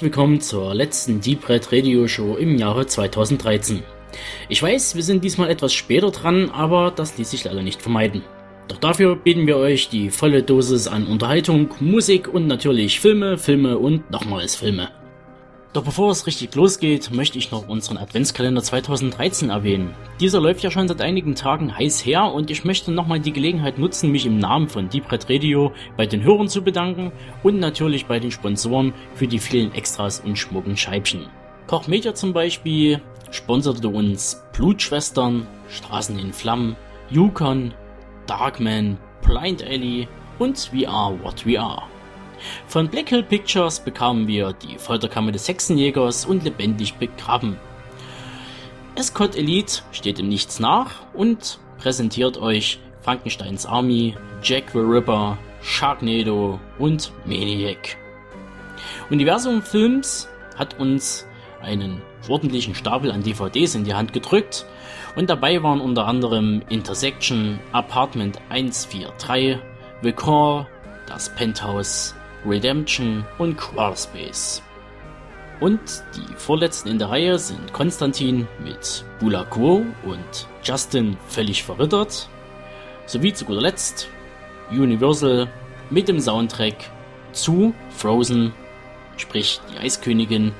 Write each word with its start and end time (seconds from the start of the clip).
Herzlich 0.00 0.16
willkommen 0.16 0.40
zur 0.40 0.74
letzten 0.74 1.20
Deep 1.20 1.46
Red 1.46 1.72
Radio 1.72 2.08
Show 2.08 2.36
im 2.36 2.56
Jahre 2.56 2.86
2013. 2.86 3.82
Ich 4.48 4.62
weiß, 4.62 4.94
wir 4.94 5.02
sind 5.02 5.22
diesmal 5.22 5.50
etwas 5.50 5.74
später 5.74 6.10
dran, 6.10 6.48
aber 6.48 6.90
das 6.90 7.18
ließ 7.18 7.30
sich 7.30 7.44
leider 7.44 7.62
nicht 7.62 7.82
vermeiden. 7.82 8.22
Doch 8.68 8.78
dafür 8.78 9.14
bieten 9.14 9.46
wir 9.46 9.58
euch 9.58 9.90
die 9.90 10.08
volle 10.08 10.42
Dosis 10.42 10.88
an 10.88 11.06
Unterhaltung, 11.06 11.68
Musik 11.80 12.32
und 12.32 12.46
natürlich 12.46 12.98
Filme, 12.98 13.36
Filme 13.36 13.76
und 13.76 14.10
nochmals 14.10 14.56
Filme. 14.56 14.88
Doch 15.72 15.84
bevor 15.84 16.10
es 16.10 16.26
richtig 16.26 16.52
losgeht, 16.56 17.12
möchte 17.12 17.38
ich 17.38 17.52
noch 17.52 17.68
unseren 17.68 17.96
Adventskalender 17.96 18.60
2013 18.60 19.50
erwähnen. 19.50 19.94
Dieser 20.18 20.40
läuft 20.40 20.64
ja 20.64 20.70
schon 20.72 20.88
seit 20.88 21.00
einigen 21.00 21.36
Tagen 21.36 21.78
heiß 21.78 22.04
her 22.04 22.24
und 22.24 22.50
ich 22.50 22.64
möchte 22.64 22.90
nochmal 22.90 23.20
die 23.20 23.32
Gelegenheit 23.32 23.78
nutzen, 23.78 24.10
mich 24.10 24.26
im 24.26 24.38
Namen 24.38 24.68
von 24.68 24.88
Deep 24.88 25.12
Red 25.12 25.30
Radio 25.30 25.72
bei 25.96 26.06
den 26.06 26.24
Hörern 26.24 26.48
zu 26.48 26.62
bedanken 26.62 27.12
und 27.44 27.60
natürlich 27.60 28.06
bei 28.06 28.18
den 28.18 28.32
Sponsoren 28.32 28.92
für 29.14 29.28
die 29.28 29.38
vielen 29.38 29.72
Extras 29.72 30.18
und 30.18 30.36
schmucken 30.36 30.76
Scheibchen. 30.76 31.26
Koch 31.68 31.86
Media 31.86 32.14
zum 32.16 32.32
Beispiel 32.32 33.00
sponserte 33.30 33.86
uns 33.86 34.42
Blutschwestern, 34.52 35.46
Straßen 35.68 36.18
in 36.18 36.32
Flammen, 36.32 36.74
Yukon, 37.10 37.72
Darkman, 38.26 38.98
Blind 39.22 39.62
Alley 39.62 40.08
und 40.40 40.72
We 40.72 40.88
Are 40.88 41.16
What 41.22 41.46
We 41.46 41.60
Are. 41.60 41.84
Von 42.66 42.88
Black 42.88 43.08
Hill 43.08 43.22
Pictures 43.22 43.80
bekamen 43.80 44.26
wir 44.26 44.52
die 44.52 44.78
Folterkammer 44.78 45.32
des 45.32 45.48
Hexenjägers 45.48 46.24
und 46.24 46.44
lebendig 46.44 46.94
begraben. 46.94 47.58
Escort 48.94 49.36
Elite 49.36 49.82
steht 49.92 50.18
im 50.18 50.28
Nichts 50.28 50.60
nach 50.60 50.90
und 51.12 51.58
präsentiert 51.78 52.38
euch 52.38 52.78
Frankensteins 53.02 53.66
Army, 53.66 54.16
Jack 54.42 54.70
the 54.72 54.78
Ripper, 54.78 55.38
Sharknado 55.62 56.60
und 56.78 57.12
Maniac. 57.24 57.96
Universum 59.10 59.62
Films 59.62 60.28
hat 60.56 60.78
uns 60.78 61.26
einen 61.62 62.02
ordentlichen 62.28 62.74
Stapel 62.74 63.10
an 63.10 63.22
DVDs 63.22 63.74
in 63.74 63.84
die 63.84 63.94
Hand 63.94 64.12
gedrückt 64.12 64.66
und 65.16 65.30
dabei 65.30 65.62
waren 65.62 65.80
unter 65.80 66.06
anderem 66.06 66.62
Intersection, 66.68 67.58
Apartment 67.72 68.38
143, 68.50 69.58
The 70.02 70.12
Core, 70.12 70.66
das 71.06 71.34
Penthouse, 71.34 72.14
Redemption 72.46 73.24
und 73.38 73.56
Crawlspace. 73.56 74.62
Und 75.60 75.80
die 76.16 76.34
vorletzten 76.36 76.88
in 76.88 76.98
der 76.98 77.10
Reihe 77.10 77.38
sind 77.38 77.72
Konstantin 77.72 78.48
mit 78.64 79.04
Bula 79.18 79.44
Quo 79.44 79.84
und 80.04 80.48
Justin 80.62 81.18
völlig 81.28 81.62
verrittert, 81.62 82.28
sowie 83.06 83.32
zu 83.32 83.44
guter 83.44 83.60
Letzt 83.60 84.08
Universal 84.70 85.48
mit 85.90 86.08
dem 86.08 86.20
Soundtrack 86.20 86.76
zu 87.32 87.74
Frozen, 87.90 88.52
sprich 89.16 89.60
die 89.70 89.78
Eiskönigin, 89.78 90.52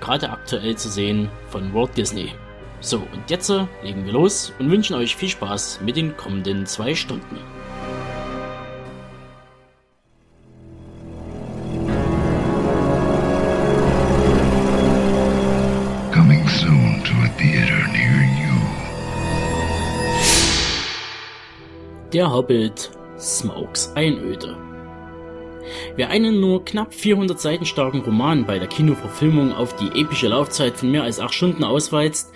gerade 0.00 0.30
aktuell 0.30 0.76
zu 0.76 0.88
sehen 0.88 1.28
von 1.50 1.74
Walt 1.74 1.96
Disney. 1.96 2.32
So, 2.80 2.98
und 2.98 3.28
jetzt 3.28 3.52
legen 3.82 4.06
wir 4.06 4.12
los 4.12 4.54
und 4.58 4.70
wünschen 4.70 4.96
euch 4.96 5.16
viel 5.16 5.28
Spaß 5.28 5.80
mit 5.82 5.96
den 5.96 6.16
kommenden 6.16 6.64
zwei 6.64 6.94
Stunden. 6.94 7.38
Der 22.12 22.32
Hobbit 22.32 22.90
Smokes 23.20 23.92
Einöde. 23.94 24.56
Wer 25.94 26.08
einen 26.08 26.40
nur 26.40 26.64
knapp 26.64 26.92
400 26.92 27.38
Seiten 27.38 27.64
starken 27.64 28.00
Roman 28.00 28.46
bei 28.46 28.58
der 28.58 28.66
Kinoverfilmung 28.66 29.52
auf 29.52 29.76
die 29.76 30.00
epische 30.00 30.26
Laufzeit 30.26 30.76
von 30.76 30.90
mehr 30.90 31.04
als 31.04 31.20
8 31.20 31.32
Stunden 31.32 31.62
ausweizt, 31.62 32.32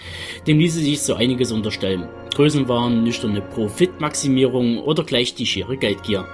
dem 0.47 0.61
ließe 0.61 0.79
sich 0.79 1.03
so 1.03 1.17
einiges 1.17 1.51
unterstellen. 1.51 2.09
Größenwahn, 2.37 3.03
nüchterne 3.03 3.41
Profitmaximierung 3.41 4.79
oder 4.79 5.03
gleich 5.03 5.35
die 5.35 5.47
schiere 5.47 5.77
Geldgier. 5.77 6.25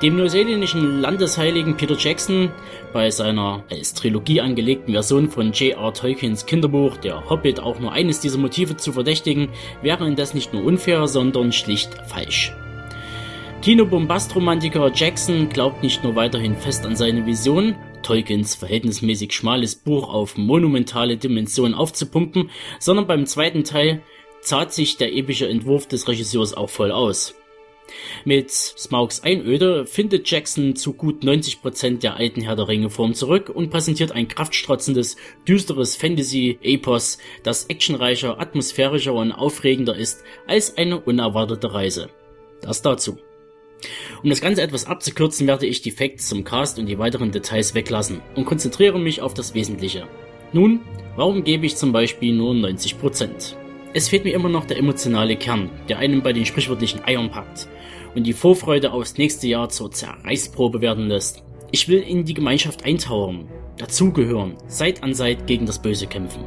Dem 0.00 0.16
neuseeländischen 0.16 1.02
Landesheiligen 1.02 1.76
Peter 1.76 1.96
Jackson 1.98 2.52
bei 2.94 3.10
seiner 3.10 3.64
als 3.70 3.92
Trilogie 3.92 4.40
angelegten 4.40 4.94
Version 4.94 5.28
von 5.28 5.52
J.R. 5.52 5.92
Tolkiens 5.92 6.46
Kinderbuch 6.46 6.96
Der 6.96 7.28
Hobbit 7.28 7.60
auch 7.60 7.78
nur 7.78 7.92
eines 7.92 8.20
dieser 8.20 8.38
Motive 8.38 8.78
zu 8.78 8.92
verdächtigen, 8.92 9.50
wäre 9.82 10.06
indes 10.08 10.32
nicht 10.32 10.54
nur 10.54 10.64
unfair, 10.64 11.06
sondern 11.06 11.52
schlicht 11.52 11.90
falsch. 12.08 12.52
Kinobombastromantiker 13.62 14.90
Jackson 14.92 15.48
glaubt 15.48 15.84
nicht 15.84 16.02
nur 16.02 16.16
weiterhin 16.16 16.56
fest 16.56 16.84
an 16.84 16.96
seine 16.96 17.24
Vision, 17.26 17.76
Tolkiens 18.02 18.56
verhältnismäßig 18.56 19.32
schmales 19.32 19.76
Buch 19.76 20.12
auf 20.12 20.36
monumentale 20.36 21.16
Dimensionen 21.16 21.72
aufzupumpen, 21.72 22.50
sondern 22.80 23.06
beim 23.06 23.24
zweiten 23.24 23.62
Teil 23.62 24.02
zahlt 24.40 24.72
sich 24.72 24.96
der 24.96 25.14
epische 25.14 25.48
Entwurf 25.48 25.86
des 25.86 26.08
Regisseurs 26.08 26.54
auch 26.54 26.70
voll 26.70 26.90
aus. 26.90 27.36
Mit 28.24 28.50
Smaugs 28.50 29.22
Einöde 29.22 29.86
findet 29.86 30.28
Jackson 30.28 30.74
zu 30.74 30.94
gut 30.94 31.22
90% 31.22 32.00
der 32.00 32.16
alten 32.16 32.40
Herr 32.40 32.56
der 32.56 32.66
Ringe 32.66 32.90
Form 32.90 33.14
zurück 33.14 33.48
und 33.48 33.70
präsentiert 33.70 34.10
ein 34.10 34.26
kraftstrotzendes, 34.26 35.16
düsteres 35.46 35.94
Fantasy-Epos, 35.94 37.18
das 37.44 37.66
actionreicher, 37.66 38.40
atmosphärischer 38.40 39.12
und 39.12 39.30
aufregender 39.30 39.94
ist 39.94 40.24
als 40.48 40.76
eine 40.76 40.98
unerwartete 40.98 41.72
Reise. 41.72 42.10
Das 42.60 42.82
dazu. 42.82 43.18
Um 44.22 44.30
das 44.30 44.40
Ganze 44.40 44.62
etwas 44.62 44.86
abzukürzen, 44.86 45.46
werde 45.46 45.66
ich 45.66 45.82
die 45.82 45.90
Facts 45.90 46.28
zum 46.28 46.44
Cast 46.44 46.78
und 46.78 46.86
die 46.86 46.98
weiteren 46.98 47.32
Details 47.32 47.74
weglassen 47.74 48.20
und 48.34 48.44
konzentriere 48.44 48.98
mich 48.98 49.22
auf 49.22 49.34
das 49.34 49.54
Wesentliche. 49.54 50.06
Nun, 50.52 50.80
warum 51.16 51.44
gebe 51.44 51.66
ich 51.66 51.76
zum 51.76 51.92
Beispiel 51.92 52.34
nur 52.34 52.54
90%? 52.54 53.56
Es 53.94 54.08
fehlt 54.08 54.24
mir 54.24 54.34
immer 54.34 54.48
noch 54.48 54.64
der 54.64 54.78
emotionale 54.78 55.36
Kern, 55.36 55.70
der 55.88 55.98
einem 55.98 56.22
bei 56.22 56.32
den 56.32 56.46
sprichwörtlichen 56.46 57.04
Eiern 57.04 57.30
packt 57.30 57.68
und 58.14 58.26
die 58.26 58.32
Vorfreude 58.32 58.92
aufs 58.92 59.18
nächste 59.18 59.46
Jahr 59.48 59.68
zur 59.68 59.90
Zerreißprobe 59.90 60.80
werden 60.80 61.08
lässt. 61.08 61.42
Ich 61.70 61.88
will 61.88 62.00
in 62.00 62.24
die 62.24 62.34
Gemeinschaft 62.34 62.84
eintauchen, 62.84 63.48
dazugehören, 63.78 64.56
Seit 64.66 65.02
an 65.02 65.14
Seit 65.14 65.46
gegen 65.46 65.66
das 65.66 65.80
Böse 65.80 66.06
kämpfen. 66.06 66.44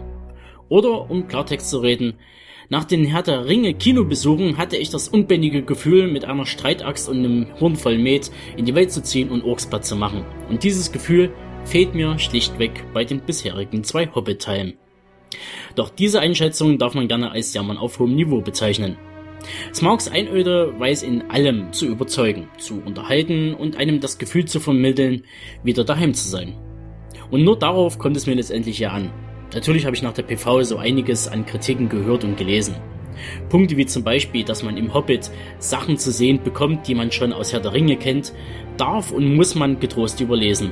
Oder, 0.70 1.10
um 1.10 1.28
Klartext 1.28 1.70
zu 1.70 1.80
reden, 1.80 2.16
nach 2.70 2.84
den 2.84 3.06
Herr 3.06 3.26
Ringe 3.46 3.74
Kinobesuchen 3.74 4.58
hatte 4.58 4.78
ich 4.78 4.90
das 4.90 5.08
unbändige 5.08 5.64
Gefühl, 5.64 6.12
mit 6.12 6.26
einer 6.26 6.46
Streitaxt 6.46 7.08
und 7.10 7.20
einem 7.20 7.48
Horn 7.60 7.76
voll 7.76 7.98
Met 7.98 8.32
in 8.58 8.66
die 8.66 8.76
Welt 8.76 8.92
zu 8.92 9.04
ziehen 9.04 9.30
und 9.30 9.44
Orks 9.44 9.68
platt 9.68 9.86
zu 9.86 9.96
machen. 9.96 10.26
Und 10.50 10.64
dieses 10.64 10.92
Gefühl 10.92 11.32
fehlt 11.64 11.94
mir 11.94 12.18
schlichtweg 12.18 12.84
bei 12.94 13.04
den 13.04 13.22
bisherigen 13.22 13.84
zwei 13.84 14.08
Hobbit-Teilen. 14.08 14.74
Doch 15.76 15.90
diese 15.90 16.20
Einschätzung 16.20 16.78
darf 16.78 16.94
man 16.94 17.08
gerne 17.08 17.32
als 17.32 17.54
Jammern 17.54 17.78
auf 17.78 18.00
hohem 18.00 18.16
Niveau 18.16 18.42
bezeichnen. 18.42 18.98
Smarks 19.74 20.08
Einöde 20.08 20.74
weiß 20.80 21.04
in 21.04 21.30
allem 21.30 21.72
zu 21.72 21.86
überzeugen, 21.86 22.50
zu 22.58 22.82
unterhalten 22.84 23.54
und 23.54 23.78
einem 23.78 24.00
das 24.00 24.18
Gefühl 24.18 24.46
zu 24.46 24.60
vermitteln, 24.60 25.24
wieder 25.64 25.84
daheim 25.84 26.14
zu 26.14 26.28
sein. 26.28 26.56
Und 27.30 27.44
nur 27.44 27.60
darauf 27.60 28.00
kommt 28.00 28.18
es 28.18 28.26
mir 28.26 28.36
letztendlich 28.36 28.80
ja 28.80 28.92
an. 28.92 29.12
Natürlich 29.54 29.86
habe 29.86 29.96
ich 29.96 30.02
nach 30.02 30.14
der 30.14 30.24
PV 30.24 30.64
so 30.64 30.78
einiges 30.78 31.28
an 31.28 31.46
Kritiken 31.46 31.90
gehört 31.90 32.24
und 32.24 32.38
gelesen. 32.38 32.76
Punkte 33.50 33.78
wie 33.78 33.86
zum 33.86 34.04
Beispiel, 34.04 34.44
dass 34.44 34.64
man 34.64 34.78
im 34.78 34.94
Hobbit 34.94 35.32
Sachen 35.60 35.98
zu 35.98 36.12
sehen 36.12 36.42
bekommt, 36.44 36.88
die 36.88 36.96
man 36.96 37.12
schon 37.12 37.34
aus 37.34 37.54
Herr 37.54 37.62
der 37.62 37.74
Ringe 37.74 37.96
kennt, 37.96 38.34
darf 38.78 39.12
und 39.12 39.36
muss 39.36 39.56
man 39.56 39.80
getrost 39.80 40.20
überlesen. 40.20 40.72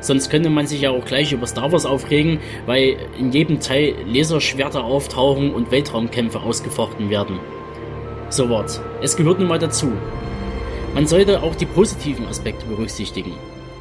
Sonst 0.00 0.30
könnte 0.30 0.50
man 0.50 0.66
sich 0.66 0.82
ja 0.82 0.90
auch 0.90 1.04
gleich 1.04 1.32
über 1.32 1.46
Star 1.46 1.72
Wars 1.72 1.86
aufregen, 1.86 2.38
weil 2.66 2.96
in 3.18 3.32
jedem 3.32 3.60
Teil 3.60 3.94
Laserschwerter 4.06 4.84
auftauchen 4.84 5.54
und 5.54 5.70
Weltraumkämpfe 5.70 6.40
ausgefochten 6.40 7.08
werden. 7.08 7.38
So 8.28 8.50
was. 8.50 8.82
Es 9.02 9.16
gehört 9.16 9.38
nun 9.38 9.48
mal 9.48 9.58
dazu. 9.58 9.92
Man 10.94 11.06
sollte 11.06 11.42
auch 11.42 11.54
die 11.54 11.66
positiven 11.66 12.26
Aspekte 12.26 12.66
berücksichtigen. 12.66 13.32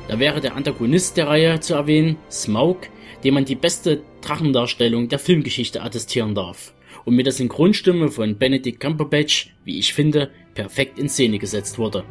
Da 0.08 0.20
wäre 0.20 0.40
der 0.40 0.56
Antagonist 0.56 1.18
der 1.18 1.28
Reihe 1.28 1.60
zu 1.60 1.74
erwähnen, 1.74 2.18
Smaug, 2.30 2.78
dem 3.24 3.34
man 3.34 3.46
die 3.46 3.56
beste 3.56 4.02
Drachendarstellung 4.26 5.08
der 5.08 5.20
Filmgeschichte 5.20 5.84
attestieren 5.84 6.34
darf 6.34 6.74
und 7.06 7.16
mit 7.16 7.28
der 7.28 7.34
Synchronstimme 7.34 8.10
von 8.10 8.38
Benedict 8.38 8.80
Cumberbatch, 8.80 9.54
wie 9.64 9.78
ich 9.78 9.94
finde, 9.94 10.32
perfekt 10.56 10.98
in 10.98 11.10
Szene 11.10 11.38
gesetzt 11.38 11.78
wurde. 11.78 12.04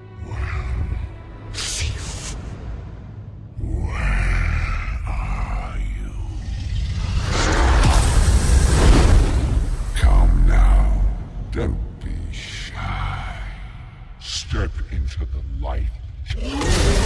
Step 14.20 14.70
into 14.92 15.26
the 15.32 15.42
light. 15.60 17.03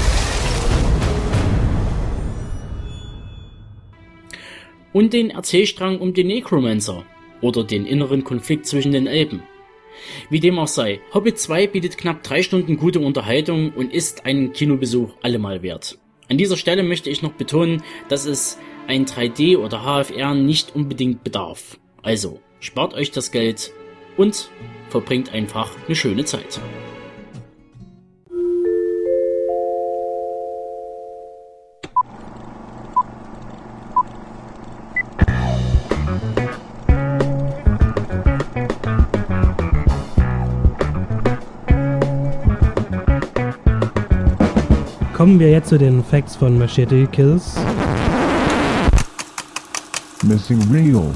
Und 4.93 5.13
den 5.13 5.31
Erzählstrang 5.31 5.99
um 5.99 6.15
den 6.15 6.29
Necromancer 6.29 7.05
oder 7.41 7.65
den 7.65 7.87
inneren 7.87 8.25
Konflikt 8.25 8.67
zwischen 8.67 8.93
den 8.93 9.07
Elben. 9.07 9.43
Wie 10.31 10.41
dem 10.41 10.59
auch 10.59 10.69
sei, 10.69 11.01
Hobbit 11.13 11.39
2 11.39 11.67
bietet 11.67 11.99
knapp 11.99 12.23
drei 12.23 12.43
Stunden 12.43 12.77
gute 12.77 13.01
Unterhaltung 13.01 13.73
und 13.73 13.93
ist 13.93 14.27
einen 14.27 14.53
Kinobesuch 14.53 15.15
allemal 15.23 15.63
wert. 15.63 15.99
An 16.29 16.39
dieser 16.39 16.57
Stelle 16.57 16.83
möchte 16.83 17.11
ich 17.11 17.23
noch 17.23 17.33
betonen, 17.33 17.83
dass 18.09 18.27
es 18.27 18.59
ein 18.87 19.07
3D 19.07 19.57
oder 19.59 19.83
HFR 19.83 20.35
nicht 20.35 20.75
unbedingt 20.75 21.25
bedarf. 21.25 21.79
Also 22.03 22.41
spart 22.61 22.95
euch 22.95 23.11
das 23.11 23.33
Geld 23.33 23.73
und 24.17 24.51
verbringt 24.89 25.33
einfach 25.33 25.71
eine 25.87 25.97
schöne 25.97 26.25
Zeit. 26.25 26.61
Kommen 45.39 45.47
wir 45.47 45.55
jetzt 45.55 45.69
zu 45.69 45.79
den 45.79 46.03
Facts 46.03 46.35
von 46.35 46.59
Machete 46.59 47.07
Kills. 47.07 47.55
Missing 50.25 50.61
Real. 50.73 51.13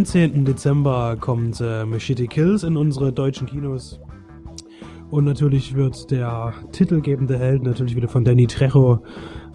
19. 0.00 0.46
Dezember 0.46 1.14
kommt 1.20 1.60
äh, 1.60 1.84
Machete 1.84 2.26
Kills 2.26 2.62
in 2.62 2.78
unsere 2.78 3.12
deutschen 3.12 3.46
Kinos. 3.46 4.00
Und 5.10 5.26
natürlich 5.26 5.74
wird 5.74 6.10
der 6.10 6.54
titelgebende 6.72 7.38
Held 7.38 7.64
natürlich 7.64 7.96
wieder 7.96 8.08
von 8.08 8.24
Danny 8.24 8.46
Trejo 8.46 9.02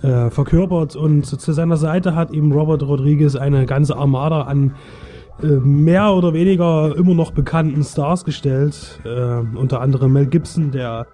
äh, 0.03 0.29
verkörpert. 0.29 0.95
Und 0.95 1.25
zu 1.25 1.51
seiner 1.51 1.77
Seite 1.77 2.13
hat 2.13 2.31
ihm 2.31 2.51
Robert 2.51 2.83
Rodriguez 2.83 3.35
eine 3.35 3.65
ganze 3.65 3.97
Armada 3.97 4.43
an 4.43 4.75
äh, 5.41 5.47
mehr 5.47 6.13
oder 6.13 6.33
weniger 6.33 6.95
immer 6.95 7.15
noch 7.15 7.31
bekannten 7.31 7.83
Stars 7.83 8.23
gestellt. 8.23 8.99
Äh, 9.03 9.57
unter 9.57 9.81
anderem 9.81 10.13
Mel 10.13 10.27
Gibson, 10.27 10.69
der 10.69 11.07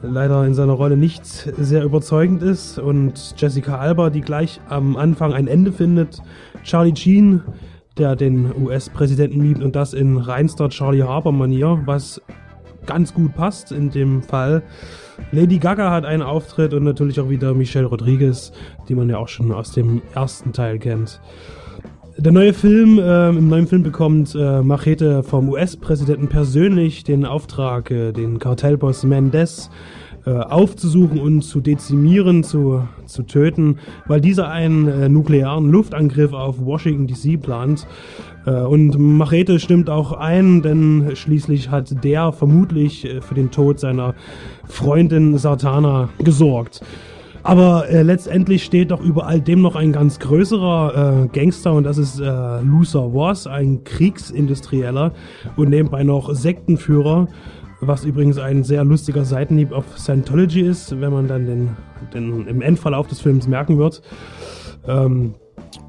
leider 0.00 0.46
in 0.46 0.54
seiner 0.54 0.72
Rolle 0.72 0.96
nicht 0.96 1.26
sehr 1.26 1.84
überzeugend 1.84 2.42
ist. 2.42 2.78
Und 2.78 3.34
Jessica 3.36 3.76
Alba, 3.76 4.08
die 4.08 4.22
gleich 4.22 4.58
am 4.70 4.96
Anfang 4.96 5.34
ein 5.34 5.48
Ende 5.48 5.70
findet. 5.70 6.22
Charlie 6.62 6.96
Sheen, 6.96 7.42
der 7.98 8.16
den 8.16 8.52
US-Präsidenten 8.60 9.42
liebt 9.42 9.62
und 9.62 9.76
das 9.76 9.94
in 9.94 10.16
reinster 10.16 10.68
Charlie 10.68 11.02
Harper-Manier, 11.02 11.82
was 11.84 12.20
ganz 12.86 13.14
gut 13.14 13.34
passt 13.34 13.72
in 13.72 13.90
dem 13.90 14.22
Fall. 14.22 14.62
Lady 15.32 15.58
Gaga 15.58 15.90
hat 15.90 16.04
einen 16.04 16.22
Auftritt 16.22 16.74
und 16.74 16.84
natürlich 16.84 17.20
auch 17.20 17.28
wieder 17.28 17.54
Michelle 17.54 17.86
Rodriguez, 17.86 18.52
die 18.88 18.94
man 18.94 19.08
ja 19.08 19.18
auch 19.18 19.28
schon 19.28 19.52
aus 19.52 19.72
dem 19.72 20.02
ersten 20.14 20.52
Teil 20.52 20.78
kennt. 20.78 21.20
Der 22.16 22.30
neue 22.30 22.52
Film, 22.52 22.98
äh, 22.98 23.30
im 23.30 23.48
neuen 23.48 23.66
Film 23.66 23.82
bekommt 23.82 24.36
äh, 24.36 24.62
Machete 24.62 25.24
vom 25.24 25.48
US-Präsidenten 25.48 26.28
persönlich 26.28 27.02
den 27.02 27.24
Auftrag, 27.24 27.90
äh, 27.90 28.12
den 28.12 28.38
Kartellboss 28.38 29.02
Mendez 29.02 29.68
äh, 30.26 30.30
aufzusuchen 30.30 31.20
und 31.20 31.42
zu 31.42 31.60
dezimieren, 31.60 32.44
zu, 32.44 32.88
zu 33.06 33.24
töten, 33.24 33.78
weil 34.06 34.20
dieser 34.20 34.48
einen 34.50 34.88
äh, 34.88 35.08
nuklearen 35.08 35.68
Luftangriff 35.70 36.32
auf 36.32 36.64
Washington 36.64 37.06
DC 37.06 37.40
plant. 37.40 37.86
Äh, 38.46 38.60
und 38.62 38.98
Machete 38.98 39.58
stimmt 39.58 39.90
auch 39.90 40.12
ein, 40.12 40.62
denn 40.62 41.10
schließlich 41.14 41.70
hat 41.70 42.04
der 42.04 42.32
vermutlich 42.32 43.04
äh, 43.04 43.20
für 43.20 43.34
den 43.34 43.50
Tod 43.50 43.80
seiner 43.80 44.14
Freundin 44.66 45.36
Satana 45.36 46.08
gesorgt. 46.18 46.80
Aber 47.44 47.90
äh, 47.90 48.00
letztendlich 48.00 48.64
steht 48.64 48.90
doch 48.90 49.02
über 49.02 49.26
all 49.26 49.38
dem 49.38 49.60
noch 49.60 49.76
ein 49.76 49.92
ganz 49.92 50.18
größerer 50.18 51.24
äh, 51.24 51.38
Gangster 51.38 51.74
und 51.74 51.84
das 51.84 51.98
ist 51.98 52.18
äh, 52.18 52.60
Luther 52.62 53.12
Voss, 53.12 53.46
ein 53.46 53.84
Kriegsindustrieller 53.84 55.12
und 55.54 55.68
nebenbei 55.68 56.04
noch 56.04 56.34
Sektenführer 56.34 57.28
was 57.86 58.04
übrigens 58.04 58.38
ein 58.38 58.64
sehr 58.64 58.84
lustiger 58.84 59.24
Seitenhieb 59.24 59.72
auf 59.72 59.98
Scientology 59.98 60.60
ist, 60.60 61.00
wenn 61.00 61.12
man 61.12 61.28
dann 61.28 61.46
den, 61.46 61.76
den 62.12 62.46
im 62.46 62.62
Endverlauf 62.62 63.06
des 63.06 63.20
Films 63.20 63.46
merken 63.46 63.78
wird. 63.78 64.02
Ähm, 64.86 65.34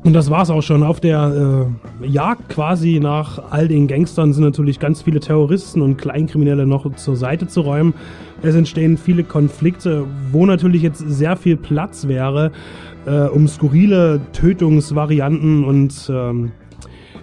und 0.04 0.14
das 0.14 0.30
war's 0.30 0.50
auch 0.52 0.62
schon. 0.62 0.84
Auf 0.84 1.00
der 1.00 1.68
äh, 2.02 2.08
Jagd 2.08 2.50
quasi 2.50 3.00
nach 3.00 3.52
all 3.52 3.68
den 3.68 3.88
Gangstern 3.88 4.34
sind 4.34 4.44
natürlich 4.44 4.80
ganz 4.80 5.02
viele 5.02 5.20
Terroristen 5.20 5.82
und 5.82 5.98
Kleinkriminelle 5.98 6.68
noch 6.68 6.96
zur 6.96 7.16
Seite 7.16 7.48
zu 7.48 7.62
räumen. 7.62 7.94
Es 8.44 8.56
entstehen 8.56 8.98
viele 8.98 9.24
Konflikte, 9.24 10.06
wo 10.32 10.46
natürlich 10.46 10.84
jetzt 10.84 11.00
sehr 11.00 11.36
viel 11.36 11.58
Platz 11.58 12.08
wäre, 12.08 12.52
äh, 13.08 13.28
um 13.28 13.48
skurrile 13.48 14.22
Tötungsvarianten 14.34 15.64
und 15.64 16.12
ähm, 16.14 16.52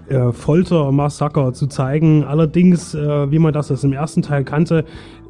äh, 0.08 0.32
Folter-Massaker 0.32 1.52
zu 1.52 1.66
zeigen. 1.66 2.24
Allerdings, 2.24 2.94
äh, 2.94 3.30
wie 3.30 3.38
man 3.38 3.52
das 3.52 3.70
aus 3.70 3.82
dem 3.82 3.92
ersten 3.92 4.22
Teil 4.22 4.44
kannte, 4.44 4.84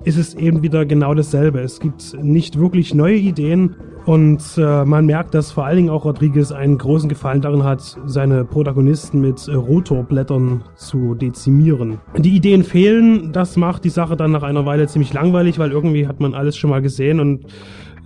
ist 0.04 0.18
es 0.18 0.34
eben 0.34 0.62
wieder 0.62 0.84
genau 0.84 1.14
dasselbe. 1.14 1.60
Es 1.60 1.78
gibt 1.78 2.16
nicht 2.20 2.58
wirklich 2.58 2.94
neue 2.94 3.16
Ideen 3.16 3.76
und 4.04 4.42
äh, 4.56 4.84
man 4.84 5.06
merkt, 5.06 5.34
dass 5.34 5.52
vor 5.52 5.64
allen 5.64 5.76
Dingen 5.76 5.90
auch 5.90 6.04
Rodriguez 6.04 6.50
einen 6.50 6.76
großen 6.76 7.08
Gefallen 7.08 7.40
darin 7.40 7.62
hat, 7.62 7.96
seine 8.04 8.44
Protagonisten 8.44 9.20
mit 9.20 9.46
äh, 9.46 9.52
Rotorblättern 9.52 10.64
zu 10.74 11.14
dezimieren. 11.14 12.00
Die 12.18 12.34
Ideen 12.34 12.64
fehlen, 12.64 13.32
das 13.32 13.56
macht 13.56 13.84
die 13.84 13.90
Sache 13.90 14.16
dann 14.16 14.32
nach 14.32 14.42
einer 14.42 14.66
Weile 14.66 14.88
ziemlich 14.88 15.12
langweilig, 15.12 15.58
weil 15.58 15.70
irgendwie 15.70 16.08
hat 16.08 16.18
man 16.18 16.34
alles 16.34 16.56
schon 16.56 16.70
mal 16.70 16.82
gesehen 16.82 17.20
und 17.20 17.46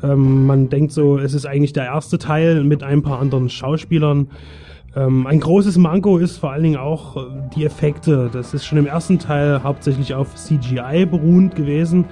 ähm, 0.02 0.46
man 0.46 0.68
denkt 0.68 0.92
so, 0.92 1.18
es 1.18 1.32
ist 1.32 1.46
eigentlich 1.46 1.72
der 1.72 1.84
erste 1.84 2.18
Teil 2.18 2.62
mit 2.62 2.82
ein 2.82 3.02
paar 3.02 3.18
anderen 3.18 3.48
Schauspielern. 3.48 4.28
Ähm, 4.96 5.26
ein 5.26 5.40
großes 5.40 5.76
Manko 5.76 6.16
ist 6.18 6.38
vor 6.38 6.52
allen 6.52 6.62
Dingen 6.62 6.76
auch 6.78 7.16
äh, 7.16 7.20
die 7.54 7.64
Effekte. 7.64 8.30
Das 8.32 8.54
ist 8.54 8.64
schon 8.64 8.78
im 8.78 8.86
ersten 8.86 9.18
Teil 9.18 9.62
hauptsächlich 9.62 10.14
auf 10.14 10.34
CGI 10.34 11.04
beruhend 11.04 11.54
gewesen. 11.54 12.06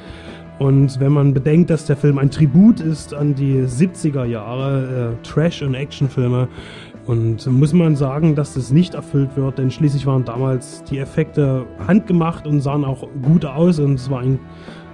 Und 0.59 1.01
wenn 1.01 1.13
man 1.13 1.35
bedenkt, 1.35 1.71
dass 1.71 1.87
der 1.87 1.97
Film 1.97 2.19
ein 2.19 2.31
Tribut 2.31 2.81
ist 2.81 3.15
an 3.15 3.35
die 3.35 3.63
70er 3.63 4.25
Jahre 4.25 5.15
äh, 5.15 5.27
Trash- 5.27 5.63
und 5.63 5.75
Actionfilme, 5.75 6.49
und 7.07 7.47
muss 7.47 7.75
man 7.75 7.97
sagen, 7.97 8.35
dass 8.35 8.55
das 8.55 8.71
nicht 8.71 8.95
erfüllt 8.95 9.37
wird, 9.37 9.59
denn 9.59 9.71
schließlich 9.71 10.07
waren 10.07 10.25
damals 10.25 10.85
die 10.85 10.99
Effekte 10.99 11.67
handgemacht 11.87 12.47
und 12.47 12.63
sahen 12.63 12.83
auch 12.83 13.07
gut 13.21 13.45
aus 13.45 13.79
und 13.79 13.95
es 13.97 14.09
war 14.09 14.21
ein 14.21 14.39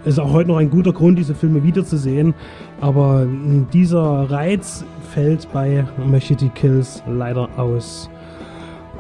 ist 0.05 0.19
auch 0.19 0.33
heute 0.33 0.49
noch 0.49 0.57
ein 0.57 0.71
guter 0.71 0.93
Grund, 0.93 1.19
diese 1.19 1.35
Filme 1.35 1.63
wiederzusehen. 1.63 2.33
Aber 2.81 3.27
dieser 3.73 4.31
Reiz 4.31 4.85
fällt 5.11 5.53
bei 5.53 5.85
Machete 6.07 6.49
Kills 6.51 7.03
leider 7.07 7.49
aus. 7.59 8.09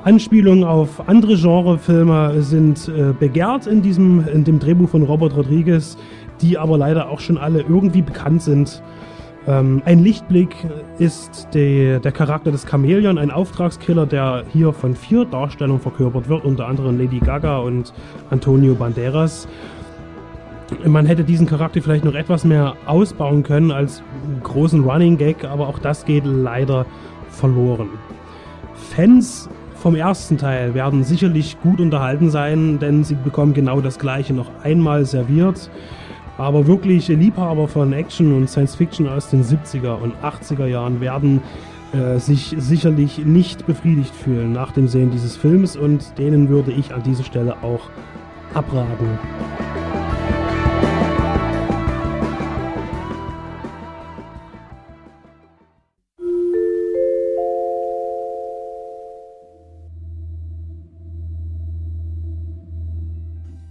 Anspielungen 0.04 0.64
auf 0.64 1.08
andere 1.08 1.36
Genrefilme 1.36 2.42
sind 2.42 2.88
äh, 2.88 3.12
begehrt 3.18 3.66
in 3.66 3.82
diesem, 3.82 4.26
in 4.28 4.44
dem 4.44 4.58
Drehbuch 4.58 4.88
von 4.88 5.02
Robert 5.02 5.36
Rodriguez, 5.36 5.96
die 6.40 6.56
aber 6.56 6.78
leider 6.78 7.10
auch 7.10 7.20
schon 7.20 7.36
alle 7.36 7.60
irgendwie 7.60 8.00
bekannt 8.00 8.42
sind. 8.42 8.82
Ähm, 9.46 9.82
ein 9.84 9.98
Lichtblick 9.98 10.54
ist 10.98 11.48
die, 11.54 11.98
der 12.02 12.12
Charakter 12.12 12.50
des 12.50 12.66
Chameleon, 12.66 13.18
ein 13.18 13.30
Auftragskiller, 13.30 14.06
der 14.06 14.44
hier 14.52 14.72
von 14.72 14.94
vier 14.94 15.24
Darstellungen 15.24 15.80
verkörpert 15.80 16.28
wird, 16.28 16.44
unter 16.44 16.66
anderem 16.66 16.98
Lady 16.98 17.18
Gaga 17.18 17.58
und 17.58 17.92
Antonio 18.30 18.74
Banderas 18.74 19.48
man 20.84 21.06
hätte 21.06 21.24
diesen 21.24 21.46
Charakter 21.46 21.82
vielleicht 21.82 22.04
noch 22.04 22.14
etwas 22.14 22.44
mehr 22.44 22.76
ausbauen 22.86 23.42
können 23.42 23.70
als 23.70 24.02
großen 24.42 24.84
Running 24.84 25.16
Gag, 25.16 25.44
aber 25.44 25.68
auch 25.68 25.78
das 25.78 26.04
geht 26.04 26.24
leider 26.24 26.86
verloren. 27.28 27.88
Fans 28.74 29.48
vom 29.74 29.94
ersten 29.94 30.36
Teil 30.36 30.74
werden 30.74 31.04
sicherlich 31.04 31.60
gut 31.62 31.80
unterhalten 31.80 32.30
sein, 32.30 32.78
denn 32.78 33.02
sie 33.02 33.14
bekommen 33.14 33.54
genau 33.54 33.80
das 33.80 33.98
gleiche 33.98 34.34
noch 34.34 34.50
einmal 34.62 35.04
serviert. 35.06 35.70
Aber 36.36 36.66
wirklich 36.66 37.08
Liebhaber 37.08 37.68
von 37.68 37.92
Action 37.92 38.34
und 38.34 38.48
Science 38.48 38.74
Fiction 38.74 39.08
aus 39.08 39.28
den 39.28 39.42
70er 39.44 39.94
und 40.00 40.14
80er 40.22 40.66
Jahren 40.66 41.00
werden 41.00 41.42
äh, 41.92 42.18
sich 42.18 42.54
sicherlich 42.58 43.18
nicht 43.24 43.66
befriedigt 43.66 44.14
fühlen 44.14 44.52
nach 44.52 44.72
dem 44.72 44.88
Sehen 44.88 45.10
dieses 45.10 45.36
Films 45.36 45.76
und 45.76 46.18
denen 46.18 46.48
würde 46.48 46.72
ich 46.72 46.94
an 46.94 47.02
dieser 47.02 47.24
Stelle 47.24 47.62
auch 47.62 47.90
abraten. 48.54 49.18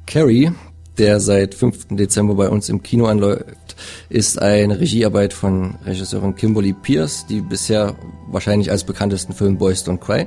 Carrie, 0.09 0.51
der 0.97 1.19
seit 1.19 1.53
5. 1.53 1.89
Dezember 1.91 2.33
bei 2.33 2.49
uns 2.49 2.67
im 2.67 2.81
Kino 2.81 3.05
anläuft, 3.05 3.75
ist 4.09 4.41
eine 4.41 4.79
Regiearbeit 4.79 5.33
von 5.33 5.75
Regisseurin 5.85 6.35
Kimberly 6.35 6.73
Pierce, 6.73 7.27
die 7.29 7.41
bisher 7.41 7.95
wahrscheinlich 8.27 8.71
als 8.71 8.83
bekanntesten 8.83 9.33
Film 9.33 9.59
Boys 9.59 9.85
Don't 9.85 9.99
Cry 9.99 10.25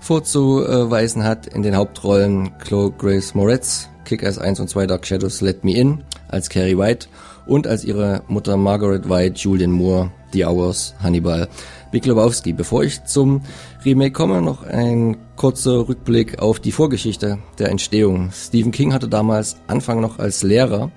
vorzuweisen 0.00 1.22
hat. 1.22 1.46
In 1.46 1.62
den 1.62 1.76
Hauptrollen 1.76 2.50
Chloe 2.58 2.90
Grace 2.98 3.32
Moretz, 3.36 3.88
Kick-Ass 4.06 4.38
1 4.38 4.58
und 4.58 4.68
2 4.68 4.88
Dark 4.88 5.06
Shadows 5.06 5.40
Let 5.40 5.62
Me 5.62 5.74
In 5.76 6.02
als 6.26 6.50
Carrie 6.50 6.76
White 6.76 7.06
und 7.46 7.68
als 7.68 7.84
ihre 7.84 8.22
Mutter 8.26 8.56
Margaret 8.56 9.08
White 9.08 9.36
Julian 9.36 9.70
Moore, 9.70 10.10
The 10.32 10.46
Hours, 10.46 10.94
Hannibal, 11.00 11.48
Big 11.92 12.06
Lebowski. 12.06 12.52
Bevor 12.52 12.82
ich 12.82 13.04
zum 13.04 13.42
Remake 13.84 14.12
komme, 14.12 14.40
noch 14.42 14.62
ein 14.62 15.16
kurzer 15.36 15.88
Rückblick 15.88 16.38
auf 16.38 16.60
die 16.60 16.72
Vorgeschichte 16.72 17.38
der 17.58 17.70
Entstehung. 17.70 18.30
Stephen 18.32 18.70
King 18.70 18.92
hatte 18.92 19.08
damals 19.08 19.56
Anfang 19.66 20.00
noch 20.00 20.18
als 20.18 20.42
Lehrer 20.42 20.90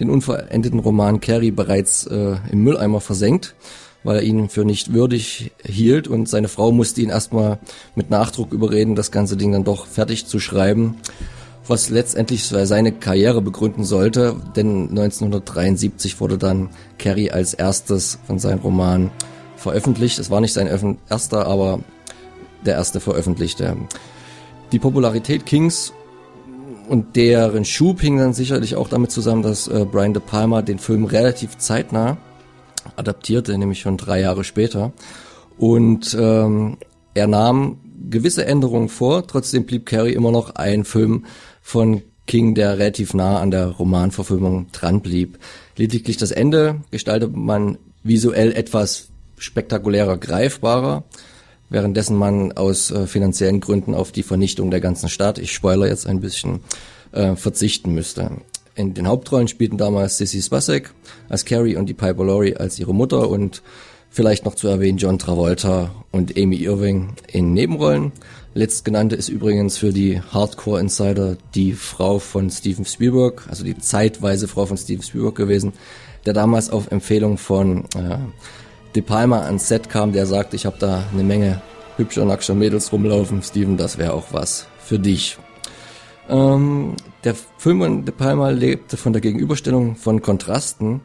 den 0.00 0.10
unverendeten 0.10 0.80
Roman 0.80 1.20
Carrie 1.20 1.52
bereits 1.52 2.06
äh, 2.06 2.36
im 2.50 2.64
Mülleimer 2.64 3.00
versenkt, 3.00 3.54
weil 4.02 4.16
er 4.16 4.22
ihn 4.22 4.48
für 4.48 4.64
nicht 4.64 4.92
würdig 4.92 5.52
hielt 5.64 6.08
und 6.08 6.28
seine 6.28 6.48
Frau 6.48 6.72
musste 6.72 7.00
ihn 7.02 7.10
erstmal 7.10 7.58
mit 7.94 8.10
Nachdruck 8.10 8.52
überreden, 8.52 8.96
das 8.96 9.12
ganze 9.12 9.36
Ding 9.36 9.52
dann 9.52 9.64
doch 9.64 9.86
fertig 9.86 10.26
zu 10.26 10.40
schreiben, 10.40 10.96
was 11.66 11.88
letztendlich 11.88 12.44
seine 12.44 12.92
Karriere 12.92 13.42
begründen 13.42 13.84
sollte, 13.84 14.36
denn 14.56 14.88
1973 14.90 16.20
wurde 16.20 16.36
dann 16.36 16.70
Carrie 16.98 17.30
als 17.30 17.54
erstes 17.54 18.18
von 18.26 18.38
seinem 18.38 18.58
Roman 18.58 19.10
veröffentlicht. 19.56 20.18
Es 20.18 20.30
war 20.30 20.40
nicht 20.40 20.52
sein 20.52 20.98
erster, 21.08 21.46
aber 21.46 21.78
der 22.64 22.74
erste 22.74 23.00
veröffentlichte. 23.00 23.76
Die 24.72 24.78
Popularität 24.78 25.46
Kings 25.46 25.92
und 26.88 27.16
deren 27.16 27.64
Schub 27.64 28.00
hing 28.00 28.18
dann 28.18 28.34
sicherlich 28.34 28.76
auch 28.76 28.88
damit 28.88 29.10
zusammen, 29.10 29.42
dass 29.42 29.68
äh, 29.68 29.86
Brian 29.90 30.14
De 30.14 30.22
Palma 30.24 30.62
den 30.62 30.78
Film 30.78 31.04
relativ 31.04 31.58
zeitnah 31.58 32.18
adaptierte, 32.96 33.56
nämlich 33.56 33.80
schon 33.80 33.96
drei 33.96 34.20
Jahre 34.20 34.44
später. 34.44 34.92
Und 35.56 36.16
ähm, 36.18 36.76
er 37.14 37.26
nahm 37.26 37.78
gewisse 38.10 38.44
Änderungen 38.44 38.88
vor, 38.88 39.26
trotzdem 39.26 39.64
blieb 39.64 39.86
Carrie 39.86 40.12
immer 40.12 40.30
noch 40.30 40.56
ein 40.56 40.84
Film 40.84 41.24
von 41.62 42.02
King, 42.26 42.54
der 42.54 42.78
relativ 42.78 43.14
nah 43.14 43.40
an 43.40 43.50
der 43.50 43.68
Romanverfilmung 43.68 44.70
dran 44.72 45.00
blieb. 45.00 45.38
Lediglich 45.76 46.16
das 46.16 46.30
Ende 46.30 46.80
gestaltet 46.90 47.34
man 47.34 47.78
visuell 48.02 48.52
etwas 48.52 49.08
spektakulärer, 49.38 50.16
greifbarer, 50.16 51.04
währenddessen 51.74 52.16
man 52.16 52.52
aus 52.52 52.92
äh, 52.92 53.06
finanziellen 53.08 53.60
Gründen 53.60 53.94
auf 53.94 54.12
die 54.12 54.22
Vernichtung 54.22 54.70
der 54.70 54.80
ganzen 54.80 55.08
Stadt, 55.08 55.38
ich 55.38 55.52
spoiler 55.52 55.88
jetzt 55.88 56.06
ein 56.06 56.20
bisschen, 56.20 56.60
äh, 57.10 57.34
verzichten 57.34 57.92
müsste. 57.92 58.30
In 58.76 58.94
den 58.94 59.08
Hauptrollen 59.08 59.48
spielten 59.48 59.76
damals 59.76 60.16
Sissy 60.16 60.40
Spacek 60.40 60.94
als 61.28 61.44
Carrie 61.44 61.76
und 61.76 61.86
die 61.86 61.94
Piper 61.94 62.24
Laurie 62.24 62.56
als 62.56 62.78
ihre 62.78 62.94
Mutter 62.94 63.28
und 63.28 63.62
vielleicht 64.08 64.44
noch 64.44 64.54
zu 64.54 64.68
erwähnen 64.68 64.98
John 64.98 65.18
Travolta 65.18 65.90
und 66.12 66.38
Amy 66.38 66.56
Irving 66.56 67.14
in 67.26 67.52
Nebenrollen. 67.52 68.12
Letztgenannte 68.54 69.16
ist 69.16 69.28
übrigens 69.28 69.76
für 69.76 69.92
die 69.92 70.20
Hardcore 70.20 70.78
Insider 70.78 71.36
die 71.56 71.72
Frau 71.72 72.20
von 72.20 72.50
Steven 72.50 72.84
Spielberg, 72.84 73.46
also 73.48 73.64
die 73.64 73.76
zeitweise 73.76 74.46
Frau 74.46 74.66
von 74.66 74.76
Steven 74.76 75.02
Spielberg 75.02 75.34
gewesen, 75.34 75.72
der 76.24 76.34
damals 76.34 76.70
auf 76.70 76.92
Empfehlung 76.92 77.36
von 77.36 77.86
äh, 77.96 78.18
De 78.94 79.02
Palma 79.02 79.40
ans 79.40 79.66
Set 79.66 79.88
kam, 79.88 80.12
der 80.12 80.24
sagte, 80.24 80.54
ich 80.54 80.66
habe 80.66 80.76
da 80.78 81.02
eine 81.12 81.24
Menge 81.24 81.60
hübscher, 81.96 82.24
nackter 82.24 82.54
Mädels 82.54 82.92
rumlaufen. 82.92 83.42
Steven, 83.42 83.76
das 83.76 83.98
wäre 83.98 84.12
auch 84.12 84.26
was 84.30 84.66
für 84.78 85.00
dich. 85.00 85.36
Ähm, 86.28 86.94
der 87.24 87.34
Film 87.58 87.80
von 87.80 88.04
De 88.04 88.14
Palma 88.14 88.50
lebte 88.50 88.96
von 88.96 89.12
der 89.12 89.20
Gegenüberstellung 89.20 89.96
von 89.96 90.22
Kontrasten, 90.22 91.00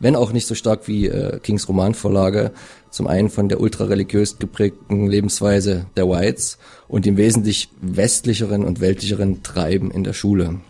wenn 0.00 0.16
auch 0.16 0.32
nicht 0.32 0.46
so 0.46 0.54
stark 0.54 0.88
wie 0.88 1.06
äh, 1.06 1.38
Kings 1.40 1.68
Romanvorlage, 1.68 2.52
zum 2.88 3.06
einen 3.06 3.28
von 3.28 3.50
der 3.50 3.60
ultrareligiös 3.60 4.38
geprägten 4.38 5.06
Lebensweise 5.06 5.84
der 5.96 6.08
Whites 6.08 6.56
und 6.88 7.04
dem 7.04 7.18
wesentlich 7.18 7.68
westlicheren 7.82 8.64
und 8.64 8.80
weltlicheren 8.80 9.42
Treiben 9.42 9.90
in 9.90 10.02
der 10.02 10.14
Schule. 10.14 10.60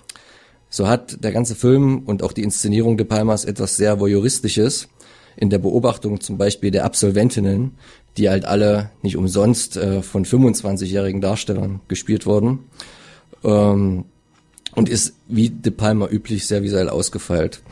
So 0.70 0.88
hat 0.88 1.22
der 1.22 1.32
ganze 1.32 1.54
Film 1.54 2.00
und 2.04 2.22
auch 2.22 2.32
die 2.32 2.42
Inszenierung 2.42 2.96
De 2.96 3.06
Palmas 3.06 3.44
etwas 3.44 3.76
sehr 3.76 4.00
voyeuristisches, 4.00 4.88
in 5.38 5.50
der 5.50 5.58
Beobachtung 5.58 6.20
zum 6.20 6.36
Beispiel 6.36 6.72
der 6.72 6.84
Absolventinnen, 6.84 7.72
die 8.16 8.28
halt 8.28 8.44
alle 8.44 8.90
nicht 9.02 9.16
umsonst 9.16 9.76
äh, 9.76 10.02
von 10.02 10.24
25-jährigen 10.24 11.20
Darstellern 11.20 11.80
gespielt 11.86 12.26
wurden. 12.26 12.64
Ähm, 13.44 14.04
und 14.74 14.88
ist 14.88 15.14
wie 15.28 15.48
De 15.48 15.72
Palma 15.72 16.08
üblich 16.08 16.46
sehr 16.46 16.62
visuell 16.62 16.88
ausgefeilt. 16.88 17.62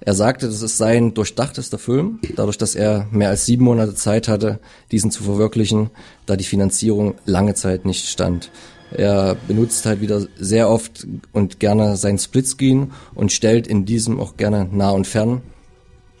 Er 0.00 0.14
sagte, 0.14 0.46
das 0.46 0.62
ist 0.62 0.78
sein 0.78 1.14
durchdachtester 1.14 1.78
Film, 1.78 2.18
dadurch, 2.34 2.58
dass 2.58 2.74
er 2.74 3.06
mehr 3.12 3.28
als 3.28 3.46
sieben 3.46 3.64
Monate 3.64 3.94
Zeit 3.94 4.26
hatte, 4.26 4.58
diesen 4.90 5.12
zu 5.12 5.22
verwirklichen, 5.22 5.90
da 6.26 6.36
die 6.36 6.44
Finanzierung 6.44 7.14
lange 7.24 7.54
Zeit 7.54 7.84
nicht 7.84 8.08
stand. 8.08 8.50
Er 8.90 9.36
benutzt 9.46 9.86
halt 9.86 10.00
wieder 10.00 10.26
sehr 10.38 10.68
oft 10.68 11.06
und 11.32 11.60
gerne 11.60 11.96
sein 11.96 12.18
Splitscreen 12.18 12.90
und 13.14 13.30
stellt 13.30 13.68
in 13.68 13.84
diesem 13.84 14.18
auch 14.18 14.36
gerne 14.36 14.68
nah 14.70 14.90
und 14.90 15.06
fern 15.06 15.42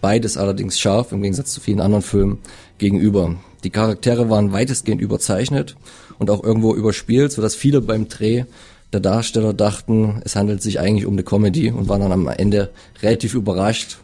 beides 0.02 0.36
allerdings 0.36 0.78
scharf, 0.78 1.12
im 1.12 1.22
Gegensatz 1.22 1.52
zu 1.52 1.60
vielen 1.60 1.80
anderen 1.80 2.02
Filmen, 2.02 2.40
gegenüber. 2.76 3.36
Die 3.64 3.70
Charaktere 3.70 4.28
waren 4.28 4.52
weitestgehend 4.52 5.00
überzeichnet 5.00 5.76
und 6.18 6.28
auch 6.28 6.44
irgendwo 6.44 6.74
überspielt, 6.74 7.32
sodass 7.32 7.54
viele 7.54 7.80
beim 7.80 8.08
Dreh 8.08 8.44
der 8.92 9.00
Darsteller 9.00 9.54
dachten, 9.54 10.20
es 10.24 10.36
handelt 10.36 10.60
sich 10.60 10.80
eigentlich 10.80 11.06
um 11.06 11.14
eine 11.14 11.22
Comedy 11.22 11.70
und 11.70 11.88
waren 11.88 12.02
dann 12.02 12.12
am 12.12 12.28
Ende 12.28 12.70
relativ 13.00 13.34
überrascht, 13.34 13.98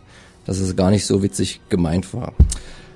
dass 0.47 0.59
es 0.61 0.77
gar 0.77 0.91
nicht 0.91 1.05
so 1.05 1.23
witzig 1.23 1.61
gemeint 1.69 2.15
war. 2.15 2.33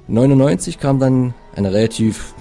99 0.09 0.79
kam 0.79 0.99
dann 1.01 1.35
eine 1.55 1.73
relativ 1.73 2.35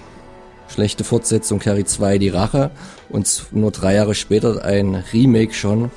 schlechte 0.70 1.04
Fortsetzung 1.04 1.60
Carrie 1.60 1.84
2 1.84 2.18
Die 2.18 2.30
Rache 2.30 2.72
und 3.10 3.48
nur 3.52 3.72
drei 3.72 3.96
Jahre 3.96 4.16
später 4.16 4.64
ein 4.64 5.04
Remake 5.12 5.54
schon 5.54 5.92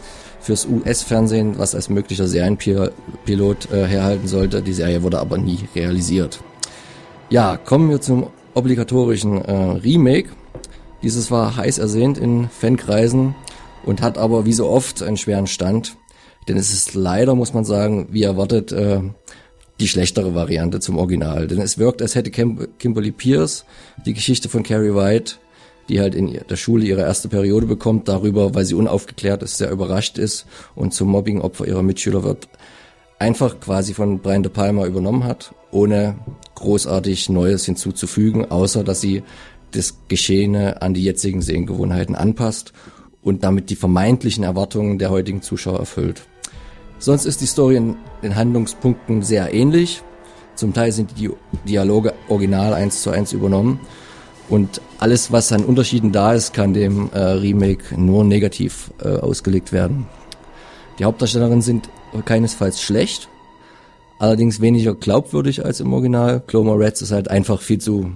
fürs 0.45 0.67
US-Fernsehen, 0.67 1.59
was 1.59 1.75
als 1.75 1.89
möglicher 1.89 2.29
Serienpilot 2.29 3.73
äh, 3.73 3.87
herhalten 3.87 4.29
sollte. 4.29 4.61
Die 4.63 4.75
Serie 4.75 5.03
wurde 5.03 5.19
aber 5.19 5.39
nie 5.39 5.61
realisiert. 5.75 6.41
Ja, 7.31 7.57
kommen 7.57 7.89
wir 7.89 8.03
zum 8.03 8.27
obligatorischen 8.53 9.43
äh, 9.43 9.53
Remake. 9.53 10.29
Dieses 11.03 11.31
war 11.31 11.57
heiß 11.57 11.79
ersehnt 11.79 12.19
in 12.19 12.49
Fankreisen 12.51 13.35
und 13.85 14.03
hat 14.03 14.19
aber 14.19 14.45
wie 14.45 14.53
so 14.53 14.69
oft 14.69 15.03
einen 15.03 15.17
schweren 15.17 15.47
Stand. 15.47 15.97
Denn 16.47 16.59
es 16.59 16.75
ist 16.75 16.95
leider, 16.95 17.35
muss 17.35 17.55
man 17.55 17.65
sagen, 17.65 18.09
wie 18.11 18.23
erwartet, 18.23 18.71
äh, 18.71 19.01
die 19.81 19.89
schlechtere 19.89 20.35
Variante 20.35 20.79
zum 20.79 20.99
Original. 20.99 21.47
Denn 21.47 21.61
es 21.61 21.79
wirkt, 21.79 22.03
als 22.03 22.15
hätte 22.15 22.31
Kim 22.31 22.69
Kimberly 22.79 23.13
Pierce 23.13 23.65
die 24.05 24.13
Geschichte 24.13 24.51
von 24.51 24.63
Carrie 24.63 24.95
White 24.95 25.37
die 25.89 26.01
halt 26.01 26.15
in 26.15 26.39
der 26.49 26.57
Schule 26.57 26.85
ihre 26.85 27.03
erste 27.03 27.29
Periode 27.29 27.67
bekommt, 27.67 28.09
darüber, 28.09 28.55
weil 28.55 28.65
sie 28.65 28.75
unaufgeklärt 28.75 29.43
ist, 29.43 29.59
sehr 29.59 29.71
überrascht 29.71 30.19
ist 30.19 30.47
und 30.75 30.95
zum 30.95 31.09
Mobbing-Opfer 31.09 31.67
ihrer 31.67 31.83
Mitschüler 31.83 32.23
wird, 32.23 32.49
einfach 33.19 33.61
quasi 33.61 33.95
von 33.95 34.21
Brian 34.21 34.43
De 34.43 34.53
Palma 34.53 34.87
übernommen 34.87 35.25
hat, 35.25 35.55
ohne 35.71 36.17
großartig 36.55 37.29
Neues 37.29 37.65
hinzuzufügen, 37.67 38.51
außer 38.51 38.85
dass 38.85 39.01
sie 39.01 39.23
das 39.73 39.99
Geschehene 40.09 40.83
an 40.83 40.95
die 40.95 41.03
jetzigen 41.03 41.43
Sehgewohnheiten 41.43 42.15
anpasst 42.15 42.73
und 43.23 43.43
damit 43.43 43.71
die 43.71 43.77
vermeintlichen 43.77 44.45
Erwartungen 44.45 44.99
der 44.99 45.11
heutigen 45.11 45.43
Zuschauer 45.43 45.81
erfüllt. 45.81 46.27
Sonst 46.99 47.27
ist 47.27 47.41
die 47.41 47.47
Story 47.47 47.77
in 47.77 47.97
den 48.23 48.37
Handlungspunkten 48.37 49.23
sehr 49.23 49.53
ähnlich. 49.53 50.03
Zum 50.55 50.73
Teil 50.73 50.93
sind 50.93 51.19
die 51.19 51.31
Dialoge 51.67 52.15
original 52.29 52.73
eins 52.73 53.03
zu 53.03 53.11
eins 53.11 53.33
übernommen 53.33 53.81
und 54.49 54.81
alles, 54.99 55.33
was 55.33 55.53
an 55.53 55.65
Unterschieden 55.65 56.13
da 56.13 56.35
ist, 56.35 56.53
kann 56.53 56.75
dem 56.75 57.11
äh, 57.13 57.19
Remake 57.19 57.99
nur 57.99 58.25
negativ 58.25 58.91
äh, 59.03 59.09
ausgelegt 59.09 59.73
werden. 59.73 60.07
Die 60.99 61.05
Hauptdarstellerinnen 61.05 61.63
sind 61.63 61.89
keinesfalls 62.25 62.81
schlecht, 62.81 63.29
allerdings 64.19 64.61
weniger 64.61 64.95
glaubwürdig 64.95 65.65
als 65.65 65.81
im 65.81 65.93
Original. 65.93 66.43
Cloma 66.47 66.75
Reds 66.75 67.03
ist 67.03 67.11
halt 67.11 67.29
einfach 67.29 67.61
viel 67.61 67.79
zu, 67.79 68.13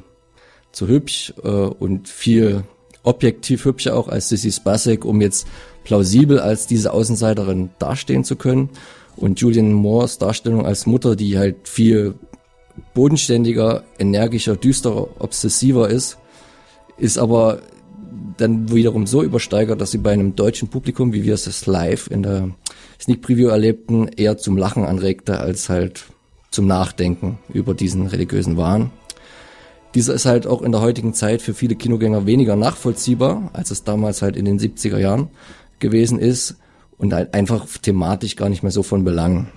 zu 0.70 0.86
hübsch 0.86 1.32
äh, 1.42 1.48
und 1.48 2.08
viel 2.08 2.62
objektiv 3.02 3.64
hübscher 3.64 3.96
auch 3.96 4.08
als 4.08 4.28
Sissy 4.28 4.52
Spacek, 4.52 5.04
um 5.04 5.20
jetzt 5.20 5.46
plausibel 5.84 6.38
als 6.38 6.66
diese 6.66 6.92
Außenseiterin 6.92 7.70
dastehen 7.78 8.22
zu 8.22 8.36
können. 8.36 8.68
Und 9.16 9.40
Julian 9.40 9.72
Moores 9.72 10.18
Darstellung 10.18 10.64
als 10.64 10.86
Mutter, 10.86 11.16
die 11.16 11.38
halt 11.38 11.66
viel 11.66 12.14
bodenständiger, 12.94 13.84
energischer, 13.98 14.56
düsterer, 14.56 15.08
obsessiver 15.20 15.88
ist, 15.88 16.18
ist 16.96 17.18
aber 17.18 17.60
dann 18.36 18.72
wiederum 18.72 19.06
so 19.06 19.22
übersteigert, 19.22 19.80
dass 19.80 19.90
sie 19.90 19.98
bei 19.98 20.12
einem 20.12 20.36
deutschen 20.36 20.68
Publikum, 20.68 21.12
wie 21.12 21.24
wir 21.24 21.34
es 21.34 21.66
live 21.66 22.08
in 22.10 22.22
der 22.22 22.50
Sneak 23.00 23.22
Preview 23.22 23.48
erlebten, 23.48 24.08
eher 24.08 24.38
zum 24.38 24.56
Lachen 24.56 24.84
anregte 24.84 25.38
als 25.38 25.68
halt 25.68 26.04
zum 26.50 26.66
Nachdenken 26.66 27.38
über 27.52 27.74
diesen 27.74 28.06
religiösen 28.06 28.56
Wahn. 28.56 28.90
Dieser 29.94 30.14
ist 30.14 30.26
halt 30.26 30.46
auch 30.46 30.62
in 30.62 30.72
der 30.72 30.80
heutigen 30.80 31.14
Zeit 31.14 31.42
für 31.42 31.54
viele 31.54 31.74
Kinogänger 31.74 32.26
weniger 32.26 32.56
nachvollziehbar, 32.56 33.50
als 33.52 33.70
es 33.70 33.84
damals 33.84 34.22
halt 34.22 34.36
in 34.36 34.44
den 34.44 34.58
70er 34.58 34.98
Jahren 34.98 35.28
gewesen 35.78 36.18
ist 36.18 36.56
und 36.98 37.12
halt 37.12 37.34
einfach 37.34 37.66
thematisch 37.80 38.36
gar 38.36 38.48
nicht 38.48 38.62
mehr 38.62 38.72
so 38.72 38.82
von 38.82 39.04
Belang. 39.04 39.48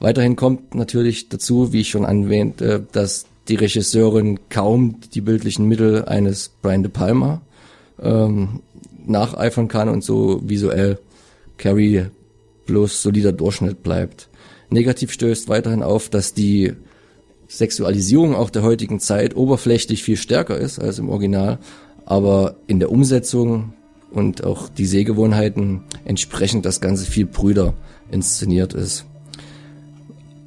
Weiterhin 0.00 0.34
kommt 0.34 0.74
natürlich 0.74 1.28
dazu, 1.28 1.72
wie 1.72 1.82
ich 1.82 1.90
schon 1.90 2.04
erwähnte, 2.04 2.86
dass 2.92 3.26
die 3.48 3.56
Regisseurin 3.56 4.40
kaum 4.48 4.96
die 5.14 5.20
bildlichen 5.20 5.66
Mittel 5.66 6.06
eines 6.06 6.50
Brian 6.62 6.82
De 6.82 6.90
Palma 6.90 7.42
ähm, 8.02 8.60
nacheifern 9.06 9.68
kann 9.68 9.88
und 9.88 10.02
so 10.02 10.40
visuell 10.42 10.98
Carrie 11.58 12.06
bloß 12.66 13.02
solider 13.02 13.32
Durchschnitt 13.32 13.82
bleibt. 13.82 14.28
Negativ 14.70 15.12
stößt 15.12 15.48
weiterhin 15.48 15.82
auf, 15.82 16.08
dass 16.08 16.32
die 16.32 16.72
Sexualisierung 17.48 18.34
auch 18.34 18.48
der 18.48 18.62
heutigen 18.62 19.00
Zeit 19.00 19.36
oberflächlich 19.36 20.02
viel 20.02 20.16
stärker 20.16 20.56
ist 20.56 20.78
als 20.78 20.98
im 20.98 21.08
Original, 21.10 21.58
aber 22.06 22.56
in 22.68 22.78
der 22.78 22.90
Umsetzung 22.92 23.74
und 24.12 24.44
auch 24.44 24.68
die 24.68 24.86
Sehgewohnheiten 24.86 25.82
entsprechend 26.04 26.64
das 26.64 26.80
Ganze 26.80 27.04
viel 27.04 27.26
brüder 27.26 27.74
inszeniert 28.10 28.72
ist. 28.72 29.04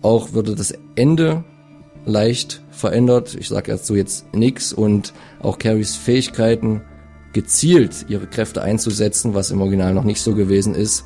Auch 0.03 0.33
würde 0.33 0.53
das 0.53 0.73
Ende 0.95 1.43
leicht 2.05 2.61
verändert. 2.69 3.35
Ich 3.35 3.47
sage 3.47 3.75
so 3.77 3.95
jetzt 3.95 4.31
nix 4.35 4.71
und 4.73 5.13
auch 5.41 5.57
Carries 5.57 5.95
Fähigkeiten 5.95 6.81
gezielt 7.33 8.05
ihre 8.09 8.27
Kräfte 8.27 8.61
einzusetzen, 8.61 9.33
was 9.33 9.49
im 9.49 9.61
Original 9.61 9.93
noch 9.95 10.03
nicht 10.03 10.21
so 10.21 10.35
gewesen 10.35 10.75
ist, 10.75 11.05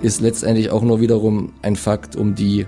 ist 0.00 0.20
letztendlich 0.20 0.70
auch 0.70 0.82
nur 0.82 1.00
wiederum 1.00 1.54
ein 1.62 1.74
Fakt, 1.74 2.14
um 2.14 2.36
die 2.36 2.66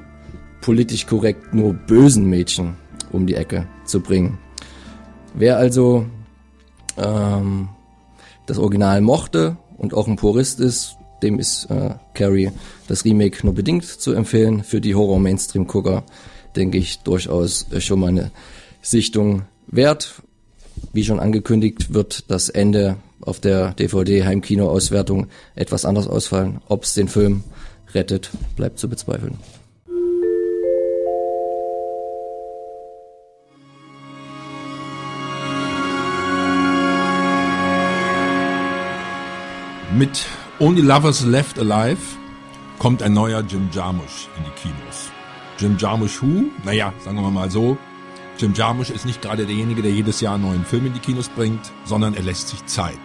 politisch 0.61 1.07
korrekt 1.07 1.55
nur 1.55 1.75
bösen 1.75 2.29
Mädchen 2.29 2.77
um 3.13 3.27
die 3.27 3.35
Ecke 3.35 3.67
zu 3.85 4.01
bringen. 4.01 4.39
Wer 5.35 5.59
also 5.59 6.07
ähm, 6.97 7.69
das 8.47 8.59
Original 8.59 9.01
mochte 9.01 9.57
und 9.77 9.95
auch 9.95 10.09
ein 10.09 10.17
Purist 10.17 10.61
ist, 10.61 10.97
dem 11.23 11.39
ist 11.39 11.67
äh, 11.71 11.91
Carrie 12.15 12.51
das 12.89 13.05
Remake 13.05 13.45
nur 13.45 13.55
bedingt 13.55 13.85
zu 13.85 14.13
empfehlen. 14.13 14.65
Für 14.65 14.81
die 14.81 14.95
Horror-Mainstream-Gucker 14.95 16.05
denke 16.57 16.79
ich 16.79 16.99
durchaus 17.01 17.67
schon 17.79 18.01
mal 18.01 18.09
eine 18.09 18.31
Sichtung 18.83 19.43
wert. 19.69 20.23
Wie 20.93 21.05
schon 21.05 21.21
angekündigt, 21.21 21.95
wird 21.95 22.31
das 22.31 22.49
Ende 22.49 22.97
auf 23.21 23.41
der 23.41 23.73
DVD-Heimkino-Auswertung 23.73 25.29
etwas 25.55 25.85
anders 25.85 26.09
ausfallen. 26.09 26.61
Ob 26.69 26.85
es 26.85 26.95
den 26.95 27.09
Film 27.09 27.45
rettet, 27.95 28.31
bleibt 28.57 28.79
zu 28.79 28.89
bezweifeln. 28.89 29.39
Mit 39.95 40.27
Only 40.63 40.81
Lovers 40.83 41.25
Left 41.25 41.59
Alive 41.59 41.99
kommt 42.79 43.03
ein 43.03 43.13
neuer 43.15 43.41
Jim 43.41 43.69
Jarmusch 43.73 44.29
in 44.39 44.45
die 44.45 44.61
Kinos. 44.61 45.11
Jim 45.59 45.77
Jarmusch 45.77 46.23
who? 46.23 46.45
Naja, 46.65 46.95
sagen 47.01 47.21
wir 47.21 47.33
mal 47.33 47.51
so. 47.51 47.77
Jim 48.39 48.55
Jarmusch 48.55 48.91
ist 48.91 49.05
nicht 49.05 49.21
gerade 49.21 49.45
derjenige, 49.45 49.83
der 49.83 49.91
jedes 49.91 50.21
Jahr 50.21 50.37
einen 50.37 50.45
neuen 50.45 50.65
Film 50.65 50.87
in 50.87 50.93
die 50.93 51.01
Kinos 51.01 51.29
bringt, 51.31 51.73
sondern 51.85 52.15
er 52.15 52.23
lässt 52.23 52.47
sich 52.47 52.65
Zeit. 52.67 53.01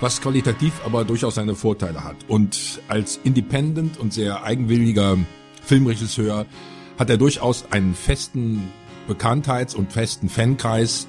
Was 0.00 0.20
qualitativ 0.20 0.72
aber 0.84 1.04
durchaus 1.04 1.36
seine 1.36 1.54
Vorteile 1.54 2.02
hat. 2.02 2.16
Und 2.26 2.80
als 2.88 3.20
Independent 3.22 3.96
und 4.00 4.12
sehr 4.12 4.42
eigenwilliger 4.42 5.18
Filmregisseur 5.62 6.46
hat 6.98 7.10
er 7.10 7.16
durchaus 7.16 7.66
einen 7.70 7.94
festen 7.94 8.72
Bekanntheits- 9.06 9.76
und 9.76 9.92
festen 9.92 10.28
Fankreis, 10.28 11.06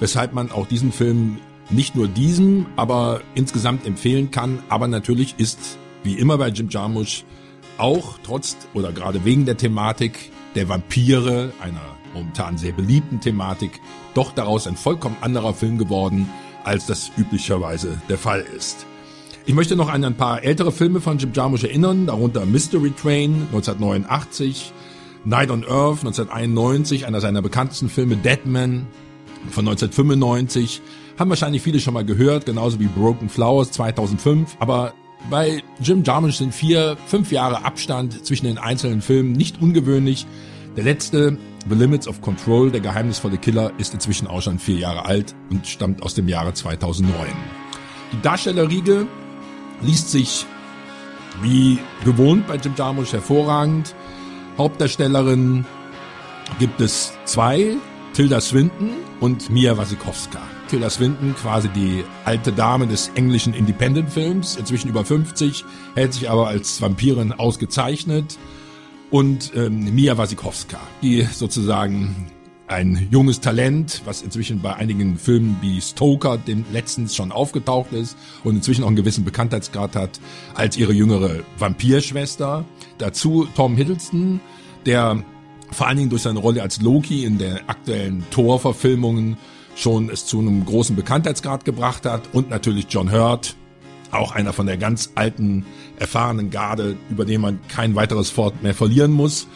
weshalb 0.00 0.32
man 0.32 0.50
auch 0.50 0.66
diesen 0.66 0.90
Film 0.90 1.38
nicht 1.70 1.96
nur 1.96 2.08
diesem, 2.08 2.66
aber 2.76 3.20
insgesamt 3.34 3.86
empfehlen 3.86 4.30
kann. 4.30 4.60
Aber 4.68 4.88
natürlich 4.88 5.34
ist, 5.38 5.78
wie 6.02 6.14
immer 6.14 6.38
bei 6.38 6.48
Jim 6.48 6.68
Jarmusch, 6.70 7.24
auch 7.76 8.18
trotz 8.22 8.56
oder 8.74 8.92
gerade 8.92 9.24
wegen 9.24 9.46
der 9.46 9.56
Thematik 9.56 10.32
der 10.54 10.68
Vampire, 10.68 11.52
einer 11.60 11.80
momentan 12.14 12.58
sehr 12.58 12.72
beliebten 12.72 13.20
Thematik, 13.20 13.80
doch 14.14 14.32
daraus 14.32 14.66
ein 14.66 14.76
vollkommen 14.76 15.16
anderer 15.20 15.54
Film 15.54 15.78
geworden, 15.78 16.28
als 16.64 16.86
das 16.86 17.10
üblicherweise 17.16 18.00
der 18.08 18.18
Fall 18.18 18.44
ist. 18.56 18.86
Ich 19.46 19.54
möchte 19.54 19.76
noch 19.76 19.88
an 19.88 20.04
ein 20.04 20.16
paar 20.16 20.42
ältere 20.42 20.72
Filme 20.72 21.00
von 21.00 21.18
Jim 21.18 21.32
Jarmusch 21.32 21.64
erinnern, 21.64 22.06
darunter 22.06 22.44
Mystery 22.44 22.90
Train 22.90 23.46
1989, 23.52 24.72
Night 25.24 25.50
on 25.50 25.64
Earth 25.64 26.00
1991, 26.00 27.06
einer 27.06 27.20
seiner 27.20 27.40
bekanntesten 27.40 27.88
Filme 27.88 28.16
Deadman 28.16 28.86
von 29.50 29.66
1995, 29.66 30.82
haben 31.18 31.30
wahrscheinlich 31.30 31.62
viele 31.62 31.80
schon 31.80 31.94
mal 31.94 32.04
gehört, 32.04 32.46
genauso 32.46 32.78
wie 32.78 32.86
Broken 32.86 33.28
Flowers 33.28 33.72
2005. 33.72 34.56
Aber 34.60 34.94
bei 35.30 35.62
Jim 35.80 36.04
Jarmusch 36.04 36.36
sind 36.36 36.54
vier, 36.54 36.96
fünf 37.06 37.32
Jahre 37.32 37.64
Abstand 37.64 38.24
zwischen 38.24 38.46
den 38.46 38.56
einzelnen 38.56 39.02
Filmen 39.02 39.32
nicht 39.32 39.60
ungewöhnlich. 39.60 40.26
Der 40.76 40.84
letzte, 40.84 41.36
The 41.68 41.74
Limits 41.74 42.06
of 42.06 42.20
Control, 42.20 42.70
der 42.70 42.80
geheimnisvolle 42.80 43.36
Killer, 43.36 43.72
ist 43.78 43.92
inzwischen 43.92 44.28
auch 44.28 44.42
schon 44.42 44.58
vier 44.60 44.78
Jahre 44.78 45.04
alt 45.06 45.34
und 45.50 45.66
stammt 45.66 46.02
aus 46.02 46.14
dem 46.14 46.28
Jahre 46.28 46.54
2009. 46.54 47.14
Die 48.12 48.22
Darstellerriege 48.22 49.06
liest 49.82 50.10
sich 50.10 50.46
wie 51.42 51.78
gewohnt 52.04 52.46
bei 52.46 52.56
Jim 52.56 52.74
Jarmusch 52.76 53.12
hervorragend. 53.12 53.94
Hauptdarstellerin 54.56 55.66
gibt 56.58 56.80
es 56.80 57.12
zwei, 57.24 57.76
Tilda 58.12 58.40
Swinton 58.40 58.90
und 59.20 59.50
Mia 59.50 59.76
Wasikowska. 59.76 60.57
Tilda 60.68 60.90
Swinton, 60.90 61.34
quasi 61.34 61.68
die 61.70 62.04
alte 62.24 62.52
Dame 62.52 62.86
des 62.86 63.10
englischen 63.14 63.54
Independent-Films, 63.54 64.56
inzwischen 64.56 64.88
über 64.88 65.04
50, 65.04 65.64
hält 65.94 66.12
sich 66.14 66.30
aber 66.30 66.48
als 66.48 66.80
Vampirin 66.80 67.32
ausgezeichnet. 67.32 68.38
Und 69.10 69.52
ähm, 69.56 69.94
Mia 69.94 70.18
Wasikowska, 70.18 70.78
die 71.02 71.22
sozusagen 71.22 72.30
ein 72.66 73.08
junges 73.10 73.40
Talent, 73.40 74.02
was 74.04 74.20
inzwischen 74.20 74.60
bei 74.60 74.74
einigen 74.76 75.16
Filmen 75.16 75.56
wie 75.62 75.80
Stoker, 75.80 76.36
dem 76.36 76.66
letztens 76.70 77.16
schon 77.16 77.32
aufgetaucht 77.32 77.92
ist 77.92 78.16
und 78.44 78.56
inzwischen 78.56 78.84
auch 78.84 78.88
einen 78.88 78.96
gewissen 78.96 79.24
Bekanntheitsgrad 79.24 79.96
hat, 79.96 80.20
als 80.54 80.76
ihre 80.76 80.92
jüngere 80.92 81.40
Vampirschwester. 81.58 82.66
Dazu 82.98 83.48
Tom 83.56 83.76
Hiddleston, 83.76 84.40
der 84.84 85.24
vor 85.70 85.86
allen 85.86 85.96
Dingen 85.96 86.10
durch 86.10 86.22
seine 86.22 86.38
Rolle 86.38 86.62
als 86.62 86.80
Loki 86.82 87.24
in 87.24 87.38
der 87.38 87.68
aktuellen 87.68 88.24
Thor-Verfilmungen 88.30 89.38
schon 89.78 90.10
es 90.10 90.26
zu 90.26 90.40
einem 90.40 90.64
großen 90.64 90.96
Bekanntheitsgrad 90.96 91.64
gebracht 91.64 92.04
hat 92.04 92.28
und 92.32 92.50
natürlich 92.50 92.86
John 92.90 93.12
Hurt, 93.12 93.54
auch 94.10 94.32
einer 94.32 94.52
von 94.52 94.66
der 94.66 94.76
ganz 94.76 95.12
alten, 95.14 95.64
erfahrenen 95.98 96.50
Garde, 96.50 96.96
über 97.10 97.24
den 97.24 97.40
man 97.40 97.60
kein 97.68 97.94
weiteres 97.94 98.36
Wort 98.36 98.62
mehr 98.62 98.74
verlieren 98.74 99.12
muss. 99.12 99.46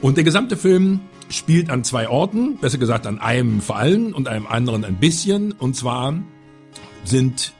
Und 0.00 0.16
der 0.16 0.24
gesamte 0.24 0.56
Film 0.56 1.00
spielt 1.28 1.70
an 1.70 1.84
zwei 1.84 2.08
Orten, 2.08 2.56
besser 2.56 2.78
gesagt 2.78 3.06
an 3.06 3.18
einem 3.18 3.60
vor 3.60 3.76
allem 3.76 4.14
und 4.14 4.28
einem 4.28 4.46
anderen 4.46 4.84
ein 4.84 4.96
bisschen. 4.96 5.52
Und 5.52 5.76
zwar 5.76 6.14
sind 7.04 7.52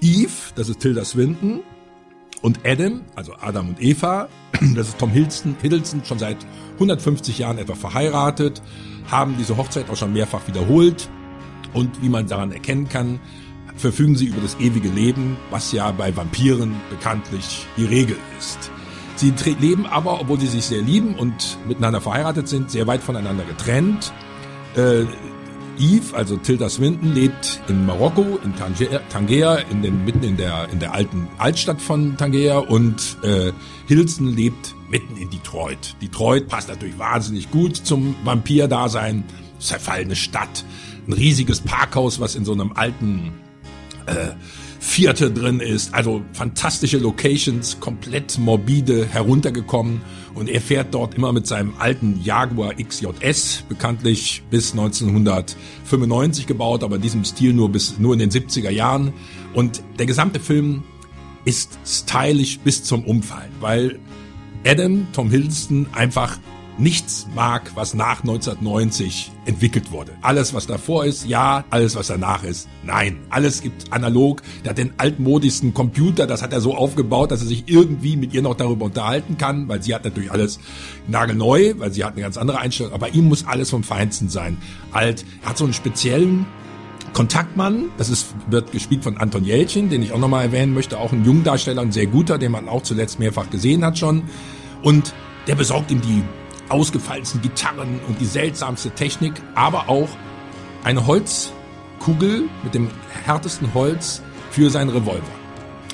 Eve, 0.00 0.52
das 0.54 0.68
ist 0.68 0.80
Tilda 0.80 1.04
Swinton, 1.04 1.60
und 2.40 2.60
Adam, 2.64 3.02
also 3.16 3.34
Adam 3.40 3.70
und 3.70 3.82
Eva, 3.82 4.28
das 4.74 4.88
ist 4.88 4.98
Tom 4.98 5.10
Hiddleston, 5.10 5.56
Hiddleston 5.60 6.04
schon 6.04 6.18
seit 6.18 6.36
150 6.74 7.38
Jahren 7.38 7.58
etwa 7.58 7.74
verheiratet, 7.74 8.62
haben 9.10 9.34
diese 9.36 9.56
Hochzeit 9.56 9.90
auch 9.90 9.96
schon 9.96 10.12
mehrfach 10.12 10.46
wiederholt. 10.46 11.08
Und 11.78 12.02
wie 12.02 12.08
man 12.08 12.26
daran 12.26 12.50
erkennen 12.50 12.88
kann, 12.88 13.20
verfügen 13.76 14.16
sie 14.16 14.26
über 14.26 14.40
das 14.40 14.56
ewige 14.58 14.88
Leben, 14.88 15.36
was 15.50 15.70
ja 15.70 15.92
bei 15.92 16.16
Vampiren 16.16 16.74
bekanntlich 16.90 17.66
die 17.76 17.84
Regel 17.84 18.16
ist. 18.36 18.72
Sie 19.14 19.32
leben 19.60 19.86
aber, 19.86 20.20
obwohl 20.20 20.40
sie 20.40 20.48
sich 20.48 20.64
sehr 20.64 20.82
lieben 20.82 21.14
und 21.14 21.56
miteinander 21.68 22.00
verheiratet 22.00 22.48
sind, 22.48 22.72
sehr 22.72 22.88
weit 22.88 23.00
voneinander 23.00 23.44
getrennt. 23.44 24.12
Äh, 24.74 25.02
Eve, 25.78 26.16
also 26.16 26.36
Tilda 26.36 26.68
Swinton, 26.68 27.14
lebt 27.14 27.60
in 27.68 27.86
Marokko, 27.86 28.40
in 28.42 28.54
Tangier, 28.56 29.64
in 29.70 29.80
den, 29.80 30.04
mitten 30.04 30.24
in 30.24 30.36
der, 30.36 30.68
in 30.72 30.80
der 30.80 30.94
alten 30.94 31.28
Altstadt 31.38 31.80
von 31.80 32.16
Tangier 32.16 32.68
und 32.68 33.18
äh, 33.22 33.52
Hilson 33.86 34.34
lebt 34.34 34.74
mitten 34.90 35.16
in 35.16 35.30
Detroit. 35.30 35.94
Detroit 36.02 36.48
passt 36.48 36.70
natürlich 36.70 36.98
wahnsinnig 36.98 37.52
gut 37.52 37.76
zum 37.76 38.16
Vampir-Dasein. 38.24 39.22
Zerfallene 39.60 40.14
Stadt, 40.14 40.64
ein 41.08 41.14
riesiges 41.14 41.60
Parkhaus, 41.60 42.20
was 42.20 42.36
in 42.36 42.44
so 42.44 42.52
einem 42.52 42.72
alten 42.72 43.32
äh, 44.06 44.28
Vierte 44.80 45.30
drin 45.30 45.60
ist. 45.60 45.92
Also 45.92 46.22
fantastische 46.32 46.98
Locations, 46.98 47.80
komplett 47.80 48.38
morbide 48.38 49.06
heruntergekommen. 49.06 50.02
Und 50.34 50.48
er 50.48 50.60
fährt 50.60 50.94
dort 50.94 51.14
immer 51.14 51.32
mit 51.32 51.46
seinem 51.46 51.74
alten 51.78 52.20
Jaguar 52.22 52.74
XJS, 52.74 53.64
bekanntlich 53.68 54.42
bis 54.50 54.70
1995 54.72 56.46
gebaut, 56.46 56.84
aber 56.84 56.96
in 56.96 57.02
diesem 57.02 57.24
Stil 57.24 57.54
nur 57.54 57.70
bis 57.72 57.98
nur 57.98 58.12
in 58.12 58.20
den 58.20 58.30
70er 58.30 58.70
Jahren. 58.70 59.12
Und 59.52 59.82
der 59.98 60.06
gesamte 60.06 60.38
Film 60.38 60.84
ist 61.44 61.78
stylisch 61.84 62.60
bis 62.60 62.84
zum 62.84 63.04
Umfallen, 63.04 63.50
weil 63.60 63.98
Adam, 64.64 65.06
Tom 65.12 65.30
Hiddleston, 65.30 65.86
einfach 65.92 66.38
nichts 66.78 67.26
mag, 67.34 67.72
was 67.74 67.94
nach 67.94 68.20
1990 68.20 69.32
entwickelt 69.44 69.90
wurde. 69.90 70.12
Alles, 70.22 70.54
was 70.54 70.66
davor 70.66 71.04
ist, 71.04 71.26
ja. 71.26 71.64
Alles, 71.70 71.96
was 71.96 72.06
danach 72.06 72.44
ist, 72.44 72.68
nein. 72.84 73.18
Alles 73.30 73.62
gibt 73.62 73.92
analog. 73.92 74.42
Der 74.64 74.70
hat 74.70 74.78
den 74.78 74.92
altmodischsten 74.96 75.74
Computer, 75.74 76.26
das 76.26 76.42
hat 76.42 76.52
er 76.52 76.60
so 76.60 76.74
aufgebaut, 76.74 77.30
dass 77.30 77.42
er 77.42 77.48
sich 77.48 77.64
irgendwie 77.66 78.16
mit 78.16 78.32
ihr 78.32 78.42
noch 78.42 78.54
darüber 78.54 78.86
unterhalten 78.86 79.38
kann, 79.38 79.68
weil 79.68 79.82
sie 79.82 79.94
hat 79.94 80.04
natürlich 80.04 80.30
alles 80.30 80.60
nagelneu, 81.08 81.74
weil 81.78 81.92
sie 81.92 82.04
hat 82.04 82.12
eine 82.12 82.22
ganz 82.22 82.36
andere 82.36 82.58
Einstellung. 82.58 82.92
Aber 82.92 83.14
ihm 83.14 83.28
muss 83.28 83.46
alles 83.46 83.70
vom 83.70 83.82
Feinsten 83.82 84.28
sein. 84.28 84.58
Alt. 84.92 85.24
Er 85.42 85.50
hat 85.50 85.58
so 85.58 85.64
einen 85.64 85.74
speziellen 85.74 86.46
Kontaktmann, 87.12 87.86
das 87.96 88.10
ist, 88.10 88.34
wird 88.48 88.70
gespielt 88.70 89.02
von 89.02 89.16
Anton 89.16 89.44
Jelchin, 89.44 89.88
den 89.88 90.02
ich 90.02 90.12
auch 90.12 90.18
nochmal 90.18 90.44
erwähnen 90.44 90.74
möchte, 90.74 90.98
auch 90.98 91.12
ein 91.12 91.24
Jungdarsteller, 91.24 91.82
ein 91.82 91.90
sehr 91.90 92.06
guter, 92.06 92.38
den 92.38 92.52
man 92.52 92.68
auch 92.68 92.82
zuletzt 92.82 93.18
mehrfach 93.18 93.50
gesehen 93.50 93.84
hat 93.84 93.98
schon. 93.98 94.22
Und 94.82 95.14
der 95.46 95.54
besorgt 95.54 95.90
ihm 95.90 96.00
die 96.00 96.22
ausgefallensten 96.68 97.42
Gitarren 97.42 98.00
und 98.08 98.20
die 98.20 98.26
seltsamste 98.26 98.90
Technik, 98.90 99.34
aber 99.54 99.88
auch 99.88 100.08
eine 100.84 101.06
Holzkugel 101.06 102.48
mit 102.62 102.74
dem 102.74 102.88
härtesten 103.24 103.74
Holz 103.74 104.22
für 104.50 104.70
seinen 104.70 104.90
Revolver. 104.90 105.22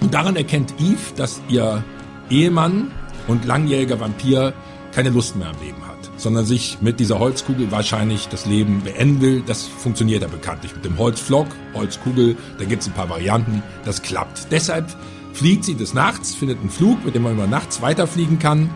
Und 0.01 0.15
daran 0.15 0.37
erkennt 0.37 0.75
Eve, 0.79 1.15
dass 1.17 1.41
ihr 1.49 1.83
Ehemann 2.31 2.91
und 3.27 3.45
langjähriger 3.45 4.01
Vampir 4.01 4.53
keine 4.93 5.11
Lust 5.11 5.37
mehr 5.37 5.49
am 5.49 5.61
Leben 5.61 5.87
hat, 5.87 6.11
sondern 6.17 6.45
sich 6.45 6.79
mit 6.81 7.01
dieser 7.01 7.19
Holzkugel 7.19 7.71
wahrscheinlich 7.71 8.29
das 8.29 8.47
Leben 8.47 8.83
beenden 8.85 9.21
will. 9.21 9.43
Das 9.45 9.67
funktioniert 9.67 10.23
ja 10.23 10.29
bekanntlich 10.29 10.75
mit 10.75 10.85
dem 10.85 10.99
Holzflock, 10.99 11.49
Holzkugel, 11.75 12.37
da 12.59 12.65
gibt's 12.65 12.87
ein 12.87 12.93
paar 12.93 13.09
Varianten, 13.09 13.63
das 13.85 14.03
klappt. 14.03 14.53
Deshalb 14.53 14.95
fliegt 15.33 15.65
sie 15.65 15.75
des 15.75 15.95
Nachts, 15.95 16.35
findet 16.35 16.61
einen 16.61 16.71
Flug, 16.71 17.05
mit 17.05 17.15
dem 17.15 17.23
man 17.23 17.33
über 17.33 17.47
nachts 17.47 17.83
weiterfliegen 17.83 18.39
kann 18.39 18.71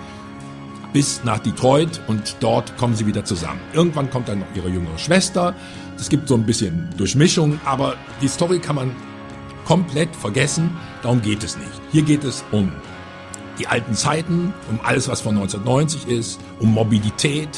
bis 0.92 1.22
nach 1.24 1.38
Detroit 1.38 2.00
und 2.06 2.36
dort 2.40 2.76
kommen 2.76 2.94
sie 2.94 3.06
wieder 3.06 3.24
zusammen. 3.24 3.60
Irgendwann 3.72 4.10
kommt 4.10 4.28
dann 4.28 4.40
noch 4.40 4.46
ihre 4.54 4.68
jüngere 4.68 4.98
Schwester. 4.98 5.54
Es 5.96 6.08
gibt 6.08 6.28
so 6.28 6.34
ein 6.34 6.44
bisschen 6.44 6.88
Durchmischung, 6.96 7.60
aber 7.64 7.96
die 8.22 8.28
Story 8.28 8.58
kann 8.58 8.76
man 8.76 8.90
komplett 9.64 10.14
vergessen. 10.16 10.76
Darum 11.02 11.20
geht 11.20 11.42
es 11.44 11.56
nicht. 11.56 11.70
Hier 11.92 12.02
geht 12.02 12.24
es 12.24 12.44
um 12.52 12.72
die 13.58 13.66
alten 13.66 13.94
Zeiten, 13.94 14.54
um 14.70 14.80
alles, 14.82 15.08
was 15.08 15.20
von 15.20 15.36
1990 15.36 16.08
ist, 16.08 16.40
um 16.60 16.72
Mobilität, 16.72 17.48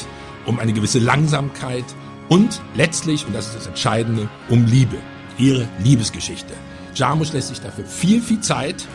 um 0.45 0.59
eine 0.59 0.73
gewisse 0.73 0.99
Langsamkeit 0.99 1.85
und 2.29 2.61
letztlich, 2.75 3.25
und 3.25 3.35
das 3.35 3.47
ist 3.47 3.57
das 3.57 3.67
Entscheidende, 3.67 4.27
um 4.49 4.65
Liebe. 4.65 4.97
Ihre 5.37 5.67
Liebesgeschichte. 5.83 6.53
Jarmusch 6.93 7.31
lässt 7.33 7.49
sich 7.49 7.61
dafür 7.61 7.85
viel, 7.85 8.21
viel 8.21 8.41
Zeit 8.41 8.85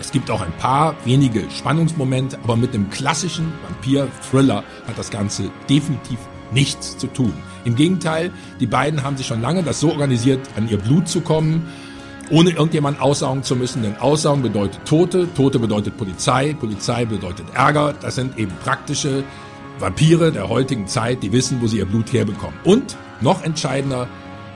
es 0.00 0.10
gibt 0.12 0.30
auch 0.30 0.40
ein 0.40 0.52
paar 0.58 0.94
wenige 1.04 1.50
Spannungsmomente, 1.50 2.38
aber 2.42 2.56
mit 2.56 2.74
dem 2.74 2.90
klassischen 2.90 3.52
Vampir-Thriller 3.64 4.62
hat 4.86 4.98
das 4.98 5.10
Ganze 5.10 5.50
definitiv 5.68 6.18
nichts 6.52 6.96
zu 6.98 7.06
tun. 7.06 7.32
Im 7.64 7.74
Gegenteil, 7.74 8.30
die 8.60 8.66
beiden 8.66 9.02
haben 9.02 9.16
sich 9.16 9.26
schon 9.26 9.40
lange 9.40 9.62
das 9.62 9.80
so 9.80 9.90
organisiert, 9.90 10.40
an 10.56 10.68
ihr 10.68 10.78
Blut 10.78 11.08
zu 11.08 11.20
kommen, 11.20 11.66
ohne 12.30 12.50
irgendjemand 12.50 13.00
aussaugen 13.00 13.42
zu 13.42 13.56
müssen, 13.56 13.82
denn 13.82 13.96
Aussaugen 13.96 14.42
bedeutet 14.42 14.84
Tote, 14.84 15.32
Tote 15.34 15.58
bedeutet 15.58 15.96
Polizei, 15.96 16.54
Polizei 16.54 17.04
bedeutet 17.04 17.46
Ärger, 17.54 17.94
das 17.94 18.16
sind 18.16 18.36
eben 18.38 18.52
praktische 18.64 19.24
Vampire 19.78 20.32
der 20.32 20.48
heutigen 20.48 20.86
Zeit, 20.86 21.22
die 21.22 21.32
wissen, 21.32 21.60
wo 21.60 21.66
sie 21.66 21.78
ihr 21.78 21.86
Blut 21.86 22.12
herbekommen. 22.12 22.58
Und 22.64 22.96
noch 23.20 23.42
entscheidender, 23.42 24.08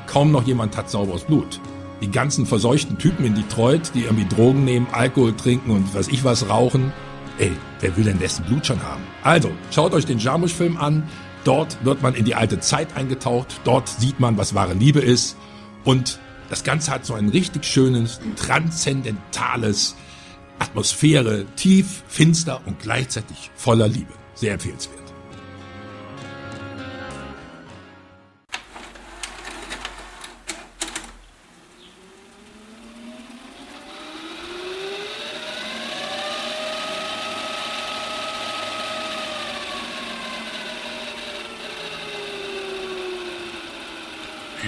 kaum 0.06 0.32
noch 0.32 0.44
jemand 0.44 0.76
hat 0.76 0.90
sauberes 0.90 1.24
Blut 1.24 1.60
die 2.00 2.10
ganzen 2.10 2.46
verseuchten 2.46 2.98
Typen 2.98 3.24
in 3.24 3.34
Detroit, 3.34 3.92
die 3.94 4.04
irgendwie 4.04 4.26
Drogen 4.26 4.64
nehmen, 4.64 4.86
Alkohol 4.92 5.34
trinken 5.34 5.70
und 5.70 5.94
was 5.94 6.08
ich 6.08 6.24
was 6.24 6.48
rauchen. 6.48 6.92
Ey, 7.38 7.52
wer 7.80 7.96
will 7.96 8.04
denn 8.04 8.18
dessen 8.18 8.44
Blut 8.44 8.66
schon 8.66 8.82
haben? 8.82 9.02
Also, 9.22 9.50
schaut 9.70 9.94
euch 9.94 10.06
den 10.06 10.18
Jarmusch-Film 10.18 10.76
an. 10.76 11.08
Dort 11.44 11.82
wird 11.84 12.02
man 12.02 12.14
in 12.14 12.24
die 12.24 12.34
alte 12.34 12.60
Zeit 12.60 12.96
eingetaucht. 12.96 13.60
Dort 13.64 13.88
sieht 13.88 14.20
man, 14.20 14.36
was 14.36 14.54
wahre 14.54 14.74
Liebe 14.74 15.00
ist. 15.00 15.36
Und 15.84 16.18
das 16.50 16.64
Ganze 16.64 16.90
hat 16.90 17.06
so 17.06 17.14
ein 17.14 17.28
richtig 17.28 17.64
schönes, 17.64 18.20
transzendentales 18.36 19.96
Atmosphäre, 20.58 21.46
tief, 21.56 22.02
finster 22.06 22.60
und 22.66 22.80
gleichzeitig 22.80 23.50
voller 23.54 23.88
Liebe. 23.88 24.12
Sehr 24.34 24.52
empfehlenswert. 24.52 24.99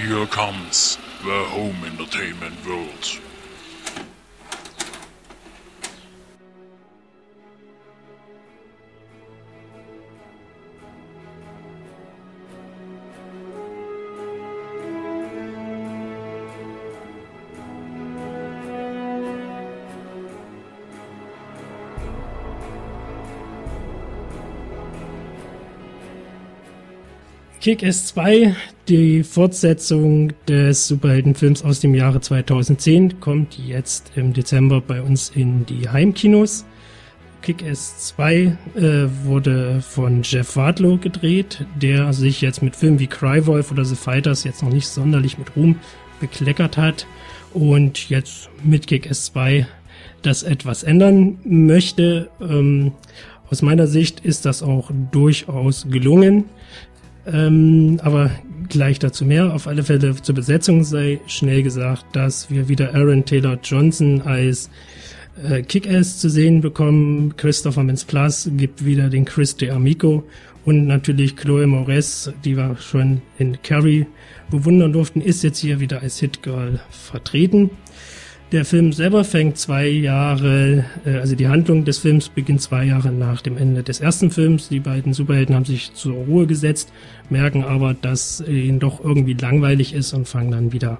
Here 0.03 0.25
comes 0.25 0.97
the 1.23 1.45
home 1.45 1.81
entertainment 1.85 2.65
world. 2.67 3.21
Kick-Ass 27.61 28.11
2, 28.11 28.53
die 28.87 29.23
Fortsetzung 29.23 30.33
des 30.47 30.87
Superheldenfilms 30.87 31.63
aus 31.63 31.79
dem 31.79 31.95
Jahre 31.95 32.21
2010, 32.21 33.19
kommt 33.19 33.57
jetzt 33.57 34.11
im 34.15 34.33
Dezember 34.33 34.81
bei 34.81 35.01
uns 35.01 35.29
in 35.29 35.65
die 35.65 35.89
Heimkinos. 35.89 36.65
Kick-Ass 37.41 38.15
2 38.15 38.35
äh, 38.35 38.55
wurde 39.25 39.81
von 39.81 40.23
Jeff 40.23 40.55
Wadlow 40.55 40.97
gedreht, 40.97 41.65
der 41.75 42.13
sich 42.13 42.41
jetzt 42.41 42.61
mit 42.61 42.75
Filmen 42.75 42.99
wie 42.99 43.07
Crywolf 43.07 43.71
oder 43.71 43.83
The 43.83 43.95
Fighters 43.95 44.43
jetzt 44.43 44.63
noch 44.63 44.71
nicht 44.71 44.87
sonderlich 44.87 45.37
mit 45.37 45.55
Ruhm 45.55 45.75
bekleckert 46.19 46.77
hat 46.77 47.05
und 47.53 48.09
jetzt 48.09 48.49
mit 48.63 48.87
Kick-Ass 48.87 49.25
2 49.25 49.67
das 50.21 50.43
etwas 50.43 50.83
ändern 50.83 51.39
möchte. 51.43 52.29
Ähm, 52.41 52.93
aus 53.49 53.61
meiner 53.61 53.87
Sicht 53.87 54.21
ist 54.21 54.45
das 54.45 54.63
auch 54.63 54.89
durchaus 55.11 55.85
gelungen. 55.89 56.45
Ähm, 57.25 57.99
aber 58.03 58.31
gleich 58.69 58.99
dazu 58.99 59.25
mehr. 59.25 59.53
Auf 59.53 59.67
alle 59.67 59.83
Fälle 59.83 60.15
zur 60.15 60.35
Besetzung 60.35 60.83
sei 60.83 61.19
schnell 61.27 61.63
gesagt, 61.63 62.05
dass 62.13 62.49
wir 62.49 62.67
wieder 62.67 62.93
Aaron 62.93 63.25
Taylor 63.25 63.59
Johnson 63.63 64.21
als 64.21 64.69
äh, 65.43 65.61
Kick-Ass 65.61 66.19
zu 66.19 66.29
sehen 66.29 66.61
bekommen. 66.61 67.35
Christopher 67.37 67.83
Mintz-Plus 67.83 68.51
gibt 68.57 68.85
wieder 68.85 69.09
den 69.09 69.25
Chris 69.25 69.55
de 69.55 69.71
Amico 69.71 70.23
und 70.65 70.87
natürlich 70.87 71.35
Chloe 71.35 71.67
Moretz, 71.67 72.31
die 72.45 72.55
wir 72.55 72.77
schon 72.77 73.21
in 73.37 73.61
Carrie 73.61 74.05
bewundern 74.49 74.93
durften, 74.93 75.19
ist 75.21 75.43
jetzt 75.43 75.59
hier 75.59 75.79
wieder 75.79 76.01
als 76.01 76.19
Hit-Girl 76.19 76.79
vertreten. 76.89 77.69
Der 78.53 78.65
Film 78.65 78.93
selber 78.93 79.23
fängt 79.23 79.57
zwei 79.57 79.87
Jahre, 79.87 80.85
äh, 81.07 81.15
also 81.15 81.35
die 81.35 81.47
Handlung 81.47 81.85
des 81.85 81.97
Films 81.97 82.29
beginnt 82.29 82.61
zwei 82.61 82.85
Jahre 82.85 83.11
nach 83.11 83.41
dem 83.41 83.57
Ende 83.57 83.81
des 83.81 83.99
ersten 83.99 84.29
Films. 84.29 84.69
Die 84.69 84.79
beiden 84.79 85.11
Superhelden 85.13 85.55
haben 85.55 85.65
sich 85.65 85.95
zur 85.95 86.13
Ruhe 86.13 86.45
gesetzt, 86.45 86.93
merken 87.31 87.63
aber, 87.63 87.95
dass 87.95 88.43
ihnen 88.47 88.79
doch 88.79 89.03
irgendwie 89.03 89.33
langweilig 89.33 89.95
ist 89.95 90.13
und 90.13 90.27
fangen 90.27 90.51
dann 90.51 90.71
wieder 90.71 90.99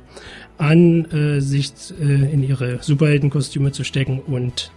an, 0.57 1.05
äh, 1.11 1.41
sich 1.41 1.73
äh, 2.01 2.33
in 2.33 2.41
ihre 2.41 2.81
Superheldenkostüme 2.81 3.71
zu 3.71 3.83
stecken 3.83 4.19
und 4.25 4.71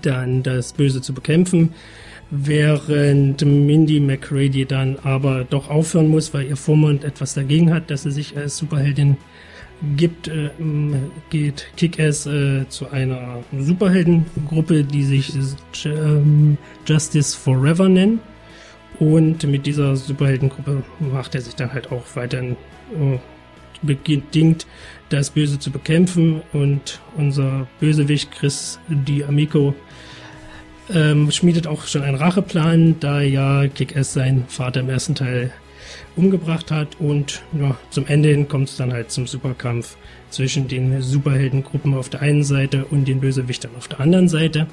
dann 0.00 0.42
das 0.42 0.72
Böse 0.72 1.02
zu 1.02 1.12
bekämpfen. 1.12 1.74
Während 2.30 3.44
Mindy 3.44 4.00
McCready 4.00 4.64
dann 4.64 4.96
aber 5.02 5.44
doch 5.44 5.68
aufhören 5.68 6.08
muss, 6.08 6.32
weil 6.32 6.46
ihr 6.46 6.56
Vormund 6.56 7.04
etwas 7.04 7.34
dagegen 7.34 7.74
hat, 7.74 7.90
dass 7.90 8.04
sie 8.04 8.10
sich 8.10 8.38
als 8.38 8.56
Superheldin 8.56 9.18
gibt, 9.96 10.28
äh, 10.28 10.50
geht 11.30 11.66
Kick-Ass 11.76 12.26
äh, 12.26 12.68
zu 12.68 12.90
einer 12.90 13.38
Superheldengruppe, 13.56 14.84
die 14.84 15.04
sich 15.04 15.34
äh, 15.84 16.20
Justice 16.86 17.36
Forever 17.36 17.88
nennt. 17.88 18.20
Und 18.98 19.44
mit 19.44 19.66
dieser 19.66 19.94
Superheldengruppe 19.94 20.82
macht 20.98 21.34
er 21.34 21.40
sich 21.40 21.54
dann 21.54 21.72
halt 21.72 21.92
auch 21.92 22.04
weiterhin 22.14 22.56
äh, 22.94 23.18
bedingt 23.82 24.66
das 25.08 25.30
Böse 25.30 25.58
zu 25.58 25.70
bekämpfen. 25.70 26.42
Und 26.52 27.00
unser 27.16 27.68
Bösewicht 27.78 28.32
Chris 28.32 28.80
Di 28.88 29.24
ähm, 30.90 31.30
schmiedet 31.30 31.66
auch 31.66 31.86
schon 31.86 32.02
einen 32.02 32.16
Racheplan, 32.16 32.98
da 32.98 33.20
ja 33.20 33.68
Kick-Ass 33.68 34.14
sein 34.14 34.44
Vater 34.48 34.80
im 34.80 34.88
ersten 34.88 35.14
Teil 35.14 35.52
umgebracht 36.18 36.70
hat. 36.70 37.00
Und 37.00 37.42
ja, 37.58 37.76
zum 37.90 38.06
Ende 38.06 38.28
hin 38.28 38.48
kommt 38.48 38.68
es 38.68 38.76
dann 38.76 38.92
halt 38.92 39.10
zum 39.10 39.26
Superkampf 39.26 39.96
zwischen 40.30 40.68
den 40.68 41.00
Superheldengruppen 41.00 41.94
auf 41.94 42.08
der 42.08 42.20
einen 42.20 42.44
Seite 42.44 42.84
und 42.84 43.06
den 43.06 43.20
Bösewichtern 43.20 43.70
auf 43.78 43.88
der 43.88 44.00
anderen 44.00 44.28
Seite. 44.28 44.66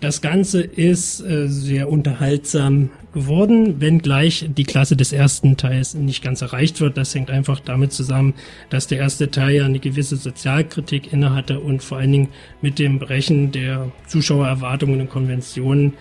Das 0.00 0.20
Ganze 0.20 0.62
ist 0.62 1.20
äh, 1.20 1.48
sehr 1.48 1.90
unterhaltsam 1.90 2.90
geworden, 3.12 3.80
wenngleich 3.80 4.48
die 4.56 4.62
Klasse 4.62 4.96
des 4.96 5.12
ersten 5.12 5.56
Teils 5.56 5.94
nicht 5.94 6.22
ganz 6.22 6.40
erreicht 6.40 6.80
wird. 6.80 6.96
Das 6.96 7.12
hängt 7.16 7.32
einfach 7.32 7.58
damit 7.58 7.92
zusammen, 7.92 8.34
dass 8.70 8.86
der 8.86 8.98
erste 8.98 9.32
Teil 9.32 9.56
ja 9.56 9.64
eine 9.64 9.80
gewisse 9.80 10.16
Sozialkritik 10.16 11.12
innehatte 11.12 11.58
und 11.58 11.82
vor 11.82 11.98
allen 11.98 12.12
Dingen 12.12 12.28
mit 12.62 12.78
dem 12.78 13.00
Brechen 13.00 13.50
der 13.50 13.90
Zuschauererwartungen 14.06 15.00
und 15.00 15.10
Konventionen 15.10 15.94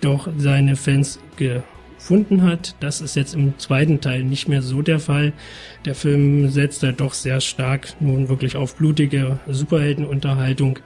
doch 0.00 0.28
seine 0.38 0.76
Fans 0.76 1.18
gefunden 2.02 2.42
hat. 2.42 2.74
Das 2.80 3.00
ist 3.00 3.14
jetzt 3.14 3.34
im 3.34 3.56
zweiten 3.58 4.00
Teil 4.00 4.24
nicht 4.24 4.48
mehr 4.48 4.60
so 4.60 4.82
der 4.82 4.98
Fall. 4.98 5.32
Der 5.84 5.94
Film 5.94 6.50
setzt 6.50 6.82
da 6.82 6.90
doch 6.90 7.14
sehr 7.14 7.40
stark 7.40 7.94
nun 8.00 8.28
wirklich 8.28 8.56
auf 8.56 8.74
blutige 8.76 9.38
Superheldenunterhaltung 9.48 10.80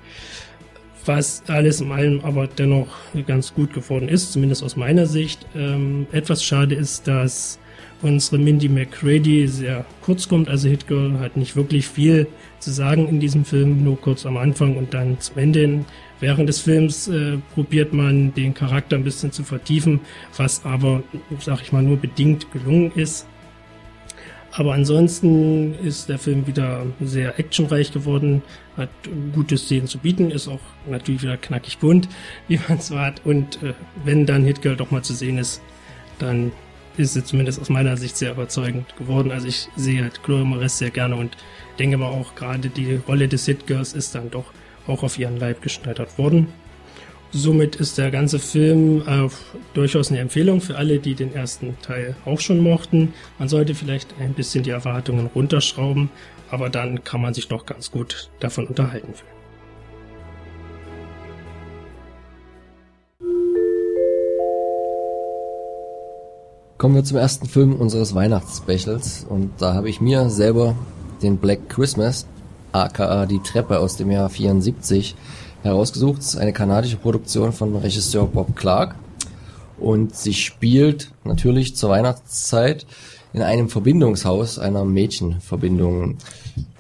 was 1.06 1.44
alles 1.46 1.80
in 1.80 1.92
allem 1.92 2.20
aber 2.24 2.48
dennoch 2.48 2.88
ganz 3.28 3.54
gut 3.54 3.72
geworden 3.72 4.08
ist, 4.08 4.32
zumindest 4.32 4.64
aus 4.64 4.74
meiner 4.74 5.06
Sicht. 5.06 5.46
Ähm, 5.54 6.08
etwas 6.10 6.42
schade 6.42 6.74
ist, 6.74 7.06
dass 7.06 7.60
unsere 8.02 8.38
Mindy 8.38 8.68
McCready 8.68 9.46
sehr 9.46 9.84
kurz 10.02 10.28
kommt, 10.28 10.48
also 10.48 10.68
Hit 10.68 10.86
Girl 10.88 11.20
hat 11.20 11.36
nicht 11.36 11.54
wirklich 11.54 11.86
viel 11.86 12.26
zu 12.58 12.70
sagen 12.72 13.08
in 13.08 13.20
diesem 13.20 13.44
Film, 13.44 13.84
nur 13.84 14.00
kurz 14.00 14.26
am 14.26 14.36
Anfang 14.36 14.76
und 14.76 14.94
dann 14.94 15.20
zum 15.20 15.38
Ende. 15.38 15.84
Während 16.20 16.48
des 16.48 16.60
Films 16.60 17.08
äh, 17.08 17.38
probiert 17.54 17.92
man 17.92 18.32
den 18.34 18.54
Charakter 18.54 18.96
ein 18.96 19.04
bisschen 19.04 19.32
zu 19.32 19.44
vertiefen, 19.44 20.00
was 20.36 20.64
aber, 20.64 21.02
sag 21.40 21.60
ich 21.62 21.72
mal, 21.72 21.82
nur 21.82 21.98
bedingt 21.98 22.50
gelungen 22.52 22.90
ist. 22.94 23.26
Aber 24.52 24.72
ansonsten 24.72 25.74
ist 25.84 26.08
der 26.08 26.18
Film 26.18 26.46
wieder 26.46 26.86
sehr 27.02 27.38
actionreich 27.38 27.92
geworden, 27.92 28.42
hat 28.78 28.88
gute 29.34 29.58
Szenen 29.58 29.86
zu 29.86 29.98
bieten, 29.98 30.30
ist 30.30 30.48
auch 30.48 30.60
natürlich 30.88 31.22
wieder 31.22 31.36
knackig 31.36 31.76
bunt, 31.78 32.08
wie 32.48 32.58
man 32.66 32.78
es 32.78 32.90
hat. 32.90 33.20
Und 33.24 33.62
äh, 33.62 33.74
wenn 34.04 34.24
dann 34.24 34.44
Hitgirl 34.44 34.76
doch 34.76 34.90
mal 34.90 35.02
zu 35.02 35.12
sehen 35.12 35.36
ist, 35.36 35.60
dann 36.18 36.52
ist 36.96 37.12
sie 37.12 37.22
zumindest 37.22 37.60
aus 37.60 37.68
meiner 37.68 37.98
Sicht 37.98 38.16
sehr 38.16 38.32
überzeugend 38.32 38.96
geworden. 38.96 39.30
Also 39.30 39.46
ich 39.46 39.68
sehe 39.76 40.02
halt 40.02 40.22
Chloe 40.22 40.44
Moretz 40.44 40.78
sehr 40.78 40.90
gerne 40.90 41.16
und 41.16 41.36
denke 41.78 41.98
mal 41.98 42.08
auch 42.08 42.34
gerade 42.34 42.70
die 42.70 42.94
Rolle 43.06 43.28
des 43.28 43.44
Hitgirls 43.44 43.92
ist 43.92 44.14
dann 44.14 44.30
doch 44.30 44.46
auch 44.86 45.02
auf 45.02 45.18
ihren 45.18 45.38
Leib 45.38 45.62
geschneidert 45.62 46.18
worden. 46.18 46.48
Somit 47.32 47.76
ist 47.76 47.98
der 47.98 48.10
ganze 48.10 48.38
Film 48.38 49.02
äh, 49.06 49.28
durchaus 49.74 50.10
eine 50.10 50.20
Empfehlung 50.20 50.60
für 50.60 50.76
alle, 50.76 50.98
die 51.00 51.14
den 51.14 51.34
ersten 51.34 51.76
Teil 51.82 52.16
auch 52.24 52.40
schon 52.40 52.60
mochten. 52.60 53.12
Man 53.38 53.48
sollte 53.48 53.74
vielleicht 53.74 54.14
ein 54.20 54.32
bisschen 54.32 54.62
die 54.62 54.70
Erwartungen 54.70 55.28
runterschrauben, 55.34 56.08
aber 56.50 56.70
dann 56.70 57.04
kann 57.04 57.20
man 57.20 57.34
sich 57.34 57.48
doch 57.48 57.66
ganz 57.66 57.90
gut 57.90 58.30
davon 58.40 58.66
unterhalten 58.66 59.12
fühlen. 59.12 59.36
Kommen 66.78 66.94
wir 66.94 67.04
zum 67.04 67.16
ersten 67.16 67.46
Film 67.46 67.74
unseres 67.74 68.14
Weihnachtsspecials 68.14 69.26
und 69.28 69.50
da 69.58 69.74
habe 69.74 69.88
ich 69.88 70.00
mir 70.00 70.28
selber 70.28 70.76
den 71.22 71.38
Black 71.38 71.70
Christmas, 71.70 72.26
aka 72.84 73.26
die 73.26 73.40
Treppe 73.40 73.80
aus 73.80 73.96
dem 73.96 74.10
Jahr 74.10 74.28
74, 74.28 75.16
herausgesucht. 75.62 76.20
Es 76.20 76.28
ist 76.34 76.36
eine 76.36 76.52
kanadische 76.52 76.96
Produktion 76.96 77.52
von 77.52 77.74
Regisseur 77.76 78.26
Bob 78.26 78.54
Clark 78.56 78.94
und 79.78 80.14
sie 80.14 80.34
spielt 80.34 81.10
natürlich 81.24 81.76
zur 81.76 81.90
Weihnachtszeit 81.90 82.86
in 83.32 83.42
einem 83.42 83.68
Verbindungshaus 83.68 84.58
einer 84.58 84.84
Mädchenverbindung. 84.84 86.18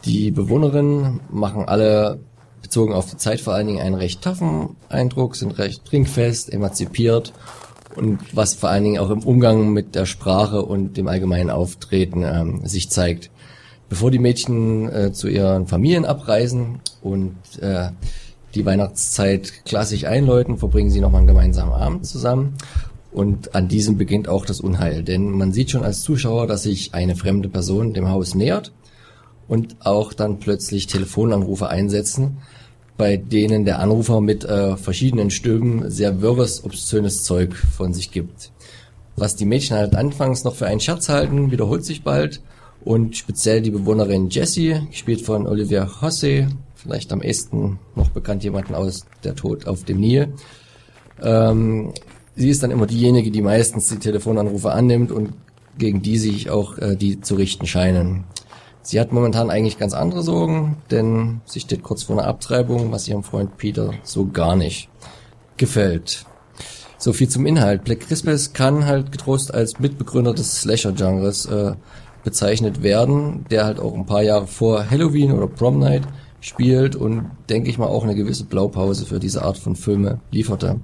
Die 0.04 0.30
Bewohnerinnen 0.30 1.20
machen 1.30 1.64
alle 1.66 2.18
bezogen 2.62 2.94
auf 2.94 3.10
die 3.10 3.16
Zeit 3.16 3.40
vor 3.40 3.54
allen 3.54 3.66
Dingen 3.66 3.80
einen 3.80 3.94
recht 3.94 4.22
taffen 4.22 4.76
Eindruck, 4.88 5.36
sind 5.36 5.58
recht 5.58 5.84
trinkfest, 5.84 6.52
emanzipiert 6.52 7.32
und 7.94 8.18
was 8.32 8.54
vor 8.54 8.70
allen 8.70 8.84
Dingen 8.84 8.98
auch 8.98 9.10
im 9.10 9.22
Umgang 9.22 9.70
mit 9.72 9.94
der 9.94 10.06
Sprache 10.06 10.62
und 10.62 10.96
dem 10.96 11.08
allgemeinen 11.08 11.50
Auftreten 11.50 12.22
ähm, 12.22 12.66
sich 12.66 12.90
zeigt. 12.90 13.30
Bevor 13.88 14.10
die 14.10 14.18
Mädchen 14.18 14.88
äh, 14.90 15.12
zu 15.12 15.28
ihren 15.28 15.66
Familien 15.66 16.04
abreisen 16.04 16.80
und 17.02 17.36
äh, 17.60 17.90
die 18.54 18.66
Weihnachtszeit 18.66 19.64
klassisch 19.64 20.04
einläuten, 20.04 20.58
verbringen 20.58 20.90
sie 20.90 21.00
nochmal 21.00 21.20
einen 21.20 21.28
gemeinsamen 21.28 21.72
Abend 21.72 22.06
zusammen. 22.06 22.54
Und 23.12 23.54
an 23.54 23.68
diesem 23.68 23.96
beginnt 23.96 24.28
auch 24.28 24.44
das 24.44 24.60
Unheil, 24.60 25.02
denn 25.02 25.30
man 25.30 25.52
sieht 25.52 25.70
schon 25.70 25.84
als 25.84 26.02
Zuschauer, 26.02 26.46
dass 26.46 26.64
sich 26.64 26.94
eine 26.94 27.16
fremde 27.16 27.48
Person 27.48 27.94
dem 27.94 28.08
Haus 28.08 28.34
nähert 28.34 28.72
und 29.48 29.76
auch 29.80 30.12
dann 30.12 30.38
plötzlich 30.38 30.86
Telefonanrufe 30.86 31.68
einsetzen, 31.68 32.38
bei 32.96 33.16
denen 33.16 33.64
der 33.64 33.78
Anrufer 33.78 34.20
mit 34.20 34.44
äh, 34.44 34.76
verschiedenen 34.76 35.30
Stimmen 35.30 35.90
sehr 35.90 36.20
wirres, 36.20 36.64
obszönes 36.64 37.24
Zeug 37.24 37.54
von 37.54 37.94
sich 37.94 38.10
gibt. 38.10 38.52
Was 39.16 39.36
die 39.36 39.46
Mädchen 39.46 39.76
halt 39.76 39.94
anfangs 39.96 40.44
noch 40.44 40.54
für 40.54 40.66
einen 40.66 40.80
Scherz 40.80 41.08
halten, 41.08 41.50
wiederholt 41.50 41.84
sich 41.84 42.04
bald 42.04 42.42
und 42.86 43.16
speziell 43.16 43.62
die 43.62 43.72
Bewohnerin 43.72 44.30
Jessie, 44.30 44.80
gespielt 44.88 45.20
von 45.20 45.48
Olivia 45.48 46.00
Hosse, 46.00 46.46
vielleicht 46.76 47.12
am 47.12 47.20
ehesten 47.20 47.80
noch 47.96 48.10
bekannt 48.10 48.44
jemanden 48.44 48.76
aus 48.76 49.06
Der 49.24 49.34
Tod 49.34 49.66
auf 49.66 49.82
dem 49.82 49.98
Nil. 49.98 50.32
Ähm, 51.20 51.92
sie 52.36 52.48
ist 52.48 52.62
dann 52.62 52.70
immer 52.70 52.86
diejenige, 52.86 53.32
die 53.32 53.42
meistens 53.42 53.88
die 53.88 53.98
Telefonanrufe 53.98 54.70
annimmt 54.70 55.10
und 55.10 55.32
gegen 55.76 56.00
die 56.00 56.16
sich 56.16 56.48
auch 56.48 56.78
äh, 56.78 56.94
die 56.94 57.20
zu 57.20 57.34
richten 57.34 57.66
scheinen. 57.66 58.22
Sie 58.82 59.00
hat 59.00 59.12
momentan 59.12 59.50
eigentlich 59.50 59.78
ganz 59.78 59.92
andere 59.92 60.22
Sorgen, 60.22 60.76
denn 60.92 61.40
sie 61.44 61.58
steht 61.58 61.82
kurz 61.82 62.04
vor 62.04 62.16
einer 62.16 62.28
Abtreibung, 62.28 62.92
was 62.92 63.08
ihrem 63.08 63.24
Freund 63.24 63.56
Peter 63.56 63.94
so 64.04 64.26
gar 64.26 64.54
nicht 64.54 64.88
gefällt. 65.56 66.24
So 66.98 67.12
viel 67.12 67.28
zum 67.28 67.46
Inhalt. 67.46 67.82
Black 67.82 68.00
Christmas 68.00 68.52
kann 68.52 68.86
halt 68.86 69.10
getrost 69.10 69.52
als 69.52 69.80
Mitbegründer 69.80 70.34
des 70.34 70.60
Slasher-Genres 70.60 71.46
äh, 71.46 71.72
bezeichnet 72.26 72.82
werden, 72.82 73.46
der 73.52 73.64
halt 73.64 73.78
auch 73.78 73.94
ein 73.94 74.04
paar 74.04 74.22
Jahre 74.22 74.48
vor 74.48 74.90
Halloween 74.90 75.30
oder 75.30 75.46
Prom 75.46 75.78
Night 75.78 76.02
spielt 76.40 76.96
und 76.96 77.30
denke 77.48 77.70
ich 77.70 77.78
mal 77.78 77.86
auch 77.86 78.02
eine 78.02 78.16
gewisse 78.16 78.42
Blaupause 78.42 79.06
für 79.06 79.20
diese 79.20 79.42
Art 79.42 79.58
von 79.58 79.76
Filme 79.76 80.18
lieferte. 80.32 80.80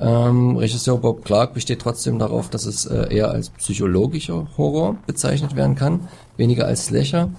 Ähm, 0.00 0.56
Regisseur 0.56 0.98
Bob 0.98 1.24
Clark 1.24 1.54
besteht 1.54 1.80
trotzdem 1.80 2.18
darauf, 2.18 2.50
dass 2.50 2.66
es 2.66 2.86
äh, 2.86 3.14
eher 3.14 3.30
als 3.30 3.50
psychologischer 3.50 4.48
Horror 4.58 4.96
bezeichnet 5.06 5.54
werden 5.54 5.76
kann, 5.76 6.08
weniger 6.36 6.66
als 6.66 6.86
Slasher. 6.86 7.30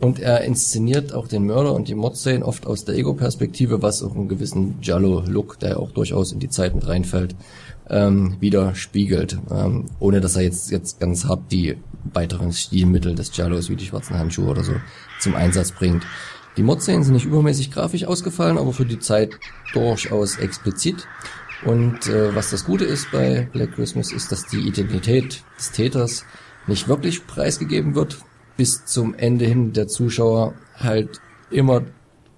Und 0.00 0.18
er 0.18 0.42
inszeniert 0.42 1.12
auch 1.12 1.28
den 1.28 1.44
Mörder 1.44 1.74
und 1.74 1.88
die 1.88 1.94
Mordszenen 1.94 2.42
oft 2.42 2.66
aus 2.66 2.86
der 2.86 2.94
Ego-Perspektive, 2.94 3.82
was 3.82 4.02
auch 4.02 4.14
einen 4.14 4.28
gewissen 4.28 4.80
Giallo-Look, 4.80 5.58
der 5.58 5.78
auch 5.78 5.90
durchaus 5.90 6.32
in 6.32 6.38
die 6.38 6.48
Zeit 6.48 6.74
mit 6.74 6.86
reinfällt, 6.86 7.34
ähm, 7.90 8.36
widerspiegelt. 8.40 9.38
Ähm, 9.50 9.86
ohne 9.98 10.20
dass 10.20 10.36
er 10.36 10.42
jetzt, 10.42 10.70
jetzt 10.70 11.00
ganz 11.00 11.24
hart 11.24 11.50
die 11.50 11.76
weiteren 12.12 12.52
Stilmittel 12.52 13.14
des 13.14 13.32
Giallos 13.32 13.68
wie 13.68 13.76
die 13.76 13.86
schwarzen 13.86 14.18
Handschuhe 14.18 14.48
oder 14.48 14.64
so 14.64 14.74
zum 15.20 15.34
Einsatz 15.34 15.72
bringt. 15.72 16.04
Die 16.56 16.62
Mordszenen 16.62 17.04
sind 17.04 17.14
nicht 17.14 17.26
übermäßig 17.26 17.70
grafisch 17.70 18.04
ausgefallen, 18.04 18.58
aber 18.58 18.72
für 18.72 18.86
die 18.86 18.98
Zeit 18.98 19.38
durchaus 19.72 20.38
explizit. 20.38 21.06
Und 21.64 22.06
äh, 22.08 22.34
was 22.34 22.50
das 22.50 22.64
Gute 22.64 22.84
ist 22.84 23.10
bei 23.10 23.48
Black 23.52 23.74
Christmas, 23.74 24.12
ist, 24.12 24.30
dass 24.32 24.46
die 24.46 24.60
Identität 24.60 25.42
des 25.56 25.72
Täters 25.72 26.24
nicht 26.66 26.88
wirklich 26.88 27.26
preisgegeben 27.26 27.94
wird, 27.94 28.18
bis 28.56 28.84
zum 28.84 29.14
Ende 29.14 29.44
hin 29.44 29.72
der 29.72 29.88
Zuschauer 29.88 30.54
halt 30.76 31.20
immer 31.50 31.82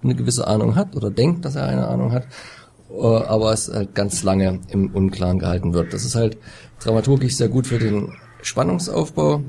eine 0.02 0.14
gewisse 0.14 0.46
Ahnung 0.46 0.76
hat 0.76 0.96
oder 0.96 1.10
denkt, 1.10 1.44
dass 1.44 1.56
er 1.56 1.66
eine 1.66 1.88
Ahnung 1.88 2.12
hat, 2.12 2.26
aber 2.98 3.52
es 3.52 3.68
halt 3.68 3.94
ganz 3.94 4.22
lange 4.22 4.60
im 4.68 4.90
Unklaren 4.92 5.38
gehalten 5.38 5.72
wird. 5.74 5.92
Das 5.92 6.04
ist 6.04 6.14
halt 6.14 6.38
dramaturgisch 6.80 7.36
sehr 7.36 7.48
gut 7.48 7.66
für 7.66 7.78
den 7.78 8.12
Spannungsaufbau, 8.42 9.42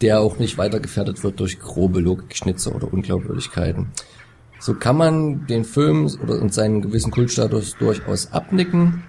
der 0.00 0.20
auch 0.20 0.38
nicht 0.38 0.58
weiter 0.58 0.80
gefährdet 0.80 1.22
wird 1.24 1.40
durch 1.40 1.58
grobe 1.58 2.00
Logikschnitze 2.00 2.72
oder 2.72 2.92
Unglaubwürdigkeiten. 2.92 3.92
So 4.58 4.74
kann 4.74 4.96
man 4.96 5.46
den 5.46 5.64
Film 5.64 6.10
oder 6.22 6.40
und 6.40 6.52
seinen 6.52 6.82
gewissen 6.82 7.10
Kultstatus 7.10 7.76
durchaus 7.78 8.32
abnicken. 8.32 9.04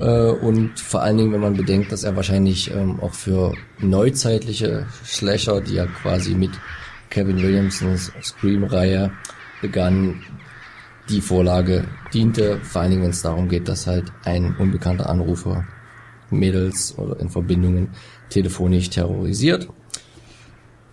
Äh, 0.00 0.30
und 0.30 0.78
vor 0.78 1.02
allen 1.02 1.18
Dingen, 1.18 1.32
wenn 1.32 1.40
man 1.40 1.56
bedenkt, 1.56 1.92
dass 1.92 2.04
er 2.04 2.16
wahrscheinlich 2.16 2.70
ähm, 2.74 3.00
auch 3.00 3.14
für 3.14 3.54
neuzeitliche 3.78 4.86
Slasher, 5.04 5.60
die 5.60 5.74
ja 5.74 5.86
quasi 5.86 6.34
mit 6.34 6.50
Kevin 7.10 7.42
Williamsons 7.42 8.12
Scream-Reihe 8.22 9.12
begann, 9.60 10.22
die 11.08 11.20
Vorlage 11.20 11.84
diente, 12.12 12.58
vor 12.62 12.82
allen 12.82 12.90
Dingen, 12.90 13.02
wenn 13.02 13.10
es 13.10 13.22
darum 13.22 13.48
geht, 13.48 13.68
dass 13.68 13.86
halt 13.86 14.12
ein 14.24 14.56
unbekannter 14.56 15.08
Anrufer 15.08 15.64
Mädels 16.30 16.96
oder 16.98 17.18
in 17.20 17.30
Verbindungen 17.30 17.90
telefonisch 18.28 18.90
terrorisiert. 18.90 19.68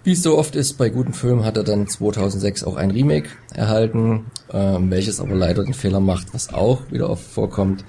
Wie 0.03 0.11
es 0.11 0.21
so 0.21 0.37
oft 0.37 0.55
ist 0.55 0.73
bei 0.73 0.89
guten 0.89 1.13
Filmen, 1.13 1.43
hat 1.43 1.57
er 1.57 1.63
dann 1.63 1.87
2006 1.87 2.63
auch 2.63 2.75
ein 2.75 2.91
Remake 2.91 3.29
erhalten, 3.53 4.27
äh, 4.49 4.77
welches 4.79 5.19
aber 5.19 5.33
leider 5.33 5.63
den 5.63 5.73
Fehler 5.73 5.99
macht, 5.99 6.33
was 6.33 6.53
auch 6.53 6.91
wieder 6.91 7.09
oft 7.09 7.25
vorkommt, 7.25 7.83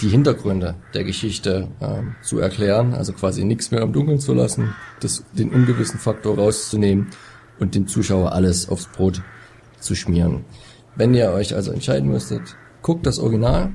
die 0.00 0.08
Hintergründe 0.08 0.74
der 0.92 1.04
Geschichte 1.04 1.68
äh, 1.80 2.02
zu 2.22 2.38
erklären, 2.38 2.94
also 2.94 3.12
quasi 3.12 3.44
nichts 3.44 3.70
mehr 3.70 3.80
im 3.80 3.92
Dunkeln 3.92 4.18
zu 4.20 4.34
lassen, 4.34 4.74
das, 5.00 5.24
den 5.32 5.50
ungewissen 5.50 5.98
Faktor 5.98 6.36
rauszunehmen 6.36 7.08
und 7.58 7.74
dem 7.74 7.86
Zuschauer 7.86 8.32
alles 8.32 8.68
aufs 8.68 8.88
Brot 8.88 9.22
zu 9.80 9.94
schmieren. 9.94 10.44
Wenn 10.96 11.14
ihr 11.14 11.30
euch 11.30 11.54
also 11.54 11.72
entscheiden 11.72 12.10
müsstet, 12.10 12.56
guckt 12.82 13.06
das 13.06 13.18
Original 13.18 13.72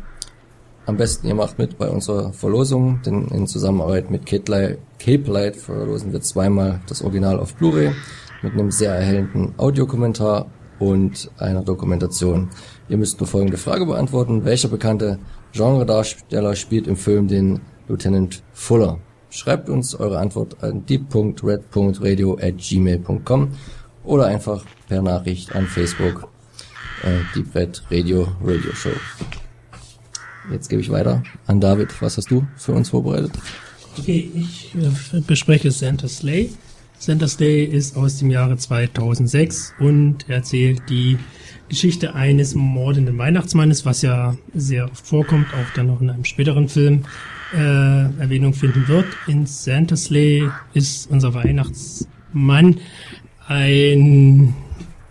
am 0.90 0.98
besten 0.98 1.28
ihr 1.28 1.36
macht 1.36 1.60
mit 1.60 1.78
bei 1.78 1.88
unserer 1.88 2.34
Verlosung, 2.34 3.00
denn 3.06 3.28
in 3.28 3.46
Zusammenarbeit 3.46 4.10
mit 4.10 4.26
Cape 4.26 5.32
Light 5.32 5.56
verlosen 5.56 6.12
wir 6.12 6.22
zweimal 6.22 6.82
das 6.88 7.04
Original 7.04 7.40
auf 7.40 7.54
Blu-ray 7.54 7.92
mit 8.42 8.54
einem 8.54 8.72
sehr 8.72 8.96
erhellenden 8.96 9.54
Audiokommentar 9.58 10.48
und 10.80 11.30
einer 11.38 11.62
Dokumentation. 11.62 12.50
Ihr 12.88 12.98
müsst 12.98 13.20
nur 13.20 13.28
folgende 13.28 13.58
Frage 13.58 13.86
beantworten. 13.86 14.46
Welcher 14.46 14.70
bekannte 14.70 15.20
Genredarsteller 15.52 16.56
spielt 16.56 16.88
im 16.88 16.96
Film 16.96 17.28
den 17.28 17.60
Lieutenant 17.88 18.42
Fuller? 18.54 18.98
Schreibt 19.30 19.70
uns 19.70 19.94
eure 19.94 20.18
Antwort 20.18 20.64
an 20.64 20.88
deep.red.radio@gmail.com 20.88 23.50
oder 24.04 24.26
einfach 24.26 24.66
per 24.88 25.04
Nachricht 25.04 25.56
an 25.56 25.68
Facebook 25.68 26.29
äh, 27.04 27.20
Deep 27.36 27.54
Red 27.56 27.84
Radio 27.92 28.28
Radio 28.44 28.74
Show. 28.74 28.92
Jetzt 30.52 30.70
gebe 30.70 30.82
ich 30.82 30.90
weiter 30.90 31.24
an 31.48 31.62
David. 31.62 32.02
Was 32.02 32.18
hast 32.18 32.32
du 32.32 32.46
für 32.58 32.72
uns 32.72 32.90
vorbereitet? 32.90 33.32
Okay, 33.98 34.32
ich 34.34 34.74
äh, 34.76 35.22
bespreche 35.22 35.72
Santa 35.72 36.08
Slay. 36.08 36.50
Santa 36.98 37.28
Slay 37.28 37.64
ist 37.64 37.96
aus 37.96 38.18
dem 38.18 38.30
Jahre 38.30 38.58
2006 38.58 39.74
und 39.80 40.30
erzählt 40.30 40.82
die 40.90 41.18
Geschichte 41.70 42.16
eines 42.16 42.56
mordenden 42.56 43.18
Weihnachtsmannes, 43.18 43.86
was 43.86 44.02
ja 44.02 44.36
sehr 44.54 44.86
oft 44.86 45.06
vorkommt, 45.06 45.48
auch 45.54 45.74
dann 45.76 45.88
noch 45.88 46.02
in 46.02 46.10
einem 46.10 46.26
späteren 46.26 46.68
Film 46.68 47.06
äh, 47.54 47.58
Erwähnung 48.20 48.54
finden 48.54 48.88
wird. 48.88 49.06
In 49.28 49.46
Santa 49.46 49.96
Slay 49.96 50.50
ist 50.74 51.10
unser 51.10 51.34
Weihnachtsmann 51.34 52.80
ein 53.48 54.54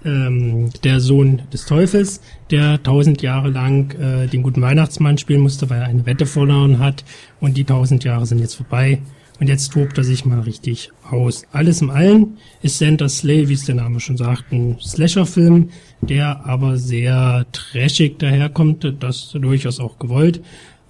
ähm, 0.04 0.70
der 0.84 1.00
Sohn 1.00 1.42
des 1.52 1.66
Teufels, 1.66 2.20
der 2.50 2.82
tausend 2.82 3.22
Jahre 3.22 3.50
lang 3.50 3.94
äh, 3.98 4.26
den 4.26 4.42
guten 4.42 4.60
Weihnachtsmann 4.60 5.18
spielen 5.18 5.40
musste, 5.40 5.68
weil 5.70 5.80
er 5.80 5.86
eine 5.86 6.06
Wette 6.06 6.26
verloren 6.26 6.78
hat. 6.78 7.04
Und 7.40 7.56
die 7.56 7.64
tausend 7.64 8.04
Jahre 8.04 8.26
sind 8.26 8.38
jetzt 8.38 8.54
vorbei. 8.54 9.00
Und 9.40 9.48
jetzt 9.48 9.72
tobt 9.72 9.96
er 9.96 10.04
sich 10.04 10.24
mal 10.24 10.40
richtig 10.40 10.90
aus. 11.08 11.44
Alles 11.52 11.80
im 11.80 11.90
Allen 11.90 12.38
ist 12.60 12.78
Santa 12.78 13.08
Slay, 13.08 13.48
wie 13.48 13.52
es 13.52 13.66
der 13.66 13.76
Name 13.76 14.00
schon 14.00 14.16
sagt, 14.16 14.52
ein 14.52 14.78
Slasher-Film, 14.80 15.70
der 16.00 16.44
aber 16.44 16.76
sehr 16.76 17.46
trashig 17.52 18.18
daherkommt. 18.18 18.94
Das 18.98 19.30
durchaus 19.30 19.78
auch 19.78 19.98
gewollt. 19.98 20.40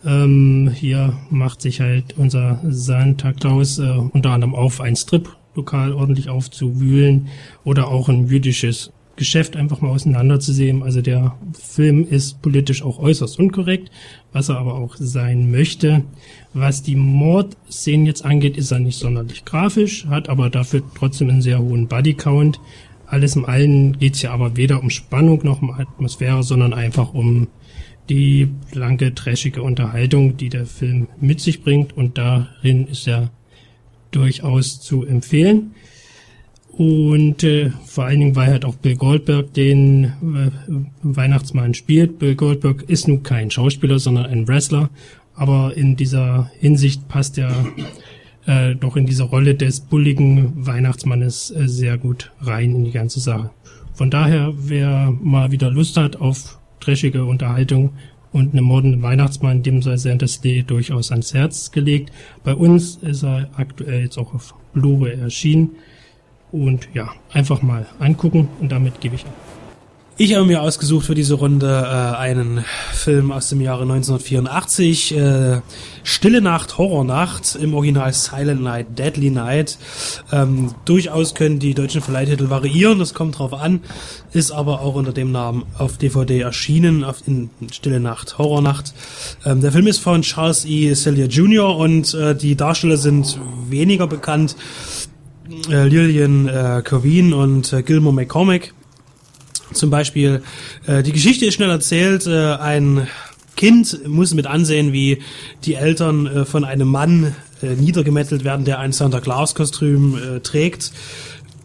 Ähm, 0.04 0.70
hier 0.74 1.18
macht 1.28 1.60
sich 1.60 1.80
halt 1.80 2.16
unser 2.16 2.60
Santa 2.68 3.32
Claus 3.32 3.78
äh, 3.78 3.82
unter 3.82 4.30
anderem 4.30 4.54
auf, 4.54 4.80
ein 4.80 4.96
Strip-Lokal 4.96 5.92
ordentlich 5.92 6.28
aufzuwühlen 6.28 7.28
oder 7.64 7.88
auch 7.88 8.08
ein 8.08 8.28
jüdisches 8.28 8.92
Geschäft 9.18 9.56
einfach 9.56 9.82
mal 9.82 9.90
auseinanderzusehen. 9.90 10.82
Also 10.82 11.02
der 11.02 11.36
Film 11.52 12.06
ist 12.08 12.40
politisch 12.40 12.82
auch 12.82 12.98
äußerst 12.98 13.38
unkorrekt, 13.38 13.90
was 14.32 14.48
er 14.48 14.56
aber 14.56 14.74
auch 14.74 14.96
sein 14.96 15.50
möchte. 15.50 16.04
Was 16.54 16.82
die 16.82 16.96
Mordszenen 16.96 18.06
jetzt 18.06 18.24
angeht, 18.24 18.56
ist 18.56 18.70
er 18.70 18.78
nicht 18.78 18.98
sonderlich 18.98 19.44
grafisch, 19.44 20.06
hat 20.06 20.30
aber 20.30 20.48
dafür 20.48 20.82
trotzdem 20.96 21.28
einen 21.28 21.42
sehr 21.42 21.58
hohen 21.58 21.88
Bodycount. 21.88 22.60
Alles 23.06 23.36
im 23.36 23.44
Allen 23.44 23.98
geht's 23.98 24.22
ja 24.22 24.32
aber 24.32 24.56
weder 24.56 24.82
um 24.82 24.90
Spannung 24.90 25.40
noch 25.42 25.60
um 25.60 25.70
Atmosphäre, 25.70 26.42
sondern 26.42 26.72
einfach 26.72 27.12
um 27.12 27.48
die 28.08 28.48
blanke, 28.72 29.14
trashige 29.14 29.62
Unterhaltung, 29.62 30.36
die 30.36 30.48
der 30.48 30.64
Film 30.64 31.08
mit 31.20 31.40
sich 31.40 31.62
bringt 31.62 31.96
und 31.96 32.16
darin 32.16 32.86
ist 32.86 33.06
er 33.06 33.30
durchaus 34.10 34.80
zu 34.80 35.04
empfehlen. 35.04 35.74
Und 36.78 37.42
äh, 37.42 37.72
vor 37.86 38.04
allen 38.04 38.20
Dingen, 38.20 38.36
weil 38.36 38.52
halt 38.52 38.64
auch 38.64 38.76
Bill 38.76 38.94
Goldberg 38.94 39.52
den 39.52 40.04
äh, 40.04 40.50
Weihnachtsmann 41.02 41.74
spielt. 41.74 42.20
Bill 42.20 42.36
Goldberg 42.36 42.84
ist 42.86 43.08
nun 43.08 43.24
kein 43.24 43.50
Schauspieler, 43.50 43.98
sondern 43.98 44.26
ein 44.26 44.46
Wrestler. 44.46 44.88
Aber 45.34 45.76
in 45.76 45.96
dieser 45.96 46.52
Hinsicht 46.60 47.08
passt 47.08 47.36
er 47.36 47.52
äh, 48.46 48.76
doch 48.76 48.96
in 48.96 49.06
diese 49.06 49.24
Rolle 49.24 49.56
des 49.56 49.80
bulligen 49.80 50.66
Weihnachtsmannes 50.66 51.50
äh, 51.50 51.66
sehr 51.66 51.98
gut 51.98 52.30
rein 52.40 52.76
in 52.76 52.84
die 52.84 52.92
ganze 52.92 53.18
Sache. 53.18 53.50
Von 53.92 54.12
daher, 54.12 54.54
wer 54.56 55.12
mal 55.20 55.50
wieder 55.50 55.72
Lust 55.72 55.96
hat 55.96 56.14
auf 56.14 56.60
trashige 56.78 57.24
Unterhaltung 57.24 57.90
und 58.30 58.52
einen 58.52 58.64
mordenden 58.64 59.02
Weihnachtsmann, 59.02 59.64
dem 59.64 59.82
sei 59.82 59.96
Santa's 59.96 60.40
Day 60.40 60.62
durchaus 60.62 61.10
ans 61.10 61.34
Herz 61.34 61.72
gelegt. 61.72 62.12
Bei 62.44 62.54
uns 62.54 62.96
ist 62.96 63.24
er 63.24 63.50
aktuell 63.56 64.02
jetzt 64.02 64.16
auch 64.16 64.32
auf 64.32 64.54
Blu-ray 64.74 65.18
erschienen. 65.18 65.70
Und 66.50 66.88
ja, 66.94 67.10
einfach 67.32 67.62
mal 67.62 67.86
angucken 67.98 68.48
und 68.60 68.72
damit 68.72 69.00
gebe 69.00 69.14
ich 69.14 69.24
ab. 69.24 69.32
Ich 70.20 70.34
habe 70.34 70.46
mir 70.46 70.62
ausgesucht 70.62 71.06
für 71.06 71.14
diese 71.14 71.34
Runde 71.34 71.68
äh, 71.68 72.16
einen 72.16 72.64
Film 72.92 73.30
aus 73.30 73.50
dem 73.50 73.60
Jahre 73.60 73.82
1984, 73.82 75.16
äh, 75.16 75.60
Stille 76.02 76.40
Nacht, 76.40 76.76
Horrornacht, 76.76 77.54
im 77.54 77.72
Original 77.72 78.12
Silent 78.12 78.60
Night, 78.60 78.98
Deadly 78.98 79.30
Night. 79.30 79.78
Ähm, 80.32 80.74
durchaus 80.86 81.36
können 81.36 81.60
die 81.60 81.72
deutschen 81.72 82.00
Verleihtitel 82.00 82.50
variieren, 82.50 82.98
das 82.98 83.14
kommt 83.14 83.38
drauf 83.38 83.54
an, 83.54 83.82
ist 84.32 84.50
aber 84.50 84.80
auch 84.80 84.96
unter 84.96 85.12
dem 85.12 85.30
Namen 85.30 85.62
auf 85.78 85.98
DVD 85.98 86.40
erschienen, 86.40 87.04
auf 87.04 87.18
in 87.28 87.50
Stille 87.70 88.00
Nacht, 88.00 88.38
Horrornacht. 88.38 88.94
Ähm, 89.46 89.60
der 89.60 89.70
Film 89.70 89.86
ist 89.86 90.00
von 90.00 90.22
Charles 90.22 90.64
E. 90.64 90.94
Celia 90.94 91.26
Jr. 91.26 91.76
und 91.76 92.12
äh, 92.14 92.34
die 92.34 92.56
Darsteller 92.56 92.96
sind 92.96 93.38
weniger 93.68 94.08
bekannt 94.08 94.56
äh, 95.70 95.86
Lillian 95.86 96.48
äh, 96.48 96.82
Coveen 96.84 97.32
und 97.32 97.72
äh, 97.72 97.82
Gilmore 97.82 98.14
McCormick. 98.14 98.74
Zum 99.72 99.90
Beispiel, 99.90 100.42
äh, 100.86 101.02
die 101.02 101.12
Geschichte 101.12 101.46
ist 101.46 101.54
schnell 101.54 101.70
erzählt, 101.70 102.26
äh, 102.26 102.54
ein 102.54 103.06
Kind 103.56 104.06
muss 104.06 104.34
mit 104.34 104.46
ansehen, 104.46 104.92
wie 104.92 105.18
die 105.64 105.74
Eltern 105.74 106.26
äh, 106.26 106.44
von 106.44 106.64
einem 106.64 106.88
Mann 106.88 107.34
äh, 107.60 107.74
niedergemettelt 107.74 108.44
werden, 108.44 108.64
der 108.64 108.78
ein 108.78 108.92
Santa 108.92 109.20
Claus 109.20 109.54
Kostüm 109.54 110.16
äh, 110.16 110.40
trägt, 110.40 110.92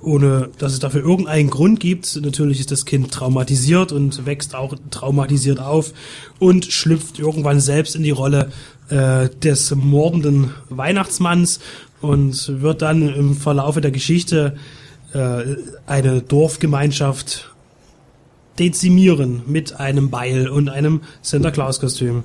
ohne 0.01 0.49
dass 0.57 0.73
es 0.73 0.79
dafür 0.79 1.01
irgendeinen 1.01 1.49
Grund 1.49 1.79
gibt. 1.79 2.19
Natürlich 2.21 2.59
ist 2.59 2.71
das 2.71 2.85
Kind 2.85 3.11
traumatisiert 3.11 3.91
und 3.91 4.25
wächst 4.25 4.55
auch 4.55 4.75
traumatisiert 4.89 5.59
auf 5.59 5.93
und 6.39 6.65
schlüpft 6.65 7.19
irgendwann 7.19 7.59
selbst 7.59 7.95
in 7.95 8.03
die 8.03 8.11
Rolle 8.11 8.51
äh, 8.89 9.29
des 9.29 9.73
mordenden 9.75 10.51
Weihnachtsmanns 10.69 11.59
und 12.03 12.61
wird 12.61 12.81
dann 12.81 13.01
im 13.01 13.35
Verlaufe 13.35 13.81
der 13.81 13.91
Geschichte 13.91 14.55
äh, 15.13 15.43
eine 15.87 16.21
Dorfgemeinschaft 16.21 17.49
dezimieren 18.59 19.41
mit 19.47 19.79
einem 19.79 20.09
Beil 20.09 20.47
und 20.47 20.69
einem 20.69 21.01
Santa 21.21 21.49
Claus 21.49 21.79
Kostüm. 21.79 22.23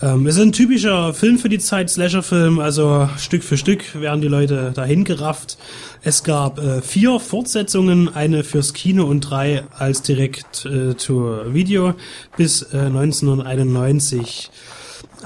Ähm, 0.00 0.26
es 0.26 0.36
ist 0.36 0.42
ein 0.42 0.52
typischer 0.52 1.14
Film 1.14 1.38
für 1.38 1.48
die 1.48 1.58
Zeit, 1.58 1.88
Slasher-Film, 1.88 2.58
also 2.58 3.08
Stück 3.16 3.44
für 3.44 3.56
Stück 3.56 4.00
werden 4.00 4.20
die 4.20 4.28
Leute 4.28 4.72
dahin 4.74 5.04
gerafft. 5.04 5.58
Es 6.02 6.24
gab 6.24 6.58
äh, 6.58 6.82
vier 6.82 7.20
Fortsetzungen, 7.20 8.12
eine 8.12 8.42
fürs 8.42 8.72
Kino 8.72 9.04
und 9.04 9.20
drei 9.20 9.62
als 9.78 10.02
Direct-to-Video 10.02 11.90
äh, 11.90 11.94
bis 12.36 12.62
äh, 12.72 12.78
1991. 12.78 14.50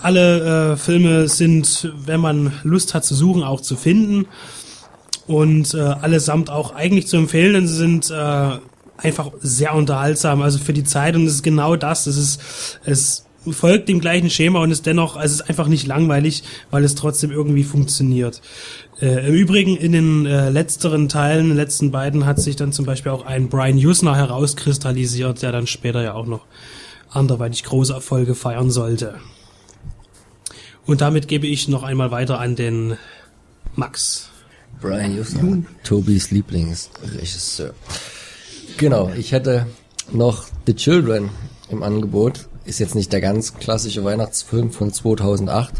Alle 0.02 0.72
äh, 0.72 0.76
Filme 0.76 1.28
sind, 1.28 1.92
wenn 2.04 2.20
man 2.20 2.52
Lust 2.62 2.94
hat 2.94 3.04
zu 3.04 3.14
suchen, 3.14 3.42
auch 3.42 3.60
zu 3.60 3.76
finden 3.76 4.26
und 5.26 5.74
äh, 5.74 5.78
allesamt 5.78 6.50
auch 6.50 6.74
eigentlich 6.74 7.06
zu 7.06 7.16
empfehlen, 7.16 7.54
denn 7.54 7.66
sie 7.66 7.76
sind 7.76 8.10
äh, 8.10 8.58
einfach 8.96 9.30
sehr 9.40 9.74
unterhaltsam, 9.74 10.42
also 10.42 10.58
für 10.58 10.72
die 10.72 10.84
Zeit 10.84 11.16
und 11.16 11.26
es 11.26 11.34
ist 11.34 11.42
genau 11.42 11.76
das, 11.76 12.06
es 12.06 12.16
ist 12.16 12.40
es 12.84 13.26
folgt 13.52 13.88
dem 13.88 14.00
gleichen 14.00 14.30
Schema 14.30 14.60
und 14.60 14.70
ist 14.70 14.86
dennoch, 14.86 15.16
also 15.16 15.34
es 15.34 15.40
ist 15.40 15.48
einfach 15.48 15.68
nicht 15.68 15.86
langweilig, 15.86 16.42
weil 16.70 16.84
es 16.84 16.94
trotzdem 16.94 17.30
irgendwie 17.30 17.64
funktioniert. 17.64 18.42
Äh, 19.00 19.28
Im 19.28 19.34
Übrigen 19.34 19.76
in 19.76 19.92
den 19.92 20.26
äh, 20.26 20.50
letzteren 20.50 21.08
Teilen, 21.08 21.48
den 21.48 21.56
letzten 21.56 21.90
beiden, 21.90 22.26
hat 22.26 22.40
sich 22.40 22.56
dann 22.56 22.72
zum 22.72 22.86
Beispiel 22.86 23.12
auch 23.12 23.24
ein 23.24 23.48
Brian 23.48 23.76
Usner 23.76 24.16
herauskristallisiert, 24.16 25.42
der 25.42 25.52
dann 25.52 25.66
später 25.66 26.02
ja 26.02 26.14
auch 26.14 26.26
noch 26.26 26.46
anderweitig 27.10 27.64
große 27.64 27.92
Erfolge 27.92 28.34
feiern 28.34 28.70
sollte. 28.70 29.16
Und 30.86 31.00
damit 31.00 31.26
gebe 31.26 31.46
ich 31.48 31.66
noch 31.68 31.82
einmal 31.82 32.12
weiter 32.12 32.38
an 32.38 32.54
den 32.54 32.96
Max. 33.74 34.30
Brian 34.80 35.18
Usner, 35.18 35.62
Tobis 35.82 36.30
Lieblingsregisseur. 36.30 37.74
Genau, 38.76 39.10
ich 39.16 39.32
hätte 39.32 39.66
noch 40.12 40.46
The 40.66 40.74
Children 40.74 41.30
im 41.70 41.82
Angebot. 41.82 42.48
Ist 42.64 42.78
jetzt 42.78 42.94
nicht 42.94 43.12
der 43.12 43.20
ganz 43.20 43.54
klassische 43.54 44.04
Weihnachtsfilm 44.04 44.70
von 44.70 44.92
2008, 44.92 45.74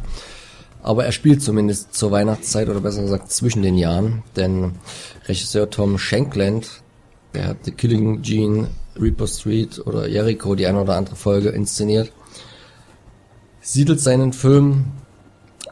aber 0.82 1.04
er 1.04 1.12
spielt 1.12 1.42
zumindest 1.42 1.94
zur 1.94 2.10
Weihnachtszeit 2.10 2.68
oder 2.68 2.80
besser 2.80 3.02
gesagt 3.02 3.30
zwischen 3.32 3.62
den 3.62 3.76
Jahren, 3.76 4.22
denn 4.36 4.72
Regisseur 5.26 5.68
Tom 5.68 5.98
Shankland, 5.98 6.82
der 7.34 7.48
hat 7.48 7.58
The 7.64 7.72
Killing 7.72 8.22
Gene, 8.22 8.68
Reaper 8.98 9.26
Street 9.26 9.84
oder 9.84 10.08
Jericho 10.08 10.54
die 10.54 10.66
eine 10.66 10.80
oder 10.80 10.96
andere 10.96 11.16
Folge 11.16 11.50
inszeniert, 11.50 12.12
siedelt 13.66 14.00
seinen 14.00 14.32
Film 14.32 14.84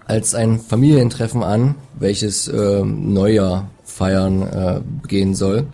als 0.07 0.35
ein 0.35 0.59
Familientreffen 0.59 1.45
an, 1.45 1.77
welches 1.97 2.49
äh, 2.49 2.83
Neujahr 2.85 3.71
feiern 3.85 4.43
äh, 4.43 4.81
gehen 5.07 5.35
soll. 5.37 5.69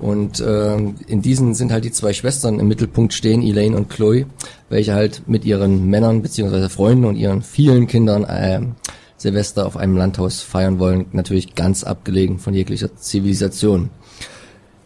Und 0.00 0.40
äh, 0.40 0.76
in 1.06 1.20
diesen 1.20 1.54
sind 1.54 1.70
halt 1.70 1.84
die 1.84 1.92
zwei 1.92 2.14
Schwestern 2.14 2.58
im 2.58 2.68
Mittelpunkt 2.68 3.12
stehen, 3.12 3.42
Elaine 3.42 3.76
und 3.76 3.90
Chloe, 3.90 4.24
welche 4.70 4.94
halt 4.94 5.28
mit 5.28 5.44
ihren 5.44 5.86
Männern 5.86 6.22
beziehungsweise 6.22 6.70
Freunden 6.70 7.04
und 7.04 7.16
ihren 7.16 7.42
vielen 7.42 7.86
Kindern 7.86 8.24
äh, 8.24 8.60
Silvester 9.18 9.66
auf 9.66 9.76
einem 9.76 9.96
Landhaus 9.96 10.40
feiern 10.40 10.78
wollen, 10.78 11.04
natürlich 11.12 11.54
ganz 11.54 11.84
abgelegen 11.84 12.38
von 12.38 12.54
jeglicher 12.54 12.96
Zivilisation. 12.96 13.90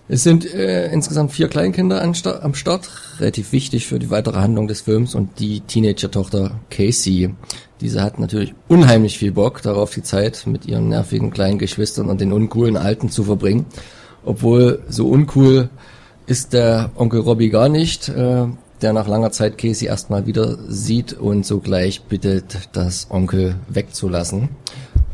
Es 0.09 0.23
sind 0.23 0.53
äh, 0.55 0.93
insgesamt 0.93 1.33
vier 1.33 1.49
Kleinkinder 1.49 2.01
am 2.01 2.15
Start, 2.15 2.91
relativ 3.19 3.51
wichtig 3.51 3.89
für 3.89 3.99
die 3.99 4.09
weitere 4.11 4.39
Handlung 4.39 4.69
des 4.69 4.83
Films 4.83 5.17
und 5.17 5.41
die 5.41 5.61
Teenager-Tochter 5.61 6.61
Casey. 6.71 7.35
Diese 7.81 8.03
hat 8.03 8.21
natürlich 8.21 8.55
unheimlich 8.69 9.19
viel 9.19 9.33
Bock 9.33 9.63
darauf, 9.63 9.93
die 9.93 10.05
Zeit 10.05 10.47
mit 10.47 10.65
ihren 10.67 10.89
nervigen 10.89 11.33
kleinen 11.33 11.59
Geschwistern 11.59 12.09
und 12.09 12.21
den 12.21 12.33
uncoolen 12.33 12.77
Alten 12.77 13.11
zu 13.11 13.25
verbringen. 13.25 13.67
Obwohl 14.25 14.81
so 14.89 15.09
uncool 15.09 15.71
ist 16.27 16.53
der 16.53 16.91
Onkel 16.95 17.21
Robbie 17.21 17.51
gar 17.51 17.69
nicht, 17.69 18.09
äh, 18.09 18.47
der 18.83 18.93
nach 18.93 19.09
langer 19.09 19.33
Zeit 19.33 19.59
Casey 19.59 19.89
erstmal 19.89 20.27
wieder 20.27 20.57
sieht 20.69 21.15
und 21.15 21.45
sogleich 21.45 22.03
bittet, 22.03 22.69
das 22.73 23.09
Onkel 23.11 23.57
wegzulassen. 23.69 24.51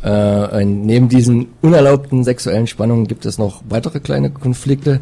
Äh, 0.03 0.65
neben 0.65 1.09
diesen 1.09 1.49
unerlaubten 1.61 2.25
sexuellen 2.25 2.67
Spannungen 2.67 3.07
gibt 3.07 3.25
es 3.25 3.39
noch 3.39 3.63
weitere 3.69 4.01
kleine 4.01 4.31
Konflikte 4.31 5.01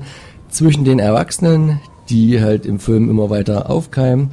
zwischen 0.50 0.84
den 0.84 0.98
Erwachsenen, 0.98 1.80
die 2.10 2.40
halt 2.40 2.66
im 2.66 2.80
Film 2.80 3.08
immer 3.08 3.30
weiter 3.30 3.70
aufkeimen. 3.70 4.32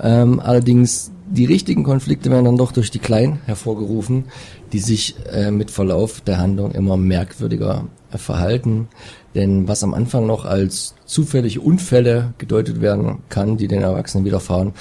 Ähm, 0.00 0.40
allerdings 0.40 1.12
die 1.30 1.44
richtigen 1.44 1.84
Konflikte 1.84 2.30
werden 2.30 2.44
dann 2.44 2.56
doch 2.58 2.72
durch 2.72 2.90
die 2.90 2.98
Kleinen 2.98 3.38
hervorgerufen, 3.46 4.24
die 4.72 4.80
sich 4.80 5.14
äh, 5.32 5.50
mit 5.50 5.70
Verlauf 5.70 6.20
der 6.20 6.38
Handlung 6.38 6.72
immer 6.72 6.96
merkwürdiger 6.96 7.86
äh, 8.10 8.18
verhalten. 8.18 8.88
Denn 9.34 9.68
was 9.68 9.82
am 9.82 9.94
Anfang 9.94 10.26
noch 10.26 10.44
als 10.44 10.94
zufällige 11.06 11.60
Unfälle 11.60 12.34
gedeutet 12.38 12.80
werden 12.80 13.20
kann, 13.28 13.56
die 13.56 13.68
den 13.68 13.82
Erwachsenen 13.82 14.24
widerfahren, 14.24 14.72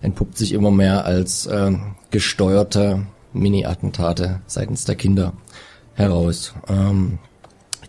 entpuppt 0.00 0.36
sich 0.38 0.52
immer 0.52 0.70
mehr 0.70 1.04
als 1.04 1.46
äh, 1.46 1.72
gesteuerte 2.10 3.02
Mini-Attentate 3.32 4.40
seitens 4.46 4.84
der 4.84 4.94
Kinder 4.94 5.32
heraus. 5.94 6.54
Ähm, 6.68 7.18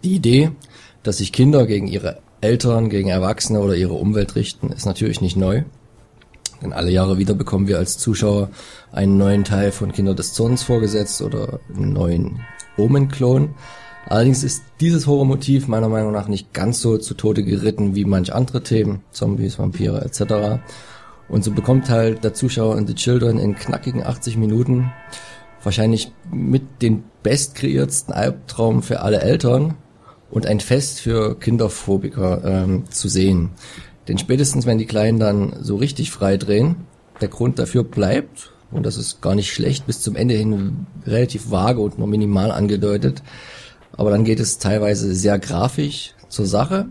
die 0.04 0.16
Idee, 0.16 0.52
dass 1.04 1.18
sich 1.18 1.32
Kinder 1.32 1.66
gegen 1.66 1.88
ihre 1.88 2.20
Eltern, 2.42 2.90
gegen 2.90 3.10
Erwachsene 3.10 3.60
oder 3.60 3.76
ihre 3.76 3.94
Umwelt 3.94 4.36
richten, 4.36 4.72
ist 4.72 4.86
natürlich 4.86 5.22
nicht 5.22 5.38
neu. 5.38 5.64
Denn 6.62 6.74
alle 6.74 6.92
Jahre 6.92 7.18
wieder 7.18 7.34
bekommen 7.34 7.68
wir 7.68 7.78
als 7.78 7.98
Zuschauer 7.98 8.50
einen 8.92 9.18
neuen 9.18 9.44
Teil 9.44 9.72
von 9.72 9.92
Kinder 9.92 10.14
des 10.14 10.34
Zorns 10.34 10.64
vorgesetzt 10.64 11.22
oder 11.22 11.60
einen 11.76 11.94
neuen 11.94 12.42
Omen-Klon. 12.78 13.56
Allerdings 14.08 14.44
ist 14.44 14.64
dieses 14.80 15.08
Horrormotiv 15.08 15.68
meiner 15.68 15.90
Meinung 15.90 16.12
nach 16.12 16.28
nicht 16.28 16.54
ganz 16.54 16.82
so 16.82 16.98
zu 16.98 17.14
Tode 17.14 17.44
geritten 17.44 17.96
wie 17.96 18.06
manch 18.06 18.34
andere 18.34 18.64
Themen, 18.64 19.02
Zombies, 19.12 19.60
Vampire 19.60 20.04
etc. 20.04 20.62
Und 21.32 21.46
so 21.46 21.52
bekommt 21.52 21.90
halt 21.90 22.26
der 22.26 22.34
Zuschauer 22.34 22.78
in 22.78 22.86
The 22.86 22.94
Children 22.94 23.40
in 23.40 23.56
knackigen 23.56 24.04
80 24.04 24.36
Minuten 24.36 24.92
wahrscheinlich 25.64 26.12
mit 26.30 26.82
den 26.82 27.04
bestkreiertsten 27.24 28.14
Albtraum 28.14 28.84
für 28.84 29.00
alle 29.00 29.22
Eltern 29.22 29.76
und 30.30 30.46
ein 30.46 30.60
Fest 30.60 31.00
für 31.00 31.40
Kinderphobiker 31.40 32.44
ähm, 32.44 32.84
zu 32.90 33.08
sehen. 33.08 33.52
Denn 34.10 34.18
spätestens, 34.18 34.66
wenn 34.66 34.78
die 34.78 34.86
Kleinen 34.86 35.20
dann 35.20 35.56
so 35.62 35.78
richtig 35.78 36.12
frei 36.12 36.36
drehen, 36.36 36.76
der 37.22 37.30
Grund 37.30 37.60
dafür 37.60 37.86
bleibt, 37.86 38.52
und 38.70 38.86
das 38.86 38.98
ist 38.98 39.22
gar 39.22 39.36
nicht 39.36 39.54
schlecht, 39.54 39.88
bis 39.88 40.02
zum 40.02 40.18
Ende 40.18 40.34
hin 40.34 40.86
relativ 41.06 41.50
vage 41.50 41.80
und 41.80 41.98
nur 41.98 42.08
minimal 42.08 42.52
angedeutet, 42.52 43.24
aber 43.94 44.12
dann 44.12 44.26
geht 44.26 44.42
es 44.42 44.58
teilweise 44.58 45.16
sehr 45.16 45.40
grafisch 45.40 46.14
zur 46.28 46.46
Sache 46.46 46.88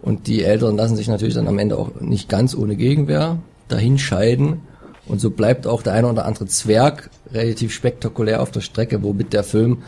und 0.00 0.26
die 0.26 0.42
Eltern 0.42 0.76
lassen 0.76 0.96
sich 0.96 1.08
natürlich 1.08 1.34
dann 1.34 1.48
am 1.48 1.58
Ende 1.58 1.76
auch 1.76 2.00
nicht 2.00 2.30
ganz 2.30 2.54
ohne 2.54 2.76
Gegenwehr 2.76 3.38
dahin 3.68 3.98
scheiden 3.98 4.62
und 5.06 5.20
so 5.20 5.30
bleibt 5.30 5.66
auch 5.66 5.82
der 5.82 5.94
eine 5.94 6.08
oder 6.08 6.26
andere 6.26 6.46
Zwerg 6.46 7.10
relativ 7.32 7.72
spektakulär 7.72 8.42
auf 8.42 8.50
der 8.50 8.60
Strecke, 8.60 9.02
womit 9.02 9.32
der 9.32 9.44
Film 9.44 9.82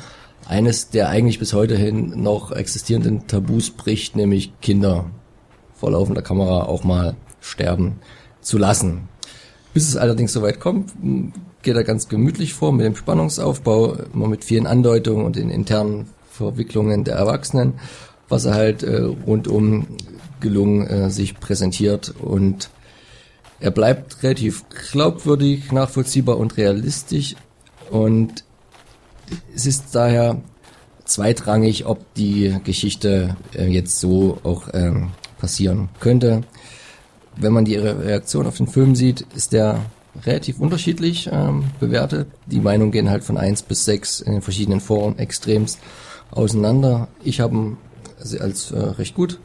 eines 0.47 0.89
der 0.89 1.11
eigentlich 1.11 1.39
bis 1.39 1.53
heute 1.53 1.76
hin 1.76 2.22
noch 2.22 2.51
existierenden 2.53 3.26
Tabus 3.26 3.70
bricht, 3.70 4.16
nämlich 4.16 4.53
Kinder 4.61 5.11
vor 5.74 5.91
laufender 5.91 6.22
Kamera 6.22 6.64
auch 6.64 6.85
mal 6.85 7.16
sterben 7.41 8.01
zu 8.41 8.59
lassen. 8.59 9.09
Bis 9.72 9.89
es 9.89 9.97
allerdings 9.97 10.33
soweit 10.33 10.59
kommt, 10.59 10.93
geht 11.62 11.76
er 11.76 11.85
ganz 11.85 12.09
gemütlich 12.09 12.55
vor 12.55 12.72
mit 12.72 12.87
dem 12.87 12.97
Spannungsaufbau, 12.97 13.97
immer 14.12 14.28
mit 14.28 14.45
vielen 14.45 14.66
Andeutungen 14.66 15.24
und 15.24 15.37
den 15.37 15.51
internen 15.51 16.07
Verwicklungen 16.31 17.05
der 17.05 17.16
Erwachsenen, 17.16 17.74
was 18.28 18.47
er 18.47 18.55
halt 18.55 18.83
äh, 18.83 19.03
rundum 19.03 19.87
gelungen 20.41 20.87
äh, 20.87 21.11
sich 21.11 21.39
präsentiert 21.39 22.14
und 22.18 22.70
er 23.61 23.70
bleibt 23.70 24.22
relativ 24.22 24.64
glaubwürdig, 24.90 25.70
nachvollziehbar 25.70 26.38
und 26.38 26.56
realistisch 26.56 27.36
und 27.90 28.44
es 29.54 29.66
ist 29.66 29.94
daher 29.94 30.40
zweitrangig, 31.04 31.86
ob 31.86 32.14
die 32.14 32.56
Geschichte 32.64 33.36
äh, 33.54 33.66
jetzt 33.66 34.00
so 34.00 34.38
auch 34.42 34.68
ähm, 34.72 35.11
passieren 35.38 35.88
könnte. 36.00 36.42
Wenn 37.36 37.52
man 37.52 37.64
die 37.64 37.76
Reaktion 37.76 38.46
auf 38.46 38.56
den 38.56 38.66
Film 38.66 38.94
sieht, 38.94 39.26
ist 39.34 39.52
der 39.52 39.80
relativ 40.24 40.58
unterschiedlich 40.58 41.28
ähm, 41.32 41.64
bewertet. 41.78 42.28
Die 42.46 42.61
Meinungen 42.61 42.92
gehen 42.92 43.11
halt 43.11 43.24
von 43.24 43.38
eins 43.38 43.62
bis 43.62 43.84
sechs 43.84 44.20
in 44.20 44.32
den 44.32 44.42
verschiedenen 44.42 44.80
Foren 44.80 45.18
extremst 45.18 45.78
auseinander. 46.30 47.08
Ich 47.22 47.40
habe 47.40 47.76
sie 48.18 48.40
als 48.40 48.70
äh, 48.72 48.78
recht 48.78 49.14
gut 49.14 49.38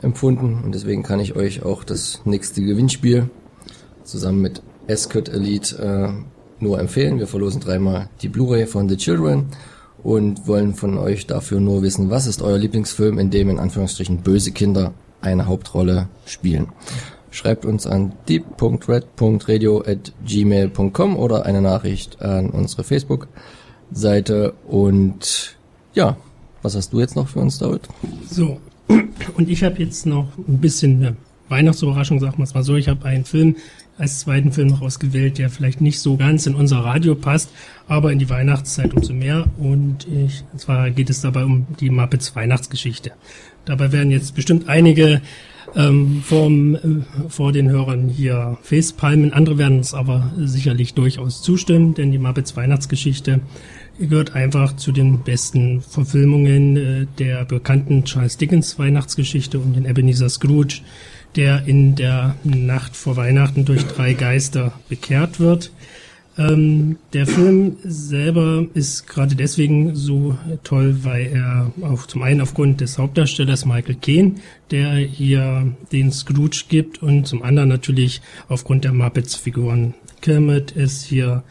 empfunden 0.00 0.62
und 0.64 0.74
deswegen 0.74 1.02
kann 1.02 1.20
ich 1.20 1.36
euch 1.36 1.64
auch 1.64 1.84
das 1.84 2.20
nächste 2.24 2.62
Gewinnspiel 2.62 3.30
zusammen 4.04 4.40
mit 4.40 4.62
Escort 4.86 5.28
Elite 5.28 5.78
äh, 5.78 6.62
nur 6.62 6.78
empfehlen. 6.78 7.18
Wir 7.18 7.26
verlosen 7.26 7.60
dreimal 7.60 8.08
die 8.22 8.28
Blu-ray 8.28 8.66
von 8.66 8.88
The 8.88 8.96
Children 8.96 9.48
und 10.02 10.46
wollen 10.46 10.74
von 10.74 10.96
euch 10.98 11.26
dafür 11.26 11.60
nur 11.60 11.82
wissen, 11.82 12.10
was 12.10 12.26
ist 12.26 12.42
euer 12.42 12.58
Lieblingsfilm, 12.58 13.18
in 13.18 13.30
dem 13.30 13.48
in 13.50 13.58
Anführungsstrichen 13.58 14.18
böse 14.18 14.52
Kinder 14.52 14.92
eine 15.20 15.46
Hauptrolle 15.46 16.08
spielen. 16.26 16.68
Schreibt 17.30 17.64
uns 17.64 17.86
an 17.86 18.12
deep.red.radio@gmail.com 18.28 21.16
oder 21.16 21.46
eine 21.46 21.62
Nachricht 21.62 22.20
an 22.20 22.50
unsere 22.50 22.84
Facebook-Seite 22.84 24.52
und 24.68 25.56
ja, 25.94 26.18
was 26.62 26.76
hast 26.76 26.92
du 26.92 27.00
jetzt 27.00 27.16
noch 27.16 27.28
für 27.28 27.40
uns, 27.40 27.58
David? 27.58 27.88
So, 28.28 28.60
und 29.36 29.48
ich 29.48 29.64
habe 29.64 29.82
jetzt 29.82 30.04
noch 30.06 30.28
ein 30.36 30.58
bisschen 30.58 30.98
eine 30.98 31.16
Weihnachtsüberraschung, 31.48 32.20
sagen 32.20 32.36
wir 32.38 32.46
mal 32.52 32.62
so. 32.62 32.76
Ich 32.76 32.88
habe 32.88 33.06
einen 33.06 33.24
Film 33.24 33.56
als 33.98 34.20
zweiten 34.20 34.52
Film 34.52 34.68
noch 34.68 34.82
ausgewählt, 34.82 35.38
der 35.38 35.50
vielleicht 35.50 35.80
nicht 35.80 36.00
so 36.00 36.16
ganz 36.16 36.46
in 36.46 36.54
unser 36.54 36.78
Radio 36.78 37.14
passt, 37.14 37.50
aber 37.88 38.12
in 38.12 38.18
die 38.18 38.30
Weihnachtszeit 38.30 38.94
umso 38.94 39.12
mehr. 39.12 39.46
Und 39.58 40.06
ich, 40.08 40.44
und 40.52 40.60
zwar 40.60 40.90
geht 40.90 41.10
es 41.10 41.20
dabei 41.20 41.44
um 41.44 41.66
die 41.78 41.90
Muppets 41.90 42.34
Weihnachtsgeschichte. 42.34 43.12
Dabei 43.64 43.92
werden 43.92 44.10
jetzt 44.10 44.34
bestimmt 44.34 44.68
einige 44.68 45.20
ähm, 45.76 46.22
vom, 46.24 46.74
äh, 46.74 46.80
vor 47.28 47.52
den 47.52 47.70
Hörern 47.70 48.08
hier 48.08 48.58
Facepalmen. 48.62 49.32
Andere 49.32 49.58
werden 49.58 49.80
es 49.80 49.94
aber 49.94 50.32
sicherlich 50.38 50.94
durchaus 50.94 51.42
zustimmen, 51.42 51.94
denn 51.94 52.12
die 52.12 52.18
Muppets 52.18 52.56
Weihnachtsgeschichte 52.56 53.40
gehört 53.98 54.34
einfach 54.34 54.76
zu 54.76 54.92
den 54.92 55.22
besten 55.22 55.80
Verfilmungen 55.80 56.76
äh, 56.76 57.06
der 57.18 57.44
bekannten 57.44 58.04
Charles 58.04 58.36
Dickens 58.36 58.78
Weihnachtsgeschichte 58.78 59.58
um 59.58 59.74
den 59.74 59.84
Ebenezer 59.84 60.28
Scrooge, 60.28 60.80
der 61.36 61.66
in 61.66 61.94
der 61.94 62.36
Nacht 62.44 62.96
vor 62.96 63.16
Weihnachten 63.16 63.64
durch 63.64 63.84
drei 63.86 64.12
Geister 64.14 64.72
bekehrt 64.88 65.40
wird. 65.40 65.72
Ähm, 66.38 66.96
der 67.12 67.26
Film 67.26 67.76
selber 67.84 68.64
ist 68.72 69.06
gerade 69.06 69.34
deswegen 69.34 69.94
so 69.94 70.38
toll, 70.64 70.98
weil 71.02 71.26
er 71.26 71.72
auch 71.82 72.06
zum 72.06 72.22
einen 72.22 72.40
aufgrund 72.40 72.80
des 72.80 72.98
Hauptdarstellers 72.98 73.66
Michael 73.66 73.96
Caine, 73.96 74.34
der 74.70 74.94
hier 74.94 75.74
den 75.92 76.10
Scrooge 76.10 76.64
gibt, 76.68 77.02
und 77.02 77.26
zum 77.26 77.42
anderen 77.42 77.68
natürlich 77.68 78.22
aufgrund 78.48 78.84
der 78.84 78.92
Muppets-Figuren. 78.92 79.94
Kermit 80.22 80.70
ist 80.70 81.04
hier 81.04 81.42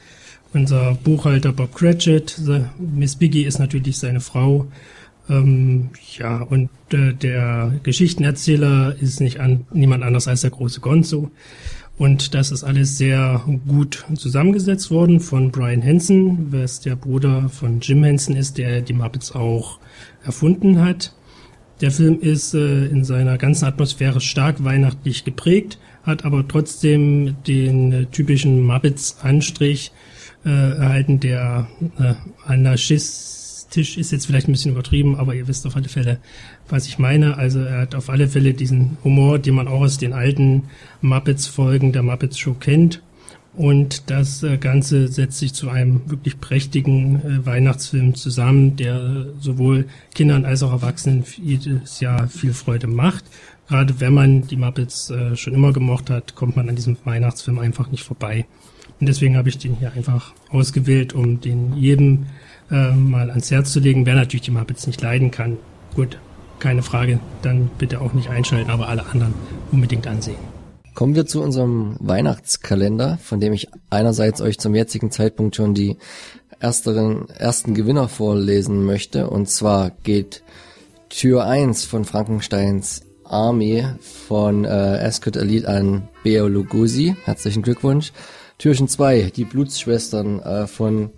unser 0.53 0.95
Buchhalter 0.95 1.53
Bob 1.53 1.75
Cratchit, 1.75 2.41
Miss 2.79 3.15
Biggie 3.15 3.43
ist 3.43 3.59
natürlich 3.59 3.99
seine 3.99 4.19
Frau. 4.19 4.67
Ähm, 5.32 5.91
ja, 6.17 6.41
und 6.41 6.69
äh, 6.91 7.13
der 7.13 7.79
Geschichtenerzähler 7.84 8.95
ist 8.99 9.21
nicht 9.21 9.39
an, 9.39 9.65
niemand 9.71 10.03
anders 10.03 10.27
als 10.27 10.41
der 10.41 10.49
große 10.49 10.82
Gonzo. 10.82 11.32
Und 11.97 12.34
das 12.34 12.51
ist 12.51 12.63
alles 12.63 12.97
sehr 12.97 13.43
gut 13.67 14.05
zusammengesetzt 14.15 14.91
worden 14.91 15.19
von 15.19 15.51
Brian 15.51 15.82
Henson, 15.82 16.51
was 16.51 16.82
der 16.82 16.95
Bruder 16.95 17.47
von 17.47 17.79
Jim 17.79 18.03
Henson 18.03 18.36
ist, 18.36 18.57
der 18.57 18.82
die 18.82 18.93
Muppets 18.93 19.34
auch 19.34 19.79
erfunden 20.23 20.82
hat. 20.82 21.15
Der 21.79 21.91
Film 21.91 22.19
ist 22.19 22.53
äh, 22.53 22.88
in 22.88 23.03
seiner 23.05 23.38
ganzen 23.38 23.65
Atmosphäre 23.65 24.19
stark 24.19 24.63
weihnachtlich 24.63 25.23
geprägt, 25.23 25.79
hat 26.03 26.25
aber 26.25 26.45
trotzdem 26.47 27.38
den 27.47 27.91
äh, 27.93 28.05
typischen 28.07 28.61
Muppets-Anstrich 28.61 29.91
äh, 30.43 30.49
erhalten, 30.49 31.19
der 31.19 31.67
äh, 31.99 32.13
Anarchist 32.45 33.41
Esstisch 33.72 33.97
ist 33.97 34.11
jetzt 34.11 34.26
vielleicht 34.26 34.49
ein 34.49 34.51
bisschen 34.51 34.74
übertrieben, 34.74 35.15
aber 35.15 35.34
ihr 35.34 35.47
wisst 35.47 35.65
auf 35.65 35.78
alle 35.78 35.88
Fälle, 35.88 36.19
was 36.67 36.88
ich 36.88 36.99
meine. 36.99 37.38
Also 37.38 37.61
er 37.61 37.80
hat 37.80 37.95
auf 37.95 38.09
alle 38.09 38.28
Fälle 38.28 38.53
diesen 38.53 38.97
Humor, 39.05 39.39
den 39.39 39.53
man 39.55 39.69
auch 39.69 39.80
aus 39.80 39.97
den 39.97 40.11
alten 40.11 40.63
Muppets-Folgen 40.99 41.93
der 41.93 42.03
Muppets 42.03 42.38
Show 42.38 42.53
kennt. 42.53 43.01
Und 43.55 44.09
das 44.09 44.43
äh, 44.43 44.57
Ganze 44.57 45.07
setzt 45.07 45.39
sich 45.39 45.53
zu 45.53 45.69
einem 45.69 46.01
wirklich 46.09 46.41
prächtigen 46.41 47.22
äh, 47.22 47.45
Weihnachtsfilm 47.45 48.13
zusammen, 48.13 48.76
der 48.76 49.28
sowohl 49.39 49.86
Kindern 50.13 50.43
als 50.43 50.63
auch 50.63 50.74
Erwachsenen 50.74 51.24
jedes 51.41 52.01
Jahr 52.01 52.28
viel 52.28 52.53
Freude 52.53 52.88
macht. 52.88 53.24
Gerade 53.69 54.01
wenn 54.01 54.13
man 54.13 54.47
die 54.47 54.57
Muppets 54.57 55.11
äh, 55.11 55.38
schon 55.38 55.53
immer 55.53 55.72
gemocht 55.72 56.09
hat, 56.09 56.36
kommt 56.36 56.57
man 56.57 56.67
an 56.67 56.76
diesem 56.76 56.97
Weihnachtsfilm 57.05 57.59
einfach 57.59 57.89
nicht 57.89 58.03
vorbei. 58.03 58.45
Und 58.99 59.07
deswegen 59.07 59.38
habe 59.38 59.47
ich 59.47 59.57
den 59.57 59.78
hier 59.78 59.93
einfach 59.93 60.34
ausgewählt, 60.49 61.13
um 61.13 61.39
den 61.39 61.78
jedem 61.78 62.26
äh, 62.72 62.91
mal 62.91 63.30
ans 63.30 63.51
Herz 63.51 63.72
zu 63.72 63.80
legen. 63.80 64.05
Wer 64.05 64.15
natürlich 64.15 64.43
die 64.43 64.51
Muppets 64.51 64.88
nicht 64.88 65.01
leiden 65.01 65.32
kann, 65.32 65.57
gut, 65.95 66.17
keine 66.59 66.84
Frage, 66.84 67.19
dann 67.41 67.69
bitte 67.78 68.01
auch 68.01 68.13
nicht 68.13 68.30
einschalten, 68.30 68.69
aber 68.69 68.88
alle 68.88 69.05
anderen 69.07 69.34
unbedingt 69.72 70.07
ansehen. 70.07 70.38
Kommen 70.93 71.15
wir 71.15 71.26
zu 71.26 71.41
unserem 71.41 71.95
Weihnachtskalender, 71.99 73.17
von 73.22 73.39
dem 73.39 73.53
ich 73.53 73.69
einerseits 73.89 74.41
euch 74.41 74.59
zum 74.59 74.76
jetzigen 74.76 75.09
Zeitpunkt 75.09 75.55
schon 75.55 75.74
die 75.74 75.97
ersteren, 76.59 77.30
ersten 77.30 77.74
Gewinner 77.74 78.07
vorlesen 78.07 78.86
möchte. 78.86 79.30
Und 79.30 79.49
zwar 79.49 79.91
geht 80.03 80.43
Tür 81.09 81.45
1 81.45 81.86
von 81.86 82.05
Frankensteins 82.05 83.03
Army 83.24 83.86
von 84.28 84.65
äh, 84.65 84.67
Ascot 84.67 85.38
Elite 85.38 85.67
an 85.67 86.07
Beo 86.24 86.47
Lugosi. 86.47 87.15
Herzlichen 87.24 87.63
Glückwunsch. 87.63 88.11
Türchen 88.57 88.88
2, 88.88 89.32
die 89.36 89.45
Blutsschwestern 89.45 90.39
äh, 90.39 90.67
von 90.67 91.09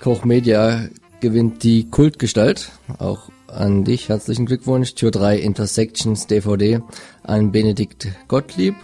Koch 0.00 0.24
Media 0.24 0.88
gewinnt 1.20 1.64
die 1.64 1.90
Kultgestalt. 1.90 2.70
Auch 2.98 3.30
an 3.48 3.84
dich 3.84 4.08
herzlichen 4.08 4.46
Glückwunsch. 4.46 4.94
Tür 4.94 5.10
3 5.10 5.38
Intersections 5.38 6.28
DVD 6.28 6.80
an 7.24 7.50
Benedikt 7.50 8.08
Gottlieb. 8.28 8.76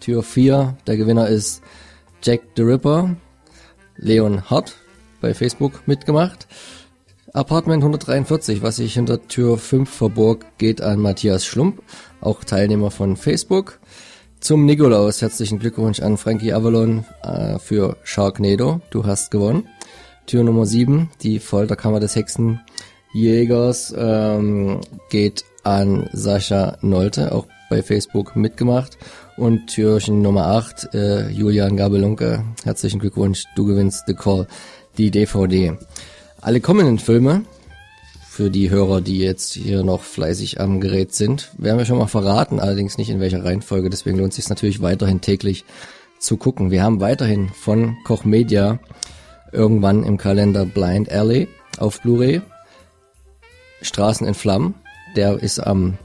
Tür 0.00 0.22
4, 0.22 0.76
der 0.86 0.96
Gewinner 0.98 1.28
ist 1.28 1.62
Jack 2.22 2.42
the 2.56 2.62
Ripper. 2.62 3.16
Leon 3.96 4.50
Hart 4.50 4.76
bei 5.22 5.32
Facebook 5.32 5.86
mitgemacht. 5.86 6.46
Apartment 7.32 7.82
143, 7.82 8.60
was 8.60 8.76
sich 8.76 8.94
hinter 8.94 9.28
Tür 9.28 9.56
5 9.56 9.88
verborg, 9.88 10.44
geht 10.58 10.82
an 10.82 10.98
Matthias 10.98 11.46
Schlump, 11.46 11.82
auch 12.20 12.44
Teilnehmer 12.44 12.90
von 12.90 13.16
Facebook. 13.16 13.78
Zum 14.40 14.66
Nikolaus 14.66 15.22
herzlichen 15.22 15.58
Glückwunsch 15.58 16.00
an 16.00 16.16
Frankie 16.16 16.52
Avalon 16.52 17.04
äh, 17.22 17.58
für 17.58 17.96
Sharknado. 18.04 18.80
Du 18.90 19.04
hast 19.04 19.30
gewonnen. 19.30 19.68
Tür 20.30 20.44
Nummer 20.44 20.64
7, 20.64 21.10
die 21.22 21.40
Folterkammer 21.40 21.98
des 21.98 22.14
Hexenjägers, 22.14 23.92
ähm, 23.98 24.80
geht 25.08 25.44
an 25.64 26.08
Sascha 26.12 26.78
Nolte, 26.82 27.32
auch 27.32 27.48
bei 27.68 27.82
Facebook 27.82 28.36
mitgemacht. 28.36 28.96
Und 29.36 29.66
Türchen 29.66 30.22
Nummer 30.22 30.46
8, 30.46 30.94
äh, 30.94 31.30
Julian 31.30 31.76
Gabelunke, 31.76 32.44
herzlichen 32.62 33.00
Glückwunsch, 33.00 33.42
du 33.56 33.66
gewinnst 33.66 34.04
The 34.06 34.14
Call, 34.14 34.46
die 34.98 35.10
DVD. 35.10 35.76
Alle 36.40 36.60
kommenden 36.60 37.00
Filme, 37.00 37.42
für 38.28 38.50
die 38.50 38.70
Hörer, 38.70 39.00
die 39.00 39.18
jetzt 39.18 39.54
hier 39.54 39.82
noch 39.82 40.02
fleißig 40.02 40.60
am 40.60 40.80
Gerät 40.80 41.12
sind, 41.12 41.50
werden 41.58 41.78
wir 41.78 41.86
schon 41.86 41.98
mal 41.98 42.06
verraten, 42.06 42.60
allerdings 42.60 42.98
nicht 42.98 43.10
in 43.10 43.18
welcher 43.18 43.44
Reihenfolge, 43.44 43.90
deswegen 43.90 44.18
lohnt 44.18 44.30
es 44.30 44.36
sich 44.36 44.48
natürlich 44.48 44.80
weiterhin 44.80 45.20
täglich 45.20 45.64
zu 46.20 46.36
gucken. 46.36 46.70
Wir 46.70 46.84
haben 46.84 47.00
weiterhin 47.00 47.48
von 47.48 47.96
Koch 48.04 48.24
Media 48.24 48.78
irgendwann 49.52 50.04
im 50.04 50.16
Kalender 50.16 50.64
Blind 50.64 51.10
Alley 51.10 51.48
auf 51.78 52.00
Blu-ray, 52.00 52.42
Straßen 53.82 54.26
in 54.26 54.34
Flammen, 54.34 54.74
der 55.16 55.42
ist 55.42 55.58
am 55.58 55.96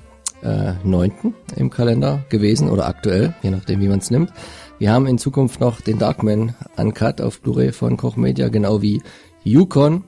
äh, 0.41 0.73
9. 0.83 1.33
im 1.55 1.69
Kalender 1.69 2.23
gewesen 2.29 2.69
oder 2.69 2.87
aktuell, 2.87 3.33
je 3.41 3.49
nachdem 3.49 3.81
wie 3.81 3.87
man 3.87 3.99
es 3.99 4.11
nimmt. 4.11 4.31
Wir 4.77 4.91
haben 4.91 5.07
in 5.07 5.17
Zukunft 5.17 5.59
noch 5.59 5.81
den 5.81 5.99
Darkman 5.99 6.53
Uncut 6.77 7.21
auf 7.21 7.41
Blu-ray 7.41 7.71
von 7.71 7.97
Koch 7.97 8.17
Media, 8.17 8.49
genau 8.49 8.81
wie 8.81 9.01
Yukon 9.43 10.03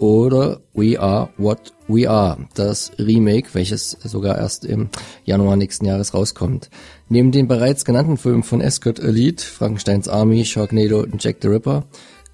oder 0.00 0.60
We 0.72 0.98
Are 0.98 1.28
What 1.36 1.74
We 1.86 2.08
Are, 2.08 2.38
das 2.54 2.92
Remake, 2.98 3.50
welches 3.52 3.90
sogar 4.02 4.38
erst 4.38 4.64
im 4.64 4.88
Januar 5.24 5.56
nächsten 5.56 5.84
Jahres 5.84 6.14
rauskommt. 6.14 6.70
Neben 7.08 7.32
den 7.32 7.48
bereits 7.48 7.84
genannten 7.84 8.16
Filmen 8.16 8.42
von 8.42 8.60
Escort 8.60 8.98
Elite, 8.98 9.44
Frankensteins 9.44 10.08
Army, 10.08 10.44
Sharknado 10.44 11.00
und 11.00 11.22
Jack 11.22 11.36
the 11.42 11.48
Ripper 11.48 11.84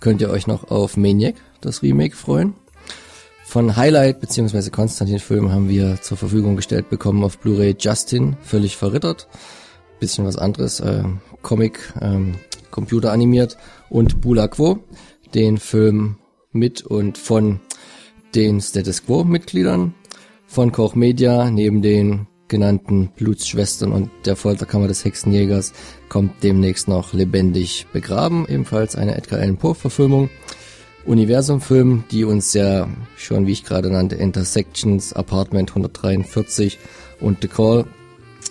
könnt 0.01 0.21
ihr 0.21 0.31
euch 0.31 0.47
noch 0.47 0.71
auf 0.71 0.97
Maniac, 0.97 1.37
das 1.61 1.83
Remake, 1.83 2.17
freuen. 2.17 2.55
Von 3.45 3.77
Highlight 3.77 4.21
bzw. 4.21 4.71
Konstantin 4.71 5.21
Film 5.21 5.53
haben 5.53 5.69
wir 5.69 6.01
zur 6.03 6.17
Verfügung 6.17 6.57
gestellt 6.57 6.91
bekommen 6.91 7.23
auf 7.23 7.39
Blu-ray 7.39 7.77
Justin, 7.79 8.37
völlig 8.43 8.77
verrittert. 8.77 9.29
Bisschen 10.01 10.27
was 10.27 10.37
anderes, 10.37 10.81
äh, 10.81 11.05
Comic, 11.43 11.93
ähm, 12.01 12.35
Computer 12.71 13.13
animiert 13.13 13.57
und 13.89 14.21
Bula 14.21 14.49
Quo, 14.49 14.81
den 15.35 15.59
Film 15.59 16.19
mit 16.53 16.83
und 16.83 17.19
von 17.19 17.61
den 18.35 18.61
Status 18.61 19.07
Quo 19.07 19.25
Mitgliedern 19.25 19.95
von 20.47 20.73
Koch 20.73 20.95
Media 20.95 21.51
neben 21.51 21.83
den 21.83 22.27
genannten 22.49 23.09
Blutsschwestern 23.17 23.93
und 23.93 24.11
der 24.25 24.37
Folterkammer 24.37 24.89
des 24.89 25.05
Hexenjägers 25.05 25.73
kommt 26.09 26.43
demnächst 26.43 26.89
noch 26.89 27.13
lebendig 27.13 27.87
begraben, 27.93 28.47
ebenfalls 28.49 28.97
eine 28.97 29.17
Edgar 29.17 29.41
Allan 29.41 29.57
Poe 29.57 29.75
Verfilmung. 29.75 30.31
Universum-Film, 31.05 32.05
die 32.11 32.25
uns 32.25 32.53
ja 32.53 32.89
schon, 33.17 33.47
wie 33.47 33.53
ich 33.53 33.65
gerade 33.65 33.91
nannte, 33.91 34.17
Intersections, 34.17 35.13
Apartment 35.13 35.71
143 35.71 36.79
und 37.21 37.39
The 37.43 37.49
Call 37.49 37.85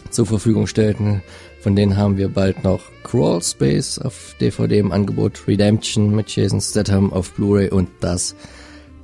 zur 0.09 0.25
Verfügung 0.25 0.65
stellten. 0.65 1.21
Von 1.59 1.75
denen 1.75 1.97
haben 1.97 2.17
wir 2.17 2.29
bald 2.29 2.63
noch 2.63 2.81
Crawl 3.03 3.41
Space 3.41 3.99
auf 3.99 4.35
DVD 4.39 4.79
im 4.79 4.91
Angebot, 4.91 5.47
Redemption 5.47 6.15
mit 6.15 6.33
Jason 6.33 6.61
Statham 6.61 7.11
auf 7.11 7.33
Blu-ray 7.33 7.69
und 7.69 7.89
das 7.99 8.35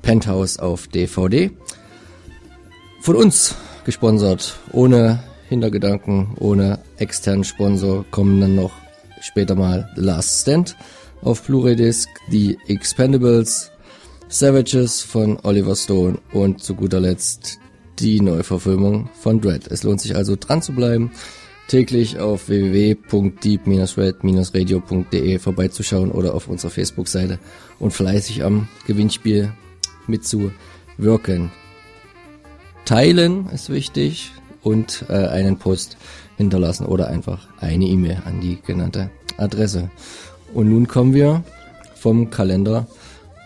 Penthouse 0.01 0.57
auf 0.57 0.87
DVD. 0.87 1.51
Von 3.01 3.15
uns 3.15 3.55
gesponsert, 3.85 4.57
ohne 4.71 5.23
Hintergedanken, 5.49 6.35
ohne 6.39 6.79
externen 6.97 7.43
Sponsor, 7.43 8.05
kommen 8.11 8.39
dann 8.39 8.55
noch 8.55 8.71
später 9.21 9.55
mal 9.55 9.89
The 9.95 10.01
Last 10.01 10.41
Stand 10.41 10.75
auf 11.21 11.43
Blu-ray 11.43 11.75
Disc, 11.75 12.09
die 12.31 12.57
Expendables, 12.67 13.71
Savages 14.27 15.01
von 15.01 15.39
Oliver 15.43 15.75
Stone 15.75 16.19
und 16.31 16.63
zu 16.63 16.75
guter 16.75 16.99
Letzt 16.99 17.57
die 17.99 18.21
Neuverfilmung 18.21 19.09
von 19.19 19.41
Dread. 19.41 19.67
Es 19.67 19.83
lohnt 19.83 19.99
sich 20.01 20.15
also 20.15 20.35
dran 20.39 20.61
zu 20.61 20.73
bleiben, 20.73 21.11
täglich 21.67 22.19
auf 22.19 22.47
www.deep-red-radio.de 22.49 25.39
vorbeizuschauen 25.39 26.11
oder 26.11 26.33
auf 26.33 26.47
unserer 26.47 26.71
Facebook-Seite 26.71 27.37
und 27.79 27.91
fleißig 27.91 28.43
am 28.43 28.67
Gewinnspiel 28.87 29.53
mitzuwirken. 30.07 31.51
Teilen 32.85 33.49
ist 33.49 33.69
wichtig 33.69 34.31
und 34.63 35.05
äh, 35.09 35.27
einen 35.27 35.57
Post 35.57 35.97
hinterlassen 36.37 36.85
oder 36.85 37.07
einfach 37.07 37.47
eine 37.59 37.85
E-Mail 37.85 38.21
an 38.25 38.41
die 38.41 38.59
genannte 38.61 39.09
Adresse. 39.37 39.89
Und 40.53 40.69
nun 40.69 40.87
kommen 40.87 41.13
wir 41.13 41.43
vom 41.95 42.29
Kalender 42.29 42.87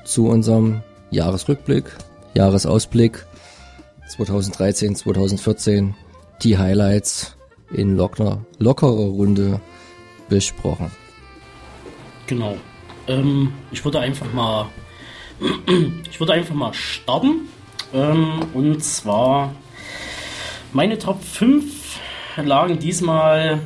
zu 0.05 0.27
unserem 0.27 0.81
Jahresrückblick, 1.11 1.85
Jahresausblick 2.33 3.25
2013, 4.07 4.95
2014, 4.95 5.95
die 6.43 6.57
Highlights 6.57 7.35
in 7.71 7.95
locker, 7.95 8.45
lockerer 8.59 9.07
Runde 9.07 9.59
besprochen. 10.29 10.91
Genau. 12.27 12.57
Ähm, 13.07 13.53
ich 13.71 13.83
würde 13.83 13.99
einfach 13.99 14.31
mal, 14.33 14.67
ich 16.09 16.19
würde 16.19 16.33
einfach 16.33 16.55
mal 16.55 16.73
starten. 16.73 17.47
Ähm, 17.95 18.41
und 18.53 18.83
zwar 18.83 19.55
meine 20.73 20.99
Top 20.99 21.23
5 21.23 21.99
lagen 22.43 22.77
diesmal 22.77 23.61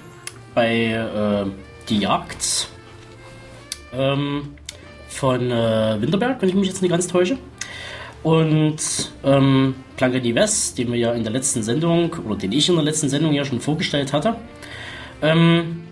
bei 0.54 0.92
äh, 0.92 1.46
Die 1.90 1.98
Jagd 1.98 2.68
ähm, 3.92 4.54
von 5.08 5.52
äh, 5.52 6.00
Winterberg, 6.00 6.40
wenn 6.42 6.50
ich 6.50 6.56
mich 6.56 6.68
jetzt 6.68 6.82
nicht 6.84 6.92
ganz 6.92 7.08
täusche. 7.08 7.40
Und 8.22 9.12
ähm, 9.24 9.76
Planke 9.98 10.36
West, 10.36 10.78
den 10.78 10.92
wir 10.92 11.00
ja 11.00 11.14
in 11.14 11.24
der 11.24 11.32
letzten 11.32 11.64
Sendung, 11.64 12.14
oder 12.26 12.36
den 12.36 12.52
ich 12.52 12.70
in 12.70 12.76
der 12.76 12.84
letzten 12.84 13.10
Sendung 13.10 13.34
ja 13.34 13.44
schon 13.46 13.60
vorgestellt 13.60 14.14
hatte. 14.14 14.36
Ähm, 15.22 15.84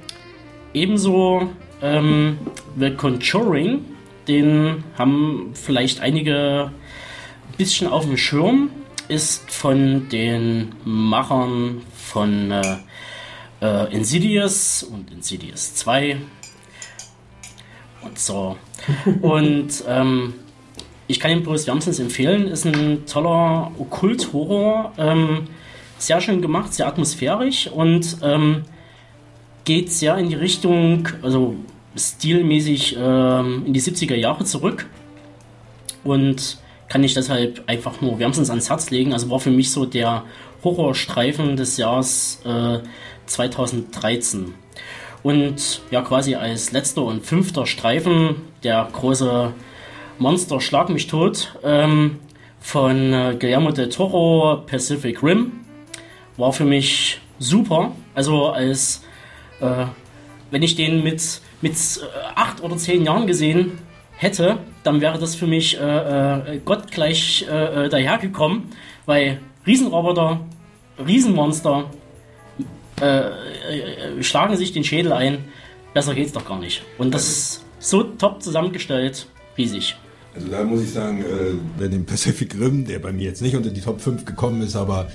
ebenso 0.73 1.49
ähm, 1.81 2.37
The 2.77 2.91
Conjuring, 2.91 3.85
den 4.27 4.83
haben 4.97 5.51
vielleicht 5.53 6.01
einige 6.01 6.65
ein 6.65 6.71
bisschen 7.57 7.87
auf 7.87 8.05
dem 8.05 8.17
Schirm, 8.17 8.69
ist 9.07 9.51
von 9.51 10.09
den 10.09 10.73
Machern 10.83 11.81
von 11.95 12.51
äh, 12.51 12.77
äh, 13.61 13.93
Insidious 13.93 14.83
und 14.83 15.11
Insidious 15.11 15.75
2 15.75 16.17
und 18.03 18.19
so. 18.19 18.57
und 19.21 19.83
ähm, 19.87 20.33
ich 21.07 21.19
kann 21.19 21.31
ihn 21.31 21.43
bloß 21.43 21.67
wärmstens 21.67 21.99
empfehlen. 21.99 22.47
Ist 22.47 22.65
ein 22.65 23.05
toller 23.05 23.71
Okkult-Horror. 23.77 24.93
Ähm, 24.97 25.47
sehr 25.97 26.21
schön 26.21 26.41
gemacht, 26.41 26.73
sehr 26.73 26.87
atmosphärisch 26.87 27.67
und 27.67 28.17
ähm, 28.21 28.65
geht 29.63 29.91
sehr 29.91 30.17
in 30.17 30.29
die 30.29 30.35
Richtung, 30.35 31.07
also 31.21 31.55
stilmäßig 31.95 32.97
ähm, 32.99 33.63
in 33.65 33.73
die 33.73 33.81
70er 33.81 34.15
Jahre 34.15 34.43
zurück. 34.43 34.87
Und 36.03 36.57
kann 36.89 37.03
ich 37.03 37.13
deshalb 37.13 37.63
einfach 37.67 38.01
nur 38.01 38.19
wärmstens 38.19 38.49
ans 38.49 38.69
Herz 38.69 38.89
legen. 38.89 39.13
Also 39.13 39.29
war 39.29 39.39
für 39.39 39.51
mich 39.51 39.71
so 39.71 39.85
der 39.85 40.23
Horrorstreifen 40.63 41.57
des 41.57 41.77
Jahres 41.77 42.41
äh, 42.45 42.79
2013. 43.25 44.53
Und 45.23 45.81
ja, 45.91 46.01
quasi 46.01 46.35
als 46.35 46.71
letzter 46.71 47.03
und 47.03 47.25
fünfter 47.25 47.65
Streifen 47.65 48.35
der 48.63 48.87
große 48.91 49.53
Monster 50.19 50.61
Schlag 50.61 50.89
mich 50.89 51.07
tot 51.07 51.53
ähm, 51.63 52.19
von 52.59 53.13
äh, 53.13 53.35
Guillermo 53.39 53.71
del 53.71 53.89
Toro 53.89 54.63
Pacific 54.65 55.21
Rim 55.21 55.51
war 56.37 56.53
für 56.53 56.65
mich 56.65 57.19
super. 57.39 57.91
Also 58.15 58.47
als 58.47 59.03
äh, 59.59 59.85
wenn 60.49 60.63
ich 60.63 60.75
den 60.75 61.03
mit 61.03 61.41
mit 61.61 61.73
äh, 61.73 62.05
acht 62.35 62.63
oder 62.63 62.77
zehn 62.77 63.03
Jahren 63.03 63.27
gesehen 63.27 63.79
hätte, 64.17 64.57
dann 64.83 64.99
wäre 65.01 65.19
das 65.19 65.35
für 65.35 65.47
mich 65.47 65.79
äh, 65.79 66.55
äh, 66.55 66.59
gottgleich 66.65 67.45
äh, 67.49 67.85
äh 67.85 67.89
dahergekommen, 67.89 68.63
weil 69.05 69.39
Riesenroboter, 69.65 70.41
Riesenmonster 71.05 71.89
äh, 72.99 73.19
äh, 73.19 74.23
schlagen 74.23 74.55
sich 74.57 74.73
den 74.73 74.83
Schädel 74.83 75.13
ein. 75.13 75.45
Besser 75.93 76.15
geht's 76.15 76.31
doch 76.31 76.45
gar 76.45 76.59
nicht. 76.59 76.83
Und 76.97 77.13
das 77.13 77.27
ist 77.27 77.65
so 77.79 78.03
top 78.03 78.41
zusammengestellt, 78.41 79.27
riesig. 79.57 79.95
Also 80.35 80.47
da 80.49 80.63
muss 80.63 80.81
ich 80.81 80.91
sagen, 80.91 81.21
äh, 81.21 81.79
bei 81.79 81.87
dem 81.87 82.05
Pacific 82.05 82.53
Rim, 82.59 82.85
der 82.85 82.99
bei 82.99 83.11
mir 83.11 83.23
jetzt 83.23 83.41
nicht 83.41 83.55
unter 83.55 83.69
die 83.69 83.81
Top 83.81 84.01
5 84.01 84.25
gekommen 84.25 84.61
ist, 84.61 84.75
aber 84.75 85.09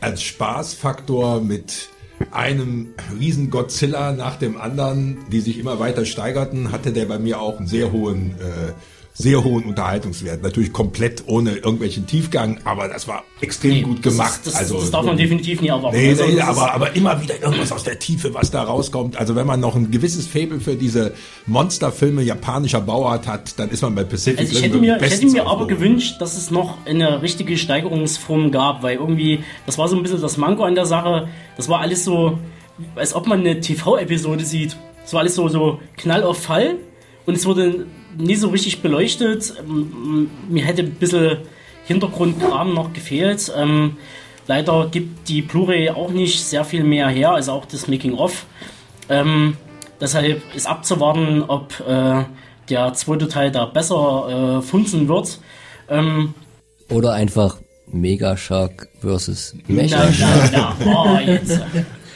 als 0.00 0.22
Spaßfaktor 0.22 1.40
mit 1.40 1.88
einem 2.30 2.88
riesen 3.18 3.50
Godzilla 3.50 4.12
nach 4.12 4.36
dem 4.36 4.56
anderen, 4.56 5.18
die 5.30 5.40
sich 5.40 5.58
immer 5.58 5.78
weiter 5.78 6.04
steigerten, 6.04 6.72
hatte 6.72 6.92
der 6.92 7.06
bei 7.06 7.18
mir 7.18 7.40
auch 7.40 7.58
einen 7.58 7.66
sehr 7.66 7.92
hohen 7.92 8.32
äh, 8.32 8.72
sehr 9.18 9.42
hohen 9.42 9.64
Unterhaltungswert. 9.64 10.42
Natürlich 10.42 10.72
komplett 10.72 11.24
ohne 11.26 11.56
irgendwelchen 11.56 12.06
Tiefgang, 12.06 12.60
aber 12.62 12.86
das 12.86 13.08
war 13.08 13.24
extrem 13.40 13.72
nee, 13.72 13.82
gut 13.82 14.00
gemacht. 14.00 14.40
Das, 14.44 14.52
das, 14.52 14.54
also, 14.54 14.78
das 14.78 14.92
darf 14.92 15.04
man 15.04 15.16
definitiv 15.16 15.60
nie 15.60 15.68
erwarten. 15.68 15.96
Nee, 15.96 16.10
also, 16.10 16.24
nee, 16.24 16.40
aber, 16.40 16.72
aber 16.72 16.94
immer 16.94 17.20
wieder 17.20 17.42
irgendwas 17.42 17.72
aus 17.72 17.82
der 17.82 17.98
Tiefe, 17.98 18.32
was 18.32 18.52
da 18.52 18.62
rauskommt. 18.62 19.16
Also 19.16 19.34
wenn 19.34 19.46
man 19.46 19.58
noch 19.58 19.74
ein 19.74 19.90
gewisses 19.90 20.28
Faible 20.28 20.60
für 20.60 20.76
diese 20.76 21.14
Monsterfilme 21.46 22.22
japanischer 22.22 22.80
Bauart 22.80 23.26
hat, 23.26 23.58
dann 23.58 23.70
ist 23.70 23.82
man 23.82 23.96
bei 23.96 24.04
Pacific 24.04 24.38
also 24.38 24.56
ich 24.56 24.62
hätte 24.62 24.78
mir, 24.78 25.02
ich 25.02 25.10
hätte 25.10 25.26
mir 25.26 25.48
aber 25.48 25.66
gewünscht, 25.66 26.20
dass 26.20 26.36
es 26.36 26.52
noch 26.52 26.86
eine 26.86 27.20
richtige 27.20 27.58
Steigerungsform 27.58 28.52
gab, 28.52 28.84
weil 28.84 28.98
irgendwie, 28.98 29.40
das 29.66 29.78
war 29.78 29.88
so 29.88 29.96
ein 29.96 30.02
bisschen 30.04 30.20
das 30.20 30.36
Manko 30.36 30.62
an 30.62 30.76
der 30.76 30.86
Sache. 30.86 31.28
Das 31.56 31.68
war 31.68 31.80
alles 31.80 32.04
so, 32.04 32.38
als 32.94 33.14
ob 33.14 33.26
man 33.26 33.40
eine 33.40 33.58
TV-Episode 33.58 34.44
sieht. 34.44 34.76
Es 35.04 35.12
war 35.12 35.20
alles 35.20 35.34
so, 35.34 35.48
so 35.48 35.80
Knall 35.96 36.22
auf 36.22 36.40
Fall 36.40 36.76
und 37.26 37.36
es 37.36 37.44
wurde 37.46 37.86
nie 38.16 38.36
so 38.36 38.48
richtig 38.48 38.82
beleuchtet. 38.82 39.54
Ähm, 39.58 40.30
mir 40.48 40.64
hätte 40.64 40.82
ein 40.82 40.92
bisschen 40.92 41.38
Hintergrundkram 41.86 42.74
noch 42.74 42.92
gefehlt. 42.92 43.52
Ähm, 43.56 43.96
leider 44.46 44.88
gibt 44.90 45.28
die 45.28 45.42
Blu-ray 45.42 45.90
auch 45.90 46.10
nicht 46.10 46.44
sehr 46.44 46.64
viel 46.64 46.84
mehr 46.84 47.08
her, 47.08 47.32
also 47.32 47.52
auch 47.52 47.66
das 47.66 47.88
Making-of. 47.88 48.46
Ähm, 49.08 49.56
deshalb 50.00 50.42
ist 50.54 50.66
abzuwarten, 50.66 51.42
ob 51.42 51.80
äh, 51.80 52.24
der 52.68 52.92
zweite 52.94 53.28
Teil 53.28 53.50
da 53.50 53.66
besser 53.66 54.58
äh, 54.58 54.62
funzen 54.62 55.08
wird. 55.08 55.40
Ähm, 55.88 56.34
Oder 56.90 57.14
einfach 57.14 57.58
Mega 57.86 58.36
Shark 58.36 58.88
versus 59.00 59.54
Mecha 59.66 60.12
Shark. 60.12 60.76
Oh. 60.84 61.18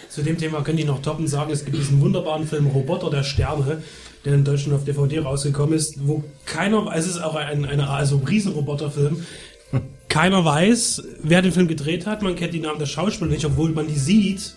Zu 0.08 0.22
dem 0.22 0.36
Thema 0.36 0.60
könnte 0.60 0.82
ich 0.82 0.86
noch 0.86 1.00
toppen 1.00 1.26
sagen, 1.26 1.50
es 1.52 1.64
gibt 1.64 1.78
diesen 1.78 2.00
wunderbaren 2.02 2.46
Film 2.46 2.66
Roboter 2.66 3.08
der 3.08 3.22
Sterne, 3.22 3.82
der 4.24 4.34
in 4.34 4.44
Deutschland 4.44 4.74
auf 4.76 4.84
DVD 4.84 5.20
rausgekommen 5.20 5.74
ist, 5.74 6.06
wo 6.06 6.22
keiner, 6.44 6.90
es 6.94 7.06
ist 7.06 7.22
auch 7.22 7.34
ein, 7.34 7.64
eine, 7.64 7.88
also 7.88 8.18
ein 8.18 8.24
Riesenroboterfilm, 8.24 9.24
keiner 10.08 10.44
weiß, 10.44 11.02
wer 11.22 11.42
den 11.42 11.52
Film 11.52 11.68
gedreht 11.68 12.06
hat, 12.06 12.22
man 12.22 12.36
kennt 12.36 12.54
die 12.54 12.60
Namen 12.60 12.78
der 12.78 12.86
Schauspieler 12.86 13.30
nicht, 13.30 13.44
obwohl 13.44 13.70
man 13.70 13.86
die 13.86 13.98
sieht. 13.98 14.54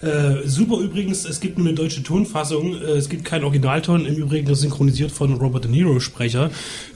Äh, 0.00 0.46
super 0.46 0.78
übrigens, 0.78 1.24
es 1.24 1.40
gibt 1.40 1.58
nur 1.58 1.66
eine 1.66 1.74
deutsche 1.74 2.04
Tonfassung, 2.04 2.74
äh, 2.74 2.92
es 2.92 3.08
gibt 3.08 3.24
keinen 3.24 3.42
Originalton, 3.42 4.06
im 4.06 4.14
Übrigen 4.14 4.54
synchronisiert 4.54 5.10
von 5.10 5.34
Robert 5.34 5.64
De 5.64 5.70
Niro 5.72 5.98
Sprecher. 5.98 6.50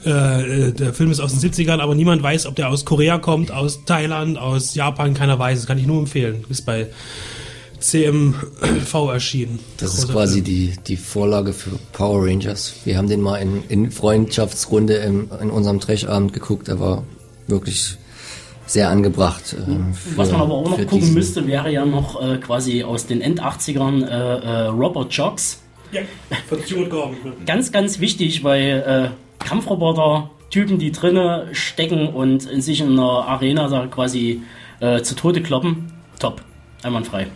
Äh, 0.05 0.69
äh 0.69 0.71
der 0.71 0.93
Film 0.93 1.11
ist 1.11 1.19
aus 1.19 1.37
den 1.37 1.51
70ern, 1.51 1.79
aber 1.79 1.95
niemand 1.95 2.23
weiß, 2.23 2.45
ob 2.45 2.55
der 2.55 2.69
aus 2.69 2.85
Korea 2.85 3.17
kommt, 3.17 3.51
aus 3.51 3.83
Thailand, 3.83 4.37
aus 4.37 4.73
Japan, 4.73 5.13
keiner 5.13 5.37
weiß, 5.37 5.59
das 5.59 5.67
kann 5.67 5.77
ich 5.77 5.85
nur 5.85 5.99
empfehlen. 5.99 6.45
Ist 6.47 6.65
bei 6.65 6.87
CMV 7.83 8.93
erschienen. 9.11 9.59
Das 9.77 9.97
ist 9.97 10.09
quasi 10.09 10.41
die, 10.41 10.73
die 10.87 10.95
Vorlage 10.95 11.51
für 11.51 11.71
Power 11.91 12.25
Rangers. 12.25 12.75
Wir 12.85 12.97
haben 12.97 13.09
den 13.09 13.19
mal 13.19 13.37
in, 13.37 13.63
in 13.67 13.91
Freundschaftsrunde 13.91 14.95
in, 14.95 15.29
in 15.41 15.49
unserem 15.49 15.81
Trechabend 15.81 16.31
geguckt. 16.31 16.69
Der 16.69 16.79
war 16.79 17.03
wirklich 17.47 17.97
sehr 18.65 18.89
angebracht. 18.89 19.53
Äh, 19.53 19.93
für, 19.93 20.17
Was 20.17 20.31
man 20.31 20.41
aber 20.41 20.53
auch 20.53 20.69
noch 20.69 20.77
gucken 20.77 20.99
diesen. 20.99 21.13
müsste, 21.13 21.45
wäre 21.45 21.71
ja 21.73 21.85
noch 21.85 22.21
äh, 22.21 22.37
quasi 22.37 22.83
aus 22.83 23.05
den 23.05 23.19
End-80ern 23.19 24.07
äh, 24.07 24.09
äh, 24.09 24.67
Robot 24.67 25.11
Jocks. 25.13 25.61
Ja, 25.91 26.01
von 26.47 26.63
Stuart 26.63 26.89
Gordon. 26.89 27.17
ganz, 27.45 27.73
ganz 27.73 27.99
wichtig, 27.99 28.45
weil 28.45 29.11
äh, 29.41 29.45
Kampfroboter, 29.45 30.31
Typen, 30.49 30.79
die 30.79 30.93
drinnen 30.93 31.53
stecken 31.53 32.07
und 32.07 32.45
in 32.45 32.61
sich 32.61 32.79
in 32.79 32.93
einer 32.93 33.27
Arena 33.27 33.87
quasi 33.87 34.41
äh, 34.79 35.01
zu 35.01 35.15
Tode 35.15 35.43
kloppen, 35.43 35.91
top, 36.17 36.41
einwandfrei. 36.81 37.27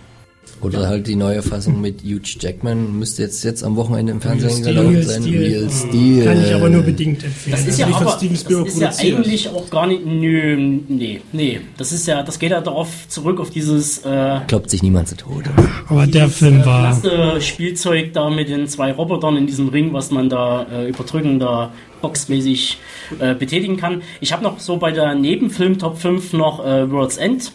Oder 0.62 0.88
halt 0.88 1.08
die 1.08 1.16
neue 1.16 1.44
Fassung 1.44 1.82
mit 1.82 2.02
Hugh 2.02 2.22
Jackman 2.24 2.98
müsste 2.98 3.22
jetzt, 3.22 3.44
jetzt 3.44 3.64
am 3.64 3.76
Wochenende 3.76 4.12
im 4.12 4.22
Fernsehen 4.22 4.64
gelaufen 4.64 5.04
sein. 5.04 5.24
Real 5.24 5.70
Steel. 5.70 6.26
Kann 6.26 6.44
ich 6.44 6.54
aber 6.54 6.70
nur 6.70 6.82
bedingt 6.82 7.24
empfehlen. 7.24 7.56
Das 7.56 7.68
ist 7.68 7.80
ja, 7.80 7.86
also 7.86 7.98
aber, 7.98 8.18
das 8.20 8.74
ist 8.74 8.82
ja 8.82 8.92
eigentlich 8.98 9.50
auch 9.50 9.70
gar 9.70 9.86
nicht, 9.88 10.06
nö, 10.06 10.58
nee, 10.88 11.22
nee. 11.32 11.62
Das 11.78 11.92
ist 11.92 12.08
ja, 12.08 12.24
das 12.24 12.40
geht 12.40 12.52
ja 12.52 12.62
darauf 12.62 13.08
zurück 13.08 13.40
auf 13.40 13.52
dieses, 13.52 14.00
äh, 14.00 14.40
Kloppt 14.48 14.72
sich 14.72 14.82
niemand 14.82 15.08
zu 15.10 15.18
Tode. 15.18 15.50
Aber 15.88 16.08
der 16.08 16.28
Film 16.28 16.66
war. 16.66 17.00
Das 17.02 17.46
Spielzeug 17.46 18.14
da 18.14 18.30
mit 18.30 18.50
den 18.50 18.68
zwei 18.68 18.92
Robotern 18.92 19.38
in 19.38 19.46
diesem 19.46 19.70
Ring, 19.70 19.94
was 19.94 20.12
man 20.12 20.30
da 20.30 20.66
äh, 20.72 20.90
überdrückender 20.90 21.72
boxmäßig 22.02 22.78
äh, 23.20 23.36
betätigen 23.36 23.78
kann. 23.78 24.02
Ich 24.22 24.34
habe 24.34 24.44
noch 24.44 24.60
so 24.60 24.78
bei 24.78 24.92
der 24.92 25.16
Nebenfilm 25.16 25.78
Top 25.78 25.98
5 25.98 26.34
noch 26.34 26.66
äh, 26.66 26.90
World's 26.92 27.18
End 27.18 27.52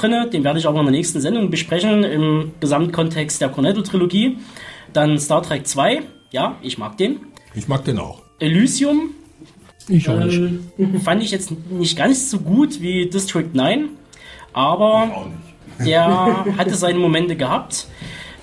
drin. 0.00 0.30
Den 0.32 0.44
werde 0.44 0.58
ich 0.58 0.66
auch 0.66 0.78
in 0.78 0.84
der 0.84 0.92
nächsten 0.92 1.20
Sendung 1.20 1.50
besprechen 1.50 2.04
im 2.04 2.52
Gesamtkontext 2.60 3.40
der 3.40 3.48
Cornetto-Trilogie. 3.48 4.38
Dann 4.92 5.18
Star 5.18 5.42
Trek 5.42 5.66
2. 5.66 6.02
Ja, 6.30 6.56
ich 6.62 6.78
mag 6.78 6.96
den. 6.96 7.20
Ich 7.54 7.68
mag 7.68 7.84
den 7.84 7.98
auch. 7.98 8.22
Elysium. 8.38 9.10
Ich 9.88 10.08
auch 10.08 10.18
nicht. 10.18 10.38
Ähm, 10.78 11.00
fand 11.00 11.22
ich 11.22 11.30
jetzt 11.30 11.50
nicht 11.70 11.96
ganz 11.96 12.30
so 12.30 12.38
gut 12.38 12.80
wie 12.80 13.08
District 13.08 13.48
9. 13.52 13.90
Aber 14.52 15.30
der 15.84 16.44
hatte 16.56 16.74
seine 16.74 16.98
Momente 16.98 17.36
gehabt. 17.36 17.86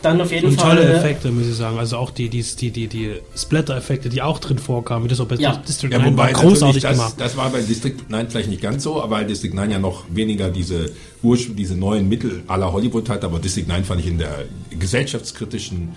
Dann 0.06 0.22
auf 0.22 0.32
jeden 0.32 0.50
und 0.50 0.62
Fall. 0.62 0.76
tolle 0.76 0.94
Effekte, 0.94 1.32
muss 1.32 1.48
ich 1.48 1.56
sagen. 1.56 1.80
Also 1.80 1.98
auch 1.98 2.12
die, 2.12 2.30
die, 2.30 2.44
die, 2.44 2.72
die, 2.72 2.88
die 2.88 3.16
Splatter-Effekte, 3.36 4.10
die 4.10 4.22
auch 4.22 4.40
drin 4.40 4.60
vorkamen, 4.60 5.06
wie 5.06 5.10
das 5.10 5.20
auch 5.20 5.28
bei 5.28 5.36
ja. 5.36 5.56
District 5.68 5.92
ja, 5.92 5.98
9 5.98 6.16
war 6.16 6.32
großartig 6.32 6.84
das, 6.84 6.92
gemacht. 6.92 7.16
Das 7.18 7.36
war 7.36 7.50
bei 7.50 7.62
District 7.62 7.96
9 8.08 8.30
vielleicht 8.30 8.50
nicht 8.50 8.62
ganz 8.62 8.84
so, 8.84 9.02
aber 9.02 9.24
District 9.24 9.54
9 9.54 9.72
ja 9.72 9.80
noch 9.80 10.04
weniger 10.10 10.50
diese 10.50 10.92
diese 11.24 11.76
neuen 11.76 12.08
Mittel 12.08 12.44
aller 12.46 12.72
Hollywood 12.72 13.10
hat, 13.10 13.24
aber 13.24 13.40
District 13.40 13.66
9 13.68 13.84
fand 13.84 14.02
ich 14.02 14.08
in 14.08 14.20
der 14.20 14.46
gesellschaftskritischen 14.70 15.94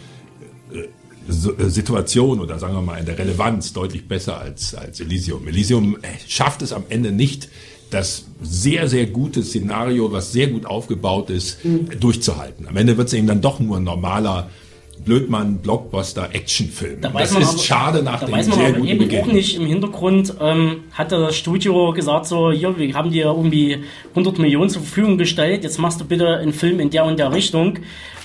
äh, 0.73 0.79
äh, 1.29 1.69
Situation 1.69 2.41
oder 2.41 2.59
sagen 2.59 2.73
wir 2.73 2.81
mal 2.81 2.97
in 2.97 3.05
der 3.05 3.19
Relevanz 3.19 3.75
deutlich 3.75 4.09
besser 4.09 4.39
als, 4.39 4.75
als 4.75 5.01
Elysium. 5.01 5.47
Elysium 5.47 5.99
äh, 6.01 6.07
schafft 6.27 6.63
es 6.63 6.73
am 6.73 6.85
Ende 6.89 7.13
nicht, 7.13 7.51
das 7.91 8.25
sehr, 8.43 8.89
sehr 8.89 9.07
gute 9.07 9.43
Szenario, 9.43 10.13
was 10.13 10.33
sehr 10.33 10.49
gut 10.49 10.67
aufgebaut 10.67 11.31
ist, 11.31 11.65
mhm. 11.65 11.89
durchzuhalten. 11.99 12.69
Am 12.69 12.77
Ende 12.77 12.97
wird 12.97 13.09
es 13.09 13.15
eben 13.15 13.27
dann 13.27 13.41
doch 13.41 13.61
nur 13.61 13.79
ein 13.79 13.85
normaler 13.85 14.49
Blödmann 15.05 15.59
Blockbuster 15.59 16.31
Actionfilm. 16.33 17.01
Da 17.01 17.11
das 17.11 17.31
ist 17.31 17.37
aber, 17.37 17.59
schade 17.59 18.03
nach 18.03 18.21
da 18.21 18.27
dem 18.27 18.35
weiß 18.35 18.49
man 18.49 18.59
sehr 18.59 18.69
aber 18.69 18.85
eben 18.85 18.99
Beginn. 18.99 19.23
auch 19.23 19.27
nicht 19.27 19.57
im 19.57 19.67
Hintergrund 19.67 20.35
ähm, 20.41 20.85
hat 20.93 21.13
das 21.13 21.37
Studio 21.37 21.93
gesagt 21.93 22.27
so 22.27 22.51
hier 22.51 22.77
wir 22.77 22.93
haben 22.95 23.11
dir 23.11 23.27
irgendwie 23.27 23.79
100 24.11 24.39
Millionen 24.39 24.71
zur 24.71 24.83
Verfügung 24.83 25.17
gestellt 25.17 25.65
jetzt 25.65 25.79
machst 25.79 26.01
du 26.01 26.05
bitte 26.05 26.37
einen 26.37 26.53
Film 26.53 26.81
in 26.81 26.91
der 26.91 27.05
und 27.05 27.19
der 27.19 27.33
Richtung 27.33 27.79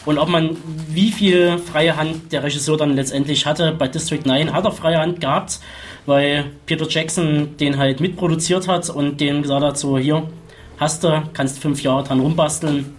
und 0.06 0.18
ob 0.18 0.30
man 0.30 0.58
wie 0.89 1.12
viel 1.12 1.58
freie 1.58 1.95
Hand 1.95 2.32
der 2.32 2.43
Regisseur 2.43 2.78
dann 2.78 2.95
letztendlich 2.95 3.45
hatte 3.45 3.74
bei 3.78 3.88
District 3.88 4.26
9 4.26 4.54
hat 4.54 4.66
er 4.66 4.72
freie 4.72 4.99
Hand 4.99 5.22
gehabt 5.22 5.60
weil 6.06 6.45
Peter 6.66 6.88
Jackson 6.88 7.56
den 7.58 7.78
halt 7.78 7.99
mitproduziert 7.99 8.68
hat 8.68 8.89
und 8.89 9.22
dem 9.22 9.41
gesagt 9.41 9.64
hat, 9.64 9.78
so 9.78 9.97
hier, 9.97 10.28
hast 10.78 11.04
du, 11.04 11.24
kannst 11.34 11.60
fünf 11.60 11.82
Jahre 11.82 12.04
dran 12.04 12.20
rumbasteln, 12.20 12.93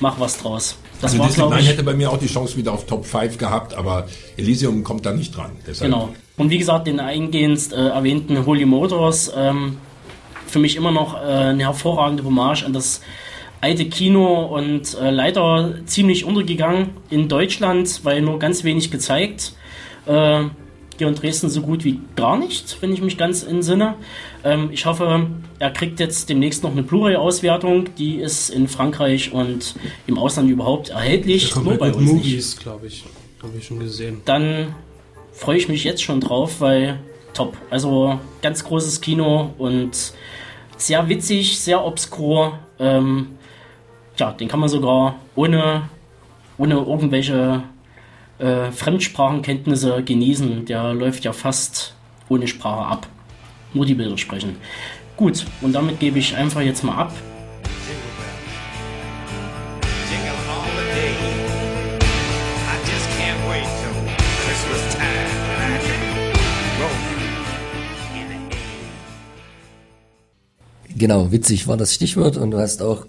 mach 0.00 0.20
was 0.20 0.38
draus. 0.38 0.78
Das 1.00 1.12
also 1.12 1.18
war, 1.18 1.26
District 1.26 1.42
glaube 1.42 1.54
9 1.56 1.64
ich, 1.64 1.70
hätte 1.70 1.82
bei 1.82 1.94
mir 1.94 2.10
auch 2.10 2.18
die 2.18 2.26
Chance 2.26 2.56
wieder 2.56 2.72
auf 2.72 2.86
Top 2.86 3.04
5 3.04 3.38
gehabt, 3.38 3.74
aber 3.74 4.06
Elysium 4.36 4.82
kommt 4.84 5.04
da 5.04 5.12
nicht 5.12 5.36
dran. 5.36 5.52
Deshalb 5.66 5.90
Genau. 5.90 6.10
Und 6.36 6.50
wie 6.50 6.58
gesagt, 6.58 6.86
den 6.86 7.00
eingehend 7.00 7.72
äh, 7.72 7.88
erwähnten 7.88 8.46
Holy 8.46 8.66
Motors, 8.66 9.32
ähm, 9.36 9.78
für 10.46 10.58
mich 10.58 10.76
immer 10.76 10.92
noch 10.92 11.14
äh, 11.14 11.26
eine 11.26 11.64
hervorragende 11.64 12.24
Hommage 12.24 12.64
an 12.64 12.72
das 12.72 13.00
alte 13.60 13.86
Kino 13.86 14.44
und 14.46 14.96
äh, 15.00 15.10
leider 15.10 15.74
ziemlich 15.86 16.24
untergegangen 16.24 16.90
in 17.10 17.28
Deutschland, 17.28 18.00
weil 18.04 18.22
nur 18.22 18.38
ganz 18.38 18.64
wenig 18.64 18.90
gezeigt. 18.90 19.52
Äh, 20.06 20.44
hier 20.98 21.08
in 21.08 21.14
Dresden 21.14 21.50
so 21.50 21.60
gut 21.60 21.84
wie 21.84 22.00
gar 22.14 22.38
nicht, 22.38 22.78
wenn 22.80 22.92
ich 22.92 23.02
mich 23.02 23.18
ganz 23.18 23.42
entsinne. 23.42 23.96
Ähm, 24.44 24.70
ich 24.72 24.86
hoffe, 24.86 25.26
er 25.58 25.70
kriegt 25.70 26.00
jetzt 26.00 26.28
demnächst 26.28 26.62
noch 26.62 26.72
eine 26.72 26.82
Blu-ray-Auswertung. 26.82 27.94
Die 27.98 28.16
ist 28.16 28.50
in 28.50 28.68
Frankreich 28.68 29.32
und 29.32 29.74
im 30.06 30.18
Ausland 30.18 30.48
überhaupt 30.48 30.90
erhältlich. 30.90 31.54
Nur 31.56 31.76
bei 31.76 31.92
uns 31.92 32.10
Movies, 32.10 32.56
glaube 32.56 32.86
ich. 32.86 33.04
Habe 33.42 33.58
ich 33.58 33.66
schon 33.66 33.78
gesehen. 33.78 34.22
dann 34.24 34.74
freue 35.32 35.58
ich 35.58 35.68
mich 35.68 35.84
jetzt 35.84 36.02
schon 36.02 36.20
drauf, 36.20 36.60
weil 36.60 36.98
top. 37.34 37.56
Also 37.68 38.18
ganz 38.40 38.64
großes 38.64 39.02
Kino 39.02 39.50
und 39.58 40.14
sehr 40.78 41.08
witzig, 41.08 41.58
sehr 41.58 41.84
obskur. 41.84 42.58
Ähm, 42.78 43.36
ja, 44.18 44.32
den 44.32 44.48
kann 44.48 44.60
man 44.60 44.68
sogar 44.68 45.16
ohne, 45.34 45.88
ohne 46.58 46.74
irgendwelche 46.74 47.62
äh, 48.38 48.70
Fremdsprachenkenntnisse 48.70 50.02
genießen. 50.02 50.64
Der 50.66 50.94
läuft 50.94 51.24
ja 51.24 51.32
fast 51.32 51.94
ohne 52.28 52.46
Sprache 52.46 52.86
ab. 52.86 53.06
Nur 53.72 53.86
die 53.86 53.94
Bilder 53.94 54.18
sprechen. 54.18 54.56
Gut, 55.16 55.46
und 55.60 55.72
damit 55.72 56.00
gebe 56.00 56.18
ich 56.18 56.36
einfach 56.36 56.60
jetzt 56.60 56.84
mal 56.84 56.96
ab. 56.96 57.12
Genau, 70.98 71.30
witzig 71.30 71.68
war 71.68 71.76
das 71.76 71.92
Stichwort 71.92 72.38
und 72.38 72.52
du 72.52 72.58
hast 72.58 72.80
auch 72.80 73.06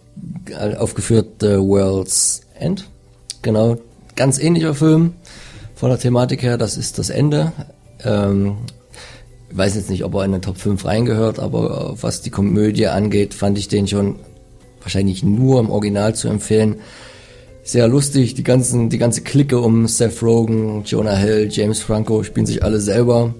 aufgeführt 0.78 1.36
The 1.40 1.58
World's 1.58 2.42
End. 2.60 2.86
Genau, 3.42 3.78
ganz 4.16 4.40
ähnlicher 4.40 4.74
Film 4.76 5.14
von 5.74 5.90
der 5.90 5.98
Thematik 5.98 6.44
her, 6.44 6.58
das 6.58 6.76
ist 6.76 7.00
das 7.00 7.10
Ende. 7.10 7.54
Ähm, 8.04 8.58
ich 9.50 9.58
weiß 9.58 9.76
jetzt 9.76 9.90
nicht, 9.90 10.04
ob 10.04 10.16
er 10.16 10.26
in 10.26 10.34
den 10.34 10.42
Top 10.42 10.58
5 10.58 10.84
reingehört, 10.84 11.40
aber 11.40 11.96
was 12.02 12.22
die 12.22 12.30
Komödie 12.30 12.88
angeht, 12.88 13.34
fand 13.34 13.58
ich 13.58 13.70
den 13.70 13.88
schon 13.88 14.18
wahrscheinlich 14.82 15.24
nur 15.24 15.62
im 15.62 15.70
Original 15.70 16.14
zu 16.14 16.28
empfehlen. 16.28 16.82
Sehr 17.64 17.88
lustig, 17.88 18.34
die 18.34 18.44
ganzen, 18.44 18.90
die 18.90 18.98
ganze 18.98 19.22
Clique 19.22 19.60
um 19.60 19.88
Seth 19.88 20.22
Rogen, 20.22 20.84
Jonah 20.84 21.16
Hill, 21.16 21.48
James 21.50 21.80
Franco 21.80 22.24
spielen 22.24 22.46
sich 22.46 22.64
alle 22.64 22.82
selber 22.82 23.34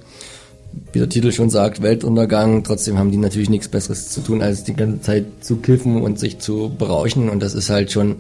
wie 0.94 1.00
der 1.00 1.10
Titel 1.10 1.32
schon 1.32 1.50
sagt, 1.50 1.82
Weltuntergang. 1.82 2.64
Trotzdem 2.64 2.98
haben 2.98 3.12
die 3.12 3.18
natürlich 3.18 3.50
nichts 3.50 3.68
Besseres 3.68 4.10
zu 4.10 4.22
tun, 4.22 4.42
als 4.42 4.64
die 4.64 4.74
ganze 4.74 5.02
Zeit 5.02 5.26
zu 5.42 5.58
kiffen 5.58 6.02
und 6.02 6.20
sich 6.20 6.40
zu 6.40 6.72
berauschen. 6.78 7.30
Und 7.30 7.42
das 7.42 7.54
ist 7.54 7.70
halt 7.70 7.92
schon 7.92 8.18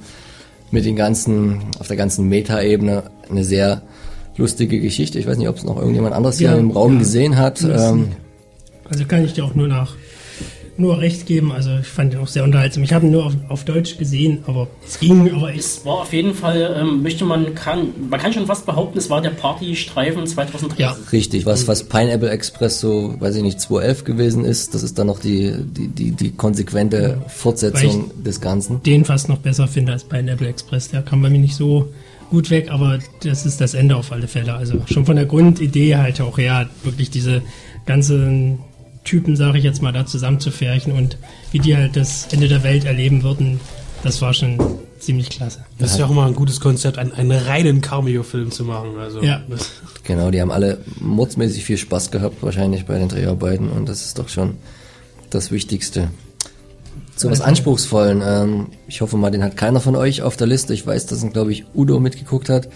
mit 0.71 0.85
den 0.85 0.95
ganzen, 0.95 1.61
auf 1.79 1.87
der 1.87 1.97
ganzen 1.97 2.27
Meta-Ebene 2.27 3.03
eine 3.29 3.43
sehr 3.43 3.81
lustige 4.37 4.79
Geschichte. 4.79 5.19
Ich 5.19 5.27
weiß 5.27 5.37
nicht, 5.37 5.49
ob 5.49 5.57
es 5.57 5.63
noch 5.63 5.77
irgendjemand 5.77 6.13
anderes 6.13 6.39
Ja, 6.39 6.51
hier 6.51 6.59
im 6.59 6.71
Raum 6.71 6.93
ja. 6.93 6.99
gesehen 6.99 7.37
hat. 7.37 7.61
Ähm, 7.63 8.09
Also 8.89 9.05
kann 9.05 9.23
ich 9.23 9.33
dir 9.33 9.45
auch 9.45 9.55
nur 9.55 9.67
nach 9.67 9.95
nur 10.79 10.99
recht 10.99 11.25
geben. 11.25 11.51
Also 11.51 11.71
ich 11.81 11.87
fand 11.87 12.13
ihn 12.13 12.19
auch 12.19 12.27
sehr 12.27 12.43
unterhaltsam. 12.43 12.83
Ich 12.83 12.93
habe 12.93 13.05
ihn 13.05 13.11
nur 13.11 13.25
auf, 13.25 13.33
auf 13.49 13.65
Deutsch 13.65 13.97
gesehen, 13.97 14.43
aber 14.47 14.67
es 14.85 14.99
ging, 14.99 15.33
aber 15.33 15.53
Es 15.53 15.85
war 15.85 16.01
auf 16.01 16.13
jeden 16.13 16.33
Fall, 16.33 16.75
ähm, 16.79 17.01
möchte 17.01 17.25
man 17.25 17.55
kann, 17.55 17.89
man 18.09 18.19
kann 18.19 18.33
schon 18.33 18.45
fast 18.45 18.65
behaupten, 18.65 18.97
es 18.97 19.09
war 19.09 19.21
der 19.21 19.31
Partystreifen 19.31 20.25
2013. 20.25 20.79
ja. 20.79 20.95
richtig, 21.11 21.45
was, 21.45 21.67
was 21.67 21.83
Pineapple 21.83 22.29
Express 22.29 22.79
so, 22.79 23.15
weiß 23.19 23.35
ich 23.35 23.43
nicht, 23.43 23.59
2011 23.59 24.03
gewesen 24.03 24.45
ist, 24.45 24.73
das 24.73 24.83
ist 24.83 24.99
dann 24.99 25.07
noch 25.07 25.19
die, 25.19 25.53
die, 25.63 25.87
die, 25.87 26.11
die 26.11 26.31
konsequente 26.31 27.21
Fortsetzung 27.27 28.11
des 28.23 28.41
Ganzen. 28.41 28.83
den 28.83 29.05
fast 29.05 29.29
noch 29.29 29.37
besser 29.39 29.67
finde 29.67 29.93
als 29.93 30.03
bei 30.03 30.19
Apple 30.19 30.47
Express. 30.47 30.89
Der 30.89 31.01
kam 31.01 31.21
bei 31.21 31.29
mir 31.29 31.39
nicht 31.39 31.55
so 31.55 31.91
gut 32.29 32.49
weg, 32.49 32.69
aber 32.69 32.99
das 33.23 33.45
ist 33.45 33.61
das 33.61 33.73
Ende 33.73 33.95
auf 33.95 34.11
alle 34.11 34.27
Fälle. 34.27 34.53
Also 34.53 34.81
schon 34.85 35.05
von 35.05 35.15
der 35.15 35.25
Grundidee 35.25 35.95
halt 35.95 36.19
auch 36.21 36.37
her, 36.37 36.69
wirklich 36.83 37.09
diese 37.09 37.41
ganzen 37.85 38.59
Typen, 39.07 39.35
sage 39.35 39.57
ich 39.57 39.63
jetzt 39.63 39.81
mal, 39.81 39.93
da 39.93 40.05
zusammenzufärchen 40.05 40.91
und 40.91 41.17
wie 41.51 41.59
die 41.59 41.75
halt 41.75 41.95
das 41.95 42.27
Ende 42.31 42.47
der 42.47 42.63
Welt 42.63 42.83
erleben 42.83 43.23
würden, 43.23 43.59
das 44.03 44.21
war 44.21 44.33
schon 44.33 44.57
ziemlich 44.99 45.29
klasse. 45.29 45.65
Das 45.79 45.91
ist 45.91 45.99
ja 45.99 46.05
auch 46.05 46.11
mal 46.11 46.27
ein 46.27 46.35
gutes 46.35 46.59
Konzept, 46.59 46.97
einen, 46.97 47.13
einen 47.13 47.31
reinen 47.31 47.81
Cameo-Film 47.81 48.51
zu 48.51 48.65
machen. 48.65 48.97
Also, 48.99 49.21
Ja. 49.23 49.41
Genau, 50.03 50.29
die 50.31 50.41
haben 50.41 50.51
alle 50.51 50.79
mordsmäßig 50.99 51.63
viel 51.63 51.77
Spaß 51.77 52.11
gehabt, 52.11 52.43
wahrscheinlich 52.43 52.85
bei 52.85 52.97
den 52.99 53.07
Dreharbeiten 53.07 53.69
und 53.69 53.87
das 53.87 54.05
ist 54.05 54.19
doch 54.19 54.29
schon 54.29 54.57
das 55.29 55.51
Wichtigste. 55.51 56.09
Zu 57.15 57.31
was 57.31 57.41
Anspruchsvollen. 57.41 58.21
Ähm, 58.23 58.67
ich 58.87 59.01
hoffe 59.01 59.17
mal, 59.17 59.31
den 59.31 59.43
hat 59.43 59.57
keiner 59.57 59.79
von 59.79 59.95
euch 59.95 60.21
auf 60.21 60.37
der 60.37 60.47
Liste. 60.47 60.73
Ich 60.73 60.85
weiß, 60.85 61.07
dass 61.07 61.23
ihn, 61.23 61.33
glaube 61.33 61.51
ich, 61.51 61.65
Udo 61.73 61.99
mitgeguckt 61.99 62.49
hat. 62.49 62.69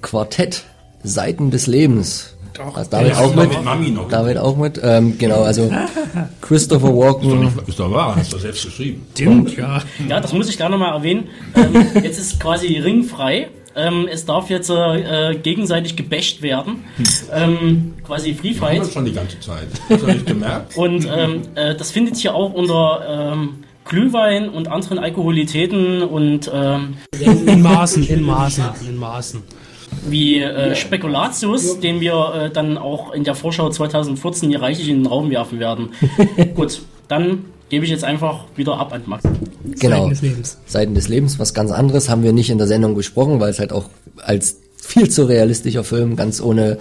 Quartett, 0.00 0.64
Seiten 1.02 1.50
des 1.50 1.66
Lebens. 1.66 2.35
Doch, 2.58 2.76
Also 2.76 2.90
David 2.90 3.14
auch 3.16 3.34
mit. 3.34 3.48
mit 3.50 3.64
Mami 3.64 3.90
noch. 3.90 4.08
David 4.08 4.38
auch 4.38 4.56
mit. 4.56 4.80
Ähm, 4.82 5.16
genau, 5.18 5.42
also 5.42 5.70
Christopher 6.40 6.88
Ist 6.88 6.94
doch, 6.94 7.00
Walken. 7.00 7.40
nicht, 7.44 7.68
ist 7.68 7.78
doch 7.80 7.90
wahr, 7.92 8.16
hast 8.16 8.32
du 8.32 8.38
selbst 8.38 8.64
geschrieben. 8.64 9.06
Stimmt, 9.12 9.56
ja. 9.56 9.82
Ja, 10.08 10.20
das 10.20 10.32
muss 10.32 10.48
ich 10.48 10.56
da 10.56 10.68
nochmal 10.68 10.92
erwähnen. 10.94 11.28
Ähm, 11.54 11.86
jetzt 12.02 12.18
ist 12.18 12.40
quasi 12.40 12.78
ringfrei. 12.78 13.48
Ähm, 13.78 14.08
es 14.10 14.24
darf 14.24 14.48
jetzt 14.48 14.70
äh, 14.70 15.34
gegenseitig 15.42 15.96
gebasht 15.96 16.40
werden. 16.40 16.84
Ähm, 17.30 17.92
quasi 18.04 18.32
Free 18.34 18.54
Fight. 18.54 18.80
wir 18.80 18.90
schon 18.90 19.04
die 19.04 19.12
ganze 19.12 19.38
Zeit. 19.40 19.66
Hast 19.90 20.02
du 20.02 20.06
nicht 20.06 20.24
gemerkt? 20.26 20.76
Und 20.78 21.06
ähm, 21.14 21.42
äh, 21.56 21.74
das 21.74 21.90
findet 21.90 22.16
hier 22.16 22.34
auch 22.34 22.54
unter 22.54 23.32
ähm, 23.34 23.48
Glühwein 23.84 24.48
und 24.48 24.66
anderen 24.66 24.98
Alkoholitäten 24.98 26.02
und 26.02 26.50
ähm, 26.52 26.94
in, 27.20 27.46
in 27.46 27.62
Maßen, 27.62 28.02
in 28.08 28.22
Maßen, 28.22 28.64
in 28.88 28.96
Maßen. 28.96 29.42
Wie 30.10 30.40
äh, 30.40 30.74
Spekulatius, 30.74 31.80
den 31.80 32.00
wir 32.00 32.34
äh, 32.34 32.50
dann 32.50 32.78
auch 32.78 33.12
in 33.12 33.24
der 33.24 33.34
Vorschau 33.34 33.68
2014 33.70 34.50
hier 34.50 34.62
reichlich 34.62 34.88
in 34.88 35.02
den 35.02 35.06
Raum 35.06 35.30
werfen 35.30 35.58
werden. 35.58 35.90
Gut, 36.54 36.82
dann 37.08 37.44
gebe 37.68 37.84
ich 37.84 37.90
jetzt 37.90 38.04
einfach 38.04 38.44
wieder 38.56 38.78
ab 38.78 38.92
an 38.92 39.02
Max. 39.06 39.24
Genau. 39.80 39.96
Seiten 39.96 40.10
des 40.10 40.22
Lebens. 40.22 40.58
Seiten 40.66 40.94
des 40.94 41.08
Lebens, 41.08 41.38
was 41.38 41.54
ganz 41.54 41.70
anderes, 41.70 42.08
haben 42.08 42.22
wir 42.22 42.32
nicht 42.32 42.50
in 42.50 42.58
der 42.58 42.66
Sendung 42.66 42.94
besprochen, 42.94 43.40
weil 43.40 43.50
es 43.50 43.58
halt 43.58 43.72
auch 43.72 43.90
als 44.22 44.58
viel 44.76 45.10
zu 45.10 45.24
realistischer 45.24 45.84
Film, 45.84 46.16
ganz 46.16 46.40
ohne 46.40 46.78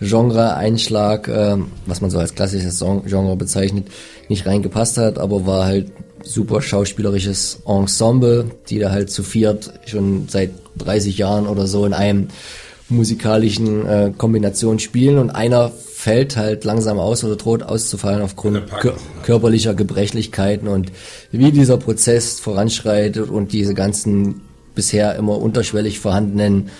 Genre-Einschlag, 0.00 1.28
ähm, 1.28 1.68
was 1.86 2.02
man 2.02 2.10
so 2.10 2.18
als 2.18 2.34
klassisches 2.34 2.80
Genre 2.80 3.36
bezeichnet, 3.36 3.88
nicht 4.28 4.46
reingepasst 4.46 4.98
hat, 4.98 5.18
aber 5.18 5.46
war 5.46 5.64
halt 5.64 5.90
super 6.22 6.60
schauspielerisches 6.60 7.62
Ensemble, 7.66 8.50
die 8.68 8.78
da 8.78 8.90
halt 8.90 9.10
zu 9.10 9.22
viert 9.22 9.72
schon 9.86 10.28
seit 10.28 10.50
30 10.78 11.16
Jahren 11.16 11.46
oder 11.46 11.66
so 11.66 11.86
in 11.86 11.94
einem 11.94 12.28
musikalischen 12.88 13.86
äh, 13.86 14.12
Kombination 14.16 14.78
spielen 14.78 15.18
und 15.18 15.30
einer 15.30 15.70
fällt 15.70 16.36
halt 16.36 16.64
langsam 16.64 16.98
aus 16.98 17.24
oder 17.24 17.36
droht 17.36 17.62
auszufallen 17.62 18.22
aufgrund 18.22 18.70
kör 18.78 18.94
körperlicher 19.24 19.74
Gebrechlichkeiten 19.74 20.68
und 20.68 20.92
wie 21.32 21.50
dieser 21.50 21.78
Prozess 21.78 22.38
voranschreitet 22.38 23.28
und 23.28 23.52
diese 23.52 23.74
ganzen 23.74 24.42
bisher 24.74 25.16
immer 25.16 25.40
unterschwellig 25.40 25.98
vorhandenen 25.98 26.70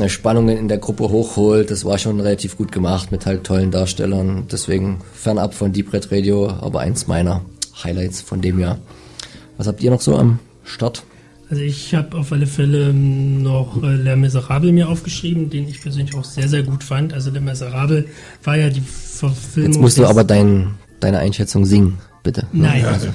äh, 0.00 0.08
Spannungen 0.10 0.58
in 0.58 0.68
der 0.68 0.78
Gruppe 0.78 1.08
hochholt, 1.08 1.70
das 1.70 1.84
war 1.86 1.96
schon 1.96 2.20
relativ 2.20 2.58
gut 2.58 2.72
gemacht 2.72 3.10
mit 3.10 3.24
halt 3.24 3.44
tollen 3.44 3.70
Darstellern. 3.70 4.48
Deswegen 4.52 5.00
fernab 5.14 5.54
von 5.54 5.72
Deep 5.72 5.92
Red 5.92 6.12
Radio, 6.12 6.48
aber 6.48 6.80
eins 6.80 7.06
meiner 7.06 7.42
Highlights 7.82 8.20
von 8.20 8.42
dem 8.42 8.58
Jahr. 8.58 8.78
Was 9.56 9.66
habt 9.66 9.82
ihr 9.82 9.90
noch 9.90 10.02
so 10.02 10.16
am 10.16 10.40
Start? 10.64 11.04
Also 11.52 11.64
ich 11.64 11.94
habe 11.94 12.16
auf 12.16 12.32
alle 12.32 12.46
Fälle 12.46 12.94
noch 12.94 13.82
äh, 13.82 13.94
Les 13.96 14.16
Miserables 14.16 14.72
mir 14.72 14.88
aufgeschrieben, 14.88 15.50
den 15.50 15.68
ich 15.68 15.82
persönlich 15.82 16.16
auch 16.16 16.24
sehr, 16.24 16.48
sehr 16.48 16.62
gut 16.62 16.82
fand. 16.82 17.12
Also 17.12 17.30
Les 17.30 17.42
Miserables 17.42 18.06
war 18.42 18.56
ja 18.56 18.70
die 18.70 18.80
Verfilmung... 18.80 19.70
Jetzt 19.70 19.78
musst 19.78 19.98
du 19.98 20.06
aber 20.06 20.24
dein, 20.24 20.68
deine 21.00 21.18
Einschätzung 21.18 21.66
singen, 21.66 21.98
bitte. 22.22 22.46
Nein, 22.54 22.86
also, 22.86 23.08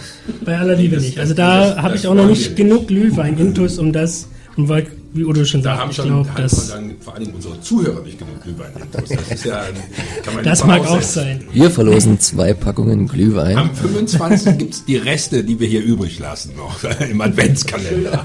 bei 0.46 0.56
aller 0.56 0.76
Liebe 0.76 0.98
nicht. 0.98 1.20
Also 1.20 1.34
da 1.34 1.82
habe 1.82 1.96
ich 1.96 2.06
auch 2.06 2.14
noch 2.14 2.28
nicht 2.28 2.56
genug 2.56 2.90
Glühwein 2.90 3.40
intus, 3.40 3.80
um 3.80 3.92
das, 3.92 4.30
und 4.56 4.70
weil, 4.70 4.86
wie 5.18 5.24
Udo 5.26 5.44
schon 5.46 5.62
Da 5.64 5.72
sagt, 5.72 5.82
haben 5.82 5.90
ich 5.90 5.96
schon 5.98 6.06
glaube, 6.08 6.30
haben 6.30 6.42
das, 6.44 6.68
dann 6.70 6.92
vor 7.00 7.16
allem 7.16 7.34
unsere 7.34 7.60
Zuhörer 7.62 8.02
nicht 8.02 8.20
genug 8.20 8.42
Glühwein. 8.44 8.72
Das 8.92 9.12
ist 9.12 9.46
ja, 9.46 9.62
ein- 9.62 10.24
kann 10.24 10.36
man 10.36 10.44
das 10.44 10.64
mag 10.66 10.86
auch 10.88 11.02
sein. 11.02 11.44
Wir 11.52 11.72
verlosen 11.72 12.20
zwei 12.20 12.54
Packungen 12.54 13.08
Glühwein. 13.08 13.58
Am 13.58 13.74
25. 13.76 14.58
gibt's 14.58 14.86
die 14.86 14.98
Reste, 14.98 15.44
die 15.44 15.60
wir 15.60 15.68
hier 15.68 15.82
übrig 15.84 16.20
lassen 16.20 16.54
noch 16.56 16.84
im 17.10 17.20
Adventskalender. 17.22 18.24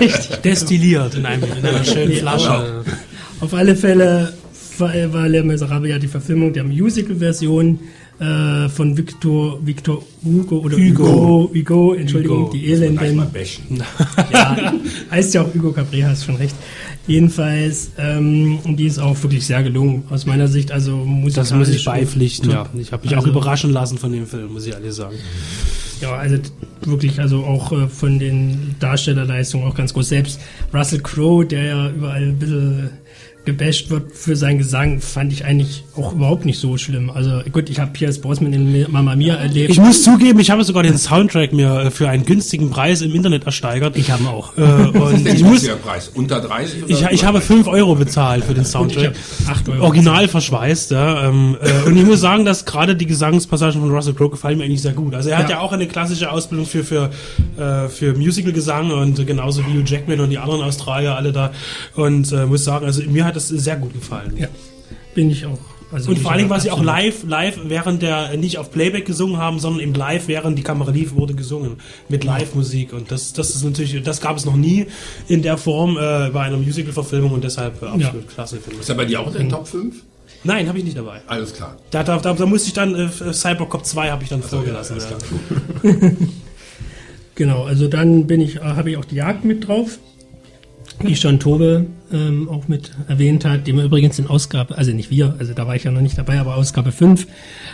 Richtig. 0.00 0.40
Destilliert 0.42 1.14
in, 1.14 1.26
einem, 1.26 1.44
in 1.44 1.66
einer 1.66 1.84
schönen 1.84 2.12
Flasche. 2.12 2.84
Auf 3.40 3.54
alle 3.54 3.76
Fälle 3.76 4.32
war, 4.78 4.92
war 5.12 5.28
Les 5.28 5.44
Miserables 5.44 5.90
ja 5.90 5.98
die 5.98 6.08
Verfilmung 6.08 6.52
der 6.52 6.64
Musical-Version 6.64 7.78
äh, 8.20 8.68
von 8.68 8.96
Victor, 8.96 9.58
Victor 9.66 10.02
Hugo 10.24 10.58
oder 10.58 10.76
Hugo. 10.76 11.04
Hugo, 11.06 11.50
Hugo, 11.54 11.94
Entschuldigung, 11.94 12.38
Hugo. 12.44 12.52
die 12.52 12.72
Elenden. 12.72 13.22
Ja, 14.32 14.72
heißt 15.10 15.34
ja 15.34 15.42
auch 15.42 15.54
Hugo 15.54 15.72
Capri, 15.72 16.00
hast 16.00 16.24
schon 16.24 16.36
recht. 16.36 16.54
Jedenfalls, 17.06 17.90
ähm, 17.98 18.58
die 18.64 18.86
ist 18.86 18.98
auch 19.00 19.20
wirklich 19.22 19.44
sehr 19.44 19.62
gelungen, 19.64 20.04
aus 20.10 20.24
meiner 20.24 20.46
Sicht. 20.46 20.70
Also 20.70 20.96
musikalisch. 20.96 21.34
Das 21.50 21.52
muss 21.58 21.68
ich 21.68 21.84
beipflichten, 21.84 22.50
ja. 22.50 22.66
Ich 22.78 22.92
habe 22.92 23.02
mich 23.04 23.14
auch 23.14 23.18
Also- 23.20 23.30
überraschen 23.30 23.70
lassen 23.72 23.98
von 23.98 24.12
dem 24.12 24.26
Film, 24.26 24.52
muss 24.52 24.66
ich 24.66 24.72
ehrlich 24.72 24.92
sagen. 24.92 25.16
Ja, 26.00 26.14
also 26.16 26.36
wirklich, 26.84 27.20
also 27.20 27.44
auch 27.44 27.72
äh, 27.72 27.88
von 27.88 28.18
den 28.18 28.74
Darstellerleistungen 28.80 29.66
auch 29.66 29.74
ganz 29.74 29.92
groß. 29.94 30.08
Selbst 30.08 30.40
Russell 30.74 31.00
Crowe, 31.00 31.44
der 31.44 31.64
ja 31.64 31.90
überall 31.90 32.22
ein 32.22 32.38
bisschen 32.38 32.90
gebasht 33.44 33.90
wird 33.90 34.12
für 34.12 34.36
seinen 34.36 34.58
Gesang, 34.58 35.00
fand 35.00 35.32
ich 35.32 35.44
eigentlich 35.44 35.82
auch 35.96 36.12
überhaupt 36.12 36.44
nicht 36.44 36.60
so 36.60 36.76
schlimm. 36.78 37.10
Also 37.10 37.40
gut, 37.50 37.68
ich 37.70 37.80
habe 37.80 37.90
Pierce 37.92 38.20
Brosnan 38.20 38.52
in 38.52 38.86
Mamma 38.92 39.16
Mia 39.16 39.34
erlebt. 39.34 39.70
Ich 39.70 39.80
muss 39.80 40.04
zugeben, 40.04 40.38
ich 40.38 40.50
habe 40.50 40.62
sogar 40.62 40.84
den 40.84 40.96
Soundtrack 40.96 41.52
mir 41.52 41.80
äh, 41.86 41.90
für 41.90 42.08
einen 42.08 42.24
günstigen 42.24 42.70
Preis 42.70 43.02
im 43.02 43.12
Internet 43.14 43.44
ersteigert. 43.44 43.96
Ich 43.96 44.10
habe 44.12 44.22
ihn 44.22 44.28
auch. 44.28 44.56
Äh, 44.56 44.62
und 44.96 45.26
ich 45.26 45.42
muss, 45.42 45.62
Der 45.62 45.74
Preis 45.74 46.08
unter 46.14 46.40
30 46.40 46.84
oder 46.84 46.90
ich, 46.92 47.02
ich 47.10 47.24
habe 47.24 47.40
5 47.40 47.66
Euro 47.66 47.96
bezahlt 47.96 48.44
für 48.44 48.54
den 48.54 48.64
Soundtrack. 48.64 49.12
Ich 49.40 49.46
hab 49.48 49.56
8 49.56 49.68
Euro 49.70 49.84
Original 49.86 50.28
verschweißt, 50.28 50.92
ja. 50.92 51.28
Ähm, 51.28 51.56
äh, 51.60 51.88
und 51.88 51.96
ich 51.96 52.04
muss 52.04 52.20
sagen, 52.20 52.44
dass 52.44 52.64
gerade 52.64 52.94
die 52.94 53.06
Gesangspassagen 53.06 53.80
von 53.80 53.90
Russell 53.90 54.14
Crowe 54.14 54.30
gefallen 54.30 54.58
mir 54.58 54.64
eigentlich 54.64 54.82
sehr 54.82 54.92
gut. 54.92 55.14
Also 55.16 55.30
er 55.30 55.38
hat 55.38 55.50
ja, 55.50 55.56
Ja. 55.56 55.60
auch 55.62 55.72
eine 55.72 55.86
klassische 55.88 56.30
Ausbildung 56.30 56.66
für, 56.66 56.84
für, 56.84 57.10
äh, 57.58 57.88
für 57.88 58.14
Musical-Gesang 58.14 58.92
und 58.92 59.26
genauso 59.26 59.62
wie 59.66 59.78
Hugh 59.78 59.84
Jackman 59.84 60.20
und 60.20 60.30
die 60.30 60.38
anderen 60.38 60.62
Australier 60.62 61.16
alle 61.16 61.32
da. 61.32 61.50
Und 61.96 62.30
äh, 62.30 62.46
muss 62.46 62.62
sagen, 62.64 62.86
also 62.86 63.02
mir 63.02 63.24
hat 63.24 63.31
das 63.32 63.48
sehr 63.48 63.76
gut 63.76 63.92
gefallen. 63.92 64.34
Ja, 64.36 64.48
bin 65.14 65.30
ich 65.30 65.46
auch. 65.46 65.58
Also 65.90 66.10
Und 66.10 66.20
vor 66.20 66.30
allen 66.30 66.38
Dingen, 66.38 66.48
ich 66.48 66.54
weil 66.54 66.60
sie 66.62 66.70
auch 66.70 66.82
live, 66.82 67.24
live, 67.24 67.58
während 67.64 68.00
der 68.00 68.34
nicht 68.38 68.56
auf 68.56 68.72
Playback 68.72 69.04
gesungen 69.04 69.36
haben, 69.36 69.58
sondern 69.58 69.80
im 69.82 69.92
Live, 69.92 70.26
während 70.26 70.58
die 70.58 70.62
Kamera 70.62 70.90
lief, 70.90 71.14
wurde 71.14 71.34
gesungen 71.34 71.76
mit 72.08 72.24
Live-Musik. 72.24 72.94
Und 72.94 73.10
das, 73.10 73.34
das 73.34 73.50
ist 73.50 73.62
natürlich, 73.62 74.02
das 74.02 74.22
gab 74.22 74.38
es 74.38 74.46
noch 74.46 74.56
nie 74.56 74.86
in 75.28 75.42
der 75.42 75.58
Form 75.58 75.98
äh, 75.98 76.30
bei 76.30 76.40
einer 76.40 76.56
Musical-Verfilmung 76.56 77.32
und 77.32 77.44
deshalb 77.44 77.82
äh, 77.82 77.86
absolut 77.86 78.26
klasse 78.26 78.56
Film. 78.56 78.80
Ist 78.80 78.88
er 78.88 78.94
bei 78.94 79.04
dir 79.04 79.20
auch 79.20 79.26
in 79.26 79.34
den 79.34 79.48
Top 79.50 79.68
5? 79.68 79.94
Nein, 80.44 80.66
habe 80.66 80.78
ich 80.78 80.84
nicht 80.84 80.96
dabei. 80.96 81.20
Alles 81.26 81.52
klar. 81.52 81.76
Da, 81.90 82.02
da, 82.02 82.16
da, 82.16 82.32
da 82.32 82.46
musste 82.46 82.68
ich 82.68 82.74
dann, 82.74 82.94
äh, 82.94 83.32
Cyber 83.34 83.66
Cop 83.66 83.84
2 83.84 84.10
habe 84.10 84.22
ich 84.22 84.30
dann 84.30 84.42
vorgelassen. 84.42 84.94
alles 84.94 85.10
ja. 85.10 85.90
klar. 85.90 86.12
Genau, 87.34 87.64
also 87.64 87.88
dann 87.88 88.26
bin 88.26 88.40
ich, 88.40 88.56
äh, 88.56 88.60
habe 88.60 88.90
ich 88.90 88.96
auch 88.96 89.04
die 89.04 89.16
Jagd 89.16 89.44
mit 89.44 89.66
drauf, 89.66 89.98
die 91.06 91.16
schon 91.16 91.38
Tobe 91.38 91.86
ähm, 92.12 92.48
auch 92.48 92.68
mit 92.68 92.92
erwähnt 93.08 93.44
hat, 93.44 93.66
die 93.66 93.72
wir 93.72 93.84
übrigens 93.84 94.18
in 94.18 94.26
Ausgabe, 94.26 94.76
also 94.76 94.92
nicht 94.92 95.10
wir, 95.10 95.34
also 95.38 95.54
da 95.54 95.66
war 95.66 95.76
ich 95.76 95.84
ja 95.84 95.90
noch 95.90 96.00
nicht 96.00 96.18
dabei, 96.18 96.38
aber 96.40 96.56
Ausgabe 96.56 96.92
5 96.92 97.26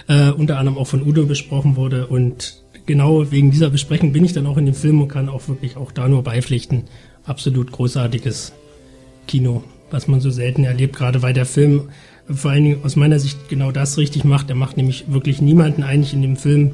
äh, 0.09 0.31
unter 0.31 0.59
anderem 0.59 0.79
auch 0.79 0.87
von 0.87 1.03
Udo 1.03 1.27
besprochen 1.27 1.77
wurde 1.77 2.07
und 2.07 2.63
genau 2.87 3.31
wegen 3.31 3.51
dieser 3.51 3.71
Besprechung 3.71 4.13
bin 4.13 4.25
ich 4.25 4.33
dann 4.33 4.47
auch 4.47 4.57
in 4.57 4.67
dem 4.67 4.75
Film 4.75 5.01
und 5.01 5.09
kann 5.09 5.29
auch 5.29 5.47
wirklich 5.49 5.77
auch 5.77 5.93
da 5.93 6.09
nur 6.09 6.23
beipflichten. 6.23 6.85
Absolut 7.25 7.71
großartiges 7.71 8.53
Kino, 9.27 9.63
was 9.91 10.09
man 10.09 10.21
so 10.21 10.31
selten 10.31 10.65
erlebt, 10.65 10.97
gerade 10.97 11.23
weil 11.23 11.35
der 11.35 11.47
Film 11.47 11.91
vor 12.31 12.51
allen 12.51 12.65
Dingen 12.65 12.85
aus 12.85 12.97
meiner 12.97 13.19
Sicht 13.19 13.49
genau 13.49 13.73
das 13.73 13.99
richtig 13.99 14.25
macht. 14.25 14.51
Er 14.51 14.57
macht 14.57 14.77
nämlich 14.77 15.05
wirklich 15.09 15.41
niemanden 15.41 15.83
eigentlich 15.83 16.13
in 16.13 16.23
dem 16.23 16.37
Film 16.37 16.73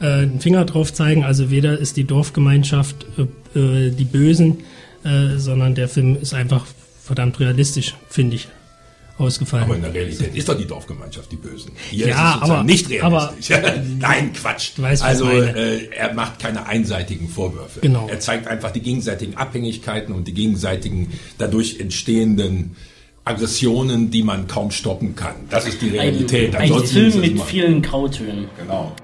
äh, 0.00 0.06
einen 0.06 0.40
Finger 0.40 0.64
drauf 0.64 0.92
zeigen. 0.92 1.24
Also 1.24 1.50
weder 1.50 1.78
ist 1.78 1.96
die 1.96 2.04
Dorfgemeinschaft 2.04 3.06
äh, 3.18 3.58
äh, 3.58 3.90
die 3.90 4.04
Bösen, 4.04 4.58
äh, 5.04 5.38
sondern 5.38 5.74
der 5.74 5.88
Film 5.88 6.16
ist 6.20 6.34
einfach 6.34 6.66
verdammt 7.02 7.38
realistisch, 7.40 7.94
finde 8.08 8.36
ich, 8.36 8.48
ausgefallen. 9.18 9.64
Aber 9.64 9.76
in 9.76 9.82
der 9.82 9.94
Realität 9.94 10.34
ist 10.34 10.48
doch 10.48 10.56
die 10.58 10.66
Dorfgemeinschaft 10.66 11.30
die 11.30 11.36
Bösen. 11.36 11.70
Hier 11.90 12.08
Ja, 12.08 12.12
ist 12.12 12.18
es 12.18 12.32
sozusagen 12.34 12.52
aber- 12.52 12.62
nicht 12.64 12.90
realistisch. 12.90 13.56
aber- 13.56 13.82
Nein, 14.00 14.32
Quatsch. 14.32 14.70
Du 14.76 14.82
weißt, 14.82 15.02
also 15.04 15.30
äh, 15.30 15.86
er 15.90 16.14
macht 16.14 16.38
keine 16.40 16.66
einseitigen 16.66 17.28
Vorwürfe. 17.28 17.80
Genau. 17.80 18.08
Er 18.08 18.18
zeigt 18.20 18.48
einfach 18.48 18.70
die 18.72 18.80
gegenseitigen 18.80 19.36
Abhängigkeiten 19.36 20.14
und 20.14 20.26
die 20.26 20.34
gegenseitigen 20.34 21.12
dadurch 21.38 21.78
entstehenden 21.78 22.74
Aggressionen, 23.26 24.10
die 24.10 24.22
man 24.22 24.48
kaum 24.48 24.70
stoppen 24.70 25.14
kann. 25.16 25.34
Das 25.48 25.66
ist 25.66 25.80
die 25.80 25.90
Ein, 25.98 26.10
Realität. 26.10 26.56
ein 26.56 26.72
ist 26.72 26.92
Film 26.92 27.20
mit 27.20 27.40
vielen 27.42 27.80
Grautönen. 27.82 28.48
Genau. 28.58 28.94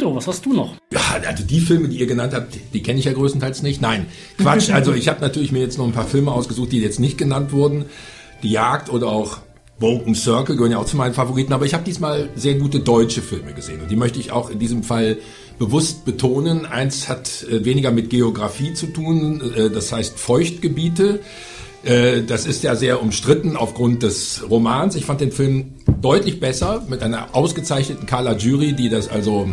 Udo, 0.00 0.14
was 0.16 0.26
hast 0.26 0.46
du 0.46 0.54
noch? 0.54 0.76
Ja, 0.92 1.00
also 1.26 1.44
die 1.44 1.60
Filme, 1.60 1.88
die 1.88 1.98
ihr 1.98 2.06
genannt 2.06 2.32
habt, 2.32 2.54
die, 2.54 2.60
die 2.72 2.82
kenne 2.82 2.98
ich 2.98 3.04
ja 3.04 3.12
größtenteils 3.12 3.62
nicht. 3.62 3.82
Nein, 3.82 4.06
Quatsch. 4.38 4.70
Also 4.80 4.94
ich 4.94 5.08
habe 5.08 5.20
natürlich 5.20 5.52
mir 5.52 5.60
jetzt 5.60 5.76
noch 5.76 5.84
ein 5.84 5.92
paar 5.92 6.06
Filme 6.06 6.32
ausgesucht, 6.32 6.72
die 6.72 6.80
jetzt 6.80 7.00
nicht 7.00 7.18
genannt 7.18 7.52
wurden. 7.52 7.84
Die 8.42 8.50
Jagd 8.50 8.90
oder 8.90 9.08
auch 9.08 9.38
Broken 9.78 10.14
Circle 10.14 10.56
gehören 10.56 10.72
ja 10.72 10.78
auch 10.78 10.86
zu 10.86 10.96
meinen 10.96 11.12
Favoriten. 11.12 11.52
Aber 11.52 11.66
ich 11.66 11.74
habe 11.74 11.84
diesmal 11.84 12.30
sehr 12.34 12.54
gute 12.54 12.80
deutsche 12.80 13.20
Filme 13.20 13.52
gesehen. 13.52 13.82
Und 13.82 13.90
die 13.90 13.96
möchte 13.96 14.18
ich 14.20 14.32
auch 14.32 14.48
in 14.48 14.58
diesem 14.58 14.82
Fall 14.82 15.18
bewusst 15.58 16.06
betonen. 16.06 16.64
Eins 16.64 17.08
hat 17.10 17.44
äh, 17.50 17.62
weniger 17.64 17.90
mit 17.90 18.08
Geografie 18.08 18.72
zu 18.72 18.86
tun, 18.86 19.42
äh, 19.54 19.68
das 19.68 19.92
heißt 19.92 20.18
Feuchtgebiete. 20.18 21.20
Äh, 21.84 22.22
Das 22.22 22.46
ist 22.46 22.62
ja 22.62 22.74
sehr 22.74 23.02
umstritten 23.02 23.56
aufgrund 23.56 24.02
des 24.02 24.44
Romans. 24.48 24.94
Ich 24.94 25.04
fand 25.04 25.20
den 25.20 25.32
Film 25.32 25.74
deutlich 26.00 26.40
besser 26.40 26.86
mit 26.88 27.02
einer 27.02 27.34
ausgezeichneten 27.34 28.06
Carla 28.06 28.36
Jury, 28.36 28.72
die 28.72 28.88
das 28.88 29.08
also 29.08 29.48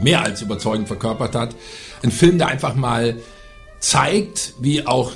mehr 0.00 0.22
als 0.22 0.42
überzeugend 0.42 0.88
verkörpert 0.88 1.34
hat. 1.34 1.54
Ein 2.02 2.10
Film, 2.10 2.38
der 2.38 2.48
einfach 2.48 2.74
mal 2.74 3.16
zeigt, 3.78 4.54
wie 4.60 4.86
auch, 4.86 5.12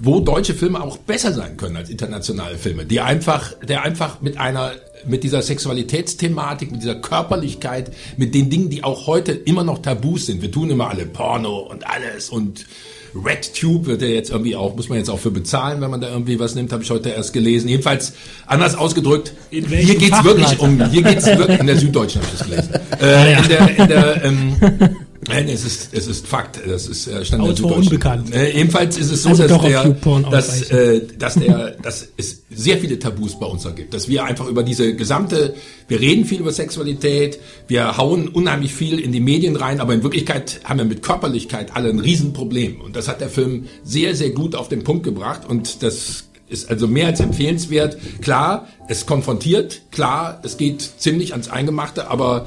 wo 0.00 0.20
deutsche 0.20 0.54
Filme 0.54 0.82
auch 0.82 0.96
besser 0.96 1.32
sein 1.32 1.56
können 1.56 1.76
als 1.76 1.90
internationale 1.90 2.56
Filme, 2.56 2.86
die 2.86 3.00
einfach, 3.00 3.54
der 3.60 3.82
einfach 3.82 4.20
mit 4.20 4.38
einer, 4.38 4.72
mit 5.06 5.24
dieser 5.24 5.42
Sexualitätsthematik, 5.42 6.70
mit 6.70 6.82
dieser 6.82 6.94
Körperlichkeit, 6.94 7.92
mit 8.16 8.34
den 8.34 8.48
Dingen, 8.48 8.70
die 8.70 8.84
auch 8.84 9.06
heute 9.06 9.32
immer 9.32 9.64
noch 9.64 9.78
Tabus 9.78 10.26
sind. 10.26 10.40
Wir 10.40 10.52
tun 10.52 10.70
immer 10.70 10.88
alle 10.88 11.06
Porno 11.06 11.58
und 11.58 11.86
alles 11.86 12.30
und 12.30 12.66
Red 13.14 13.54
Tube 13.54 13.86
wird 13.86 14.02
ja 14.02 14.08
jetzt 14.08 14.30
irgendwie 14.30 14.56
auch, 14.56 14.74
muss 14.74 14.88
man 14.88 14.98
jetzt 14.98 15.08
auch 15.08 15.18
für 15.18 15.30
bezahlen, 15.30 15.80
wenn 15.80 15.90
man 15.90 16.00
da 16.00 16.08
irgendwie 16.10 16.38
was 16.40 16.54
nimmt, 16.54 16.72
habe 16.72 16.82
ich 16.82 16.90
heute 16.90 17.10
erst 17.10 17.32
gelesen. 17.32 17.68
Jedenfalls 17.68 18.14
anders 18.46 18.74
ausgedrückt, 18.74 19.32
hier 19.50 19.62
geht's 19.62 20.24
wirklich 20.24 20.58
um, 20.58 20.84
hier 20.90 21.02
geht's 21.02 21.26
wirklich, 21.26 21.60
in 21.60 21.66
der 21.66 21.76
Süddeutschen 21.76 22.22
habe 22.22 22.30
ich 22.32 22.38
das 22.38 22.48
gelesen. 22.48 22.74
Äh, 23.00 23.38
in 23.38 23.48
der, 23.48 23.78
in 23.78 23.88
der, 23.88 24.24
ähm, 24.24 24.56
Nein, 25.28 25.48
es 25.48 25.64
ist, 25.64 25.88
es 25.92 26.06
ist 26.06 26.26
Fakt. 26.26 26.60
Das 26.66 26.86
ist 26.86 27.06
äh, 27.06 27.24
Stand 27.24 27.42
Autor 27.42 27.76
unbekannt. 27.76 28.34
Äh, 28.34 28.52
ebenfalls 28.52 28.96
ist 28.96 29.10
es 29.10 29.22
so, 29.22 29.30
Also 29.30 29.46
dass, 29.46 29.62
der, 29.62 29.90
dass, 30.30 30.70
äh, 30.70 31.02
dass, 31.18 31.34
der, 31.34 31.70
dass 31.82 32.08
es 32.16 32.42
sehr 32.50 32.78
viele 32.78 32.98
Tabus 32.98 33.38
bei 33.38 33.46
uns 33.46 33.62
da 33.62 33.70
gibt. 33.70 33.94
Dass 33.94 34.08
wir 34.08 34.24
einfach 34.24 34.46
über 34.46 34.62
diese 34.62 34.94
gesamte, 34.94 35.54
wir 35.88 36.00
reden 36.00 36.24
viel 36.24 36.40
über 36.40 36.52
Sexualität, 36.52 37.38
wir 37.68 37.96
hauen 37.96 38.28
unheimlich 38.28 38.74
viel 38.74 38.98
in 38.98 39.12
die 39.12 39.20
Medien 39.20 39.56
rein, 39.56 39.80
aber 39.80 39.94
in 39.94 40.02
Wirklichkeit 40.02 40.60
haben 40.64 40.78
wir 40.78 40.84
mit 40.84 41.02
Körperlichkeit 41.02 41.74
alle 41.74 41.90
ein 41.90 41.98
Riesenproblem. 41.98 42.80
Und 42.80 42.96
das 42.96 43.08
hat 43.08 43.20
der 43.20 43.28
Film 43.30 43.66
sehr, 43.82 44.14
sehr 44.14 44.30
gut 44.30 44.54
auf 44.54 44.68
den 44.68 44.84
Punkt 44.84 45.04
gebracht 45.04 45.42
und 45.48 45.82
das 45.82 46.24
ist 46.48 46.70
also 46.70 46.86
mehr 46.86 47.06
als 47.06 47.20
empfehlenswert. 47.20 47.96
Klar, 48.20 48.68
es 48.88 49.06
konfrontiert, 49.06 49.82
klar, 49.90 50.40
es 50.44 50.56
geht 50.56 50.82
ziemlich 50.98 51.32
ans 51.32 51.48
Eingemachte, 51.48 52.10
aber 52.10 52.46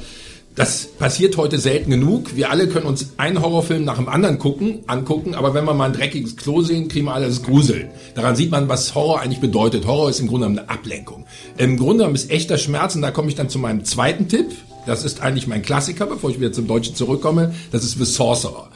das 0.57 0.87
passiert 0.87 1.37
heute 1.37 1.59
selten 1.59 1.91
genug. 1.91 2.35
Wir 2.35 2.49
alle 2.49 2.67
können 2.67 2.87
uns 2.87 3.11
einen 3.17 3.43
Horrorfilm 3.43 3.85
nach 3.85 3.97
dem 3.97 4.09
anderen 4.09 4.39
gucken, 4.39 4.79
angucken, 4.87 5.35
aber 5.35 5.53
wenn 5.53 5.65
wir 5.65 5.75
mal 5.75 5.85
ein 5.85 5.93
dreckiges 5.93 6.35
Klo 6.35 6.61
sehen, 6.61 6.87
kriegen 6.87 7.05
wir 7.05 7.13
alles 7.13 7.43
Gruseln. 7.43 7.89
Daran 8.15 8.35
sieht 8.35 8.49
man, 8.49 8.67
was 8.67 8.95
Horror 8.95 9.21
eigentlich 9.21 9.39
bedeutet. 9.39 9.85
Horror 9.85 10.09
ist 10.09 10.19
im 10.19 10.25
Grunde 10.27 10.47
genommen 10.47 10.67
eine 10.67 10.69
Ablenkung. 10.69 11.27
Im 11.57 11.77
Grunde 11.77 11.97
genommen 11.97 12.15
ist 12.15 12.31
echter 12.31 12.57
Schmerz, 12.57 12.95
und 12.95 13.03
da 13.03 13.11
komme 13.11 13.27
ich 13.27 13.35
dann 13.35 13.49
zu 13.49 13.59
meinem 13.59 13.85
zweiten 13.85 14.29
Tipp. 14.29 14.47
Das 14.87 15.05
ist 15.05 15.21
eigentlich 15.21 15.45
mein 15.45 15.61
Klassiker, 15.61 16.07
bevor 16.07 16.31
ich 16.31 16.39
wieder 16.39 16.51
zum 16.51 16.65
Deutschen 16.65 16.95
zurückkomme. 16.95 17.53
Das 17.71 17.83
ist 17.83 17.99
The 17.99 18.05
Sorcerer. 18.05 18.69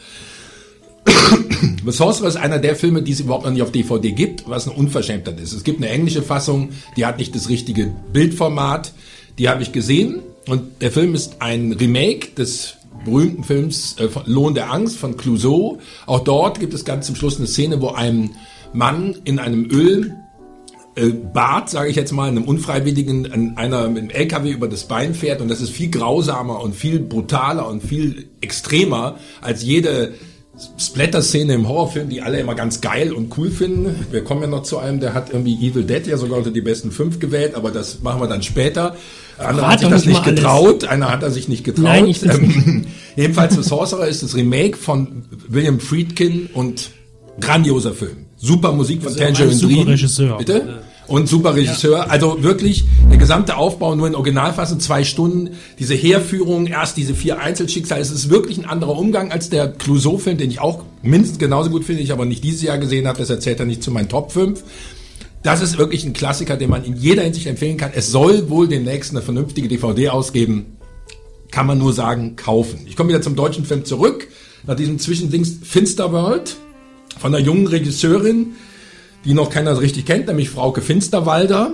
The 1.83 1.91
Sorcerer 1.91 2.27
ist 2.27 2.35
einer 2.35 2.59
der 2.59 2.75
Filme, 2.75 3.01
die 3.01 3.13
es 3.13 3.21
überhaupt 3.21 3.45
noch 3.45 3.51
nicht 3.51 3.63
auf 3.63 3.71
DVD 3.71 4.11
gibt, 4.11 4.47
was 4.47 4.67
eine 4.67 4.77
Unverschämtheit 4.77 5.39
ist. 5.39 5.51
Es 5.51 5.63
gibt 5.63 5.81
eine 5.81 5.89
englische 5.89 6.21
Fassung, 6.21 6.69
die 6.95 7.07
hat 7.07 7.17
nicht 7.17 7.33
das 7.33 7.49
richtige 7.49 7.91
Bildformat. 8.13 8.93
Die 9.39 9.49
habe 9.49 9.63
ich 9.63 9.71
gesehen 9.71 10.21
und 10.47 10.81
der 10.81 10.91
Film 10.91 11.13
ist 11.13 11.37
ein 11.39 11.73
Remake 11.73 12.31
des 12.31 12.77
berühmten 13.05 13.43
Films 13.43 13.95
äh, 13.99 14.07
Lohn 14.25 14.53
der 14.53 14.71
Angst 14.71 14.97
von 14.97 15.17
Clouseau. 15.17 15.79
Auch 16.05 16.23
dort 16.23 16.59
gibt 16.59 16.73
es 16.73 16.85
ganz 16.85 17.07
zum 17.07 17.15
Schluss 17.15 17.37
eine 17.37 17.47
Szene, 17.47 17.81
wo 17.81 17.89
ein 17.89 18.31
Mann 18.73 19.15
in 19.23 19.39
einem 19.39 19.69
Öl 19.69 20.15
äh, 20.95 21.11
sage 21.65 21.89
ich 21.89 21.95
jetzt 21.95 22.11
mal, 22.11 22.27
einem 22.27 22.43
Unfreiwilligen 22.43 23.31
an 23.31 23.57
einer 23.57 23.87
mit 23.87 23.99
einem 23.99 24.09
LKW 24.09 24.51
über 24.51 24.67
das 24.67 24.83
Bein 24.85 25.13
fährt 25.13 25.41
und 25.41 25.47
das 25.47 25.61
ist 25.61 25.69
viel 25.69 25.89
grausamer 25.89 26.61
und 26.61 26.75
viel 26.75 26.99
brutaler 26.99 27.67
und 27.67 27.81
viel 27.81 28.25
extremer 28.41 29.17
als 29.41 29.63
jede 29.63 30.13
Splatter-Szene 30.77 31.53
im 31.53 31.67
Horrorfilm, 31.67 32.09
die 32.09 32.21
alle 32.21 32.39
immer 32.39 32.55
ganz 32.55 32.81
geil 32.81 33.13
und 33.13 33.35
cool 33.37 33.49
finden. 33.49 34.05
Wir 34.11 34.23
kommen 34.23 34.41
ja 34.41 34.47
noch 34.47 34.63
zu 34.63 34.77
einem, 34.77 34.99
der 34.99 35.13
hat 35.13 35.31
irgendwie 35.31 35.55
Evil 35.65 35.85
Dead 35.85 36.05
ja 36.05 36.17
sogar 36.17 36.37
unter 36.37 36.51
die 36.51 36.61
besten 36.61 36.91
fünf 36.91 37.19
gewählt, 37.19 37.55
aber 37.55 37.71
das 37.71 38.01
machen 38.01 38.21
wir 38.21 38.27
dann 38.27 38.43
später. 38.43 38.97
Einer 39.45 39.61
Rat 39.61 39.71
hat 39.71 39.79
sich 39.79 39.89
das 39.89 40.05
nicht 40.05 40.19
mal 40.19 40.23
alles. 40.23 40.35
getraut, 40.35 40.85
einer 40.85 41.09
hat 41.09 41.23
er 41.23 41.31
sich 41.31 41.47
nicht 41.47 41.63
getraut. 41.63 41.83
Nein, 41.83 42.07
ich 42.07 42.23
Ähm, 42.23 42.85
Jedenfalls 43.15 43.55
The 43.55 43.63
Sorcerer 43.63 44.07
ist 44.07 44.23
das 44.23 44.35
Remake 44.35 44.77
von 44.77 45.23
William 45.47 45.79
Friedkin 45.79 46.49
und 46.53 46.91
grandioser 47.39 47.93
Film. 47.93 48.25
Super 48.37 48.71
Musik 48.71 49.03
von 49.03 49.13
ja 49.15 49.27
ein 49.27 49.33
Tangerine 49.33 49.57
super 49.57 49.73
Dream. 49.73 49.87
Regisseur. 49.87 50.37
Bitte? 50.37 50.79
Und 51.07 51.27
super 51.27 51.55
Regisseur. 51.55 52.09
Also 52.09 52.41
wirklich 52.41 52.85
der 53.09 53.17
gesamte 53.17 53.57
Aufbau 53.57 53.95
nur 53.95 54.07
in 54.07 54.15
Originalfassung, 54.15 54.79
zwei 54.79 55.03
Stunden. 55.03 55.51
Diese 55.77 55.93
Herführung, 55.93 56.67
erst 56.67 56.95
diese 56.95 57.13
vier 57.13 57.39
Einzelschicksale. 57.39 58.01
Es 58.01 58.11
ist 58.11 58.29
wirklich 58.29 58.57
ein 58.57 58.65
anderer 58.65 58.97
Umgang 58.97 59.31
als 59.31 59.49
der 59.49 59.67
Clouseau-Film, 59.71 60.37
den 60.37 60.49
ich 60.49 60.61
auch 60.61 60.83
mindestens 61.01 61.37
genauso 61.39 61.69
gut 61.69 61.83
finde, 61.83 62.01
ich 62.01 62.13
aber 62.13 62.25
nicht 62.25 62.43
dieses 62.43 62.61
Jahr 62.61 62.77
gesehen 62.77 63.07
habe. 63.07 63.19
Das 63.19 63.29
erzählt 63.29 63.59
er 63.59 63.65
nicht 63.65 63.83
zu 63.83 63.91
meinen 63.91 64.07
Top 64.07 64.31
5. 64.31 64.63
Das 65.43 65.61
ist 65.61 65.77
wirklich 65.77 66.05
ein 66.05 66.13
Klassiker, 66.13 66.55
den 66.55 66.69
man 66.69 66.83
in 66.83 66.95
jeder 66.95 67.23
Hinsicht 67.23 67.47
empfehlen 67.47 67.77
kann. 67.77 67.91
Es 67.95 68.11
soll 68.11 68.49
wohl 68.49 68.67
demnächst 68.67 69.11
eine 69.11 69.23
vernünftige 69.23 69.67
DVD 69.67 70.09
ausgeben. 70.09 70.77
Kann 71.49 71.65
man 71.65 71.79
nur 71.79 71.93
sagen, 71.93 72.35
kaufen. 72.35 72.81
Ich 72.85 72.95
komme 72.95 73.09
wieder 73.09 73.21
zum 73.21 73.35
deutschen 73.35 73.65
Film 73.65 73.83
zurück. 73.83 74.27
Nach 74.67 74.75
diesem 74.75 74.99
Zwischendings 74.99 75.57
Finsterworld 75.63 76.57
von 77.19 77.33
einer 77.33 77.43
jungen 77.43 77.65
Regisseurin, 77.65 78.53
die 79.25 79.33
noch 79.33 79.49
keiner 79.49 79.73
so 79.73 79.81
richtig 79.81 80.05
kennt, 80.05 80.27
nämlich 80.27 80.51
Frauke 80.51 80.81
Finsterwalder. 80.81 81.73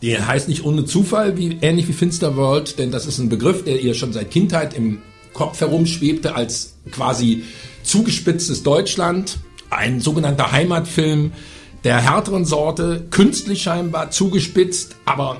Die 0.00 0.16
heißt 0.16 0.48
nicht 0.48 0.64
ohne 0.64 0.84
Zufall, 0.84 1.36
wie, 1.36 1.58
ähnlich 1.60 1.88
wie 1.88 1.92
Finsterworld, 1.92 2.78
denn 2.78 2.92
das 2.92 3.06
ist 3.06 3.18
ein 3.18 3.28
Begriff, 3.28 3.64
der 3.64 3.80
ihr 3.80 3.94
schon 3.94 4.12
seit 4.12 4.30
Kindheit 4.30 4.74
im 4.74 4.98
Kopf 5.32 5.60
herumschwebte 5.60 6.36
als 6.36 6.76
quasi 6.92 7.42
zugespitztes 7.82 8.62
Deutschland. 8.62 9.38
Ein 9.70 10.00
sogenannter 10.00 10.52
Heimatfilm 10.52 11.32
der 11.88 12.02
härteren 12.02 12.44
Sorte, 12.44 13.04
künstlich 13.10 13.62
scheinbar 13.62 14.10
zugespitzt, 14.10 14.96
aber 15.06 15.38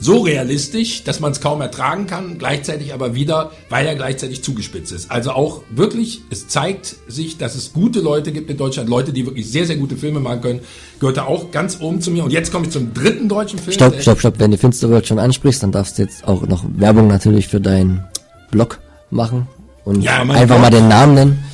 so 0.00 0.18
realistisch, 0.20 1.02
dass 1.04 1.18
man 1.20 1.32
es 1.32 1.40
kaum 1.40 1.60
ertragen 1.60 2.06
kann, 2.06 2.38
gleichzeitig 2.38 2.94
aber 2.94 3.14
wieder, 3.14 3.50
weil 3.68 3.84
er 3.86 3.96
gleichzeitig 3.96 4.42
zugespitzt 4.44 4.92
ist. 4.92 5.10
Also 5.10 5.32
auch 5.32 5.62
wirklich, 5.70 6.22
es 6.30 6.46
zeigt 6.46 6.96
sich, 7.08 7.36
dass 7.38 7.56
es 7.56 7.72
gute 7.72 8.00
Leute 8.00 8.30
gibt 8.30 8.48
in 8.50 8.56
Deutschland, 8.56 8.88
Leute, 8.88 9.12
die 9.12 9.26
wirklich 9.26 9.50
sehr, 9.50 9.66
sehr 9.66 9.76
gute 9.76 9.96
Filme 9.96 10.20
machen 10.20 10.40
können, 10.40 10.60
gehört 11.00 11.16
da 11.16 11.24
auch 11.24 11.50
ganz 11.50 11.78
oben 11.80 12.00
zu 12.00 12.10
mir. 12.12 12.22
Und 12.24 12.32
jetzt 12.32 12.52
komme 12.52 12.66
ich 12.66 12.72
zum 12.72 12.94
dritten 12.94 13.28
deutschen 13.28 13.58
Film. 13.58 13.72
Stopp, 13.72 14.00
stopp, 14.00 14.20
stopp. 14.20 14.34
Wenn 14.38 14.50
du 14.52 14.58
Finsterworld 14.58 15.06
schon 15.06 15.18
ansprichst, 15.18 15.62
dann 15.64 15.72
darfst 15.72 15.98
du 15.98 16.02
jetzt 16.02 16.26
auch 16.26 16.42
noch 16.46 16.64
Werbung 16.76 17.08
natürlich 17.08 17.48
für 17.48 17.60
deinen 17.60 18.04
Blog 18.52 18.78
machen 19.10 19.48
und 19.84 20.02
Ja, 20.02 20.22
einfach 20.22 20.46
Blog. 20.46 20.60
mal 20.60 20.70
den 20.70 20.86
Namen 20.88 21.14
nennen. 21.14 21.44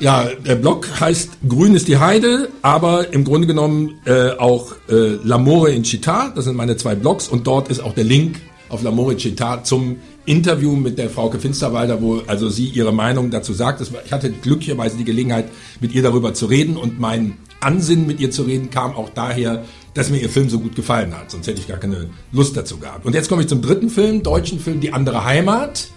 Ja, 0.00 0.28
der 0.46 0.54
Blog 0.54 0.88
heißt 1.00 1.30
Grün 1.48 1.74
ist 1.74 1.88
die 1.88 1.96
Heide, 1.96 2.50
aber 2.62 3.12
im 3.12 3.24
Grunde 3.24 3.48
genommen 3.48 3.98
äh, 4.04 4.30
auch 4.30 4.72
äh, 4.88 4.92
L'Amore 4.92 5.70
in 5.70 5.82
Città, 5.82 6.32
das 6.34 6.44
sind 6.44 6.56
meine 6.56 6.76
zwei 6.76 6.94
Blogs 6.94 7.26
und 7.26 7.48
dort 7.48 7.68
ist 7.68 7.80
auch 7.80 7.94
der 7.94 8.04
Link 8.04 8.36
auf 8.68 8.84
L'Amore 8.84 9.12
in 9.12 9.18
Città 9.18 9.64
zum 9.64 9.96
Interview 10.24 10.76
mit 10.76 10.98
der 10.98 11.10
Frauke 11.10 11.40
Finsterwalder, 11.40 12.00
wo 12.00 12.22
also 12.28 12.48
sie 12.48 12.66
ihre 12.66 12.92
Meinung 12.92 13.30
dazu 13.30 13.52
sagt. 13.52 13.82
Ich 14.04 14.12
hatte 14.12 14.30
glücklicherweise 14.30 14.96
die 14.96 15.04
Gelegenheit, 15.04 15.46
mit 15.80 15.92
ihr 15.94 16.02
darüber 16.02 16.32
zu 16.32 16.46
reden 16.46 16.76
und 16.76 17.00
mein 17.00 17.36
Ansinnen, 17.60 18.06
mit 18.06 18.20
ihr 18.20 18.30
zu 18.30 18.42
reden, 18.42 18.70
kam 18.70 18.94
auch 18.94 19.10
daher, 19.10 19.64
dass 19.94 20.10
mir 20.10 20.18
ihr 20.18 20.30
Film 20.30 20.48
so 20.48 20.60
gut 20.60 20.76
gefallen 20.76 21.12
hat. 21.12 21.32
Sonst 21.32 21.48
hätte 21.48 21.60
ich 21.60 21.66
gar 21.66 21.78
keine 21.78 22.08
Lust 22.30 22.56
dazu 22.56 22.78
gehabt. 22.78 23.04
Und 23.04 23.14
jetzt 23.14 23.28
komme 23.28 23.42
ich 23.42 23.48
zum 23.48 23.62
dritten 23.62 23.90
Film, 23.90 24.22
deutschen 24.22 24.60
Film, 24.60 24.80
Die 24.80 24.92
andere 24.92 25.24
Heimat. 25.24 25.88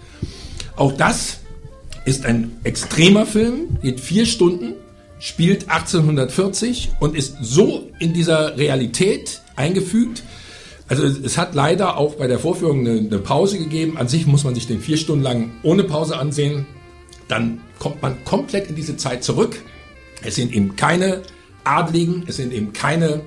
Auch 0.74 0.92
das 0.92 1.41
ist 2.04 2.26
ein 2.26 2.52
extremer 2.64 3.26
Film, 3.26 3.78
geht 3.82 4.00
vier 4.00 4.26
Stunden, 4.26 4.74
spielt 5.18 5.70
1840 5.70 6.90
und 7.00 7.16
ist 7.16 7.36
so 7.40 7.88
in 7.98 8.12
dieser 8.12 8.56
Realität 8.56 9.40
eingefügt. 9.56 10.24
Also 10.88 11.04
es 11.04 11.38
hat 11.38 11.54
leider 11.54 11.96
auch 11.96 12.14
bei 12.14 12.26
der 12.26 12.38
Vorführung 12.38 12.80
eine, 12.80 12.98
eine 12.98 13.18
Pause 13.18 13.58
gegeben. 13.58 13.96
An 13.96 14.08
sich 14.08 14.26
muss 14.26 14.44
man 14.44 14.54
sich 14.54 14.66
den 14.66 14.80
vier 14.80 14.96
Stunden 14.96 15.22
lang 15.22 15.52
ohne 15.62 15.84
Pause 15.84 16.18
ansehen. 16.18 16.66
Dann 17.28 17.60
kommt 17.78 18.02
man 18.02 18.24
komplett 18.24 18.68
in 18.68 18.74
diese 18.74 18.96
Zeit 18.96 19.22
zurück. 19.22 19.62
Es 20.24 20.34
sind 20.34 20.52
eben 20.52 20.76
keine 20.76 21.22
Adligen, 21.64 22.24
es 22.26 22.36
sind 22.36 22.52
eben 22.52 22.72
keine 22.72 23.22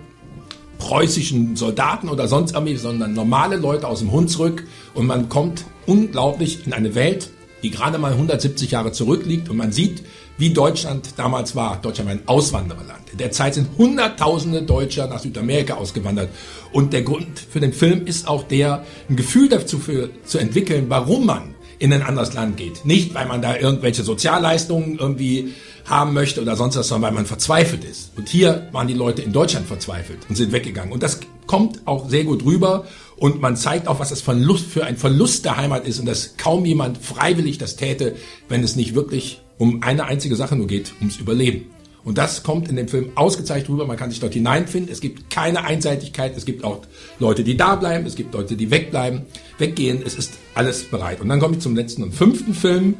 preußischen 0.77 1.55
Soldaten 1.55 2.09
oder 2.09 2.27
sonst 2.27 2.55
Armee, 2.55 2.75
sondern 2.75 3.13
normale 3.13 3.55
Leute 3.55 3.87
aus 3.87 3.99
dem 3.99 4.11
Hunsrück 4.11 4.67
und 4.93 5.05
man 5.05 5.29
kommt 5.29 5.65
unglaublich 5.85 6.65
in 6.65 6.73
eine 6.73 6.95
Welt, 6.95 7.29
die 7.63 7.71
gerade 7.71 7.97
mal 7.97 8.11
170 8.11 8.71
Jahre 8.71 8.91
zurückliegt 8.91 9.49
und 9.49 9.57
man 9.57 9.71
sieht, 9.71 10.03
wie 10.37 10.51
Deutschland 10.51 11.09
damals 11.17 11.55
war. 11.55 11.81
Deutschland 11.81 12.09
war 12.09 12.15
ein 12.15 12.27
Auswandererland. 12.27 13.09
In 13.11 13.17
der 13.17 13.31
Zeit 13.31 13.53
sind 13.53 13.69
Hunderttausende 13.77 14.63
Deutscher 14.63 15.07
nach 15.07 15.19
Südamerika 15.19 15.75
ausgewandert. 15.75 16.29
Und 16.71 16.93
der 16.93 17.03
Grund 17.03 17.39
für 17.39 17.59
den 17.59 17.73
Film 17.73 18.05
ist 18.05 18.27
auch 18.27 18.43
der, 18.43 18.85
ein 19.09 19.15
Gefühl 19.15 19.49
dazu 19.49 19.79
für, 19.79 20.09
zu 20.25 20.37
entwickeln, 20.37 20.85
warum 20.89 21.25
man 21.25 21.55
in 21.79 21.91
ein 21.93 22.01
anderes 22.01 22.33
Land 22.33 22.57
geht. 22.57 22.85
Nicht, 22.85 23.13
weil 23.13 23.27
man 23.27 23.41
da 23.41 23.57
irgendwelche 23.57 24.03
Sozialleistungen 24.03 24.97
irgendwie 24.97 25.53
haben 25.85 26.13
möchte 26.13 26.41
oder 26.41 26.55
sonst 26.55 26.75
was, 26.77 26.87
sondern 26.87 27.09
weil 27.09 27.15
man 27.15 27.25
verzweifelt 27.25 27.83
ist. 27.83 28.11
Und 28.17 28.29
hier 28.29 28.69
waren 28.71 28.87
die 28.87 28.93
Leute 28.93 29.21
in 29.21 29.31
Deutschland 29.31 29.67
verzweifelt 29.67 30.19
und 30.27 30.35
sind 30.35 30.51
weggegangen. 30.51 30.91
Und 30.91 31.03
das 31.03 31.19
kommt 31.47 31.81
auch 31.85 32.09
sehr 32.09 32.23
gut 32.23 32.43
rüber. 32.43 32.85
Und 33.17 33.41
man 33.41 33.55
zeigt 33.55 33.87
auch, 33.87 33.99
was 33.99 34.09
das 34.09 34.21
Verlust, 34.21 34.65
für 34.65 34.85
ein 34.85 34.97
Verlust 34.97 35.45
der 35.45 35.57
Heimat 35.57 35.87
ist 35.87 35.99
und 35.99 36.05
dass 36.05 36.35
kaum 36.37 36.65
jemand 36.65 36.97
freiwillig 36.97 37.57
das 37.57 37.75
täte, 37.77 38.15
wenn 38.49 38.63
es 38.63 38.75
nicht 38.75 38.93
wirklich 38.95 39.41
um 39.57 39.83
eine 39.83 40.05
einzige 40.05 40.35
Sache 40.35 40.55
nur 40.55 40.67
geht, 40.67 40.93
ums 40.99 41.17
Überleben. 41.17 41.67
Und 42.03 42.17
das 42.19 42.43
kommt 42.43 42.67
in 42.69 42.75
dem 42.75 42.87
Film 42.87 43.11
ausgezeichnet 43.15 43.69
rüber. 43.69 43.87
Man 43.87 43.97
kann 43.97 44.11
sich 44.11 44.19
dort 44.19 44.33
hineinfinden. 44.33 44.91
Es 44.91 45.01
gibt 45.01 45.31
keine 45.31 45.63
Einseitigkeit. 45.63 46.37
Es 46.37 46.45
gibt 46.45 46.63
auch 46.63 46.81
Leute, 47.17 47.43
die 47.43 47.57
da 47.57 47.75
bleiben. 47.75 48.05
Es 48.05 48.15
gibt 48.15 48.33
Leute, 48.35 48.55
die 48.55 48.69
wegbleiben, 48.69 49.23
weggehen. 49.57 50.03
Es 50.05 50.13
ist 50.13 50.33
alles 50.53 50.83
bereit. 50.83 51.19
Und 51.19 51.29
dann 51.29 51.39
komme 51.39 51.55
ich 51.55 51.61
zum 51.61 51.75
letzten 51.75 52.03
und 52.03 52.13
fünften 52.13 52.53
Film. 52.53 52.95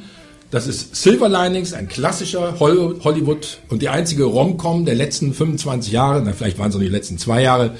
Das 0.49 0.66
ist 0.66 0.95
Silver 0.95 1.30
Linings, 1.30 1.74
ein 1.74 1.88
klassischer 1.88 2.59
Hol- 2.59 2.99
Hollywood 3.03 3.59
und 3.70 3.82
die 3.82 3.89
einzige 3.89 4.24
Rom-Com 4.24 4.86
der 4.86 4.95
letzten 4.95 5.34
25 5.34 5.91
Jahre, 5.91 6.22
na, 6.26 6.34
vielleicht 6.34 6.57
waren 6.57 6.70
es 6.70 6.76
auch 6.76 6.80
die 6.80 6.88
letzten 6.88 7.18
zwei 7.18 7.41
Jahre, 7.41 7.76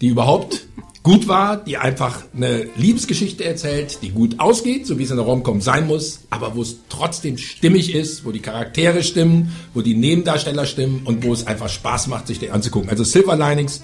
die 0.00 0.08
überhaupt 0.08 0.66
gut 1.06 1.28
war, 1.28 1.56
die 1.56 1.76
einfach 1.76 2.24
eine 2.36 2.66
Liebesgeschichte 2.74 3.44
erzählt, 3.44 4.02
die 4.02 4.10
gut 4.10 4.40
ausgeht, 4.40 4.88
so 4.88 4.98
wie 4.98 5.04
es 5.04 5.10
in 5.12 5.16
der 5.16 5.24
Rom-Com 5.24 5.60
sein 5.60 5.86
muss, 5.86 6.22
aber 6.30 6.56
wo 6.56 6.62
es 6.62 6.78
trotzdem 6.88 7.38
stimmig 7.38 7.94
ist, 7.94 8.24
wo 8.24 8.32
die 8.32 8.40
Charaktere 8.40 9.04
stimmen, 9.04 9.52
wo 9.72 9.82
die 9.82 9.94
Nebendarsteller 9.94 10.66
stimmen 10.66 11.02
und 11.04 11.22
wo 11.22 11.32
es 11.32 11.46
einfach 11.46 11.68
Spaß 11.68 12.08
macht, 12.08 12.26
sich 12.26 12.40
den 12.40 12.50
anzugucken. 12.50 12.90
Also 12.90 13.04
Silver 13.04 13.36
Linings 13.36 13.82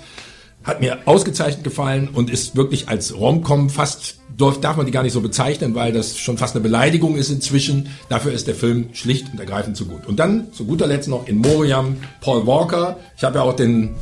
hat 0.65 0.81
mir 0.81 0.99
ausgezeichnet 1.05 1.63
gefallen 1.63 2.09
und 2.13 2.29
ist 2.29 2.57
wirklich 2.57 2.89
als 2.89 3.17
Rom-Com 3.17 3.71
fast, 3.71 4.17
darf, 4.37 4.77
man 4.77 4.87
die 4.87 4.91
gar 4.91 5.05
nicht 5.05 5.13
so 5.13 5.21
bezeichnen, 5.21 5.77
weil 5.77 5.93
das 5.93 6.19
schon 6.19 6.39
fast 6.39 6.57
eine 6.57 6.63
Beleidigung 6.65 7.15
ist 7.15 7.31
inzwischen. 7.31 7.91
Dafür 8.09 8.33
ist 8.33 8.49
der 8.49 8.57
Film 8.57 8.89
schlicht 8.95 9.27
und 9.33 9.39
ergreifend 9.39 9.77
zu 9.77 9.87
gut. 9.87 10.07
Und 10.07 10.19
dann 10.19 10.53
zu 10.53 10.65
guter 10.65 10.89
Letzt 10.89 11.07
noch 11.07 11.29
in 11.29 11.37
Moriam 11.37 11.99
Paul 12.21 12.49
Walker. 12.49 12.99
Ich 13.17 13.23
habe 13.23 13.39
ja 13.39 13.45
auch 13.45 13.55
den 13.55 13.95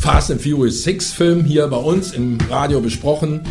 Fast 0.00 0.30
and 0.30 0.40
Furious 0.40 0.82
6 0.84 1.12
Film 1.12 1.44
hier 1.44 1.66
bei 1.66 1.76
uns 1.76 2.12
im 2.12 2.38
Radio 2.48 2.80
besprochen. 2.80 3.42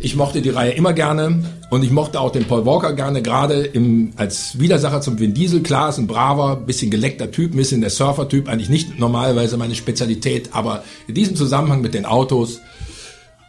Ich 0.00 0.16
mochte 0.16 0.42
die 0.42 0.50
Reihe 0.50 0.72
immer 0.72 0.92
gerne 0.92 1.42
und 1.70 1.82
ich 1.82 1.90
mochte 1.90 2.20
auch 2.20 2.30
den 2.30 2.44
Paul 2.44 2.66
Walker 2.66 2.92
gerne, 2.92 3.22
gerade 3.22 3.62
im, 3.62 4.10
als 4.16 4.60
Widersacher 4.60 5.00
zum 5.00 5.18
Vin 5.18 5.32
Diesel. 5.32 5.62
Klar, 5.62 5.88
ist 5.88 5.96
ein 5.96 6.06
braver, 6.06 6.56
bisschen 6.56 6.90
geleckter 6.90 7.30
Typ, 7.30 7.54
ein 7.54 7.56
bisschen 7.56 7.80
der 7.80 7.88
Surfer-Typ, 7.88 8.48
eigentlich 8.48 8.68
nicht 8.68 8.98
normalerweise 8.98 9.56
meine 9.56 9.74
Spezialität, 9.74 10.50
aber 10.52 10.84
in 11.06 11.14
diesem 11.14 11.36
Zusammenhang 11.36 11.80
mit 11.80 11.94
den 11.94 12.04
Autos, 12.04 12.60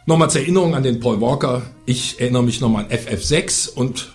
nochmal 0.06 0.30
zur 0.30 0.40
Erinnerung 0.40 0.74
an 0.74 0.82
den 0.82 0.98
Paul 0.98 1.20
Walker. 1.20 1.60
Ich 1.84 2.20
erinnere 2.20 2.42
mich 2.42 2.62
nochmal 2.62 2.86
an 2.86 2.90
FF6 2.90 3.74
und 3.74 4.14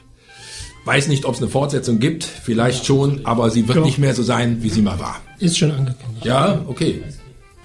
weiß 0.85 1.09
nicht, 1.09 1.25
ob 1.25 1.35
es 1.35 1.41
eine 1.41 1.51
Fortsetzung 1.51 1.99
gibt, 1.99 2.23
vielleicht 2.23 2.87
schon, 2.87 3.23
aber 3.23 3.51
sie 3.51 3.67
wird 3.67 3.77
Doch. 3.77 3.85
nicht 3.85 3.99
mehr 3.99 4.15
so 4.15 4.23
sein, 4.23 4.63
wie 4.63 4.69
sie 4.69 4.81
mal 4.81 4.99
war. 4.99 5.21
Ist 5.37 5.59
schon 5.59 5.69
angekündigt. 5.69 6.25
Ja, 6.25 6.63
okay. 6.67 7.03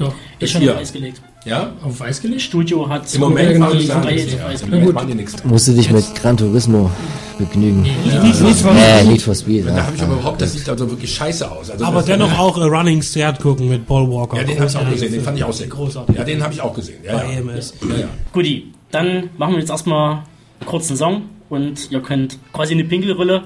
Doch. 0.00 0.14
Ist 0.38 0.50
schon 0.52 0.62
hier. 0.62 0.72
auf 0.74 0.80
Eis 0.80 0.92
gelegt. 0.92 1.20
Ja, 1.44 1.72
Auf 1.82 2.00
weiß 2.00 2.20
gelegt? 2.20 2.42
Studio 2.42 2.88
hat 2.88 3.14
im 3.14 3.20
Moment 3.20 3.58
machen 3.58 3.72
genau, 3.72 3.80
die 3.80 3.86
Sachen 3.86 4.04
Reihe 4.04 4.14
nichts. 4.16 4.34
Eis 4.42 4.62
Im 4.62 4.70
gelegt. 4.70 4.70
Moment 4.70 4.94
machen 4.94 5.08
die 5.08 5.14
nichts. 5.14 5.44
Musst 5.44 5.68
du 5.68 5.72
dich 5.72 5.90
mit 5.90 6.14
Gran 6.14 6.36
Turismo 6.36 6.90
begnügen. 7.38 7.82
Nicht, 7.82 8.40
nicht 8.42 8.64
Äh, 8.66 9.04
Need 9.04 9.22
for 9.22 9.34
Speed. 9.34 9.66
Da 9.66 9.84
habe 9.86 9.96
ich 9.96 10.02
aber 10.02 10.14
überhaupt, 10.14 10.40
das 10.40 10.52
sieht 10.52 10.68
also 10.68 10.90
wirklich 10.90 11.14
scheiße 11.14 11.50
aus. 11.50 11.70
Also 11.70 11.84
Aber 11.84 12.02
dennoch 12.02 12.38
auch 12.38 12.58
äh, 12.58 12.64
Running 12.64 13.02
Stairs 13.02 13.38
gucken 13.38 13.68
mit 13.68 13.86
Paul 13.86 14.10
Walker. 14.10 14.36
Ja, 14.38 14.44
den 14.44 14.58
habe 14.58 14.68
ich 14.68 14.76
auch 14.76 14.90
gesehen, 14.90 15.12
den 15.12 15.22
fand 15.22 15.38
ich 15.38 15.44
auch 15.44 15.52
sehr. 15.52 15.68
Großartig. 15.68 16.16
Ja, 16.16 16.24
den 16.24 16.42
habe 16.42 16.52
ich 16.52 16.60
auch 16.60 16.74
gesehen. 16.74 17.02
Ja, 17.04 17.16
Bei 17.18 17.24
ja. 17.24 17.38
EMS. 17.40 17.74
Ja. 17.82 18.08
Guti, 18.32 18.72
dann 18.90 19.30
machen 19.38 19.52
wir 19.52 19.60
jetzt 19.60 19.70
erstmal 19.70 20.22
einen 20.60 20.66
kurzen 20.66 20.96
Song 20.96 21.22
und 21.48 21.90
ihr 21.90 22.00
könnt 22.00 22.38
quasi 22.52 22.74
eine 22.74 22.84
Pinkelrille 22.84 23.44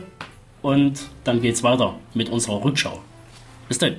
und 0.62 1.00
dann 1.24 1.40
geht's 1.42 1.62
weiter 1.62 1.94
mit 2.14 2.28
unserer 2.30 2.64
Rückschau. 2.64 3.00
Bis 3.68 3.78
dann. 3.78 3.94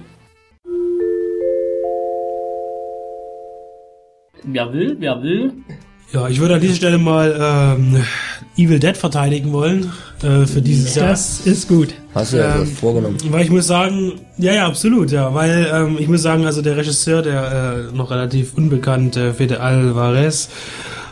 Wer 4.45 4.71
will, 4.73 4.95
wer 4.99 5.21
will? 5.21 5.53
Ja, 6.13 6.27
ich 6.29 6.39
würde 6.39 6.55
an 6.55 6.61
dieser 6.61 6.75
Stelle 6.75 6.97
mal 6.97 7.35
ähm, 7.77 8.03
Evil 8.57 8.79
Dead 8.79 8.95
verteidigen 8.95 9.51
wollen 9.51 9.91
äh, 10.23 10.45
für 10.45 10.61
dieses 10.61 10.95
Jahr. 10.95 11.09
Das 11.09 11.41
ist 11.41 11.67
gut. 11.67 11.93
Hast 12.13 12.33
du 12.33 12.37
ja 12.37 12.55
Ähm, 12.57 12.67
vorgenommen. 12.67 13.17
Weil 13.29 13.43
ich 13.43 13.49
muss 13.49 13.67
sagen, 13.67 14.13
ja, 14.37 14.53
ja, 14.53 14.67
absolut, 14.67 15.11
ja. 15.11 15.33
Weil 15.33 15.67
ähm, 15.73 15.97
ich 15.99 16.07
muss 16.07 16.21
sagen, 16.21 16.45
also 16.45 16.61
der 16.61 16.77
Regisseur, 16.77 17.21
der 17.21 17.87
äh, 17.91 17.95
noch 17.95 18.11
relativ 18.11 18.53
unbekannt, 18.55 19.17
äh, 19.17 19.33
Fede 19.33 19.59
Alvarez, 19.59 20.49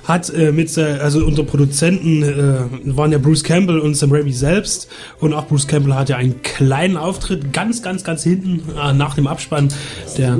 hat 0.04 0.30
äh, 0.34 0.52
mit, 0.52 0.78
also 0.78 1.26
unter 1.26 1.44
Produzenten 1.44 2.24
äh, 2.24 2.96
waren 2.96 3.12
ja 3.12 3.18
Bruce 3.18 3.44
Campbell 3.44 3.80
und 3.80 3.96
Sam 3.96 4.12
Raimi 4.12 4.34
selbst 4.34 4.90
und 5.20 5.34
auch 5.34 5.48
Bruce 5.48 5.68
Campbell 5.68 5.96
hat 5.96 6.10
ja 6.10 6.18
einen 6.18 6.42
kleinen 6.42 6.98
Auftritt 6.98 7.54
ganz, 7.54 7.82
ganz, 7.82 8.04
ganz 8.04 8.24
hinten 8.24 8.64
äh, 8.78 8.94
nach 8.94 9.16
dem 9.16 9.28
Abspann. 9.28 9.70
Der, 10.18 10.40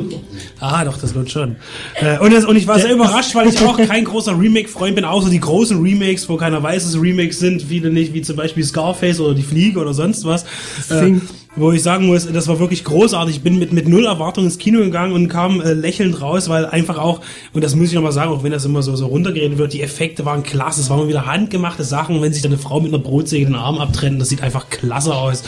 ah, 0.60 0.84
doch, 0.84 0.98
das 0.98 1.16
lohnt 1.16 1.32
schon. 1.32 1.56
Äh, 1.96 2.20
und, 2.20 2.34
das, 2.34 2.46
und 2.46 2.56
ich 2.56 2.68
war 2.68 2.80
sehr 2.80 2.94
überrascht, 2.94 3.36
weil 3.36 3.48
ich 3.48 3.60
auch 3.62 3.78
kein 3.78 4.04
großer 4.04 4.38
Remake-Freund 4.38 4.96
bin, 4.96 5.06
außer 5.06 5.30
die 5.30 5.40
großen 5.40 5.82
Remakes, 5.82 6.28
wo 6.28 6.38
keiner 6.38 6.62
weiß, 6.62 6.84
dass 6.84 6.96
es 6.96 7.02
Remakes 7.02 7.40
sind, 7.40 7.64
viele 7.64 7.90
nicht, 7.90 8.14
wie 8.14 8.22
zum 8.22 8.36
Beispiel 8.36 8.64
Scarface 8.64 9.20
oder 9.20 9.34
Die 9.34 9.44
Fliege 9.44 9.80
oder 9.80 9.94
sonst 9.94 10.26
was. 10.26 10.44
Äh. 10.90 11.20
Wo 11.56 11.72
ich 11.72 11.84
sagen 11.84 12.08
muss, 12.08 12.28
das 12.32 12.48
war 12.48 12.58
wirklich 12.60 12.84
großartig. 12.84 13.36
Ich 13.36 13.42
bin 13.44 13.60
mit, 13.60 13.72
mit 13.74 13.88
null 13.88 14.06
Erwartung 14.06 14.46
ins 14.46 14.58
Kino 14.58 14.80
gegangen 14.80 15.14
und 15.14 15.28
kam 15.28 15.62
äh, 15.62 15.74
lächelnd 15.74 16.20
raus, 16.20 16.50
weil 16.50 16.66
einfach 16.66 16.98
auch, 16.98 17.22
und 17.54 17.64
das 17.64 17.76
muss 17.76 17.90
ich 17.90 17.94
nochmal 17.94 18.12
sagen, 18.12 18.32
auch 18.32 18.42
wenn 18.44 18.52
das 18.52 18.66
immer 18.66 18.82
so, 18.82 18.96
so 18.96 19.06
runtergeredet 19.06 19.60
wird, 19.60 19.72
die 19.74 19.82
Effekte 19.84 20.26
waren 20.26 20.42
klasse. 20.42 20.82
Es 20.82 20.90
waren 20.90 21.08
wieder 21.08 21.28
handgemachte 21.28 21.84
Sachen, 21.84 22.22
wenn 22.24 22.34
sich 22.34 22.42
da 22.42 22.50
eine 22.50 22.58
Frau 22.58 22.80
mit 22.80 22.92
einer 22.92 23.04
Brotsäge 23.04 23.46
den 23.46 23.54
Arm 23.54 23.78
abtrennt, 23.78 24.20
das 24.20 24.30
sieht 24.30 24.42
einfach 24.42 24.70
klasse 24.72 25.14
aus. 25.14 25.44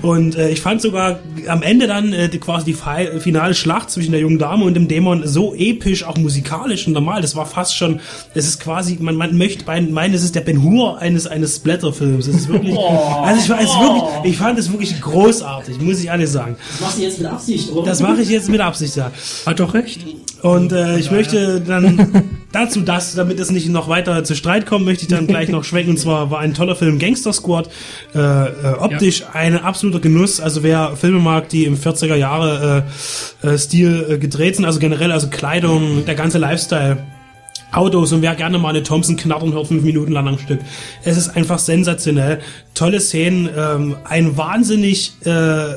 Und 0.00 0.36
äh, 0.36 0.48
ich 0.48 0.62
fand 0.62 0.80
sogar 0.80 1.18
am 1.46 1.62
Ende 1.62 1.86
dann 1.86 2.14
äh, 2.14 2.30
die, 2.30 2.38
quasi 2.38 2.64
die 2.64 2.72
fi- 2.74 3.20
finale 3.20 3.54
Schlacht 3.54 3.90
zwischen 3.90 4.12
der 4.12 4.20
jungen 4.22 4.38
Dame 4.38 4.64
und 4.64 4.72
dem 4.72 4.88
Dämon 4.88 5.26
so 5.26 5.54
episch, 5.54 6.04
auch 6.04 6.16
musikalisch 6.16 6.86
und 6.86 6.94
normal. 6.94 7.20
Das 7.20 7.36
war 7.36 7.44
fast 7.44 7.76
schon, 7.76 8.00
es 8.32 8.46
ist 8.48 8.58
quasi, 8.58 8.96
man, 9.00 9.16
man 9.16 9.36
möchte 9.36 9.66
meinen, 9.66 10.14
es 10.14 10.24
ist 10.24 10.34
der 10.34 10.40
Ben 10.40 10.62
Hur 10.62 10.98
eines, 10.98 11.26
eines 11.26 11.56
Splatter-Films. 11.56 12.26
Es 12.26 12.36
ist 12.36 12.48
wirklich, 12.48 12.74
also 13.22 13.38
ich, 13.38 13.50
war- 13.50 13.60
es 13.60 13.68
wirklich, 13.78 14.32
ich 14.32 14.38
fand 14.38 14.58
es 14.58 14.72
wirklich 14.72 14.98
großartig, 14.98 15.41
muss 15.80 16.00
ich 16.00 16.06
ehrlich 16.06 16.30
sagen. 16.30 16.56
Das 16.70 16.80
machst 16.80 16.98
du 16.98 17.02
jetzt 17.02 17.18
mit 17.18 17.28
Absicht, 17.28 17.72
oder? 17.72 17.86
Das 17.86 18.00
mache 18.00 18.22
ich 18.22 18.28
jetzt 18.28 18.48
mit 18.48 18.60
Absicht, 18.60 18.96
ja. 18.96 19.10
Hat 19.46 19.60
doch 19.60 19.74
recht. 19.74 20.00
Und 20.42 20.72
äh, 20.72 20.98
ich 20.98 21.10
möchte 21.10 21.60
dann 21.60 22.38
dazu 22.52 22.80
das, 22.80 23.14
damit 23.14 23.38
es 23.38 23.50
nicht 23.50 23.68
noch 23.68 23.88
weiter 23.88 24.24
zu 24.24 24.34
Streit 24.34 24.66
kommt, 24.66 24.84
möchte 24.84 25.02
ich 25.04 25.08
dann 25.08 25.26
gleich 25.26 25.48
noch 25.48 25.62
schwenken. 25.64 25.90
Und 25.90 25.98
zwar 25.98 26.30
war 26.30 26.40
ein 26.40 26.52
toller 26.54 26.74
Film 26.74 26.98
Gangster 26.98 27.32
Squad. 27.32 27.68
Äh, 28.14 28.18
äh, 28.18 28.74
optisch 28.78 29.24
ein 29.32 29.56
absoluter 29.56 30.00
Genuss. 30.00 30.40
Also 30.40 30.62
wer 30.62 30.96
Filme 30.96 31.20
mag, 31.20 31.48
die 31.48 31.64
im 31.64 31.76
40er 31.76 32.16
Jahre 32.16 32.84
äh, 33.42 33.48
äh, 33.48 33.58
Stil 33.58 34.06
äh, 34.08 34.18
gedreht 34.18 34.56
sind, 34.56 34.64
also 34.64 34.80
generell, 34.80 35.12
also 35.12 35.28
Kleidung, 35.28 36.04
der 36.04 36.16
ganze 36.16 36.38
Lifestyle. 36.38 36.98
Autos 37.72 38.12
und 38.12 38.22
wer 38.22 38.34
gerne 38.34 38.58
mal 38.58 38.70
eine 38.70 38.82
Thompson 38.82 39.16
knattern 39.16 39.52
hört, 39.52 39.68
fünf 39.68 39.82
Minuten 39.82 40.12
lang 40.12 40.28
am 40.28 40.38
Stück. 40.38 40.60
Es 41.04 41.16
ist 41.16 41.30
einfach 41.30 41.58
sensationell. 41.58 42.40
Tolle 42.74 43.00
Szenen, 43.00 43.48
ähm, 43.56 43.96
ein 44.04 44.36
wahnsinnig 44.36 45.12
äh, 45.24 45.76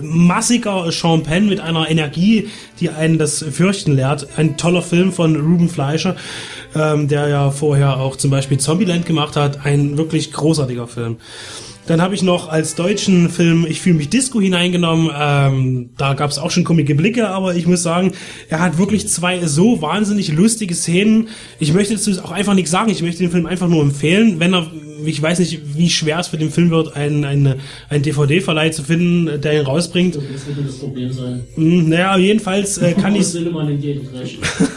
massiger 0.00 0.88
Penn 1.24 1.48
mit 1.48 1.60
einer 1.60 1.88
Energie, 1.90 2.48
die 2.80 2.90
einen 2.90 3.18
das 3.18 3.42
Fürchten 3.42 3.94
lehrt. 3.96 4.28
Ein 4.36 4.56
toller 4.56 4.82
Film 4.82 5.12
von 5.12 5.36
Ruben 5.36 5.68
Fleischer, 5.68 6.16
ähm, 6.74 7.08
der 7.08 7.28
ja 7.28 7.50
vorher 7.50 7.98
auch 7.98 8.16
zum 8.16 8.30
Beispiel 8.30 8.58
Zombieland 8.58 9.06
gemacht 9.06 9.36
hat. 9.36 9.64
Ein 9.64 9.96
wirklich 9.96 10.32
großartiger 10.32 10.86
Film. 10.86 11.16
Dann 11.86 12.00
habe 12.00 12.14
ich 12.14 12.22
noch 12.22 12.48
als 12.48 12.74
deutschen 12.74 13.28
Film 13.28 13.66
Ich 13.68 13.80
fühle 13.80 13.96
mich 13.96 14.08
Disco 14.08 14.40
hineingenommen. 14.40 15.10
Ähm, 15.14 15.90
da 15.98 16.14
gab 16.14 16.30
es 16.30 16.38
auch 16.38 16.50
schon 16.50 16.64
komische 16.64 16.94
Blicke, 16.94 17.28
aber 17.28 17.54
ich 17.54 17.66
muss 17.66 17.82
sagen, 17.82 18.12
er 18.48 18.60
hat 18.60 18.78
wirklich 18.78 19.08
zwei 19.08 19.44
so 19.46 19.82
wahnsinnig 19.82 20.32
lustige 20.32 20.74
Szenen. 20.74 21.28
Ich 21.58 21.74
möchte 21.74 21.94
dazu 21.94 22.12
auch 22.22 22.30
einfach 22.30 22.54
nichts 22.54 22.70
sagen. 22.70 22.90
Ich 22.90 23.02
möchte 23.02 23.22
den 23.22 23.30
Film 23.30 23.44
einfach 23.46 23.68
nur 23.68 23.82
empfehlen. 23.82 24.40
Wenn 24.40 24.54
er, 24.54 24.66
ich 25.04 25.20
weiß 25.20 25.40
nicht, 25.40 25.60
wie 25.76 25.90
schwer 25.90 26.20
es 26.20 26.28
für 26.28 26.38
den 26.38 26.50
Film 26.50 26.70
wird, 26.70 26.96
einen, 26.96 27.24
einen, 27.24 27.56
einen 27.90 28.02
DVD-Verleih 28.02 28.70
zu 28.70 28.82
finden, 28.82 29.40
der 29.42 29.60
ihn 29.60 29.66
rausbringt. 29.66 30.14
Das 30.16 30.22
wird 30.22 30.66
das 30.66 30.78
Problem 30.78 31.12
sein. 31.12 31.42
Hm, 31.54 31.90
Naja, 31.90 32.16
jedenfalls 32.16 32.78
äh, 32.78 32.94
kann 32.94 33.14
ich 33.14 33.26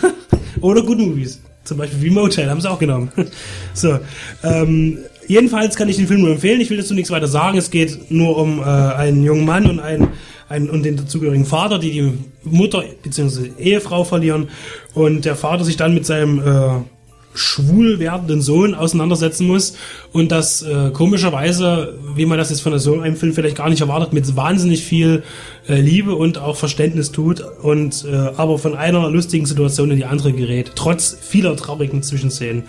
oder 0.61 0.81
Good 0.81 0.99
Movies. 0.99 1.41
Zum 1.63 1.77
Beispiel 1.77 2.01
wie 2.01 2.09
Motel, 2.09 2.49
haben 2.49 2.61
sie 2.61 2.69
auch 2.69 2.79
genommen. 2.79 3.11
so, 3.73 3.99
ähm, 4.43 4.99
jedenfalls 5.27 5.75
kann 5.75 5.89
ich 5.89 5.97
den 5.97 6.07
Film 6.07 6.21
nur 6.21 6.31
empfehlen. 6.31 6.61
Ich 6.61 6.69
will 6.69 6.77
dazu 6.77 6.93
nichts 6.93 7.11
weiter 7.11 7.27
sagen. 7.27 7.57
Es 7.57 7.71
geht 7.71 8.11
nur 8.11 8.37
um 8.37 8.59
äh, 8.59 8.63
einen 8.63 9.23
jungen 9.23 9.45
Mann 9.45 9.69
und 9.69 9.79
einen, 9.79 10.09
einen 10.49 10.69
und 10.69 10.83
den 10.83 10.97
dazugehörigen 10.97 11.45
Vater, 11.45 11.79
die 11.79 11.91
die 11.91 12.13
Mutter 12.43 12.83
bzw. 13.03 13.51
Ehefrau 13.59 14.03
verlieren 14.03 14.49
und 14.93 15.25
der 15.25 15.35
Vater 15.35 15.63
sich 15.63 15.77
dann 15.77 15.93
mit 15.93 16.05
seinem 16.05 16.39
äh, 16.39 16.81
schwul 17.37 17.99
werdenden 17.99 18.41
Sohn 18.41 18.73
auseinandersetzen 18.73 19.47
muss 19.47 19.75
und 20.11 20.31
das 20.31 20.63
äh, 20.63 20.89
komischerweise, 20.91 21.97
wie 22.15 22.25
man 22.25 22.37
das 22.37 22.49
jetzt 22.49 22.61
von 22.61 22.77
so 22.79 22.99
einem 22.99 23.15
Film 23.15 23.33
vielleicht 23.33 23.57
gar 23.57 23.69
nicht 23.69 23.81
erwartet, 23.81 24.11
mit 24.11 24.35
wahnsinnig 24.35 24.83
viel 24.83 25.23
äh, 25.69 25.79
Liebe 25.79 26.15
und 26.15 26.39
auch 26.39 26.55
Verständnis 26.55 27.11
tut 27.11 27.41
und 27.61 28.05
äh, 28.11 28.15
aber 28.15 28.57
von 28.57 28.75
einer 28.75 29.09
lustigen 29.09 29.45
Situation 29.45 29.91
in 29.91 29.97
die 29.97 30.05
andere 30.05 30.33
gerät, 30.33 30.71
trotz 30.75 31.15
vieler 31.19 31.55
traurigen 31.55 32.01
Zwischenszenen. 32.01 32.63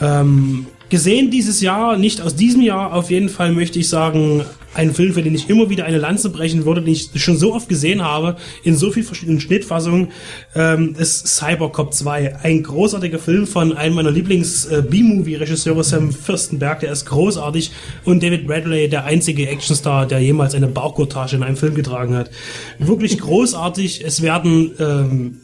Ähm, 0.00 0.66
gesehen 0.88 1.30
dieses 1.30 1.60
Jahr, 1.60 1.96
nicht 1.96 2.20
aus 2.20 2.34
diesem 2.34 2.62
Jahr, 2.62 2.92
auf 2.92 3.10
jeden 3.10 3.28
Fall 3.28 3.52
möchte 3.52 3.78
ich 3.78 3.88
sagen, 3.88 4.44
ein 4.74 4.92
Film, 4.92 5.14
für 5.14 5.22
den 5.22 5.34
ich 5.34 5.48
immer 5.48 5.70
wieder 5.70 5.84
eine 5.84 5.98
Lanze 5.98 6.30
brechen 6.30 6.64
würde, 6.64 6.82
den 6.82 6.92
ich 6.92 7.10
schon 7.16 7.36
so 7.36 7.54
oft 7.54 7.68
gesehen 7.68 8.02
habe, 8.02 8.36
in 8.62 8.76
so 8.76 8.90
vielen 8.90 9.06
verschiedenen 9.06 9.40
Schnittfassungen, 9.40 10.08
ähm, 10.54 10.96
ist 10.98 11.26
Cybercop 11.28 11.94
2. 11.94 12.36
Ein 12.42 12.62
großartiger 12.62 13.18
Film 13.18 13.46
von 13.46 13.76
einem 13.76 13.94
meiner 13.94 14.10
Lieblings-B-Movie-Regisseure, 14.10 15.84
Sam 15.84 16.12
Fürstenberg, 16.12 16.80
der 16.80 16.92
ist 16.92 17.06
großartig, 17.06 17.70
und 18.04 18.22
David 18.22 18.46
Bradley, 18.46 18.88
der 18.88 19.04
einzige 19.04 19.48
Actionstar, 19.48 20.06
der 20.06 20.20
jemals 20.20 20.54
eine 20.54 20.66
Bauchkortage 20.66 21.36
in 21.36 21.42
einem 21.42 21.56
Film 21.56 21.74
getragen 21.74 22.16
hat. 22.16 22.30
Wirklich 22.78 23.18
großartig. 23.20 24.04
Es 24.04 24.22
werden 24.22 24.72
ähm, 24.78 25.40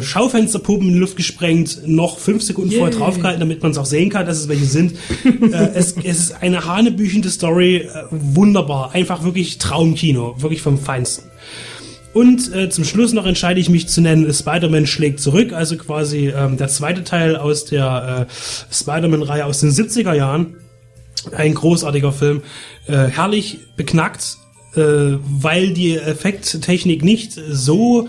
Schaufensterpuppen 0.00 0.88
in 0.88 0.94
die 0.94 1.00
Luft 1.00 1.16
gesprengt, 1.16 1.80
noch 1.84 2.18
fünf 2.18 2.42
Sekunden 2.42 2.70
vorher 2.70 2.96
draufgehalten, 2.96 3.40
damit 3.40 3.60
man 3.62 3.72
es 3.72 3.78
auch 3.78 3.86
sehen 3.86 4.08
kann, 4.08 4.24
dass 4.24 4.38
es 4.38 4.48
welche 4.48 4.66
sind. 4.66 4.92
äh, 5.24 5.70
es, 5.74 5.96
es 6.04 6.18
ist 6.18 6.42
eine 6.42 6.64
hanebüchende 6.64 7.28
Story, 7.28 7.78
äh, 7.78 7.88
wunderbar, 8.10 8.92
einfach 8.94 9.24
wirklich 9.24 9.58
Traumkino, 9.58 10.36
wirklich 10.40 10.62
vom 10.62 10.78
Feinsten. 10.78 11.24
Und 12.14 12.54
äh, 12.54 12.68
zum 12.68 12.84
Schluss 12.84 13.12
noch 13.14 13.26
entscheide 13.26 13.58
ich 13.58 13.70
mich 13.70 13.88
zu 13.88 14.00
nennen, 14.00 14.32
Spider-Man 14.32 14.86
schlägt 14.86 15.20
zurück, 15.20 15.52
also 15.52 15.76
quasi 15.76 16.28
ähm, 16.28 16.56
der 16.56 16.68
zweite 16.68 17.04
Teil 17.04 17.36
aus 17.36 17.64
der 17.64 18.28
äh, 18.28 18.74
Spider-Man-Reihe 18.74 19.46
aus 19.46 19.60
den 19.60 19.70
70er 19.70 20.14
Jahren. 20.14 20.56
Ein 21.34 21.54
großartiger 21.54 22.12
Film, 22.12 22.42
äh, 22.86 23.06
herrlich 23.06 23.60
beknackt, 23.76 24.36
äh, 24.74 24.80
weil 24.80 25.72
die 25.72 25.96
Effekttechnik 25.96 27.02
nicht 27.02 27.32
so 27.32 28.08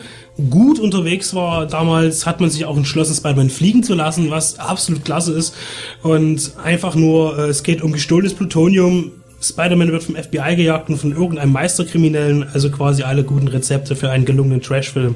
gut 0.49 0.79
unterwegs 0.79 1.33
war. 1.33 1.67
Damals 1.67 2.25
hat 2.25 2.39
man 2.41 2.49
sich 2.49 2.65
auch 2.65 2.77
entschlossen, 2.77 3.15
Spider-Man 3.15 3.49
fliegen 3.49 3.83
zu 3.83 3.93
lassen, 3.93 4.31
was 4.31 4.59
absolut 4.59 5.05
klasse 5.05 5.33
ist. 5.33 5.55
Und 6.01 6.53
einfach 6.63 6.95
nur, 6.95 7.37
äh, 7.37 7.49
es 7.49 7.63
geht 7.63 7.81
um 7.81 7.91
gestohlenes 7.91 8.33
Plutonium. 8.33 9.11
Spider-Man 9.41 9.91
wird 9.91 10.03
vom 10.03 10.15
FBI 10.15 10.55
gejagt 10.55 10.89
und 10.89 10.97
von 10.97 11.11
irgendeinem 11.11 11.51
Meisterkriminellen, 11.51 12.45
also 12.53 12.71
quasi 12.71 13.03
alle 13.03 13.23
guten 13.23 13.47
Rezepte 13.47 13.95
für 13.95 14.09
einen 14.09 14.25
gelungenen 14.25 14.61
Trash-Film. 14.61 15.15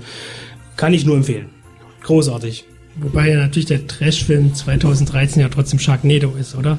Kann 0.76 0.94
ich 0.94 1.06
nur 1.06 1.16
empfehlen. 1.16 1.50
Großartig. 2.04 2.66
Wobei 3.00 3.30
ja 3.30 3.38
natürlich 3.38 3.68
der 3.68 3.88
Trash-Film 3.88 4.54
2013 4.54 5.42
ja 5.42 5.50
trotzdem 5.50 5.80
Sharknado 5.80 6.34
ist, 6.40 6.56
oder? 6.56 6.78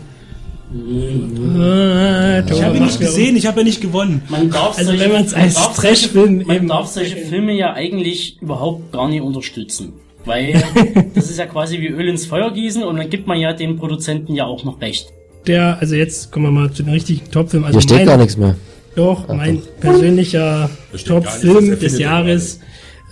Ah, 0.71 2.43
Ich 2.51 2.63
habe 2.63 2.77
ihn 2.77 2.85
nicht 2.85 3.01
gesehen, 3.01 3.37
ich 3.37 3.47
habe 3.47 3.61
ja 3.61 3.65
nicht 3.65 3.81
gewonnen. 3.81 4.23
Man 4.29 4.51
darf 4.51 4.77
Also 4.79 4.91
solche, 4.91 5.05
wenn 5.05 5.13
man's 5.13 5.33
man 5.33 5.41
als 5.43 5.55
darf 5.55 5.77
Trash-Film 5.77 6.43
man 6.47 6.57
eben- 6.57 6.69
darf 6.69 6.87
solche 6.89 7.17
Filme 7.17 7.53
ja 7.55 7.73
eigentlich 7.73 8.37
überhaupt 8.41 8.93
gar 8.93 9.09
nicht 9.09 9.23
unterstützen. 9.23 9.95
Weil 10.25 10.63
das 11.15 11.31
ist 11.31 11.39
ja 11.39 11.47
quasi 11.47 11.81
wie 11.81 11.87
Öl 11.89 12.09
ins 12.09 12.27
Feuer 12.27 12.51
gießen 12.53 12.83
und 12.83 12.97
dann 12.97 13.09
gibt 13.09 13.27
man 13.27 13.39
ja 13.39 13.53
den 13.55 13.77
Produzenten 13.79 14.35
ja 14.35 14.45
auch 14.45 14.65
noch 14.65 14.81
recht. 14.81 15.09
Der, 15.47 15.79
also 15.81 15.95
jetzt 15.95 16.31
kommen 16.33 16.47
wir 16.47 16.51
mal 16.53 16.71
zu 16.73 16.83
den 16.83 16.93
richtigen 16.93 17.31
Top-Filmen. 17.31 17.65
Also 17.65 17.79
Hier 17.79 17.83
steht 17.85 17.99
mein- 17.99 18.07
gar 18.07 18.17
nichts 18.19 18.37
mehr. 18.37 18.57
Doch, 18.95 19.29
mein 19.29 19.63
persönlicher 19.81 20.69
Top-Film 21.07 21.79
des 21.79 21.99
Jahres 21.99 22.61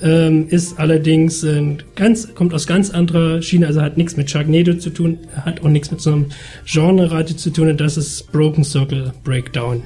ähm, 0.03 0.49
ist 0.49 0.79
allerdings 0.79 1.43
äh, 1.43 1.77
ganz, 1.95 2.35
kommt 2.35 2.53
aus 2.53 2.67
ganz 2.67 2.91
anderer 2.91 3.41
Schiene, 3.43 3.67
also 3.67 3.81
hat 3.81 3.97
nichts 3.97 4.17
mit 4.17 4.31
Sharknado 4.31 4.75
zu 4.75 4.91
tun, 4.91 5.19
hat 5.45 5.63
auch 5.63 5.69
nichts 5.69 5.91
mit 5.91 6.01
so 6.01 6.13
einem 6.13 6.27
Genre-Rate 6.67 7.37
zu 7.37 7.51
tun, 7.51 7.71
und 7.71 7.81
das 7.81 7.97
ist 7.97 8.31
Broken 8.33 8.65
Circle 8.65 9.13
Breakdown, 9.25 9.83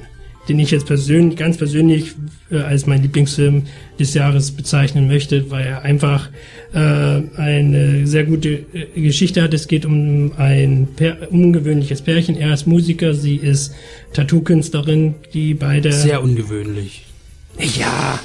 den 0.49 0.59
ich 0.59 0.71
jetzt 0.71 0.87
persönlich, 0.87 1.37
ganz 1.37 1.57
persönlich 1.57 2.13
äh, 2.51 2.57
als 2.57 2.87
mein 2.87 3.01
Lieblingsfilm 3.01 3.63
des 3.99 4.13
Jahres 4.13 4.51
bezeichnen 4.51 5.07
möchte, 5.07 5.49
weil 5.49 5.65
er 5.65 5.83
einfach 5.83 6.29
äh, 6.73 6.77
eine 6.77 8.05
sehr 8.05 8.25
gute 8.25 8.65
äh, 8.73 9.01
Geschichte 9.01 9.41
hat. 9.41 9.53
Es 9.53 9.69
geht 9.69 9.85
um 9.85 10.33
ein 10.37 10.89
Pär, 10.95 11.31
ungewöhnliches 11.31 12.01
Pärchen. 12.01 12.35
Er 12.35 12.53
ist 12.53 12.67
Musiker, 12.67 13.13
sie 13.13 13.37
ist 13.37 13.73
Tattoo-Künstlerin, 14.13 15.15
die 15.33 15.53
beide 15.53 15.93
Sehr 15.93 16.21
ungewöhnlich. 16.21 17.05
ja. 17.57 18.19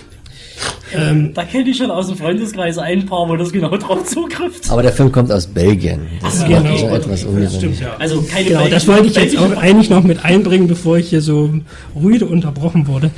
Da 1.34 1.44
kenne 1.44 1.70
ich 1.70 1.76
schon 1.76 1.90
aus 1.90 2.08
dem 2.08 2.16
Freundeskreis 2.16 2.78
ein 2.78 3.06
paar, 3.06 3.28
wo 3.28 3.36
das 3.36 3.52
genau 3.52 3.76
drauf 3.76 4.04
zugrifft. 4.04 4.70
Aber 4.70 4.82
der 4.82 4.92
Film 4.92 5.12
kommt 5.12 5.30
aus 5.30 5.46
Belgien. 5.46 6.06
Das 6.22 6.36
ist 6.36 6.46
genau. 6.46 6.76
schon 6.76 6.90
etwas 6.90 7.24
ungewöhnlich. 7.24 7.82
Also 7.98 8.22
keine 8.22 8.48
Genau, 8.48 8.68
das 8.68 8.86
wollte 8.86 9.06
ich 9.06 9.16
jetzt 9.16 9.36
auch 9.36 9.56
eigentlich 9.56 9.90
noch 9.90 10.02
mit 10.02 10.24
einbringen, 10.24 10.68
bevor 10.68 10.98
ich 10.98 11.08
hier 11.10 11.20
so 11.20 11.52
rüde 11.94 12.26
unterbrochen 12.26 12.86
wurde. 12.86 13.10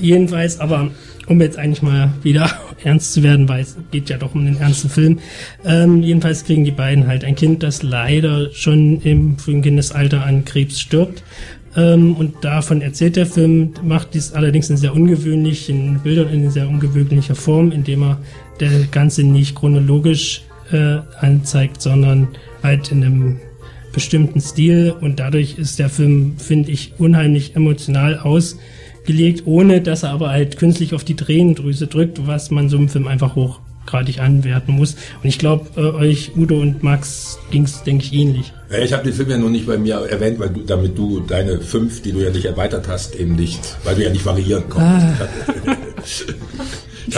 Jedenfalls, 0.00 0.60
aber 0.60 0.90
um 1.26 1.40
jetzt 1.40 1.58
eigentlich 1.58 1.82
mal 1.82 2.12
wieder 2.22 2.50
ernst 2.84 3.12
zu 3.12 3.22
werden, 3.22 3.48
weil 3.48 3.62
es 3.62 3.76
geht 3.90 4.08
ja 4.08 4.16
doch 4.16 4.34
um 4.34 4.44
den 4.44 4.58
ernsten 4.58 4.88
Film. 4.88 5.18
Ähm, 5.64 6.02
jedenfalls 6.02 6.44
kriegen 6.44 6.64
die 6.64 6.70
beiden 6.70 7.06
halt 7.06 7.24
ein 7.24 7.34
Kind, 7.34 7.62
das 7.62 7.82
leider 7.82 8.52
schon 8.52 9.00
im 9.00 9.38
frühen 9.38 9.62
Kindesalter 9.62 10.24
an 10.24 10.44
Krebs 10.44 10.80
stirbt. 10.80 11.22
Ähm, 11.76 12.14
und 12.14 12.44
davon 12.44 12.80
erzählt 12.80 13.16
der 13.16 13.26
Film, 13.26 13.74
macht 13.82 14.14
dies 14.14 14.32
allerdings 14.32 14.70
in 14.70 14.76
sehr 14.76 14.94
ungewöhnlichen 14.94 16.00
Bildern, 16.00 16.30
in 16.30 16.50
sehr 16.50 16.68
ungewöhnlicher 16.68 17.34
Form, 17.34 17.70
indem 17.70 18.02
er 18.02 18.18
das 18.58 18.90
Ganze 18.90 19.22
nicht 19.22 19.54
chronologisch 19.54 20.42
äh, 20.72 20.98
anzeigt, 21.20 21.82
sondern 21.82 22.28
halt 22.62 22.90
in 22.90 23.04
einem 23.04 23.36
bestimmten 23.92 24.40
Stil 24.40 24.94
und 25.00 25.20
dadurch 25.20 25.58
ist 25.58 25.78
der 25.78 25.88
Film, 25.88 26.34
finde 26.38 26.70
ich, 26.70 26.92
unheimlich 26.98 27.56
emotional 27.56 28.18
ausgelegt, 28.18 29.42
ohne 29.46 29.80
dass 29.80 30.02
er 30.02 30.10
aber 30.10 30.30
halt 30.30 30.58
künstlich 30.58 30.94
auf 30.94 31.04
die 31.04 31.16
Tränendrüse 31.16 31.86
drückt, 31.86 32.26
was 32.26 32.50
man 32.50 32.68
so 32.68 32.76
im 32.76 32.88
Film 32.88 33.06
einfach 33.06 33.36
hochgradig 33.36 34.20
anwerten 34.20 34.74
muss. 34.74 34.96
Und 35.22 35.28
ich 35.28 35.38
glaube, 35.38 35.66
äh, 35.76 35.80
euch, 35.80 36.32
Udo 36.36 36.60
und 36.60 36.82
Max, 36.82 37.38
ging's 37.50 37.84
denke 37.84 38.04
ich, 38.04 38.12
ähnlich. 38.12 38.52
Ja, 38.70 38.78
ich 38.78 38.92
habe 38.92 39.04
den 39.04 39.12
Film 39.12 39.30
ja 39.30 39.38
noch 39.38 39.48
nicht 39.48 39.66
bei 39.66 39.78
mir 39.78 39.94
erwähnt, 39.94 40.40
weil 40.40 40.50
du, 40.50 40.60
damit 40.62 40.98
du 40.98 41.20
deine 41.20 41.60
fünf, 41.60 42.02
die 42.02 42.12
du 42.12 42.18
ja 42.18 42.30
nicht 42.30 42.46
erweitert 42.46 42.88
hast, 42.88 43.14
eben 43.14 43.36
nicht, 43.36 43.60
weil 43.84 43.94
du 43.94 44.04
ja 44.04 44.10
nicht 44.10 44.26
variieren 44.26 44.68
konntest. 44.68 46.26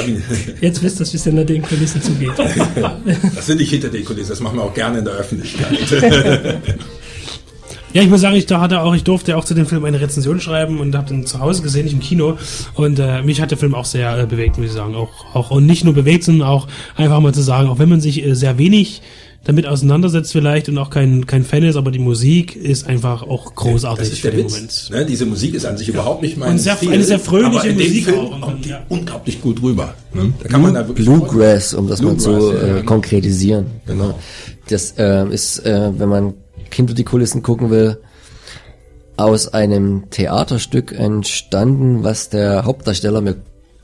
Ihn, 0.06 0.22
Jetzt 0.60 0.82
wisst 0.82 1.00
ihr, 1.00 1.06
wie 1.10 1.16
es 1.16 1.24
hinter 1.24 1.44
den 1.46 1.62
Kulissen 1.62 2.02
zugeht. 2.02 2.32
das 3.34 3.46
sind 3.46 3.58
nicht 3.58 3.70
hinter 3.70 3.88
den 3.88 4.04
Kulissen, 4.04 4.28
das 4.28 4.40
machen 4.40 4.58
wir 4.58 4.64
auch 4.64 4.74
gerne 4.74 4.98
in 4.98 5.04
der 5.04 5.14
Öffentlichkeit. 5.14 5.78
Ja, 7.94 8.02
ich 8.02 8.10
muss 8.10 8.20
sagen, 8.20 8.36
ich 8.36 8.44
da 8.44 8.60
hatte 8.60 8.82
auch, 8.82 8.94
ich 8.94 9.02
durfte 9.02 9.34
auch 9.36 9.46
zu 9.46 9.54
dem 9.54 9.64
Film 9.64 9.82
eine 9.86 9.98
Rezension 9.98 10.40
schreiben 10.40 10.78
und 10.78 10.94
habe 10.94 11.08
den 11.08 11.24
zu 11.24 11.40
Hause 11.40 11.62
gesehen, 11.62 11.84
nicht 11.84 11.94
im 11.94 12.00
Kino. 12.00 12.36
Und 12.74 12.98
äh, 12.98 13.22
mich 13.22 13.40
hat 13.40 13.50
der 13.50 13.56
Film 13.56 13.74
auch 13.74 13.86
sehr 13.86 14.16
äh, 14.18 14.26
bewegt, 14.26 14.58
muss 14.58 14.66
ich 14.66 14.72
sagen. 14.72 14.94
Auch, 14.94 15.34
auch 15.34 15.50
und 15.50 15.64
nicht 15.64 15.84
nur 15.84 15.94
bewegt, 15.94 16.24
sondern 16.24 16.46
auch 16.46 16.68
einfach 16.96 17.18
mal 17.20 17.32
zu 17.32 17.40
sagen, 17.40 17.68
auch 17.68 17.78
wenn 17.78 17.88
man 17.88 18.02
sich 18.02 18.22
äh, 18.22 18.34
sehr 18.34 18.58
wenig 18.58 19.00
damit 19.44 19.66
auseinandersetzt 19.66 20.32
vielleicht 20.32 20.68
und 20.68 20.76
auch 20.78 20.90
kein, 20.90 21.26
kein 21.26 21.42
Fan 21.44 21.62
ist, 21.62 21.76
aber 21.76 21.90
die 21.90 21.98
Musik 21.98 22.54
ist 22.54 22.86
einfach 22.86 23.22
auch 23.22 23.54
großartig 23.54 24.04
Das 24.08 24.12
ist 24.14 24.24
der 24.24 24.32
für 24.32 24.36
den 24.38 24.46
Witz. 24.52 24.90
Ne? 24.90 25.06
Diese 25.06 25.24
Musik 25.24 25.54
ist 25.54 25.64
an 25.64 25.78
sich 25.78 25.88
überhaupt 25.88 26.20
nicht 26.22 26.36
mein 26.36 26.50
Und 26.52 26.58
sehr- 26.58 26.76
Stil, 26.76 26.92
eine 26.92 27.04
sehr 27.04 27.18
fröhliche 27.18 27.60
aber 27.60 27.64
in 27.68 27.74
Musik 27.76 28.04
dem 28.04 28.14
Film 28.14 28.18
auch. 28.18 28.40
kommt 28.42 28.64
die 28.64 28.68
Ja. 28.70 28.82
unglaublich 28.88 29.40
gut 29.40 29.62
rüber. 29.62 29.94
Ne? 30.12 30.32
Da 30.42 30.48
kann 30.48 30.60
man 30.60 30.74
da 30.74 30.86
wirklich 30.86 31.06
Bluegrass, 31.06 31.72
um 31.72 31.88
das 31.88 32.02
mal 32.02 32.16
zu 32.18 32.30
Bluegrass, 32.30 32.60
ja, 32.62 32.68
äh, 32.68 32.72
genau. 32.72 32.84
konkretisieren. 32.84 33.66
Genau. 33.86 34.18
Das 34.68 34.94
äh, 34.98 35.26
ist, 35.32 35.64
äh, 35.64 35.92
wenn 35.98 36.08
man 36.10 36.34
hinter 36.70 36.92
die 36.92 37.04
Kulissen 37.04 37.42
gucken 37.42 37.70
will, 37.70 37.98
aus 39.16 39.48
einem 39.48 40.10
Theaterstück 40.10 40.92
entstanden, 40.92 42.04
was 42.04 42.28
der 42.28 42.64
Hauptdarsteller, 42.64 43.20
mir 43.20 43.36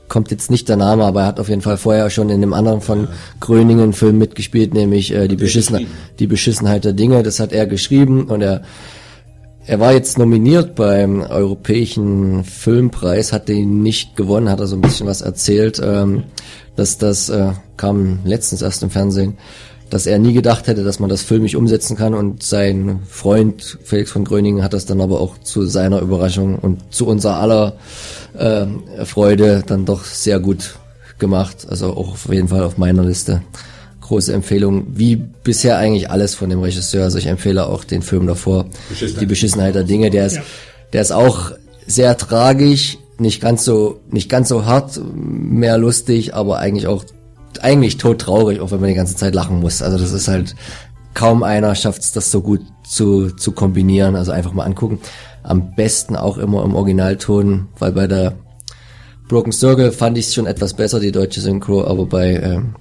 kommt 0.07 0.31
jetzt 0.31 0.51
nicht 0.51 0.69
der 0.69 0.77
Name, 0.77 1.03
aber 1.03 1.21
er 1.21 1.27
hat 1.27 1.39
auf 1.39 1.49
jeden 1.49 1.61
Fall 1.61 1.77
vorher 1.77 2.09
schon 2.09 2.29
in 2.29 2.41
einem 2.41 2.53
anderen 2.53 2.81
von 2.81 3.07
Gröningen 3.39 3.93
Film 3.93 4.17
mitgespielt, 4.17 4.73
nämlich 4.73 5.13
äh, 5.13 5.27
die, 5.27 5.35
Beschissenheit, 5.35 5.87
die 6.19 6.27
Beschissenheit 6.27 6.85
der 6.85 6.93
Dinge. 6.93 7.23
Das 7.23 7.39
hat 7.39 7.51
er 7.51 7.67
geschrieben 7.67 8.25
und 8.25 8.41
er 8.41 8.61
er 9.67 9.79
war 9.79 9.93
jetzt 9.93 10.19
nominiert 10.19 10.75
beim 10.75 11.21
Europäischen 11.21 12.43
Filmpreis, 12.43 13.33
hat 13.33 13.47
den 13.47 13.81
nicht 13.81 14.15
gewonnen, 14.15 14.49
hat 14.49 14.59
er 14.59 14.67
so 14.67 14.75
ein 14.75 14.81
bisschen 14.81 15.07
was 15.07 15.21
erzählt, 15.21 15.81
ähm, 15.83 16.25
dass 16.75 16.99
das 16.99 17.29
äh, 17.29 17.51
kam 17.75 18.19
letztens 18.25 18.61
erst 18.61 18.83
im 18.83 18.91
Fernsehen, 18.91 19.37
dass 19.89 20.05
er 20.07 20.17
nie 20.19 20.33
gedacht 20.33 20.67
hätte, 20.67 20.83
dass 20.83 20.99
man 20.99 21.09
das 21.09 21.21
filmisch 21.21 21.55
umsetzen 21.55 21.95
kann 21.95 22.13
und 22.13 22.41
sein 22.43 22.99
Freund 23.07 23.77
Felix 23.83 24.11
von 24.11 24.25
Gröningen 24.25 24.63
hat 24.63 24.73
das 24.73 24.85
dann 24.85 24.99
aber 25.01 25.21
auch 25.21 25.37
zu 25.39 25.65
seiner 25.65 25.99
Überraschung 26.01 26.57
und 26.59 26.93
zu 26.93 27.05
unser 27.07 27.37
aller 27.37 27.75
äh, 28.37 28.65
Freude 29.05 29.63
dann 29.65 29.85
doch 29.85 30.03
sehr 30.03 30.39
gut 30.39 30.75
gemacht. 31.19 31.65
Also 31.69 31.91
auch 31.91 32.11
auf 32.13 32.27
jeden 32.33 32.47
Fall 32.47 32.63
auf 32.63 32.77
meiner 32.77 33.03
Liste. 33.03 33.41
Große 34.01 34.33
Empfehlung, 34.33 34.85
wie 34.95 35.15
bisher 35.15 35.77
eigentlich 35.77 36.09
alles 36.11 36.35
von 36.35 36.49
dem 36.49 36.59
Regisseur. 36.61 37.03
Also 37.05 37.17
ich 37.17 37.27
empfehle 37.27 37.65
auch 37.67 37.83
den 37.83 38.01
Film 38.01 38.27
davor, 38.27 38.65
Beschissenheit. 38.89 39.21
die 39.21 39.25
Beschissenheit 39.25 39.75
der 39.75 39.83
Dinge. 39.83 40.09
Der 40.09 40.25
ist, 40.27 40.35
Ja. 40.35 40.41
der 40.93 41.01
ist 41.01 41.11
auch 41.11 41.51
sehr 41.87 42.15
tragisch, 42.17 42.97
nicht 43.17 43.41
ganz 43.41 43.63
so, 43.65 43.99
nicht 44.11 44.29
ganz 44.29 44.49
so 44.49 44.65
hart, 44.65 44.99
mehr 45.15 45.77
lustig, 45.77 46.33
aber 46.35 46.57
eigentlich 46.59 46.87
auch, 46.87 47.03
eigentlich 47.63 47.97
todtraurig, 47.97 48.59
auch 48.59 48.71
wenn 48.71 48.79
man 48.79 48.89
die 48.89 48.95
ganze 48.95 49.15
Zeit 49.15 49.35
lachen 49.35 49.59
muss. 49.59 49.81
Also 49.81 49.97
das 49.97 50.11
ist 50.11 50.27
halt, 50.27 50.55
kaum 51.13 51.43
einer 51.43 51.75
schafft 51.75 52.01
es, 52.01 52.11
das 52.11 52.31
so 52.31 52.41
gut 52.41 52.61
zu, 52.83 53.31
zu 53.31 53.51
kombinieren. 53.51 54.15
Also 54.15 54.31
einfach 54.31 54.53
mal 54.53 54.65
angucken. 54.65 54.99
Am 55.43 55.75
besten 55.75 56.15
auch 56.15 56.37
immer 56.37 56.63
im 56.63 56.75
Originalton, 56.75 57.67
weil 57.79 57.91
bei 57.91 58.07
der 58.07 58.33
Broken 59.27 59.51
Circle 59.51 59.91
fand 59.91 60.17
ich 60.17 60.27
es 60.27 60.33
schon 60.33 60.45
etwas 60.45 60.73
besser, 60.73 60.99
die 60.99 61.11
deutsche 61.11 61.41
Synchro, 61.41 61.85
aber 61.85 62.05
bei, 62.05 62.35
ähm, 62.35 62.75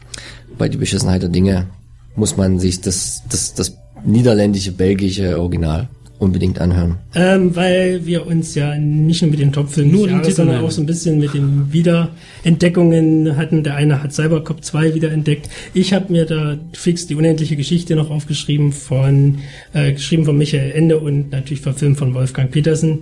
bei 0.58 0.68
die 0.68 0.76
Beschissenheit 0.76 1.22
der 1.22 1.30
Dinge 1.30 1.68
muss 2.16 2.36
man 2.36 2.58
sich 2.58 2.80
das, 2.80 3.22
das, 3.28 3.54
das 3.54 3.76
niederländische, 4.04 4.72
belgische 4.72 5.38
Original 5.40 5.88
unbedingt 6.24 6.60
anhören. 6.60 6.96
Ähm, 7.14 7.54
weil 7.54 8.04
wir 8.06 8.26
uns 8.26 8.54
ja 8.54 8.76
nicht 8.76 9.22
nur 9.22 9.30
mit 9.30 9.40
den 9.40 9.52
Top-Filmen 9.52 9.92
Nur 9.92 10.02
des 10.02 10.08
den 10.08 10.12
Jahres, 10.12 10.26
Titel 10.28 10.36
sondern 10.36 10.64
auch 10.64 10.70
so 10.70 10.82
ein 10.82 10.86
bisschen 10.86 11.18
mit 11.18 11.34
den 11.34 11.72
Wiederentdeckungen 11.72 13.36
hatten. 13.36 13.62
Der 13.62 13.76
eine 13.76 14.02
hat 14.02 14.12
Cybercop 14.12 14.64
2 14.64 14.94
wiederentdeckt. 14.94 15.48
Ich 15.74 15.92
habe 15.92 16.12
mir 16.12 16.24
da 16.26 16.58
fix 16.72 17.06
die 17.06 17.14
unendliche 17.14 17.56
Geschichte 17.56 17.94
noch 17.94 18.10
aufgeschrieben 18.10 18.72
von, 18.72 19.38
äh, 19.72 19.92
geschrieben 19.92 20.24
von 20.24 20.36
Michael 20.36 20.72
Ende 20.72 20.98
und 20.98 21.30
natürlich 21.30 21.60
verfilmt 21.60 21.98
von 21.98 22.14
Wolfgang 22.14 22.50
Petersen, 22.50 23.00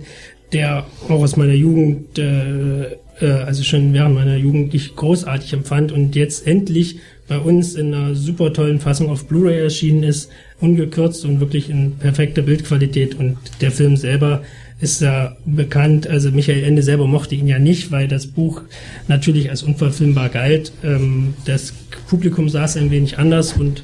der 0.51 0.85
auch 1.07 1.21
aus 1.21 1.35
meiner 1.35 1.53
Jugend, 1.53 2.17
äh, 2.19 2.93
äh, 3.19 3.31
also 3.45 3.63
schon 3.63 3.93
während 3.93 4.15
meiner 4.15 4.37
Jugend 4.37 4.73
ich 4.73 4.95
großartig 4.95 5.53
empfand 5.53 5.91
und 5.91 6.15
jetzt 6.15 6.45
endlich 6.45 6.97
bei 7.27 7.37
uns 7.37 7.75
in 7.75 7.93
einer 7.93 8.15
super 8.15 8.51
tollen 8.53 8.79
Fassung 8.79 9.09
auf 9.09 9.25
Blu-ray 9.27 9.61
erschienen 9.61 10.03
ist, 10.03 10.29
ungekürzt 10.59 11.25
und 11.25 11.39
wirklich 11.39 11.69
in 11.69 11.97
perfekter 11.97 12.41
Bildqualität 12.41 13.15
und 13.15 13.37
der 13.61 13.71
Film 13.71 13.95
selber 13.97 14.43
ist 14.79 15.01
ja 15.01 15.37
bekannt, 15.45 16.07
also 16.07 16.31
Michael 16.31 16.63
Ende 16.63 16.83
selber 16.83 17.07
mochte 17.07 17.35
ihn 17.35 17.47
ja 17.47 17.57
nicht, 17.57 17.91
weil 17.91 18.09
das 18.09 18.27
Buch 18.27 18.61
natürlich 19.07 19.49
als 19.49 19.63
unverfilmbar 19.63 20.27
galt. 20.29 20.73
Ähm, 20.83 21.35
das 21.45 21.73
Publikum 22.09 22.49
saß 22.49 22.77
ein 22.77 22.91
wenig 22.91 23.17
anders 23.17 23.53
und 23.53 23.83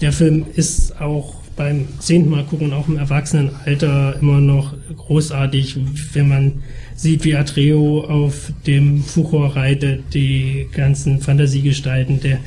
der 0.00 0.12
Film 0.12 0.44
ist 0.56 1.00
auch 1.00 1.36
beim 1.56 1.86
zehnten 2.00 2.30
Mal 2.30 2.44
gucken 2.44 2.72
auch 2.72 2.88
im 2.88 2.96
Erwachsenenalter 2.96 4.18
immer 4.20 4.40
noch 4.40 4.74
großartig, 4.96 5.76
wenn 6.12 6.28
man 6.28 6.52
sieht, 6.94 7.24
wie 7.24 7.34
Atreo 7.34 8.04
auf 8.04 8.52
dem 8.66 9.02
Fuchor 9.02 9.56
reitet, 9.56 10.14
die 10.14 10.66
ganzen 10.72 11.20
Fantasiegestalten, 11.20 12.20
der 12.20 12.38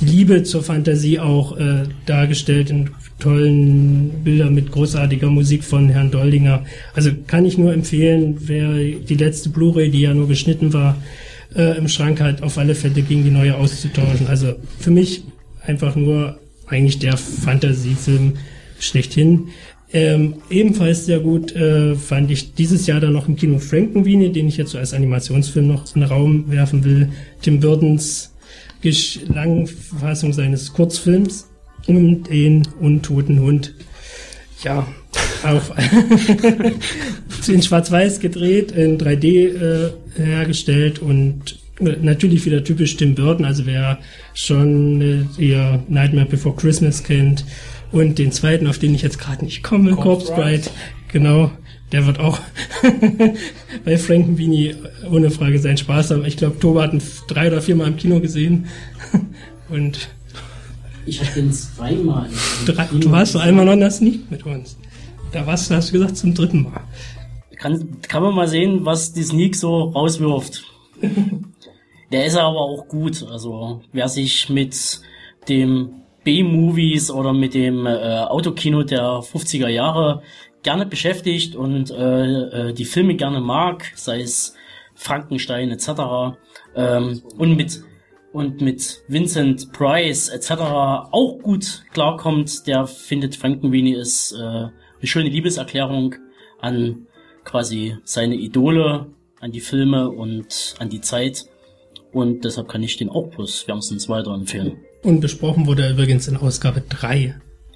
die 0.00 0.06
Liebe 0.06 0.42
zur 0.42 0.62
Fantasie 0.62 1.20
auch 1.20 1.56
äh, 1.56 1.84
dargestellt 2.06 2.70
in 2.70 2.90
tollen 3.20 4.24
Bildern 4.24 4.54
mit 4.54 4.72
großartiger 4.72 5.30
Musik 5.30 5.62
von 5.62 5.88
Herrn 5.88 6.10
Doldinger. 6.10 6.64
Also 6.92 7.10
kann 7.28 7.44
ich 7.44 7.56
nur 7.56 7.72
empfehlen, 7.72 8.36
wer 8.40 8.74
die 8.74 9.14
letzte 9.14 9.48
Blu-ray, 9.48 9.90
die 9.90 10.00
ja 10.00 10.12
nur 10.12 10.26
geschnitten 10.26 10.72
war, 10.72 10.96
äh, 11.54 11.78
im 11.78 11.86
Schrank 11.86 12.20
hat, 12.20 12.42
auf 12.42 12.58
alle 12.58 12.74
Fälle 12.74 13.02
gegen 13.02 13.22
die 13.22 13.30
neue 13.30 13.56
auszutauschen. 13.56 14.26
Also 14.26 14.54
für 14.80 14.90
mich 14.90 15.22
einfach 15.64 15.94
nur 15.94 16.40
eigentlich 16.66 16.98
der 16.98 17.16
Fantasiefilm 17.16 18.34
schlechthin. 18.80 19.48
Ähm, 19.94 20.36
ebenfalls 20.48 21.04
sehr 21.04 21.20
gut 21.20 21.54
äh, 21.54 21.94
fand 21.94 22.30
ich 22.30 22.54
dieses 22.54 22.86
Jahr 22.86 23.00
dann 23.00 23.12
noch 23.12 23.28
im 23.28 23.36
Kino 23.36 23.58
Frankenweenie, 23.58 24.32
den 24.32 24.48
ich 24.48 24.56
jetzt 24.56 24.70
so 24.70 24.78
als 24.78 24.94
Animationsfilm 24.94 25.66
noch 25.66 25.94
in 25.94 26.00
den 26.00 26.10
Raum 26.10 26.50
werfen 26.50 26.82
will. 26.84 27.10
Tim 27.42 27.60
Burtons 27.60 28.32
Gesch 28.80 29.20
Langfassung 29.32 30.32
seines 30.32 30.72
Kurzfilms 30.72 31.48
um 31.86 32.24
den 32.24 32.66
untoten 32.80 33.40
Hund. 33.40 33.74
Ja, 34.64 34.86
auf 35.42 35.72
in 37.48 37.62
Schwarz-Weiß 37.62 38.20
gedreht, 38.20 38.72
in 38.72 38.98
3D 38.98 39.26
äh, 39.26 39.90
hergestellt 40.16 41.00
und 41.00 41.58
äh, 41.80 41.96
natürlich 42.00 42.46
wieder 42.46 42.64
typisch 42.64 42.96
Tim 42.96 43.14
Burton, 43.14 43.44
also 43.44 43.66
wer 43.66 43.98
schon 44.32 45.00
äh, 45.00 45.42
ihr 45.42 45.82
Nightmare 45.88 46.26
Before 46.26 46.56
Christmas 46.56 47.02
kennt 47.02 47.44
und 47.92 48.18
den 48.18 48.32
zweiten, 48.32 48.66
auf 48.66 48.78
den 48.78 48.94
ich 48.94 49.02
jetzt 49.02 49.18
gerade 49.18 49.44
nicht 49.44 49.62
komme, 49.62 49.92
Corpse 49.96 50.32
Bride, 50.34 50.64
genau, 51.08 51.50
der 51.92 52.06
wird 52.06 52.18
auch 52.18 52.40
bei 53.84 53.98
Frankenweenie 53.98 54.74
ohne 55.10 55.30
Frage 55.30 55.58
seinen 55.58 55.76
Spaß 55.76 56.10
haben. 56.10 56.24
Ich 56.24 56.36
glaube, 56.36 56.58
Toba 56.58 56.82
hat 56.84 56.94
ihn 56.94 57.02
drei 57.28 57.48
oder 57.48 57.60
viermal 57.60 57.88
im 57.88 57.96
Kino 57.96 58.20
gesehen 58.20 58.66
und 59.68 60.08
Ich 61.04 61.20
habe 61.20 61.32
den 61.32 61.52
zweimal. 61.52 62.28
im 62.60 62.66
drei, 62.74 62.88
du 62.92 63.10
warst 63.10 63.34
doch 63.34 63.40
einmal 63.40 63.66
noch 63.66 63.74
in 63.74 63.80
der 63.80 63.90
Sneak 63.90 64.30
mit 64.30 64.44
uns. 64.46 64.78
Da 65.32 65.46
warst 65.46 65.70
du, 65.70 65.74
hast 65.74 65.88
du 65.90 65.92
gesagt, 65.94 66.16
zum 66.16 66.34
dritten 66.34 66.62
Mal. 66.64 66.80
Kann, 67.56 68.00
kann 68.02 68.22
man 68.22 68.34
mal 68.34 68.48
sehen, 68.48 68.84
was 68.84 69.12
die 69.12 69.22
Sneak 69.22 69.54
so 69.54 69.84
rauswirft. 69.84 70.64
Der 72.12 72.26
ist 72.26 72.36
aber 72.36 72.60
auch 72.60 72.88
gut. 72.88 73.24
Also 73.30 73.80
wer 73.92 74.08
sich 74.08 74.50
mit 74.50 75.00
dem 75.48 76.01
B-Movies 76.24 77.10
oder 77.10 77.32
mit 77.32 77.54
dem 77.54 77.86
äh, 77.86 77.90
Autokino 77.90 78.82
der 78.82 79.02
50er 79.02 79.68
Jahre 79.68 80.22
gerne 80.62 80.86
beschäftigt 80.86 81.56
und 81.56 81.90
äh, 81.90 82.68
äh, 82.68 82.72
die 82.72 82.84
Filme 82.84 83.16
gerne 83.16 83.40
mag, 83.40 83.92
sei 83.96 84.20
es 84.20 84.54
Frankenstein 84.94 85.70
etc. 85.70 86.36
Ähm, 86.74 87.22
und 87.36 87.56
mit 87.56 87.82
und 88.32 88.62
mit 88.62 89.02
Vincent 89.08 89.72
Price 89.72 90.28
etc. 90.30 90.52
auch 91.10 91.38
gut 91.42 91.84
klarkommt, 91.92 92.66
der 92.66 92.86
findet 92.86 93.36
Frankenweenie 93.36 93.94
ist 93.94 94.32
äh, 94.32 94.38
eine 94.38 94.72
schöne 95.02 95.28
Liebeserklärung 95.28 96.14
an 96.58 97.06
quasi 97.44 97.96
seine 98.04 98.36
Idole, 98.36 99.12
an 99.40 99.52
die 99.52 99.60
Filme 99.60 100.08
und 100.08 100.74
an 100.78 100.88
die 100.88 101.00
Zeit. 101.00 101.44
Und 102.12 102.44
deshalb 102.44 102.68
kann 102.68 102.82
ich 102.82 102.96
den 102.96 103.10
auch 103.10 103.28
bloß 103.28 103.66
wärmstens 103.68 104.08
weiterempfehlen. 104.08 104.78
Und 105.02 105.20
besprochen 105.20 105.66
wurde 105.66 105.82
er 105.84 105.90
übrigens 105.90 106.28
in 106.28 106.36
Ausgabe 106.36 106.82
3. 106.88 107.34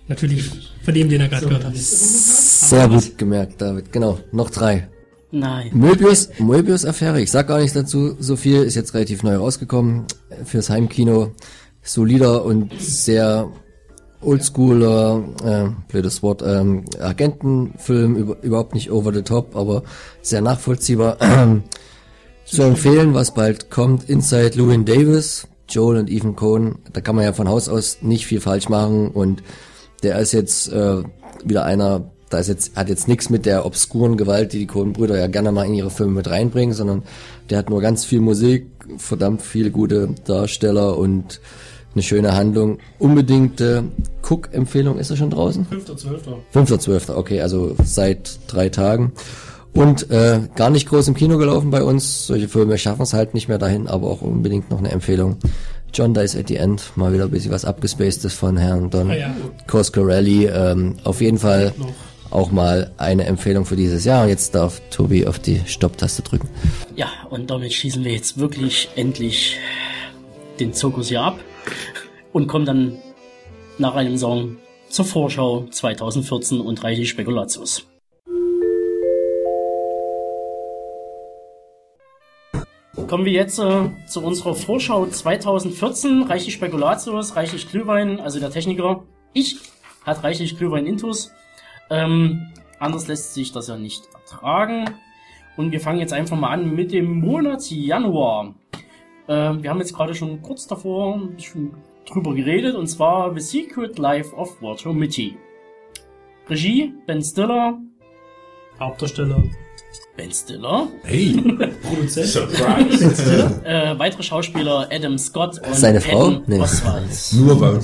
Natürlich 0.08 0.50
von 0.82 0.94
dem, 0.94 1.08
den 1.08 1.20
er 1.20 1.28
gerade 1.28 1.46
gehört 1.46 1.64
hat. 1.64 1.76
Sehr 1.76 2.88
gut 2.88 3.18
gemerkt, 3.18 3.60
David. 3.60 3.92
Genau, 3.92 4.20
noch 4.30 4.50
drei. 4.50 4.88
Nein. 5.32 5.70
Möbius, 5.74 6.30
Möbius-Affäre, 6.38 7.20
ich 7.20 7.32
sag 7.32 7.48
gar 7.48 7.58
nichts 7.58 7.74
dazu 7.74 8.16
so 8.20 8.36
viel, 8.36 8.62
ist 8.62 8.76
jetzt 8.76 8.94
relativ 8.94 9.24
neu 9.24 9.36
rausgekommen 9.36 10.06
fürs 10.44 10.70
Heimkino. 10.70 11.32
Solider 11.82 12.44
und 12.44 12.72
sehr 12.80 13.50
oldschooler, 14.20 15.24
äh, 15.44 15.90
blödes 15.90 16.22
Wort, 16.22 16.42
ähm, 16.44 16.84
Agentenfilm, 16.98 18.16
über, 18.16 18.42
überhaupt 18.42 18.74
nicht 18.74 18.90
over 18.90 19.12
the 19.12 19.22
top, 19.22 19.54
aber 19.54 19.82
sehr 20.22 20.40
nachvollziehbar. 20.40 21.18
Zu 22.44 22.62
empfehlen, 22.62 23.12
was 23.14 23.34
bald 23.34 23.70
kommt, 23.70 24.08
Inside 24.08 24.52
Llewyn 24.56 24.84
Davis, 24.84 25.48
Joel 25.68 25.98
und 25.98 26.10
Ethan 26.10 26.36
Cohn, 26.36 26.76
da 26.92 27.00
kann 27.00 27.16
man 27.16 27.24
ja 27.24 27.32
von 27.32 27.48
Haus 27.48 27.68
aus 27.68 27.98
nicht 28.02 28.26
viel 28.26 28.40
falsch 28.40 28.68
machen 28.68 29.08
und 29.08 29.42
der 30.02 30.18
ist 30.18 30.32
jetzt 30.32 30.72
äh, 30.72 31.02
wieder 31.44 31.64
einer, 31.64 32.10
da 32.30 32.38
ist 32.38 32.48
jetzt, 32.48 32.76
hat 32.76 32.88
jetzt 32.88 33.08
nichts 33.08 33.30
mit 33.30 33.46
der 33.46 33.66
obskuren 33.66 34.16
Gewalt, 34.16 34.52
die 34.52 34.60
die 34.60 34.66
Coen-Brüder 34.66 35.18
ja 35.18 35.26
gerne 35.26 35.52
mal 35.52 35.66
in 35.66 35.74
ihre 35.74 35.90
Filme 35.90 36.12
mit 36.12 36.28
reinbringen, 36.28 36.74
sondern 36.74 37.02
der 37.50 37.58
hat 37.58 37.70
nur 37.70 37.80
ganz 37.80 38.04
viel 38.04 38.20
Musik, 38.20 38.66
verdammt 38.98 39.42
viele 39.42 39.70
gute 39.70 40.10
Darsteller 40.24 40.96
und 40.98 41.40
eine 41.94 42.02
schöne 42.02 42.34
Handlung. 42.36 42.78
Unbedingte 42.98 43.84
Cook-Empfehlung, 44.22 44.98
ist 44.98 45.10
er 45.10 45.16
schon 45.16 45.30
draußen? 45.30 45.66
5.12. 45.66 46.36
5.12., 46.54 47.14
okay, 47.14 47.40
also 47.40 47.74
seit 47.82 48.38
drei 48.48 48.68
Tagen. 48.68 49.12
Und 49.76 50.10
äh, 50.10 50.40
gar 50.54 50.70
nicht 50.70 50.88
groß 50.88 51.08
im 51.08 51.14
Kino 51.14 51.36
gelaufen 51.36 51.70
bei 51.70 51.82
uns. 51.82 52.26
Solche 52.26 52.48
Filme 52.48 52.78
schaffen 52.78 53.02
es 53.02 53.12
halt 53.12 53.34
nicht 53.34 53.48
mehr 53.48 53.58
dahin, 53.58 53.86
aber 53.86 54.08
auch 54.08 54.22
unbedingt 54.22 54.70
noch 54.70 54.78
eine 54.78 54.90
Empfehlung. 54.90 55.36
John 55.92 56.14
Dies 56.14 56.34
at 56.36 56.48
the 56.48 56.56
End, 56.56 56.92
mal 56.96 57.12
wieder 57.12 57.24
ein 57.24 57.30
bisschen 57.30 57.52
was 57.52 57.64
abgespacedes 57.64 58.34
von 58.34 58.56
Herrn 58.56 58.90
Don 58.90 59.10
Ah 59.10 59.14
ja. 59.14 59.36
Coscarelli. 59.66 60.46
Ähm, 60.46 60.96
auf 61.04 61.20
jeden 61.20 61.38
Fall 61.38 61.74
auch 62.30 62.50
mal 62.50 62.90
eine 62.96 63.24
Empfehlung 63.24 63.64
für 63.66 63.76
dieses 63.76 64.04
Jahr. 64.04 64.24
Und 64.24 64.30
jetzt 64.30 64.54
darf 64.54 64.80
Tobi 64.90 65.26
auf 65.26 65.38
die 65.38 65.60
Stopptaste 65.66 66.22
drücken. 66.22 66.48
Ja, 66.96 67.08
und 67.30 67.50
damit 67.50 67.72
schließen 67.72 68.04
wir 68.04 68.12
jetzt 68.12 68.38
wirklich 68.38 68.88
endlich 68.96 69.58
den 70.58 70.72
Zirkus 70.72 71.08
hier 71.08 71.22
ab 71.22 71.38
und 72.32 72.46
kommen 72.46 72.66
dann 72.66 72.98
nach 73.78 73.94
einem 73.94 74.16
Song 74.16 74.56
zur 74.88 75.04
Vorschau 75.04 75.66
2014 75.70 76.60
und 76.60 76.82
reichlich 76.82 77.10
Spekulatius. 77.10 77.86
Kommen 83.04 83.24
wir 83.24 83.32
jetzt 83.32 83.58
äh, 83.58 83.90
zu 84.06 84.20
unserer 84.20 84.54
Vorschau 84.54 85.06
2014. 85.06 86.22
Reichlich 86.22 86.54
Spekulatius, 86.54 87.36
reichlich 87.36 87.70
Glühwein, 87.70 88.18
also 88.20 88.40
der 88.40 88.50
Techniker. 88.50 89.04
Ich 89.32 89.60
hat 90.04 90.24
reichlich 90.24 90.56
Glühwein 90.56 90.86
intus. 90.86 91.30
Ähm, 91.88 92.48
anders 92.80 93.06
lässt 93.06 93.34
sich 93.34 93.52
das 93.52 93.68
ja 93.68 93.76
nicht 93.76 94.08
ertragen. 94.12 94.90
Und 95.56 95.70
wir 95.70 95.80
fangen 95.80 96.00
jetzt 96.00 96.12
einfach 96.12 96.36
mal 96.36 96.50
an 96.50 96.74
mit 96.74 96.90
dem 96.90 97.20
Monat 97.20 97.70
Januar. 97.70 98.54
Ähm, 99.28 99.62
wir 99.62 99.70
haben 99.70 99.78
jetzt 99.78 99.94
gerade 99.94 100.14
schon 100.14 100.42
kurz 100.42 100.66
davor 100.66 101.14
ein 101.14 101.36
bisschen 101.36 101.74
drüber 102.06 102.34
geredet, 102.34 102.74
und 102.74 102.86
zwar 102.86 103.32
The 103.34 103.40
Secret 103.40 103.98
Life 103.98 104.34
of 104.34 104.60
Walter 104.62 104.92
Mitty. 104.92 105.36
Regie 106.48 106.92
Ben 107.06 107.22
Stiller. 107.22 107.78
Hauptdarsteller. 108.80 109.42
Ben 110.16 110.32
Stiller. 110.32 110.88
Hey, 111.02 111.34
Produzent. 111.82 112.26
Surprise. 112.28 113.60
Äh, 113.64 113.98
weitere 113.98 114.22
Schauspieler 114.22 114.88
Adam 114.90 115.18
Scott 115.18 115.58
und 115.66 115.74
Seine 115.74 116.00
Frau? 116.00 116.30
Patton 116.30 116.42
Nee. 116.46 116.60
Oswalt. 116.60 117.04
Nur 117.32 117.60
weil, 117.60 117.80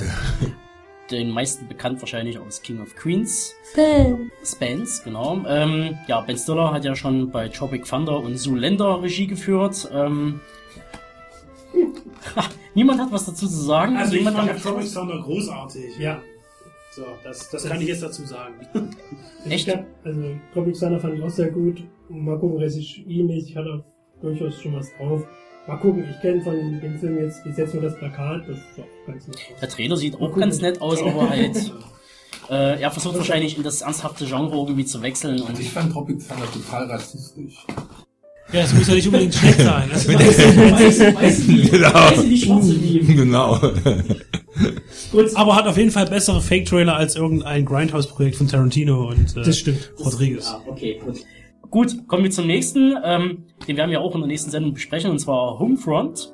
Den 1.11 1.29
meisten 1.29 1.67
bekannt 1.67 2.01
wahrscheinlich 2.01 2.39
aus 2.39 2.61
King 2.61 2.81
of 2.81 2.95
Queens. 2.95 3.53
Spence, 4.43 5.03
genau. 5.03 5.41
Ähm, 5.47 5.97
ja, 6.07 6.21
Ben 6.21 6.37
Stiller 6.37 6.71
hat 6.73 6.85
ja 6.85 6.95
schon 6.95 7.29
bei 7.31 7.49
Tropic 7.49 7.85
Thunder 7.87 8.19
und 8.19 8.37
Zoolander 8.37 9.01
Regie 9.03 9.27
geführt. 9.27 9.87
Ähm, 9.93 10.39
niemand 12.73 12.99
hat 12.99 13.11
was 13.11 13.25
dazu 13.25 13.47
zu 13.47 13.55
sagen. 13.61 13.97
Also 13.97 14.13
ich 14.13 14.19
Niemand 14.19 14.37
fand 14.37 14.49
hat- 14.51 14.61
Tropic 14.61 14.91
Thunder 14.91 15.21
großartig. 15.21 15.97
Ja. 15.99 16.19
So, 16.95 17.03
das, 17.23 17.49
das 17.49 17.65
kann 17.65 17.81
ich 17.81 17.87
jetzt 17.87 18.03
dazu 18.03 18.23
sagen. 18.25 18.53
Echt? 19.49 19.67
Ich 19.67 19.73
hab, 19.73 19.85
also 20.03 20.21
Tropic 20.53 20.77
Thunder 20.79 20.99
fand 20.99 21.15
ich 21.15 21.23
auch 21.23 21.29
sehr 21.29 21.49
gut. 21.49 21.83
Mal 22.09 22.37
gucken, 22.37 22.57
Regie-mäßig 22.59 23.55
hat 23.55 23.65
er 23.65 23.83
durchaus 24.21 24.61
schon 24.61 24.75
was 24.75 24.87
drauf. 24.97 25.23
Mal 25.67 25.77
gucken, 25.77 26.05
ich 26.09 26.19
kenne 26.21 26.41
von 26.41 26.53
dem 26.81 26.99
Film 26.99 27.17
jetzt 27.17 27.43
bis 27.43 27.57
jetzt 27.57 27.73
nur 27.73 27.83
das 27.83 27.95
Plakat, 27.97 28.41
das 28.47 28.57
ist 28.57 28.79
auch 28.79 29.07
ganz 29.07 29.27
nett. 29.27 29.37
Der 29.61 29.69
Trailer 29.69 29.97
sieht 29.97 30.19
auch 30.19 30.37
ganz 30.37 30.61
nett 30.61 30.81
aus, 30.81 31.01
aber 31.01 31.29
halt. 31.29 31.71
Äh, 32.49 32.81
er 32.81 32.91
versucht 32.91 33.15
wahrscheinlich 33.15 33.55
in 33.55 33.63
das 33.63 33.81
ernsthafte 33.83 34.25
Genre 34.25 34.53
irgendwie 34.53 34.83
zu 34.83 35.01
wechseln 35.01 35.39
und 35.43 35.57
ich 35.57 35.69
fand 35.69 35.93
Tropic 35.93 36.17
Thunder 36.27 36.45
total 36.51 36.91
rassistisch. 36.91 37.65
Ja, 38.51 38.61
es 38.61 38.73
muss 38.73 38.87
ja 38.89 38.95
nicht 38.95 39.05
unbedingt 39.07 39.33
schlecht 39.33 39.59
sein. 39.61 39.87
Das 39.89 40.05
ist 40.05 41.47
Genau. 41.47 42.09
die 42.21 42.37
schwarze 42.37 42.73
Liebe. 42.73 43.13
Genau. 45.11 45.29
aber 45.35 45.55
hat 45.55 45.65
auf 45.67 45.77
jeden 45.77 45.91
Fall 45.91 46.05
bessere 46.05 46.41
Fake-Trailer 46.41 46.95
als 46.95 47.15
irgendein 47.15 47.65
Grindhouse-Projekt 47.65 48.35
von 48.35 48.47
Tarantino 48.47 49.09
und 49.09 49.35
äh, 49.35 49.43
Das 49.43 49.57
stimmt. 49.57 49.91
Rodriguez. 49.99 50.47
Ja, 50.51 50.61
okay, 50.67 51.01
gut. 51.03 51.21
Gut, 51.71 52.07
kommen 52.07 52.23
wir 52.23 52.29
zum 52.31 52.45
nächsten. 52.45 52.95
Ähm, 53.03 53.45
den 53.67 53.77
werden 53.77 53.89
wir 53.89 54.01
auch 54.01 54.13
in 54.13 54.21
der 54.21 54.27
nächsten 54.27 54.51
Sendung 54.51 54.73
besprechen, 54.73 55.09
und 55.09 55.17
zwar 55.19 55.57
Homefront. 55.57 56.31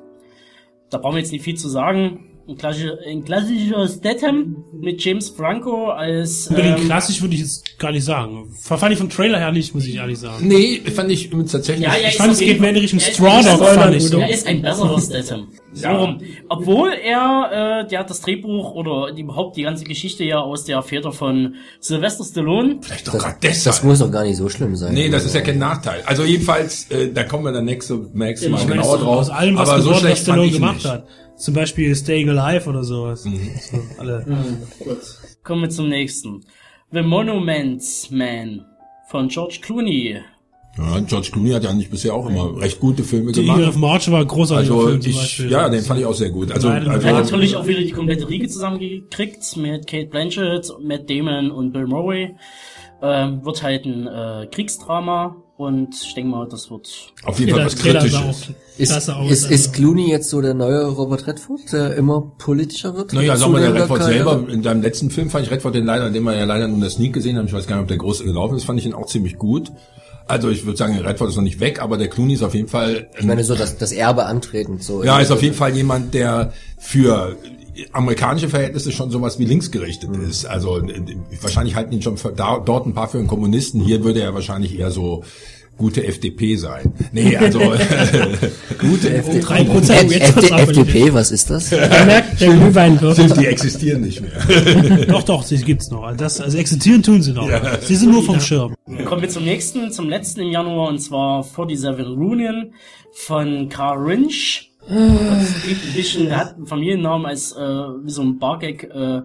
Da 0.90 0.98
brauchen 0.98 1.14
wir 1.14 1.20
jetzt 1.20 1.32
nicht 1.32 1.44
viel 1.44 1.56
zu 1.56 1.68
sagen. 1.68 2.26
Ein, 2.48 2.56
klassischer, 2.56 2.98
ein 3.06 3.24
klassischer 3.24 3.86
Statham 3.88 4.64
mit 4.72 5.04
James 5.04 5.28
Franco 5.28 5.90
als 5.90 6.48
Unbedingt 6.48 6.78
ähm, 6.80 6.84
klassisch 6.86 7.20
würde 7.22 7.34
ich 7.34 7.42
jetzt 7.42 7.78
gar 7.78 7.92
nicht 7.92 8.04
sagen. 8.04 8.48
Fand 8.60 8.92
ich 8.92 8.98
vom 8.98 9.08
Trailer 9.08 9.38
her 9.38 9.52
nicht, 9.52 9.72
muss 9.72 9.86
ich 9.86 9.94
ehrlich 9.94 10.18
sagen. 10.18 10.48
Nee, 10.48 10.80
fand 10.92 11.10
ich 11.12 11.30
tatsächlich. 11.30 11.86
Ja, 11.86 11.94
ja, 11.94 12.08
Ich 12.08 12.16
fand, 12.16 12.32
es 12.32 12.40
geht 12.40 12.60
mehr 12.60 12.70
in 12.70 12.76
Richtung 12.76 12.98
er 12.98 13.06
ist 13.08 13.14
Straw 13.14 13.28
ein 13.36 13.44
Dog, 13.44 13.60
besserer- 13.60 13.74
fand 13.74 13.94
ich 13.94 14.04
so. 14.04 14.18
Er 14.18 14.30
ist 14.30 14.46
ein 14.48 14.62
besserer 14.62 15.00
Statham. 15.00 15.48
So 15.72 15.82
Ja. 15.84 15.96
rum. 15.96 16.18
Obwohl 16.48 16.90
er, 16.92 17.82
äh, 17.84 17.88
der 17.88 18.00
hat 18.00 18.10
das 18.10 18.20
Drehbuch 18.20 18.72
oder 18.72 19.12
überhaupt 19.16 19.56
die 19.56 19.62
ganze 19.62 19.84
Geschichte 19.84 20.24
ja 20.24 20.40
aus 20.40 20.64
der 20.64 20.82
Feder 20.82 21.12
von 21.12 21.54
Sylvester 21.78 22.24
Stallone. 22.24 22.78
Vielleicht 22.82 23.06
doch 23.06 23.12
gerade 23.12 23.36
Das 23.42 23.62
deshalb. 23.62 23.84
muss 23.84 24.00
doch 24.00 24.10
gar 24.10 24.24
nicht 24.24 24.36
so 24.36 24.48
schlimm 24.48 24.74
sein. 24.74 24.94
Nee, 24.94 25.08
das 25.08 25.24
ist 25.24 25.34
ja 25.36 25.40
kein 25.42 25.58
Nachteil. 25.58 26.02
Also 26.06 26.24
jedenfalls, 26.24 26.90
äh, 26.90 27.12
da 27.12 27.22
kommen 27.22 27.44
wir 27.44 27.52
dann 27.52 27.66
nächste 27.66 27.94
Max 28.12 28.46
mal 28.48 28.66
genauer 28.66 28.98
drauf. 28.98 29.18
Aus 29.18 29.30
allem, 29.30 29.56
was 29.56 29.68
aber 29.68 29.82
so 29.82 29.90
schlecht 29.94 30.16
fand 30.16 30.18
Stallone 30.18 30.46
ich 30.48 30.54
gemacht 30.54 30.74
nicht. 30.76 30.88
hat. 30.88 31.06
Zum 31.40 31.54
Beispiel 31.54 31.96
Staying 31.96 32.28
Alive 32.28 32.68
oder 32.68 32.84
sowas. 32.84 33.22
So, 33.22 33.30
alle. 33.98 34.26
Kommen 35.42 35.62
wir 35.62 35.70
zum 35.70 35.88
nächsten. 35.88 36.44
The 36.92 37.02
Monument 37.02 37.82
Man 38.10 38.66
von 39.08 39.28
George 39.28 39.60
Clooney. 39.62 40.20
Ja, 40.76 41.00
George 41.00 41.30
Clooney 41.32 41.50
hat 41.52 41.64
ja 41.64 41.72
nicht 41.72 41.90
bisher 41.90 42.14
auch 42.14 42.28
immer 42.28 42.60
recht 42.60 42.78
gute 42.78 43.02
Filme 43.04 43.32
Die 43.32 43.40
Eagle 43.40 43.68
of 43.68 43.74
gemacht. 43.74 43.92
March 43.92 44.10
war 44.10 44.20
ein 44.20 44.28
großartiger 44.28 44.74
Also 44.74 44.86
Film 44.86 45.00
ich, 45.02 45.38
ja, 45.38 45.68
den 45.68 45.82
fand 45.82 46.00
ich 46.00 46.06
auch 46.06 46.14
sehr 46.14 46.30
gut. 46.30 46.52
Also, 46.52 46.68
Nein, 46.68 46.86
Er 46.86 46.92
hat 46.92 47.04
also 47.04 47.22
natürlich 47.22 47.56
auch 47.56 47.66
wieder 47.66 47.80
die 47.80 47.90
komplette 47.90 48.28
Riege 48.28 48.46
zusammengekriegt 48.46 49.56
mit 49.56 49.86
Kate 49.86 50.06
Blanchett, 50.06 50.70
Matt 50.82 51.08
Damon 51.08 51.50
und 51.50 51.72
Bill 51.72 51.86
Murray. 51.86 52.34
Ähm, 53.02 53.44
wird 53.44 53.62
halt 53.62 53.86
ein 53.86 54.06
äh, 54.06 54.46
Kriegsdrama 54.50 55.36
und 55.60 55.94
ich 55.94 56.14
denke 56.14 56.30
mal, 56.30 56.48
das 56.48 56.70
wird 56.70 57.12
auf 57.22 57.38
jeden 57.38 57.52
Fall 57.52 57.66
was 57.66 57.76
Kritisches. 57.76 58.14
auch 58.14 58.30
Ist, 58.78 58.90
ist, 58.96 59.08
ist 59.28 59.50
also. 59.50 59.70
Clooney 59.72 60.08
jetzt 60.08 60.30
so 60.30 60.40
der 60.40 60.54
neue 60.54 60.86
Robert 60.86 61.26
Redford, 61.26 61.70
der 61.70 61.96
immer 61.96 62.32
politischer 62.38 62.96
wird? 62.96 63.12
Naja, 63.12 63.36
sag 63.36 63.50
mal, 63.50 63.60
der 63.60 63.74
Redford 63.74 64.02
selber, 64.04 64.42
in 64.48 64.62
seinem 64.62 64.80
letzten 64.80 65.10
Film 65.10 65.28
fand 65.28 65.44
ich 65.44 65.50
Redford 65.50 65.74
den 65.74 65.84
leider, 65.84 66.08
den 66.08 66.22
wir 66.22 66.34
ja 66.34 66.46
leider 66.46 66.66
nur 66.66 66.76
in 66.76 66.80
der 66.80 66.88
Sneak 66.88 67.12
gesehen 67.12 67.36
haben, 67.36 67.44
ich 67.44 67.52
weiß 67.52 67.66
gar 67.66 67.76
nicht, 67.76 67.82
ob 67.82 67.88
der 67.88 67.98
groß 67.98 68.24
gelaufen 68.24 68.56
ist, 68.56 68.64
fand 68.64 68.80
ich 68.80 68.86
ihn 68.86 68.94
auch 68.94 69.04
ziemlich 69.04 69.36
gut. 69.36 69.70
Also 70.26 70.48
ich 70.48 70.64
würde 70.64 70.78
sagen, 70.78 70.96
Redford 70.98 71.28
ist 71.28 71.36
noch 71.36 71.42
nicht 71.42 71.60
weg, 71.60 71.82
aber 71.82 71.98
der 71.98 72.08
Clooney 72.08 72.34
ist 72.34 72.42
auf 72.42 72.54
jeden 72.54 72.68
Fall 72.68 73.10
Ich 73.18 73.26
meine, 73.26 73.44
so 73.44 73.54
das, 73.54 73.76
das 73.76 73.92
Erbe 73.92 74.24
antretend. 74.24 74.82
So 74.82 75.04
Ja, 75.04 75.20
ist 75.20 75.30
auf 75.30 75.42
jeden 75.42 75.54
Fall 75.54 75.76
jemand, 75.76 76.14
der 76.14 76.54
für 76.78 77.36
amerikanische 77.92 78.48
Verhältnisse 78.48 78.92
schon 78.92 79.10
sowas 79.10 79.38
wie 79.38 79.44
linksgerichtet 79.44 80.10
ist. 80.16 80.44
Also 80.44 80.82
wahrscheinlich 81.40 81.74
halten 81.74 81.92
ihn 81.92 82.02
schon 82.02 82.16
für, 82.16 82.32
da, 82.32 82.58
dort 82.58 82.86
ein 82.86 82.94
paar 82.94 83.08
für 83.08 83.18
einen 83.18 83.26
Kommunisten. 83.26 83.80
Hier 83.80 84.04
würde 84.04 84.20
er 84.20 84.34
wahrscheinlich 84.34 84.78
eher 84.78 84.90
so 84.90 85.24
gute 85.76 86.04
FDP 86.04 86.56
sein. 86.56 86.92
Nee, 87.12 87.36
also 87.36 87.58
Gute 88.78 89.14
FDP. 89.14 89.40
drei 89.40 89.64
Prozent 89.64 90.12
jetzt 90.12 90.36
FD, 90.36 90.50
was 90.50 90.60
FDP, 90.60 91.14
was 91.14 91.30
ist 91.30 91.50
das? 91.50 91.70
Man 91.70 91.88
merkt, 92.06 92.40
der 92.40 92.54
Glühwein 92.54 93.00
wird. 93.00 93.36
die 93.38 93.46
existieren 93.46 94.02
nicht 94.02 94.20
mehr. 94.20 95.06
Doch, 95.06 95.22
doch, 95.22 95.42
sie 95.42 95.56
gibt's 95.56 95.90
noch. 95.90 96.02
Also, 96.02 96.18
das, 96.18 96.40
also 96.40 96.58
existieren 96.58 97.02
tun 97.02 97.22
sie 97.22 97.32
noch. 97.32 97.48
Sie 97.82 97.96
sind 97.96 98.12
nur 98.12 98.22
vom 98.22 98.40
Schirm. 98.40 98.74
Kommen 99.06 99.22
wir 99.22 99.28
zum 99.30 99.44
nächsten, 99.44 99.90
zum 99.90 100.08
letzten 100.08 100.40
im 100.40 100.50
Januar, 100.50 100.88
und 100.88 100.98
zwar 100.98 101.42
47 101.42 102.06
Reunion 102.06 102.72
von 103.12 103.68
Carl 103.70 103.98
Rinch. 103.98 104.69
Das 104.88 105.62
klingt 105.62 105.84
ein 105.84 105.92
bisschen, 105.94 106.26
der 106.26 106.36
hat 106.38 106.56
einen 106.56 106.66
Familiennamen 106.66 107.26
als 107.26 107.52
äh, 107.52 107.58
wie 107.58 108.10
so 108.10 108.22
ein 108.22 108.38
Bargag 108.38 108.84
äh, 108.84 109.22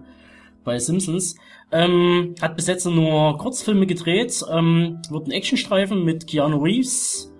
bei 0.64 0.78
Simpsons. 0.78 1.36
Ähm, 1.72 2.34
hat 2.40 2.56
bis 2.56 2.68
jetzt 2.68 2.86
nur 2.86 3.38
Kurzfilme 3.38 3.86
gedreht, 3.86 4.40
ähm, 4.52 4.98
wird 5.10 5.26
ein 5.26 5.32
Actionstreifen 5.32 6.04
mit 6.04 6.26
Keanu 6.26 6.58
Reeves. 6.58 7.32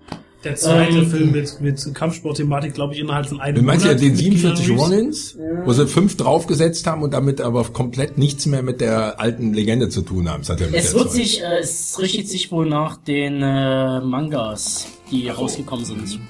Der 0.42 0.56
zweite 0.56 0.98
Ähm, 0.98 1.06
Film 1.10 1.32
mit, 1.32 1.60
mit 1.60 1.94
Kampfsportthematik, 1.94 2.74
glaube 2.74 2.94
ich, 2.94 3.00
innerhalb 3.00 3.26
von 3.26 3.40
einem 3.40 3.56
Du 3.56 3.62
meinst 3.62 3.84
ja 3.84 3.92
Monat 3.92 4.02
den 4.02 4.10
mit 4.10 4.18
47 4.18 4.66
Keanu 4.66 4.80
Reeves. 4.82 4.90
Ronins, 4.90 5.38
wo 5.64 5.72
sie 5.72 5.86
fünf 5.86 6.16
draufgesetzt 6.16 6.86
haben 6.86 7.02
und 7.02 7.14
damit 7.14 7.40
aber 7.40 7.64
komplett 7.64 8.18
nichts 8.18 8.46
mehr 8.46 8.62
mit 8.62 8.80
der 8.80 9.20
alten 9.20 9.52
Legende 9.54 9.88
zu 9.88 10.02
tun 10.02 10.28
haben. 10.28 10.42
Hat 10.42 10.60
ja 10.60 10.66
Es 10.72 10.94
wird 10.94 11.12
sich, 11.12 11.42
äh, 11.42 11.58
es 11.60 11.98
richtet 12.00 12.28
sich 12.28 12.50
wohl 12.50 12.68
nach 12.68 12.96
den 12.96 13.42
äh, 13.42 14.00
Mangas, 14.00 14.86
die 15.10 15.28
rausgekommen 15.28 15.84
sind. 15.84 16.20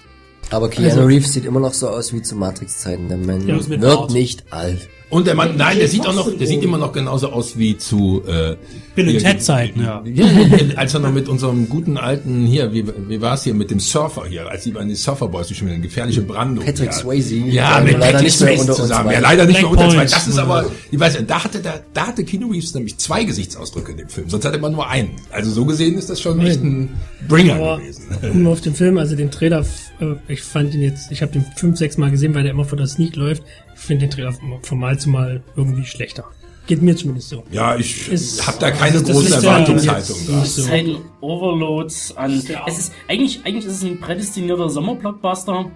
Aber 0.51 0.69
Keanu 0.71 1.05
Reeves 1.07 1.33
sieht 1.33 1.45
immer 1.45 1.61
noch 1.61 1.75
so 1.75 1.89
aus 1.89 2.13
wie 2.13 2.23
zu 2.23 2.37
Matrix-Zeiten. 2.37 3.09
Der 3.09 3.19
Mann 3.19 3.47
Ja, 3.47 3.69
wird 3.69 3.81
Bart. 3.81 4.11
nicht 4.13 4.45
alt. 4.53 4.89
Und 5.09 5.29
der 5.29 5.37
Mann, 5.37 5.57
nein, 5.57 5.79
der 5.79 5.87
sieht 5.87 6.05
auch 6.05 6.15
noch, 6.15 6.37
der 6.37 6.47
sieht 6.49 6.65
immer 6.65 6.79
noch 6.79 6.93
genauso 6.93 7.29
aus 7.29 7.57
wie 7.57 7.79
zu 7.79 8.25
äh, 8.27 8.57
Bill 8.97 9.09
und 9.11 9.19
Ted 9.19 9.41
Zeiten, 9.41 9.81
ja. 9.81 10.03
Ja, 10.05 10.27
als 10.75 10.95
er 10.95 11.01
noch 11.01 11.13
mit 11.13 11.29
unserem 11.29 11.69
guten 11.69 11.97
alten 11.97 12.45
hier, 12.45 12.73
wie, 12.73 12.85
wie 13.09 13.21
war 13.21 13.35
es 13.35 13.45
hier 13.45 13.55
mit 13.55 13.71
dem 13.71 13.79
Surfer 13.79 14.25
hier, 14.27 14.49
als 14.49 14.65
sie 14.65 14.73
bei 14.73 14.83
den 14.83 14.97
Surferboys 14.97 15.55
schon 15.55 15.69
eine 15.69 15.79
gefährliche 15.79 16.23
Brandung. 16.23 16.65
Patrick 16.65 16.87
ja. 16.87 16.93
Swayze, 16.93 17.37
Ja, 17.37 17.75
der 17.75 17.85
mit 17.85 17.93
leider 17.93 18.05
Patrick 18.05 18.23
nicht 18.25 18.41
mehr 18.41 18.57
Swayze 18.57 18.73
zusammen. 18.73 19.11
Ja, 19.13 19.21
leider 19.21 19.45
nicht 19.45 19.61
Black 19.61 19.73
mehr 19.73 19.85
unter. 19.85 19.97
Point. 19.97 20.13
Das 20.13 20.27
ist 20.27 20.39
aber, 20.39 20.67
ich 20.91 20.99
weiß, 20.99 21.19
da 21.25 21.45
hatte 21.45 21.61
da, 21.61 21.75
da 21.95 22.09
hatte 22.09 22.25
Keanu 22.25 22.51
Reeves 22.51 22.75
nämlich 22.75 22.99
zwei 22.99 23.23
Gesichtsausdrücke 23.23 23.93
in 23.93 23.99
dem 23.99 24.09
Film. 24.09 24.29
Sonst 24.29 24.45
hatte 24.45 24.59
man 24.59 24.73
nur 24.73 24.89
einen. 24.89 25.11
Also 25.31 25.53
so 25.53 25.65
gesehen 25.67 25.97
ist 25.97 26.11
das 26.11 26.21
schon 26.21 26.41
echt 26.41 26.65
ein 26.65 26.89
Bringer 27.29 27.55
Aber 27.55 27.79
gewesen. 27.79 28.07
um 28.33 28.47
auf 28.49 28.61
den 28.61 28.75
Film, 28.75 28.99
also 28.99 29.15
den 29.15 29.31
Trailer, 29.31 29.65
äh, 30.01 30.15
ich 30.27 30.43
fand 30.43 30.75
ihn 30.75 30.83
jetzt, 30.83 31.13
ich 31.13 31.23
habe 31.23 31.31
den 31.31 31.45
fünf, 31.55 31.79
sechs 31.79 31.97
Mal 31.97 32.11
gesehen, 32.11 32.35
weil 32.35 32.43
der 32.43 32.53
immer 32.53 32.65
vor 32.65 32.77
der 32.77 32.89
Sneak 32.89 33.15
läuft. 33.15 33.45
Ich 33.75 33.83
finde 33.83 34.07
den 34.07 34.11
Trailer 34.11 34.35
von 34.63 34.79
Mal 34.97 35.01
zu 35.01 35.11
Mal 35.11 35.43
irgendwie 35.57 35.85
schlechter. 35.85 36.25
Geht 36.67 36.83
mir 36.83 36.97
zumindest 36.97 37.29
so. 37.29 37.45
Ja, 37.53 37.77
ich 37.77 38.11
habe 38.45 38.57
da 38.59 38.73
keine 38.73 39.01
das 39.01 39.31
ja 39.31 39.37
Erwartungshaltungen 39.37 40.21
jetzt 40.21 40.29
da. 40.29 40.43
Es 40.43 40.59
ist 40.59 40.71
halt 40.71 40.87
ein 40.89 40.97
Overload 41.21 41.95
an. 42.17 42.43
Es 42.67 42.79
ist 42.79 42.93
eigentlich, 43.07 43.41
eigentlich 43.45 43.67
ist 43.67 43.77
es 43.77 43.85
ein 43.85 44.01
prädestinierter 44.01 44.69
Sommerblockbuster, 44.69 45.71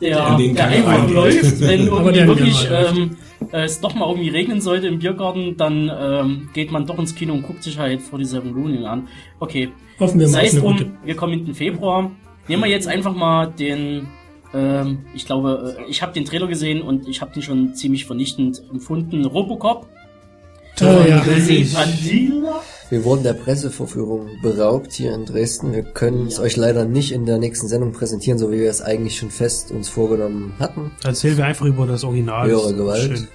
der, 0.00 0.36
der 0.36 0.66
einfach 0.66 1.10
läuft, 1.10 1.60
wenn 1.60 1.88
irgendwie 1.88 2.26
wirklich 2.26 2.68
ähm, 2.70 3.16
äh, 3.52 3.64
es 3.64 3.80
doch 3.80 3.94
mal 3.94 4.08
irgendwie 4.08 4.30
regnen 4.30 4.62
sollte 4.62 4.86
im 4.86 4.98
Biergarten, 4.98 5.58
dann 5.58 5.90
ähm, 5.94 6.48
geht 6.54 6.72
man 6.72 6.86
doch 6.86 6.98
ins 6.98 7.14
Kino 7.14 7.34
und 7.34 7.42
guckt 7.42 7.62
sich 7.62 7.78
halt 7.78 8.00
vor 8.00 8.18
die 8.18 8.24
Seven 8.24 8.54
Reunion 8.54 8.86
an. 8.86 9.08
Okay, 9.40 9.72
Hoffen 10.00 10.20
wir 10.20 10.26
mal 10.26 10.32
sei 10.32 10.46
es 10.46 10.56
drum, 10.58 10.96
wir 11.04 11.16
kommen 11.16 11.34
in 11.34 11.44
den 11.44 11.54
Februar. 11.54 12.10
Nehmen 12.48 12.62
wir 12.62 12.70
jetzt 12.70 12.88
einfach 12.88 13.14
mal 13.14 13.46
den, 13.46 14.08
ähm, 14.54 15.04
ich 15.14 15.26
glaube, 15.26 15.76
äh, 15.78 15.90
ich 15.90 16.02
habe 16.02 16.12
den 16.12 16.24
Trailer 16.24 16.46
gesehen 16.46 16.82
und 16.82 17.08
ich 17.08 17.20
habe 17.20 17.32
den 17.32 17.42
schon 17.42 17.74
ziemlich 17.74 18.04
vernichtend 18.06 18.62
empfunden. 18.70 19.24
Robocop. 19.24 19.86
Oh, 20.80 20.84
ja. 21.08 21.20
Padilla. 21.20 22.60
Wir 22.90 23.04
wurden 23.04 23.22
der 23.22 23.34
Pressevorführung 23.34 24.28
beraubt 24.42 24.92
hier 24.92 25.14
in 25.14 25.24
Dresden. 25.24 25.72
Wir 25.72 25.82
können 25.82 26.26
es 26.26 26.40
euch 26.40 26.56
leider 26.56 26.84
nicht 26.84 27.12
in 27.12 27.26
der 27.26 27.38
nächsten 27.38 27.68
Sendung 27.68 27.92
präsentieren, 27.92 28.38
so 28.38 28.50
wie 28.50 28.58
wir 28.58 28.70
es 28.70 28.82
eigentlich 28.82 29.18
schon 29.18 29.30
fest 29.30 29.70
uns 29.70 29.88
vorgenommen 29.88 30.54
hatten. 30.58 30.90
Erzählen 31.04 31.36
wir 31.36 31.44
einfach 31.46 31.66
über 31.66 31.86
das 31.86 32.04
Original. 32.04 32.48
Höhere 32.48 32.74
Gewalt. 32.74 33.18
Schön. 33.18 33.28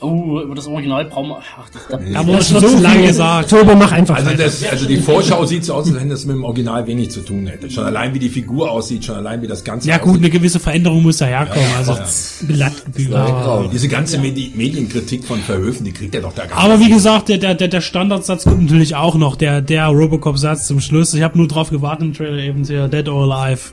Oh, 0.00 0.40
über 0.40 0.54
das 0.54 0.66
Original 0.66 1.06
brauchen 1.06 1.30
wir. 1.30 1.38
Ach, 1.58 1.68
das, 1.70 1.88
da, 1.88 2.18
Aber 2.18 2.32
Das 2.34 2.50
schon 2.50 2.60
so 2.60 2.68
zu 2.68 2.82
lange 2.82 2.98
lang 2.98 3.06
gesagt. 3.06 3.50
Tobe, 3.50 3.74
mach 3.76 3.92
einfach 3.92 4.16
Also, 4.16 4.30
das, 4.32 4.62
also 4.64 4.86
die 4.86 4.98
Vorschau 4.98 5.44
sieht 5.46 5.64
so 5.64 5.74
aus, 5.74 5.86
als 5.86 5.96
wenn 5.98 6.10
das 6.10 6.26
mit 6.26 6.36
dem 6.36 6.44
Original 6.44 6.86
wenig 6.86 7.10
zu 7.10 7.20
tun 7.20 7.46
hätte. 7.46 7.70
Schon 7.70 7.84
allein 7.84 8.12
wie 8.12 8.18
die 8.18 8.28
Figur 8.28 8.70
aussieht, 8.70 9.04
schon 9.04 9.16
allein 9.16 9.40
wie 9.40 9.46
das 9.46 9.64
Ganze 9.64 9.88
Ja 9.88 9.96
gut, 9.96 10.10
aussieht. 10.10 10.24
eine 10.24 10.30
gewisse 10.30 10.60
Veränderung 10.60 11.02
muss 11.02 11.16
daherkommen. 11.18 11.66
Also, 11.78 11.96
Blattgebühr. 12.46 13.08
Grau. 13.08 13.68
Diese 13.72 13.88
ganze 13.88 14.18
Medi 14.18 14.52
Medienkritik 14.54 15.24
von 15.24 15.40
Verhöfen, 15.40 15.84
die 15.84 15.92
kriegt 15.92 16.14
er 16.14 16.20
doch 16.20 16.34
da 16.34 16.44
gar 16.46 16.58
aber 16.58 16.76
nicht. 16.76 16.88
wie 16.88 16.92
gesagt, 16.92 17.28
der, 17.30 17.38
der, 17.38 17.54
der, 17.54 17.80
Standardsatz 17.80 18.44
kommt 18.44 18.62
natürlich 18.62 18.96
auch 18.96 19.14
noch, 19.14 19.36
der, 19.36 19.62
der 19.62 19.86
Robocop-Satz 19.86 20.66
zum 20.66 20.80
Schluss. 20.80 21.14
Ich 21.14 21.22
habe 21.22 21.38
nur 21.38 21.48
drauf 21.48 21.70
gewartet 21.70 22.06
im 22.08 22.14
Trailer 22.14 22.42
eben, 22.42 22.66
der 22.66 22.88
Dead 22.88 23.08
or 23.08 23.32
Alive. 23.32 23.72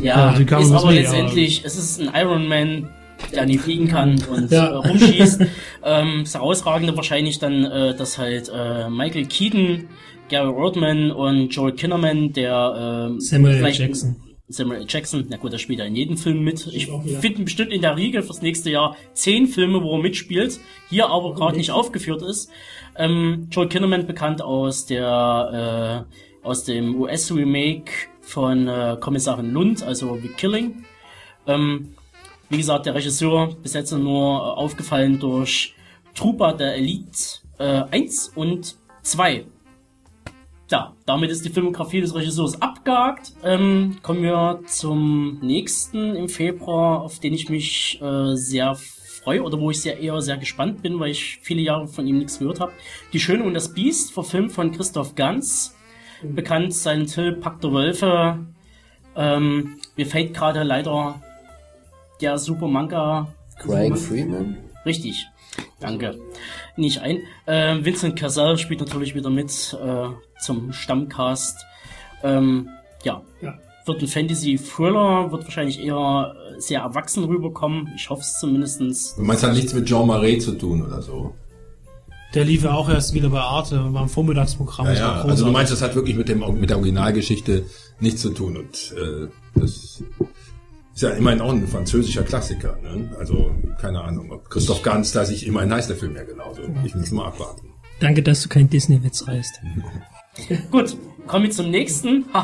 ja, 0.00 0.34
Ja, 0.36 0.58
ist 0.58 0.72
aber 0.72 0.92
letztendlich, 0.92 1.62
es 1.64 1.76
ist 1.76 2.00
ein 2.00 2.10
Iron 2.14 2.48
Man, 2.48 2.88
der 3.32 3.46
nie 3.46 3.58
fliegen 3.58 3.88
kann 3.88 4.22
und 4.30 4.50
Ja. 4.50 4.66
äh, 4.66 4.74
rumschießt. 4.74 5.40
ähm, 5.84 6.20
das 6.24 6.34
Herausragende 6.34 6.96
wahrscheinlich 6.96 7.38
dann, 7.38 7.64
äh, 7.64 7.94
dass 7.96 8.18
halt 8.18 8.50
äh, 8.54 8.88
Michael 8.90 9.26
Keaton, 9.26 9.88
Gary 10.28 10.48
Oldman 10.48 11.10
und 11.12 11.48
Joel 11.50 11.72
Kinnaman, 11.72 12.32
der 12.32 13.08
ähm, 13.10 13.20
Samuel 13.20 13.64
L. 13.64 13.72
Jackson. 13.72 14.16
Samuel 14.48 14.80
L. 14.82 14.86
Jackson, 14.88 15.26
na 15.28 15.36
gut, 15.38 15.52
der 15.52 15.58
spielt 15.58 15.78
ja 15.80 15.84
in 15.84 15.96
jedem 15.96 16.16
Film 16.16 16.42
mit. 16.44 16.66
Ich 16.72 16.86
finde 17.20 17.42
bestimmt 17.42 17.72
in 17.72 17.82
der 17.82 17.96
Riege 17.96 18.22
fürs 18.22 18.42
nächste 18.42 18.70
Jahr 18.70 18.96
zehn 19.12 19.46
Filme, 19.48 19.82
wo 19.82 19.92
er 19.96 20.02
mitspielt, 20.02 20.60
hier 20.88 21.08
aber 21.08 21.34
gerade 21.34 21.56
nicht 21.56 21.70
aufgeführt 21.72 22.22
ist. 22.22 22.50
Ähm, 22.96 23.48
Joel 23.50 23.68
Kinnaman 23.68 24.06
bekannt 24.06 24.42
aus 24.42 24.86
der 24.86 26.06
äh, 26.08 26.46
aus 26.46 26.62
dem 26.64 26.94
US-Remake 27.00 27.90
von 28.20 28.68
äh, 28.68 28.96
Kommissarin 29.00 29.50
Lund, 29.52 29.82
also 29.82 30.16
The 30.20 30.28
Killing. 30.28 30.84
Ähm, 31.48 31.95
wie 32.48 32.58
gesagt, 32.58 32.86
der 32.86 32.94
Regisseur 32.94 33.54
bis 33.62 33.74
jetzt 33.74 33.92
nur 33.92 34.38
äh, 34.38 34.60
aufgefallen 34.60 35.18
durch 35.18 35.74
Trooper 36.14 36.52
der 36.52 36.74
Elite 36.76 37.40
äh, 37.58 37.82
1 37.90 38.32
und 38.34 38.76
2. 39.02 39.44
Ja, 40.70 40.94
damit 41.04 41.30
ist 41.30 41.44
die 41.44 41.50
Filmografie 41.50 42.00
des 42.00 42.14
Regisseurs 42.14 42.60
abgehakt. 42.60 43.34
Ähm, 43.44 43.98
kommen 44.02 44.22
wir 44.22 44.60
zum 44.66 45.38
nächsten 45.40 46.16
im 46.16 46.28
Februar, 46.28 47.02
auf 47.02 47.20
den 47.20 47.34
ich 47.34 47.48
mich 47.48 48.00
äh, 48.02 48.34
sehr 48.34 48.74
freue 48.74 49.42
oder 49.42 49.60
wo 49.60 49.70
ich 49.70 49.80
sehr 49.80 50.00
eher 50.00 50.20
sehr 50.20 50.38
gespannt 50.38 50.82
bin, 50.82 50.98
weil 50.98 51.10
ich 51.10 51.38
viele 51.42 51.60
Jahre 51.60 51.86
von 51.86 52.06
ihm 52.06 52.18
nichts 52.18 52.38
gehört 52.38 52.60
habe. 52.60 52.72
Die 53.12 53.20
Schöne 53.20 53.44
und 53.44 53.54
das 53.54 53.74
Biest, 53.74 54.12
verfilmt 54.12 54.52
von 54.52 54.72
Christoph 54.72 55.14
Ganz, 55.14 55.76
bekannt 56.22 56.74
Silent 56.74 57.10
Hill, 57.12 57.32
Pakt 57.34 57.62
der 57.62 57.72
Wölfe. 57.72 58.46
Ähm, 59.14 59.76
mir 59.96 60.06
fällt 60.06 60.34
gerade 60.34 60.64
leider 60.64 61.20
der 62.20 62.38
Super 62.38 62.68
Manga 62.68 63.28
Crying 63.58 63.96
Freeman. 63.96 64.56
Richtig. 64.84 65.26
Danke. 65.80 66.18
Nicht 66.76 67.00
ein. 67.00 67.20
Äh, 67.46 67.84
Vincent 67.84 68.16
Cassell 68.16 68.58
spielt 68.58 68.80
natürlich 68.80 69.14
wieder 69.14 69.30
mit 69.30 69.76
äh, 69.82 70.08
zum 70.40 70.72
Stammcast. 70.72 71.64
Ähm, 72.22 72.68
ja. 73.04 73.22
Ja. 73.40 73.54
Wird 73.84 74.02
ein 74.02 74.08
Fantasy-Thriller, 74.08 75.30
wird 75.30 75.44
wahrscheinlich 75.44 75.80
eher 75.80 76.34
äh, 76.56 76.60
sehr 76.60 76.80
erwachsen 76.80 77.24
rüberkommen. 77.24 77.92
Ich 77.96 78.10
hoffe 78.10 78.22
es 78.22 78.38
zumindestens. 78.38 79.14
Du 79.16 79.22
meinst, 79.22 79.44
hat 79.44 79.54
nichts 79.54 79.74
mit 79.74 79.86
Jean 79.86 80.06
Marais 80.06 80.44
zu 80.44 80.52
tun 80.52 80.84
oder 80.84 81.02
so? 81.02 81.34
Der 82.34 82.44
lief 82.44 82.64
ja 82.64 82.74
auch 82.74 82.88
erst 82.88 83.14
wieder 83.14 83.30
bei 83.30 83.40
Arte, 83.40 83.92
war 83.94 84.02
im 84.02 84.08
Vormittagsprogramm. 84.08 84.86
Ja, 84.86 84.94
ja. 84.94 85.12
Also 85.22 85.46
du 85.46 85.52
meinst, 85.52 85.72
das 85.72 85.80
hat 85.80 85.94
wirklich 85.94 86.16
mit 86.16 86.28
dem 86.28 86.40
mit 86.60 86.68
der 86.68 86.76
Originalgeschichte 86.76 87.64
nichts 88.00 88.20
zu 88.20 88.30
tun 88.30 88.56
und 88.56 88.94
äh, 88.96 89.28
das 89.54 90.02
ist 90.96 91.02
ja 91.02 91.10
immerhin 91.10 91.42
auch 91.42 91.52
ein 91.52 91.66
französischer 91.68 92.22
Klassiker. 92.22 92.78
Ne? 92.82 93.14
Also 93.18 93.54
keine 93.78 94.00
Ahnung, 94.00 94.32
ob 94.32 94.48
Christoph 94.48 94.82
Ganz 94.82 95.12
da 95.12 95.26
sich 95.26 95.46
immerhin 95.46 95.70
heißt 95.72 95.90
der 95.90 95.96
Film 95.98 96.16
ja 96.16 96.24
genauso. 96.24 96.62
Ich 96.84 96.94
muss 96.94 97.10
mal 97.10 97.26
abwarten. 97.26 97.68
Danke, 98.00 98.22
dass 98.22 98.42
du 98.42 98.48
kein 98.48 98.70
Disney-Witz 98.70 99.28
reißt. 99.28 99.60
Gut, 100.70 100.96
kommen 101.26 101.44
wir 101.44 101.50
zum 101.50 101.70
nächsten. 101.70 102.24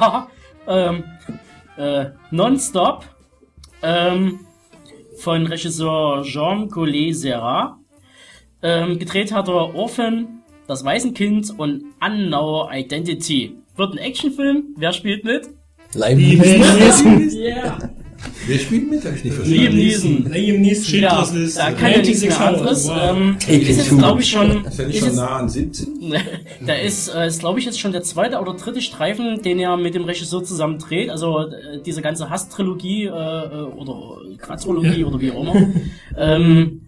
Ähm, 0.64 1.02
äh, 1.76 2.10
Nonstop 2.30 3.04
ähm, 3.82 4.46
von 5.18 5.44
Regisseur 5.48 6.22
Jean 6.22 6.70
Collet 6.70 7.16
Serra. 7.16 7.80
Ähm, 8.62 9.00
gedreht 9.00 9.32
hat 9.32 9.48
er 9.48 9.74
Orphan, 9.74 10.44
Das 10.68 10.84
Waisenkind 10.84 11.58
und 11.58 11.82
Unknown 12.00 12.72
Identity. 12.72 13.56
Wird 13.74 13.94
ein 13.94 13.98
Actionfilm. 13.98 14.66
Wer 14.76 14.92
spielt 14.92 15.24
mit? 15.24 15.48
Live 15.94 16.16
Ja. 17.32 17.76
Wer 18.46 18.58
spielt 18.58 18.90
mit? 18.90 19.04
Hab 19.04 19.14
ich 19.14 19.24
nicht 19.24 19.36
Liam 19.44 19.72
verstanden. 19.72 19.76
Neeson. 19.76 20.32
Liam 20.32 20.60
Neeson. 20.62 21.00
Ja, 21.00 21.24
da 21.56 21.72
kann 21.72 21.92
ja 21.92 21.98
nichts 21.98 22.22
mehr 22.22 22.30
96 22.32 22.40
anderes. 22.40 22.88
Wow. 22.88 22.96
Ähm, 23.10 23.36
ist 23.48 23.76
jetzt, 23.78 23.98
glaube 23.98 24.20
ich, 24.20 24.30
schon. 24.30 24.64
Ist 24.64 24.78
ja 24.78 24.84
nicht 24.86 24.94
Ist 24.96 25.00
schon 25.00 25.08
jetzt, 25.08 25.16
nah 25.16 25.36
an 25.36 25.48
17? 25.48 26.14
da 26.66 26.74
ist, 26.74 27.08
äh, 27.14 27.26
ist 27.26 27.38
glaube 27.40 27.58
ich, 27.60 27.64
jetzt 27.66 27.80
schon 27.80 27.92
der 27.92 28.02
zweite 28.02 28.38
oder 28.40 28.54
dritte 28.54 28.80
Streifen, 28.82 29.42
den 29.42 29.58
er 29.58 29.76
mit 29.76 29.94
dem 29.94 30.04
Regisseur 30.04 30.42
zusammen 30.44 30.78
dreht. 30.78 31.10
Also 31.10 31.38
äh, 31.38 31.80
diese 31.84 32.02
ganze 32.02 32.30
Hass-Trilogie 32.30 33.04
äh, 33.04 33.08
äh, 33.08 33.10
oder 33.12 34.18
Quadrologie 34.38 35.00
Ja. 35.00 35.06
oder 35.06 35.20
wie 35.20 35.30
auch 35.30 35.42
immer. 35.42 35.66
ähm, 36.16 36.81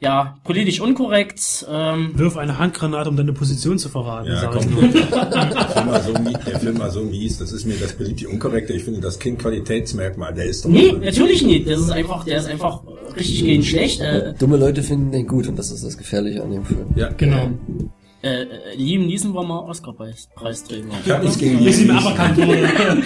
ja, 0.00 0.36
politisch 0.44 0.80
unkorrekt. 0.80 1.66
Ähm, 1.70 2.10
Wirf 2.14 2.36
eine 2.36 2.58
Handgranate, 2.58 3.08
um 3.08 3.16
deine 3.16 3.32
Position 3.32 3.78
zu 3.78 3.88
verraten, 3.88 4.28
Ja, 4.28 4.40
sag 4.40 4.52
komm. 4.52 4.62
ich 4.62 4.70
nur. 4.70 4.82
Der 4.88 5.68
Film 5.70 5.88
war 5.88 6.00
so 6.02 6.12
mies, 6.12 6.38
der 6.46 6.60
Film 6.60 6.78
war 6.78 6.90
so 6.90 7.00
mies, 7.02 7.38
das 7.38 7.52
ist 7.52 7.64
mir 7.66 7.76
das 7.76 7.92
politisch 7.94 8.26
Unkorrekte. 8.28 8.72
Ich 8.74 8.84
finde, 8.84 9.00
das 9.00 9.18
Kind-Qualitätsmerkmal, 9.18 10.34
der 10.34 10.44
ist 10.46 10.64
doch... 10.64 10.68
nee, 10.70 10.92
natürlich 10.92 11.42
nicht. 11.44 11.68
Das 11.68 11.80
ist 11.80 11.90
einfach, 11.90 12.24
der 12.24 12.38
ist 12.38 12.46
einfach 12.46 12.82
richtig 13.16 13.42
gehend 13.44 13.64
schlecht. 13.64 14.00
Äh, 14.00 14.34
Dumme 14.38 14.56
Leute 14.58 14.82
finden 14.82 15.12
den 15.12 15.26
gut 15.26 15.48
und 15.48 15.58
das 15.58 15.70
ist 15.70 15.82
das 15.84 15.96
Gefährliche 15.96 16.42
an 16.42 16.50
dem 16.50 16.64
Film. 16.64 16.86
Ja, 16.94 17.08
Genau. 17.16 17.50
Äh, 18.22 18.42
äh, 18.42 18.74
Liam 18.76 19.06
Neeson 19.06 19.34
war 19.34 19.44
mal 19.44 19.60
Oscar-Preisträger. 19.60 20.86
Ich 21.04 21.10
habe 21.10 21.24
nichts 21.24 21.38
gegen 21.38 21.58
Liam 21.58 21.88
wurde. 21.96 23.02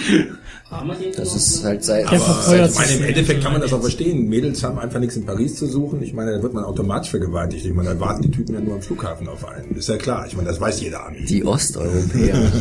Das 1.17 1.35
ist 1.35 1.63
halt 1.65 1.83
sein. 1.83 2.05
Der 2.09 2.19
verfeuert 2.19 2.71
Ich 2.71 2.77
meine, 2.77 2.91
im 2.93 3.03
Endeffekt 3.03 3.43
kann 3.43 3.51
man 3.51 3.61
das 3.61 3.73
auch 3.73 3.81
verstehen. 3.81 4.29
Mädels 4.29 4.63
haben 4.63 4.79
einfach 4.79 4.99
nichts 4.99 5.17
in 5.17 5.25
Paris 5.25 5.55
zu 5.55 5.67
suchen. 5.67 6.01
Ich 6.01 6.13
meine, 6.13 6.31
da 6.37 6.41
wird 6.41 6.53
man 6.53 6.63
automatisch 6.63 7.09
vergewaltigt. 7.09 7.65
Ich 7.65 7.73
meine, 7.73 7.89
da 7.89 7.99
warten 7.99 8.21
die 8.21 8.31
Typen 8.31 8.53
ja 8.55 8.61
nur 8.61 8.75
am 8.75 8.81
Flughafen 8.81 9.27
auf 9.27 9.45
einen. 9.45 9.75
Ist 9.75 9.89
ja 9.89 9.97
klar. 9.97 10.25
Ich 10.27 10.35
meine, 10.35 10.47
das 10.47 10.61
weiß 10.61 10.79
jeder 10.79 11.05
Ami. 11.05 11.25
Die 11.25 11.43
Osteuropäer. 11.43 12.51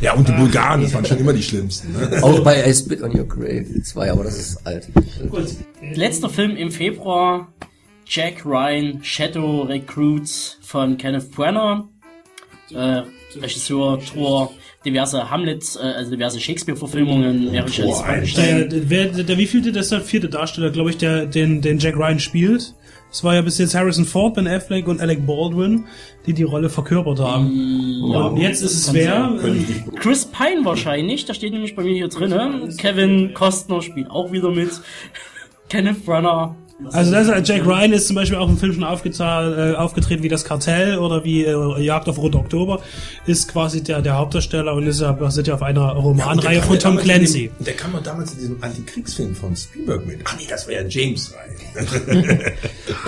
Ja, 0.00 0.14
und 0.14 0.26
die 0.26 0.32
Bulgaren, 0.32 0.82
das 0.82 0.94
waren 0.94 1.04
schon 1.04 1.18
immer 1.18 1.32
die 1.32 1.42
Schlimmsten. 1.42 1.92
Ne? 1.92 2.22
Auch 2.22 2.40
bei 2.40 2.68
I 2.68 2.74
Spit 2.74 3.02
on 3.02 3.16
Your 3.16 3.26
Grave 3.26 3.82
2, 3.82 4.10
aber 4.12 4.24
das 4.24 4.38
ist 4.38 4.66
alt. 4.66 4.88
Letzter 5.94 6.30
Film 6.30 6.56
im 6.56 6.70
Februar. 6.70 7.52
Jack 8.06 8.44
Ryan, 8.44 9.02
Shadow 9.02 9.62
Recruit 9.62 10.58
von 10.60 10.96
Kenneth 10.96 11.30
Branagh. 11.30 11.88
Äh, 12.74 13.02
Regisseur, 13.40 13.98
Tor, 14.00 14.52
diverse 14.84 15.30
Hamlet, 15.30 15.64
äh, 15.76 15.84
also 15.84 16.10
diverse 16.10 16.40
Shakespeare-Verfilmungen. 16.40 17.50
Vorgestellt. 17.68 18.72
Der, 18.72 18.90
wer, 18.90 19.06
der 19.06 19.38
wievielte, 19.38 19.72
das 19.72 19.86
ist 19.86 19.92
der 19.92 20.00
vierte 20.00 20.28
Darsteller, 20.28 20.70
glaube 20.70 20.90
ich, 20.90 20.98
der 20.98 21.26
den, 21.26 21.60
den 21.60 21.78
Jack 21.78 21.96
Ryan 21.96 22.20
spielt. 22.20 22.74
Es 23.10 23.22
war 23.22 23.34
ja 23.34 23.42
bis 23.42 23.58
jetzt 23.58 23.74
Harrison 23.74 24.06
Ford, 24.06 24.34
Ben 24.34 24.46
Affleck 24.46 24.88
und 24.88 25.00
Alec 25.02 25.26
Baldwin, 25.26 25.84
die 26.26 26.32
die 26.32 26.44
Rolle 26.44 26.70
verkörpert 26.70 27.20
haben. 27.20 27.50
Ja, 28.10 28.20
und 28.20 28.38
jetzt 28.38 28.62
ist 28.62 28.74
es 28.74 28.94
wer? 28.94 29.38
Chris 29.96 30.24
Pine 30.24 30.64
wahrscheinlich, 30.64 31.26
da 31.26 31.34
steht 31.34 31.52
nämlich 31.52 31.76
bei 31.76 31.82
mir 31.82 31.92
hier 31.92 32.08
drin. 32.08 32.74
Kevin 32.78 33.34
Costner 33.34 33.82
spielt 33.82 34.10
auch 34.10 34.32
wieder 34.32 34.50
mit. 34.50 34.70
Kenneth 35.68 36.06
Branagh. 36.06 36.56
Also 36.90 37.10
das, 37.12 37.28
ist- 37.28 37.48
Jack 37.48 37.66
Ryan 37.66 37.92
ist 37.92 38.06
zum 38.06 38.16
Beispiel 38.16 38.36
auch 38.38 38.48
im 38.48 38.58
Film 38.58 38.72
schon 38.74 38.82
äh, 38.82 39.74
aufgetreten 39.76 40.22
wie 40.22 40.28
das 40.28 40.44
Kartell 40.44 40.98
oder 40.98 41.24
wie 41.24 41.44
äh, 41.44 41.80
Jagd 41.80 42.08
auf 42.08 42.18
Rot 42.18 42.34
Oktober, 42.34 42.80
ist 43.26 43.48
quasi 43.52 43.82
der, 43.82 44.02
der 44.02 44.16
Hauptdarsteller 44.16 44.74
und 44.74 44.86
ist 44.86 45.00
ja 45.00 45.12
basiert 45.12 45.46
ja 45.48 45.54
auf 45.54 45.62
einer 45.62 45.92
Romanreihe 45.92 46.62
von 46.62 46.78
Tom 46.78 46.96
Clancy. 46.96 47.50
Der 47.60 47.74
kam 47.74 47.92
damals 48.02 48.32
in 48.32 48.38
diesem 48.40 48.62
Antikriegsfilm 48.62 49.34
von 49.34 49.54
Spielberg 49.56 50.06
mit. 50.06 50.20
Ach 50.24 50.36
nee, 50.38 50.46
das 50.48 50.66
wäre 50.66 50.82
ja 50.82 50.88
James 50.88 51.32
Ryan. 51.32 51.86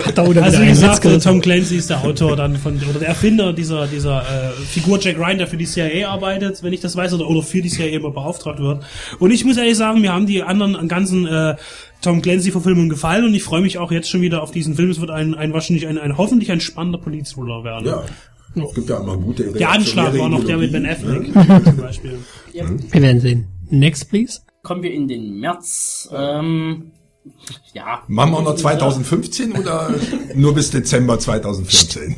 Hat 0.05 0.17
da 0.17 0.23
oder 0.23 0.43
Also 0.43 0.61
wie 0.61 0.67
gesagt. 0.67 1.03
Tom 1.23 1.41
Clancy 1.41 1.77
ist 1.77 1.89
der 1.89 2.03
Autor 2.03 2.35
dann 2.35 2.55
von 2.57 2.75
oder 2.89 2.99
der 2.99 3.09
Erfinder 3.09 3.53
dieser 3.53 3.87
dieser 3.87 4.21
äh, 4.21 4.51
Figur 4.67 4.99
Jack 4.99 5.17
Ryan, 5.17 5.37
der 5.37 5.47
für 5.47 5.57
die 5.57 5.65
CIA 5.65 6.09
arbeitet, 6.09 6.61
wenn 6.63 6.73
ich 6.73 6.79
das 6.81 6.95
weiß, 6.95 7.13
oder, 7.13 7.27
oder 7.27 7.41
für 7.43 7.61
die 7.61 7.69
CIA 7.69 7.87
immer 7.87 8.11
beauftragt 8.11 8.59
wird. 8.59 8.83
Und 9.19 9.31
ich 9.31 9.45
muss 9.45 9.57
ehrlich 9.57 9.77
sagen, 9.77 10.01
mir 10.01 10.13
haben 10.13 10.25
die 10.25 10.43
anderen 10.43 10.87
ganzen 10.87 11.25
äh, 11.27 11.55
Tom 12.05 12.21
Clancy-Verfilmungen 12.21 12.89
gefallen 12.89 13.25
und 13.25 13.33
ich 13.33 13.43
freue 13.43 13.61
mich 13.61 13.79
auch 13.79 13.91
jetzt 13.91 14.09
schon 14.09 14.21
wieder 14.21 14.43
auf 14.43 14.51
diesen 14.51 14.75
Film. 14.75 14.91
Es 14.91 15.01
wird 15.01 15.09
ein, 15.09 15.33
ein 15.33 15.53
wahrscheinlich 15.53 15.87
ein, 15.87 15.97
ein 15.97 16.17
hoffentlich 16.17 16.51
ein 16.51 16.61
spannender 16.61 16.99
Politthriller 16.99 17.63
werden. 17.63 17.87
Ja. 17.87 18.03
Es 18.55 18.75
gibt 18.75 18.89
ja 18.89 18.99
immer 18.99 19.17
gute 19.17 19.51
Der 19.51 19.71
Anschlag 19.71 20.17
war 20.17 20.29
noch 20.29 20.43
der 20.43 20.57
mit 20.57 20.71
Ben 20.71 20.85
Affleck 20.85 21.35
ne? 21.35 21.63
zum 21.63 21.77
Beispiel. 21.77 22.19
Wir 22.53 23.01
werden 23.01 23.19
sehen. 23.19 23.47
Next, 23.71 24.09
please. 24.09 24.41
Kommen 24.61 24.83
wir 24.83 24.93
in 24.93 25.07
den 25.07 25.39
März. 25.39 26.07
Ähm, 26.13 26.91
ja. 27.73 28.03
Machen 28.07 28.31
wir 28.31 28.37
auch 28.37 28.43
noch 28.43 28.55
2015 28.55 29.53
oder 29.53 29.93
nur 30.35 30.53
bis 30.53 30.69
Dezember 30.69 31.17
2014? 31.17 32.15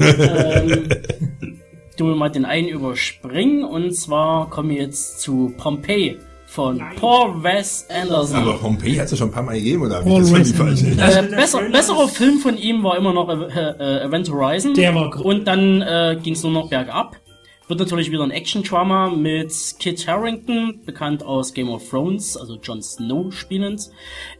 Du 1.98 2.06
mal 2.08 2.30
den 2.30 2.44
einen 2.44 2.68
überspringen 2.68 3.64
und 3.64 3.96
zwar 3.96 4.50
kommen 4.50 4.70
wir 4.70 4.82
jetzt 4.82 5.22
zu 5.22 5.54
Pompeii 5.58 6.18
von 6.58 6.82
Paul 7.00 7.44
Wes 7.44 7.86
Anderson. 7.90 8.36
Aber 8.38 8.54
Pompeii 8.58 8.96
hat 8.96 9.06
es 9.06 9.12
ja 9.12 9.18
schon 9.18 9.30
ein 9.30 9.32
paar 9.32 9.44
Mal 9.44 9.54
gegeben, 9.58 9.84
oder? 9.84 10.02
Paul 10.02 10.22
das 10.22 10.34
Wes? 10.34 10.60
Anderson. 10.60 10.98
Äh, 10.98 11.36
besser, 11.36 11.62
besserer 11.72 12.08
Film 12.08 12.40
von 12.40 12.58
ihm 12.58 12.84
war 12.84 12.98
immer 12.98 13.14
noch 13.14 13.30
äh, 13.30 13.34
äh, 13.34 14.04
Event 14.06 14.28
Horizon. 14.32 14.74
Der 14.74 14.96
war 14.96 15.12
gr- 15.12 15.24
Und 15.24 15.46
dann 15.48 15.84
äh, 15.84 16.18
ging 16.22 16.34
es 16.34 16.42
nur 16.42 16.52
noch 16.52 16.68
bergab. 16.70 17.16
Wird 17.68 17.80
natürlich 17.80 18.10
wieder 18.12 18.24
ein 18.24 18.32
Action-Drama 18.32 19.10
mit 19.10 19.54
Kit 19.80 20.08
Harington, 20.08 20.80
bekannt 20.84 21.22
aus 21.24 21.54
Game 21.54 21.70
of 21.70 21.88
Thrones, 21.88 22.36
also 22.36 22.56
Jon 22.64 22.82
Snow 22.82 23.32
spielend, 23.32 23.90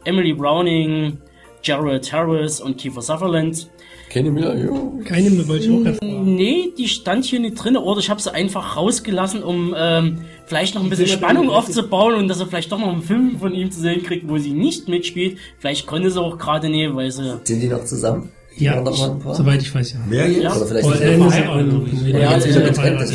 Emily 0.04 0.32
Browning, 0.32 1.18
Jared 1.62 2.12
Harris 2.12 2.60
und 2.60 2.78
Kiefer 2.78 3.02
Sutherland. 3.02 3.68
Kenny 4.08 4.30
Miller, 4.30 4.56
jo. 4.56 4.98
Keine 5.04 5.28
mehr 5.28 5.46
wollte 5.46 5.66
ich 5.66 5.70
auch 5.70 5.84
hervorheben. 5.84 6.34
Nee, 6.34 6.72
die 6.78 6.88
stand 6.88 7.26
hier 7.26 7.40
nicht 7.40 7.62
drin, 7.62 7.76
oder 7.76 8.00
ich 8.00 8.08
habe 8.08 8.20
sie 8.22 8.32
einfach 8.32 8.76
rausgelassen, 8.76 9.42
um 9.42 9.74
ähm, 9.76 10.22
vielleicht 10.48 10.74
noch 10.74 10.82
ein 10.82 10.90
bisschen 10.90 11.06
Spannung 11.08 11.50
aufzubauen 11.50 12.14
und 12.14 12.28
dass 12.28 12.40
er 12.40 12.46
vielleicht 12.46 12.72
doch 12.72 12.78
noch 12.78 12.88
einen 12.92 13.02
Film 13.02 13.38
von 13.38 13.54
ihm 13.54 13.70
zu 13.70 13.80
sehen 13.80 14.02
kriegt, 14.02 14.28
wo 14.28 14.38
sie 14.38 14.52
nicht 14.52 14.88
mitspielt. 14.88 15.38
Vielleicht 15.58 15.86
konnte 15.86 16.10
sie 16.10 16.20
auch 16.20 16.38
gerade 16.38 16.68
nicht, 16.68 16.94
weil 16.94 17.10
sie 17.10 17.38
Sind 17.44 17.60
die 17.60 17.68
noch 17.68 17.84
zusammen? 17.84 18.30
Ja, 18.56 18.80
paar? 18.80 19.34
soweit 19.36 19.62
ich 19.62 19.72
weiß, 19.72 19.92
ja. 19.92 19.98
Wer 20.08 20.28
jetzt? 20.28 20.42
Ja. 20.42 20.56
Oder 20.56 20.66
vielleicht 20.66 20.88
Paul 20.88 20.96
nicht 20.98 21.48
Anderson 21.48 22.02
mehr. 22.02 22.20
Ja, 22.20 22.32
jetzt 22.32 22.46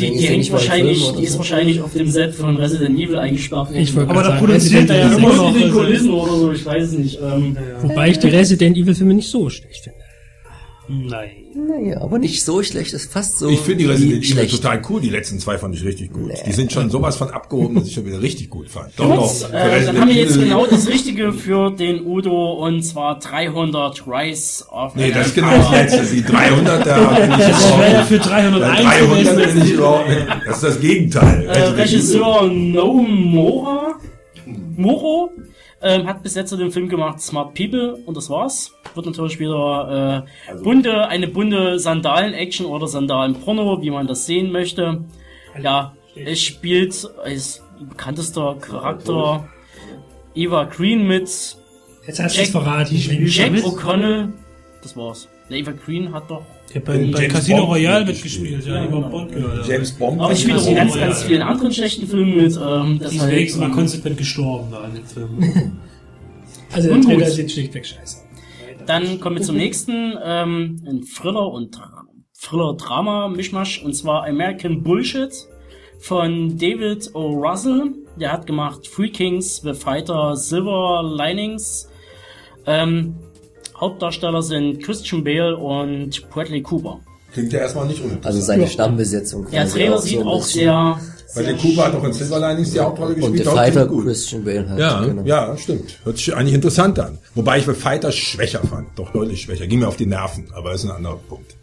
die, 0.00 0.26
hängt 0.26 0.38
nicht 0.38 0.52
wahrscheinlich, 0.52 1.04
oder 1.04 1.18
die 1.18 1.24
ist 1.24 1.32
so. 1.32 1.38
wahrscheinlich 1.38 1.82
auf 1.82 1.92
dem 1.92 2.08
Set 2.08 2.34
von 2.34 2.56
Resident 2.56 2.98
Evil 2.98 3.18
eingesperrt 3.18 3.68
worden. 3.68 3.76
Ich 3.78 3.94
wollte 3.94 4.10
Aber 4.10 4.22
gerade 4.22 4.28
da 4.30 4.34
sagen, 4.36 4.46
produziert 4.46 4.90
er 4.90 4.96
ja 5.00 5.16
immer 5.16 5.32
noch. 5.34 5.48
in 5.48 5.54
den 5.54 5.62
also- 5.64 5.78
Kulissen 5.80 6.10
oder 6.10 6.32
so, 6.32 6.52
ich 6.52 6.64
weiß 6.64 6.84
es 6.84 6.92
nicht. 6.92 7.18
Ähm, 7.20 7.58
Wobei 7.82 8.08
ich 8.10 8.18
die 8.20 8.28
Resident 8.28 8.76
Evil 8.78 8.94
Filme 8.94 9.12
nicht 9.12 9.28
so 9.28 9.50
schlecht 9.50 9.84
finde. 9.84 9.98
Nein. 11.10 11.43
Naja, 11.54 12.00
aber 12.00 12.18
nicht 12.18 12.44
so 12.44 12.62
schlecht, 12.62 12.92
ist 12.92 13.12
fast 13.12 13.38
so. 13.38 13.48
Ich 13.48 13.60
finde 13.60 13.84
die 13.84 13.86
Resident 13.86 14.18
Evil 14.18 14.24
schlecht. 14.24 14.50
total 14.56 14.82
cool. 14.88 15.00
Die 15.00 15.10
letzten 15.10 15.38
zwei 15.38 15.56
fand 15.58 15.74
ich 15.74 15.84
richtig 15.84 16.12
gut. 16.12 16.32
Die 16.46 16.52
sind 16.52 16.72
schon 16.72 16.90
sowas 16.90 17.16
von 17.16 17.30
abgehoben, 17.30 17.76
dass 17.76 17.86
ich 17.86 17.94
schon 17.94 18.04
wieder 18.06 18.20
richtig 18.20 18.50
gut 18.50 18.68
fand. 18.68 18.92
Doch, 18.96 19.14
doch. 19.14 19.52
Äh, 19.52 19.84
dann 19.86 20.00
haben 20.00 20.08
wir 20.08 20.16
jetzt 20.16 20.38
genau 20.38 20.66
das 20.66 20.88
Richtige 20.88 21.32
für 21.32 21.70
den 21.70 22.04
Udo 22.04 22.54
und 22.64 22.82
zwar 22.82 23.18
300 23.18 24.04
Rise 24.06 24.64
of 24.68 24.96
Nee, 24.96 25.12
das 25.12 25.28
ist 25.28 25.34
genau 25.34 25.56
das 25.56 25.70
letzte. 25.70 26.14
Die 26.14 26.22
300, 26.24 26.86
da 26.86 27.10
bin 27.14 27.30
ich 27.30 27.36
Das 27.46 27.78
wäre 27.78 28.04
für 28.04 28.18
Bei 28.18 28.24
301 28.24 28.82
300 28.82 29.36
gewesen. 29.36 29.54
bin 29.54 29.64
ich 29.64 29.72
überhaupt. 29.72 30.08
Das 30.46 30.56
ist 30.56 30.64
das 30.64 30.80
Gegenteil. 30.80 31.46
Äh. 31.46 31.62
Regisseur 31.68 32.48
Nomura 32.48 33.94
Moro 34.76 35.30
ähm, 35.84 36.06
hat 36.06 36.22
bis 36.22 36.34
jetzt 36.34 36.50
den 36.50 36.70
Film 36.72 36.88
gemacht 36.88 37.20
Smart 37.20 37.54
People 37.54 37.94
und 38.06 38.16
das 38.16 38.30
war's. 38.30 38.74
Wird 38.94 39.06
natürlich 39.06 39.38
wieder 39.38 40.26
äh, 40.48 40.54
bunte, 40.62 41.08
eine 41.08 41.28
bunte 41.28 41.78
Sandalen-Action 41.78 42.66
oder 42.66 42.88
Sandalen-Porno, 42.88 43.82
wie 43.82 43.90
man 43.90 44.06
das 44.06 44.24
sehen 44.26 44.50
möchte. 44.50 45.04
Ja, 45.62 45.94
es 46.16 46.42
spielt 46.42 47.08
als 47.22 47.62
bekanntester 47.78 48.56
Charakter 48.60 49.48
Eva 50.34 50.64
Green 50.64 51.06
mit 51.06 51.28
Jetzt 52.06 52.20
hast 52.20 52.36
du 52.36 52.42
es 52.42 52.50
verraten. 52.50 52.96
Jack 53.26 53.52
O'Connell. 53.52 54.32
Das 54.82 54.96
war's. 54.96 55.28
Der 55.48 55.58
Eva 55.58 55.72
Green 55.72 56.12
hat 56.12 56.30
doch. 56.30 56.44
Ja, 56.74 56.80
bei, 56.84 56.98
bei 56.98 57.04
James 57.04 57.32
Casino 57.32 57.58
Bond 57.58 57.68
Royale 57.70 58.06
wird 58.06 58.22
gespielt, 58.22 58.66
ja, 58.66 58.84
über 58.84 59.00
Bond 59.02 59.32
gehört. 59.32 59.66
James 59.68 59.92
Bond. 59.92 60.20
Aber 60.20 60.32
ich 60.32 60.40
spiele 60.40 60.58
auch 60.58 60.66
in 60.66 60.74
ganz, 60.74 60.94
ganz 60.98 61.22
vielen 61.22 61.42
anderen 61.42 61.72
schlechten 61.72 62.06
Filmen 62.06 62.36
mit. 62.36 62.58
Ähm, 62.60 62.98
das 63.00 63.12
ist 63.12 63.20
halt, 63.20 63.54
ähm, 63.56 63.70
konsequent 63.72 64.16
gestorben 64.18 64.68
da 64.70 64.84
in 64.86 64.94
dem 64.94 65.04
Film. 65.06 65.72
Also 66.72 66.88
der. 66.92 67.02
Trailer 67.02 67.30
sieht 67.30 67.52
schlichtweg 67.52 67.86
scheiße. 67.86 68.16
Dann 68.86 69.20
kommen 69.20 69.36
wir 69.36 69.42
zum 69.44 69.56
nächsten, 69.56 70.14
ähm, 70.24 70.82
ein 70.88 71.02
Thriller 71.04 71.48
und 71.52 71.76
Dra- 71.76 72.02
Thriller-Drama-Mischmasch, 72.40 73.82
und 73.84 73.94
zwar 73.94 74.24
American 74.26 74.82
Bullshit 74.82 75.32
von 76.00 76.58
David 76.58 77.14
O. 77.14 77.28
Russell. 77.28 77.92
Der 78.20 78.32
hat 78.32 78.46
gemacht 78.46 78.80
Three 78.92 79.08
Kings, 79.08 79.60
The 79.62 79.72
Fighter, 79.74 80.34
Silver 80.36 81.02
Linings. 81.16 81.88
Ähm, 82.66 83.14
Hauptdarsteller 83.84 84.42
sind 84.42 84.82
Christian 84.82 85.22
Bale 85.22 85.56
und 85.58 86.30
Bradley 86.30 86.62
Cooper. 86.62 87.00
Klingt 87.34 87.52
ja 87.52 87.58
erstmal 87.58 87.86
nicht 87.86 87.98
uninteressant. 88.00 88.26
Also 88.26 88.40
seine 88.40 88.66
Stammbesetzung. 88.66 89.46
Der 89.52 89.68
Trailer 89.68 89.98
so 89.98 90.06
sieht 90.06 90.20
ein 90.20 90.26
auch 90.26 90.42
sehr, 90.42 90.98
Weil 91.34 91.44
der 91.44 91.54
Cooper 91.56 91.84
hat 91.86 91.94
auch 91.96 92.04
in 92.04 92.12
Silver 92.14 92.40
Linings 92.40 92.72
die 92.72 92.80
Hauptrolle 92.80 93.14
Und 93.16 93.20
gespielt. 93.20 93.44
der 93.44 93.52
auch 93.52 93.56
Fighter. 93.56 93.86
Christian 93.88 94.44
Bale 94.44 94.68
halt. 94.70 94.80
Ja, 94.80 95.04
genau. 95.04 95.22
ja, 95.24 95.56
stimmt. 95.58 95.98
Hört 96.04 96.16
sich 96.16 96.34
eigentlich 96.34 96.54
interessant 96.54 96.98
an. 96.98 97.18
Wobei 97.34 97.58
ich 97.58 97.66
bei 97.66 97.74
Fighter 97.74 98.10
schwächer 98.10 98.60
fand. 98.60 98.86
Doch 98.96 99.12
deutlich 99.12 99.42
schwächer. 99.42 99.66
Ging 99.66 99.80
mir 99.80 99.88
auf 99.88 99.96
die 99.96 100.06
Nerven, 100.06 100.46
aber 100.54 100.72
ist 100.72 100.84
ein 100.84 100.92
anderer 100.92 101.18
Punkt. 101.28 101.56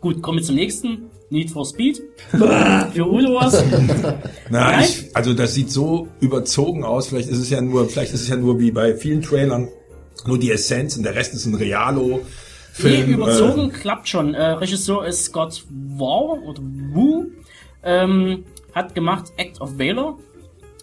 gut, 0.00 0.20
kommen 0.22 0.38
wir 0.38 0.44
zum 0.44 0.56
nächsten. 0.56 1.10
Need 1.30 1.50
for 1.50 1.66
Speed. 1.66 2.02
Für 2.30 3.06
Udo 3.06 3.34
was. 3.34 3.62
Na, 4.50 4.70
Nein? 4.70 4.84
ich, 4.88 5.14
also 5.14 5.34
das 5.34 5.52
sieht 5.52 5.70
so 5.70 6.08
überzogen 6.20 6.82
aus. 6.84 7.08
Vielleicht 7.08 7.28
ist 7.28 7.38
es 7.38 7.50
ja 7.50 7.60
nur, 7.60 7.86
vielleicht 7.90 8.14
ist 8.14 8.22
es 8.22 8.28
ja 8.28 8.36
nur 8.36 8.58
wie 8.58 8.70
bei 8.70 8.94
vielen 8.94 9.20
Trailern 9.20 9.68
nur 10.26 10.38
die 10.38 10.50
Essenz 10.50 10.96
und 10.96 11.02
der 11.02 11.14
Rest 11.14 11.34
ist 11.34 11.46
ein 11.46 11.54
Realo. 11.54 12.20
Nee, 12.80 12.90
Film, 12.90 13.14
überzogen 13.14 13.72
klappt 13.72 14.08
schon. 14.08 14.34
Äh, 14.34 14.50
Regisseur 14.50 15.06
ist 15.06 15.24
Scott 15.24 15.64
Waugh 15.70 16.40
oder 16.44 16.62
Wu. 16.92 17.26
Ähm, 17.82 18.44
hat 18.74 18.94
gemacht 18.94 19.32
Act 19.36 19.60
of 19.60 19.78
Valor. 19.78 20.18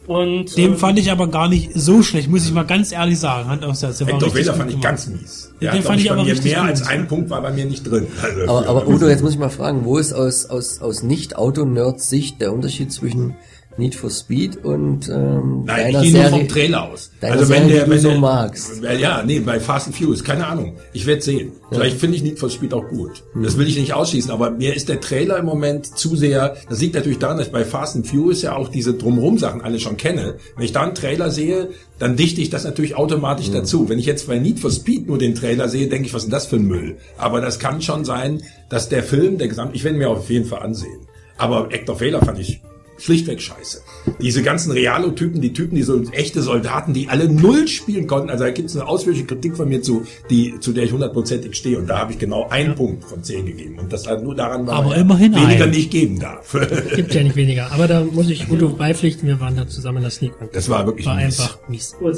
Und 0.08 0.56
Den 0.56 0.74
äh, 0.74 0.78
fand 0.78 1.00
ich 1.00 1.12
aber 1.12 1.28
gar 1.28 1.48
nicht 1.50 1.72
so 1.74 2.04
schlecht, 2.04 2.30
muss 2.30 2.46
ich 2.46 2.54
mal 2.54 2.66
ganz 2.66 2.92
ehrlich 2.92 3.20
sagen. 3.20 3.50
Hand 3.50 3.64
aufs 3.64 3.82
Herz. 3.82 4.00
Hector 4.00 4.34
Wähler 4.36 4.54
fand 4.54 4.72
ich 4.72 4.80
ganz 4.80 5.08
mies. 5.08 5.52
Den 5.60 5.70
hat, 5.70 5.74
glaub 5.74 5.86
fand 5.86 6.00
ich 6.00 6.08
bei 6.08 6.14
aber 6.14 6.24
mir 6.24 6.32
richtig 6.32 6.52
mehr 6.52 6.62
gut. 6.62 6.70
als 6.70 6.88
ein 6.88 7.08
Punkt 7.08 7.30
war 7.32 7.42
bei 7.42 7.52
mir 7.52 7.66
nicht 7.66 7.90
drin. 7.90 8.08
Also 8.22 8.42
Aber, 8.48 8.68
aber 8.68 8.88
Udo, 8.88 9.08
jetzt 9.08 9.24
muss 9.24 9.34
ich 9.34 9.40
mal 9.40 9.50
fragen, 9.50 9.84
wo 9.84 9.98
ist 9.98 10.14
aus, 10.14 10.46
aus, 10.46 10.80
aus 10.80 11.02
Nicht-Auto-Nerds 11.02 12.10
Sicht 12.10 12.40
der 12.40 12.54
Unterschied 12.54 12.92
zwischen 12.92 13.36
Need 13.78 13.96
for 13.96 14.10
Speed 14.10 14.64
und 14.64 15.10
ähm, 15.10 15.64
Nein, 15.66 15.94
ich 15.96 16.02
gehe 16.02 16.14
nur 16.14 16.30
vom? 16.30 16.48
Trailer 16.48 16.90
aus. 16.92 17.12
Also 17.22 17.50
wenn 17.50 17.64
Serie, 17.64 17.76
der, 17.80 17.90
wenn 17.90 18.04
du 18.04 18.12
so 18.14 18.18
magst. 18.18 18.82
Ja, 19.00 19.22
nee, 19.26 19.40
bei 19.40 19.60
Fast 19.60 19.88
and 19.88 19.96
Furious, 19.98 20.24
keine 20.24 20.48
Ahnung. 20.48 20.76
Ich 20.94 21.06
werde 21.06 21.22
sehen. 21.22 21.52
Vielleicht 21.72 21.98
finde 22.00 22.16
ich 22.16 22.24
Need 22.24 22.40
for 22.40 22.50
Speed 22.50 22.74
auch 22.74 22.88
gut. 22.88 23.24
Hm. 23.34 23.44
Das 23.44 23.58
will 23.58 23.68
ich 23.68 23.78
nicht 23.78 23.94
ausschließen, 23.94 24.32
aber 24.32 24.52
mir 24.52 24.76
ist 24.76 24.88
der 24.88 25.02
Trailer 25.02 25.38
im 25.40 25.46
Moment 25.46 25.98
zu 25.98 26.16
sehr, 26.16 26.56
das 26.70 26.80
liegt 26.80 26.96
natürlich 26.96 27.20
daran, 27.20 27.38
dass 27.38 27.48
ich 27.48 27.54
bei 27.54 27.66
Fast 27.66 27.96
and 27.98 28.08
Furious 28.08 28.42
ja 28.44 28.56
auch 28.56 28.70
diese 28.70 28.94
drumherum 28.94 29.38
Sachen 29.38 29.62
alle 29.62 29.80
schon 29.80 29.98
kenne. 29.98 30.36
Wenn 30.56 30.64
ich 30.66 30.72
da 30.72 30.82
einen 30.84 30.96
Trailer 30.96 31.30
sehe, 31.30 31.70
dann 32.00 32.16
dichte 32.16 32.40
ich 32.42 32.50
das 32.50 32.64
natürlich 32.64 32.96
automatisch 32.96 33.48
Hm. 33.48 33.54
dazu. 33.56 33.90
Wenn 33.90 34.00
ich 34.00 34.06
jetzt 34.06 34.28
bei 34.28 34.40
Need 34.40 34.60
for 34.60 34.72
Speed 34.72 35.08
nur 35.08 35.18
den 35.18 35.36
Trailer 35.36 35.68
sehe, 35.68 35.88
denke 35.88 36.08
ich, 36.08 36.14
was 36.14 36.24
ist 36.24 36.28
denn 36.28 36.32
das 36.32 36.46
für 36.46 36.56
ein 36.56 36.66
Müll? 36.66 36.96
Aber 37.18 37.42
das 37.42 37.60
kann 37.60 37.82
schon 37.82 38.06
sein, 38.06 38.42
dass 38.70 38.88
der 38.88 39.04
Film, 39.04 39.38
der 39.38 39.48
Gesamt, 39.50 39.76
ich 39.76 39.84
werde 39.84 39.98
mir 39.98 40.10
auf 40.10 40.30
jeden 40.30 40.46
Fall 40.46 40.60
ansehen. 40.64 41.02
Aber 41.38 41.68
Hector 41.70 41.98
Fehler 41.98 42.22
fand 42.24 42.40
ich 42.40 42.62
schlichtweg 42.98 43.42
scheiße. 43.42 43.82
Diese 44.22 44.42
ganzen 44.44 44.72
Realo-Typen, 44.72 45.42
die 45.42 45.54
Typen, 45.54 45.76
die 45.76 45.84
so 45.84 46.02
echte 46.12 46.42
Soldaten, 46.42 46.94
die 46.94 47.10
alle 47.10 47.28
null 47.30 47.68
spielen 47.68 48.08
konnten. 48.08 48.30
Also 48.30 48.44
da 48.46 48.52
gibt 48.52 48.70
es 48.70 48.76
eine 48.76 48.88
ausführliche 48.88 49.26
Kritik 49.26 49.58
von 49.58 49.68
mir 49.68 49.82
zu, 49.82 50.04
die, 50.30 50.60
zu 50.60 50.72
der 50.74 50.86
ich 50.86 50.92
hundertprozentig 50.94 51.56
stehe. 51.56 51.78
Und 51.78 51.88
da 51.88 52.00
habe 52.00 52.14
ich 52.14 52.20
genau 52.20 52.48
einen 52.50 52.76
Punkt 52.76 53.04
von 53.04 53.24
zehn 53.24 53.46
gegeben. 53.46 53.80
Und 53.80 53.92
das 53.92 54.08
halt 54.08 54.24
nur 54.24 54.36
daran 54.36 54.66
war, 54.68 54.76
Aber 54.76 54.96
ja, 54.96 55.02
immerhin 55.02 55.36
weniger 55.36 55.66
ein. 55.66 55.72
nicht 55.72 55.92
geben 55.92 56.20
darf. 56.20 56.56
Gibt 56.96 57.14
ja 57.14 57.24
nicht 57.24 57.36
weniger. 57.36 57.72
Aber 57.72 57.88
da 57.88 58.04
muss 58.04 58.30
ich 58.30 58.50
Udo 58.50 58.70
beipflichten, 58.70 59.28
wir 59.28 59.40
waren 59.40 59.56
da 59.56 59.68
zusammen 59.68 59.98
in 59.98 60.04
der 60.04 60.12
Sneak. 60.12 60.40
Und 60.40 60.56
Das 60.56 60.70
war 60.70 60.86
wirklich 60.86 61.06
war 61.06 61.16
mies. 61.16 61.40
einfach 61.40 61.60
mies. 61.68 61.96
Gut, 62.00 62.16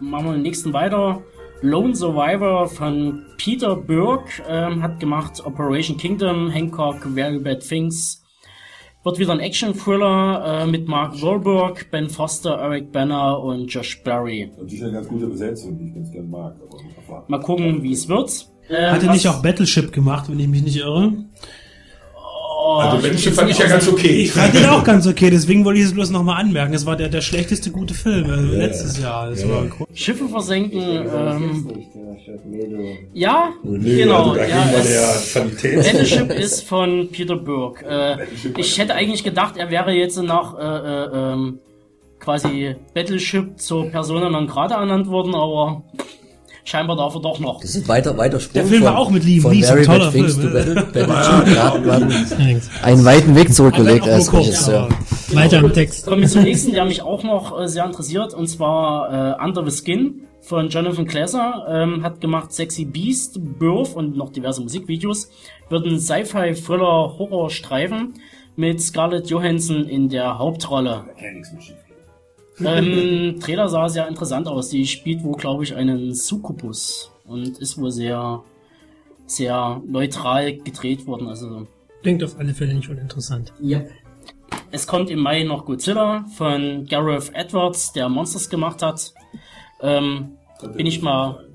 machen 0.00 0.26
wir 0.26 0.32
den 0.34 0.42
nächsten 0.42 0.72
weiter. 0.72 1.22
Lone 1.64 1.94
Survivor 1.94 2.68
von 2.68 3.22
Peter 3.38 3.76
Burke 3.76 4.42
ähm, 4.48 4.82
hat 4.82 4.98
gemacht 4.98 5.44
Operation 5.44 5.96
Kingdom, 5.96 6.50
Hancock, 6.50 7.06
Very 7.14 7.38
Bad 7.38 7.60
Things. 7.66 8.21
Wird 9.04 9.18
wieder 9.18 9.32
ein 9.32 9.40
Action-Thriller 9.40 10.62
äh, 10.62 10.66
mit 10.66 10.86
Mark 10.86 11.20
Wahlberg, 11.20 11.90
Ben 11.90 12.08
Foster, 12.08 12.52
Eric 12.56 12.92
Banner 12.92 13.40
und 13.42 13.66
Josh 13.66 14.00
Berry. 14.04 14.50
Und 14.56 14.70
die 14.70 14.76
ist 14.76 14.82
eine 14.84 14.92
ganz 14.92 15.08
gute 15.08 15.26
Besetzung, 15.26 15.76
die 15.76 15.88
ich 15.88 15.94
ganz 15.94 16.10
gern 16.12 16.30
mag. 16.30 16.54
Aber 17.08 17.24
Mal 17.26 17.40
gucken, 17.40 17.82
wie 17.82 17.92
es 17.92 18.08
wird. 18.08 18.46
Äh, 18.68 18.86
Hat 18.90 19.02
er 19.02 19.08
was- 19.08 19.14
nicht 19.16 19.28
auch 19.28 19.42
Battleship 19.42 19.92
gemacht, 19.92 20.30
wenn 20.30 20.38
ich 20.38 20.46
mich 20.46 20.62
nicht 20.62 20.76
irre? 20.76 21.12
Oh, 22.64 22.76
Also 22.78 22.98
Menschen 23.08 23.32
fand 23.32 23.50
ich 23.50 23.58
ja 23.58 23.66
ganz 23.66 23.88
okay. 23.88 24.08
Ich 24.22 24.32
fand 24.32 24.54
den 24.54 24.66
auch 24.66 24.84
ganz 24.84 25.06
okay, 25.06 25.30
deswegen 25.30 25.64
wollte 25.64 25.80
ich 25.80 25.86
es 25.86 25.94
bloß 25.94 26.10
nochmal 26.10 26.40
anmerken. 26.40 26.74
Es 26.74 26.86
war 26.86 26.94
der, 26.96 27.08
der 27.08 27.20
schlechteste 27.20 27.70
gute 27.72 27.92
Film 27.94 28.30
äh, 28.30 28.36
letztes 28.58 29.00
Jahr. 29.00 29.30
Das 29.30 29.48
war 29.48 29.64
gro- 29.66 29.86
Schiffe 29.94 30.28
versenken. 30.28 30.80
Ähm, 30.80 31.66
ja, 33.14 33.50
genau. 33.64 34.30
also 34.30 34.40
ja, 34.40 34.64
es- 34.80 35.34
Qualitäts- 35.34 35.86
Battleship 35.92 36.30
ist 36.38 36.62
von 36.68 37.08
Peter 37.10 37.36
Burke. 37.36 37.84
Äh, 37.84 38.16
ich 38.56 38.78
hätte 38.78 38.94
eigentlich 38.94 39.24
gedacht, 39.24 39.56
er 39.56 39.70
wäre 39.70 39.92
jetzt 39.92 40.20
nach 40.22 40.56
äh, 40.58 40.62
äh, 40.62 41.32
ähm, 41.32 41.58
quasi 42.20 42.76
Battleship 42.94 43.58
zur 43.58 43.86
Persona 43.90 44.30
non 44.30 44.46
grata 44.46 44.76
ernannt 44.76 45.08
worden, 45.08 45.34
aber 45.34 45.82
scheinbar 46.64 46.96
darf 46.96 47.14
er 47.14 47.20
doch 47.20 47.38
noch. 47.40 47.60
Das 47.60 47.74
ist 47.74 47.88
weiter, 47.88 48.16
weiter 48.18 48.38
Sprung 48.40 48.54
Der 48.54 48.64
Film 48.66 48.82
von, 48.82 48.92
war 48.92 48.98
auch 48.98 49.10
mit 49.10 49.24
Liam 49.24 49.50
Neeson, 49.50 49.74
Very 49.74 49.84
toller 49.86 50.12
Film, 50.12 50.26
to 50.28 50.40
ja. 50.48 50.52
Battle, 50.52 50.86
Allerdings. 51.92 52.70
einen 52.82 53.04
weiten 53.04 53.34
Weg 53.34 53.52
zurückgelegt 53.54 54.06
als 54.08 54.32
Regisseur. 54.32 54.84
aber- 54.84 54.94
Weiter 55.34 55.58
im 55.60 55.72
Text. 55.72 56.06
Kommen 56.06 56.20
wir 56.22 56.28
zum 56.28 56.42
nächsten, 56.42 56.72
der 56.72 56.84
mich 56.84 57.02
auch 57.02 57.22
noch 57.24 57.58
äh, 57.60 57.66
sehr 57.68 57.84
interessiert, 57.86 58.34
und 58.34 58.46
zwar 58.48 59.38
äh, 59.40 59.44
Under 59.44 59.64
the 59.68 59.76
Skin 59.76 60.26
von 60.42 60.68
Jonathan 60.68 61.06
Glasser. 61.06 61.64
Ähm, 61.68 62.02
hat 62.02 62.20
gemacht 62.20 62.52
Sexy 62.52 62.84
Beast, 62.84 63.38
Birth 63.58 63.94
und 63.94 64.14
noch 64.16 64.30
diverse 64.30 64.60
Musikvideos. 64.60 65.30
Wird 65.70 65.86
ein 65.86 65.98
Sci-Fi-Thriller-Horror-Streifen 66.00 68.14
mit 68.56 68.82
Scarlett 68.82 69.30
Johansson 69.30 69.84
in 69.88 70.08
der 70.10 70.38
Hauptrolle. 70.38 71.04
Ähm, 72.60 73.40
Trailer 73.40 73.68
sah 73.68 73.88
sehr 73.88 74.08
interessant 74.08 74.48
aus. 74.48 74.68
Die 74.68 74.86
spielt 74.86 75.24
wohl, 75.24 75.36
glaube 75.36 75.64
ich, 75.64 75.74
einen 75.74 76.14
Succubus 76.14 77.10
und 77.24 77.58
ist 77.58 77.78
wohl 77.78 77.90
sehr, 77.90 78.42
sehr 79.26 79.80
neutral 79.86 80.56
gedreht 80.58 81.06
worden. 81.06 81.28
Also 81.28 81.66
Klingt 82.02 82.22
auf 82.24 82.38
alle 82.38 82.54
Fälle 82.54 82.74
nicht 82.74 82.88
uninteressant. 82.88 83.52
ja. 83.60 83.82
Es 84.74 84.86
kommt 84.86 85.10
im 85.10 85.20
Mai 85.20 85.44
noch 85.44 85.66
Godzilla 85.66 86.24
von 86.36 86.86
Gareth 86.88 87.30
Edwards, 87.34 87.92
der 87.92 88.08
Monsters 88.08 88.48
gemacht 88.48 88.82
hat. 88.82 89.12
Ähm, 89.82 90.38
bin 90.74 90.86
ich 90.86 91.02
mal. 91.02 91.46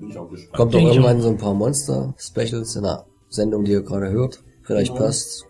Kommt 0.52 0.72
doch 0.74 0.80
irgendwann 0.80 1.20
so 1.20 1.28
ein 1.28 1.36
paar 1.36 1.54
Monster-Specials 1.54 2.76
in 2.76 2.82
der 2.84 3.06
Sendung, 3.28 3.64
die 3.64 3.72
ihr 3.72 3.82
gerade 3.82 4.10
hört. 4.10 4.40
Vielleicht 4.62 4.94
passt. 4.94 5.47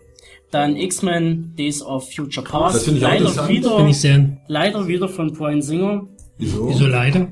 Dann 0.51 0.75
X-Men 0.75 1.53
Days 1.55 1.81
of 1.81 2.11
Future 2.11 2.45
Past. 2.45 2.75
Das 2.75 2.83
finde 2.85 2.99
ich 2.99 3.05
auch 3.05 3.09
leider 3.09 3.25
interessant. 3.25 3.49
wieder, 3.49 3.87
ich 3.87 3.97
sehr, 3.99 4.37
leider 4.47 4.87
wieder 4.87 5.07
von 5.07 5.31
Brian 5.31 5.61
Singer. 5.61 6.07
Wieso? 6.37 6.69
wieso 6.69 6.87
leider? 6.87 7.27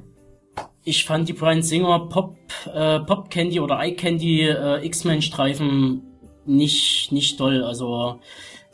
Ich 0.83 1.03
fand 1.05 1.27
die 1.27 1.33
Brian 1.33 1.63
Singer 1.63 2.07
Pop, 2.09 2.37
äh, 2.73 2.99
Pop 2.99 3.29
Candy 3.29 3.59
oder 3.59 3.79
Eye 3.79 3.95
Candy 3.95 4.41
äh, 4.41 4.85
X-Men 4.85 5.21
Streifen 5.21 6.03
nicht, 6.45 7.11
nicht 7.11 7.37
toll. 7.37 7.63
Also, 7.63 8.19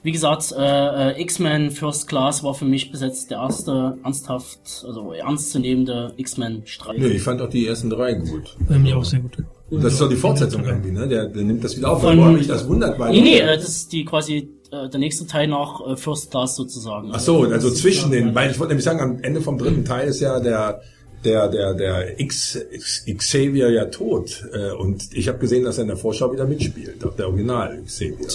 wie 0.04 0.12
gesagt, 0.12 0.54
äh, 0.58 1.12
äh, 1.12 1.22
X-Men 1.22 1.72
First 1.72 2.08
Class 2.08 2.44
war 2.44 2.54
für 2.54 2.66
mich 2.66 2.92
bis 2.92 3.02
jetzt 3.02 3.32
der 3.32 3.38
erste 3.40 3.98
ernsthaft, 4.04 4.84
also 4.86 5.14
ernstzunehmende 5.14 6.14
X-Men 6.18 6.68
Streifen. 6.68 7.02
Nee, 7.02 7.10
ich 7.10 7.24
fand 7.24 7.42
auch 7.42 7.50
die 7.50 7.66
ersten 7.66 7.90
drei 7.90 8.14
gut. 8.14 8.58
Bei 8.68 8.78
mir 8.78 8.98
auch 8.98 9.06
sehr 9.06 9.22
gut. 9.22 9.38
Das 9.72 9.94
ist 9.94 10.02
doch 10.02 10.10
die 10.10 10.16
Fortsetzung 10.16 10.64
irgendwie, 10.66 10.92
ne? 10.92 11.08
Der, 11.08 11.28
der 11.28 11.44
nimmt 11.44 11.64
das 11.64 11.76
wieder 11.78 11.92
auf, 11.92 12.02
Von- 12.02 12.20
weil 12.20 12.34
mich 12.34 12.48
das 12.48 12.68
wundert, 12.68 13.00
weil. 13.00 13.12
Nee, 13.12 13.22
nee, 13.22 13.40
äh, 13.40 13.56
das 13.56 13.68
ist 13.70 13.92
die 13.94 14.06
quasi 14.06 14.50
äh, 14.72 14.90
der 14.90 15.00
nächste 15.00 15.26
Teil 15.26 15.48
nach 15.48 15.82
äh, 15.88 15.96
First 15.96 16.30
Class 16.32 16.56
sozusagen. 16.56 17.10
Ach 17.12 17.20
so, 17.20 17.44
also 17.44 17.72
zwischen 17.72 18.12
den, 18.12 18.36
weil 18.36 18.52
ich 18.52 18.60
wollte 18.60 18.72
nämlich 18.74 18.86
sagen, 18.86 19.00
am 19.00 19.20
Ende 19.24 19.42
vom 19.42 19.58
dritten 19.58 19.84
Teil 19.86 20.08
ist 20.10 20.20
ja 20.20 20.40
der 20.40 20.82
der 21.24 21.48
der 21.48 21.74
der 21.74 22.20
X, 22.20 22.60
X 22.72 23.06
Xavier 23.18 23.72
ja 23.72 23.86
tot 23.86 24.46
äh, 24.54 24.72
und 24.74 25.08
ich 25.14 25.28
habe 25.28 25.40
gesehen, 25.40 25.64
dass 25.64 25.78
er 25.78 25.84
in 25.84 25.88
der 25.88 25.98
Vorschau 25.98 26.32
wieder 26.32 26.46
mitspielt, 26.46 27.04
auch 27.06 27.16
der 27.16 27.28
Original 27.30 27.82
Xavier. 27.86 28.28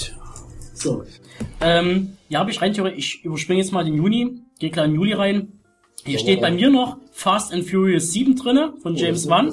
So. 0.74 1.04
Ähm, 1.60 2.14
ja, 2.28 2.40
habe 2.40 2.50
ich 2.50 2.60
rein 2.62 2.72
theoretisch, 2.72 3.16
ich 3.18 3.24
überspringe 3.24 3.60
jetzt 3.60 3.72
mal 3.72 3.84
den 3.84 3.94
Juni, 3.94 4.40
gehe 4.58 4.70
gleich 4.70 4.88
in 4.88 4.94
Juli 4.94 5.12
rein. 5.12 5.52
Hier 6.04 6.18
steht 6.18 6.40
bei 6.40 6.50
mir 6.50 6.70
noch 6.70 6.96
Fast 7.12 7.52
and 7.52 7.68
Furious 7.68 8.12
7 8.12 8.36
drinne 8.36 8.72
von 8.82 8.94
James 8.96 9.28
Wan. 9.28 9.52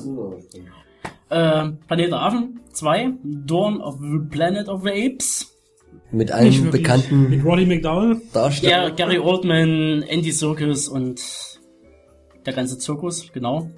Äh, 1.36 1.72
Planet 1.88 2.12
der 2.12 2.22
Affen 2.22 2.62
2, 2.72 3.14
Dawn 3.24 3.82
of 3.82 4.00
the 4.00 4.20
Planet 4.30 4.70
of 4.70 4.84
the 4.84 4.90
Apes. 4.90 5.54
Mit 6.10 6.30
wirklich. 6.30 6.72
bekannten 6.72 7.30
Mit 7.30 7.44
Roddy 7.44 7.66
McDowell. 7.66 8.22
Darsteller. 8.32 8.72
Ja, 8.72 8.90
Gary 8.90 9.20
Oldman, 9.20 10.04
Andy 10.04 10.32
Serkis 10.32 10.88
und 10.88 11.22
der 12.46 12.54
ganze 12.54 12.78
Zirkus, 12.78 13.34
genau. 13.34 13.70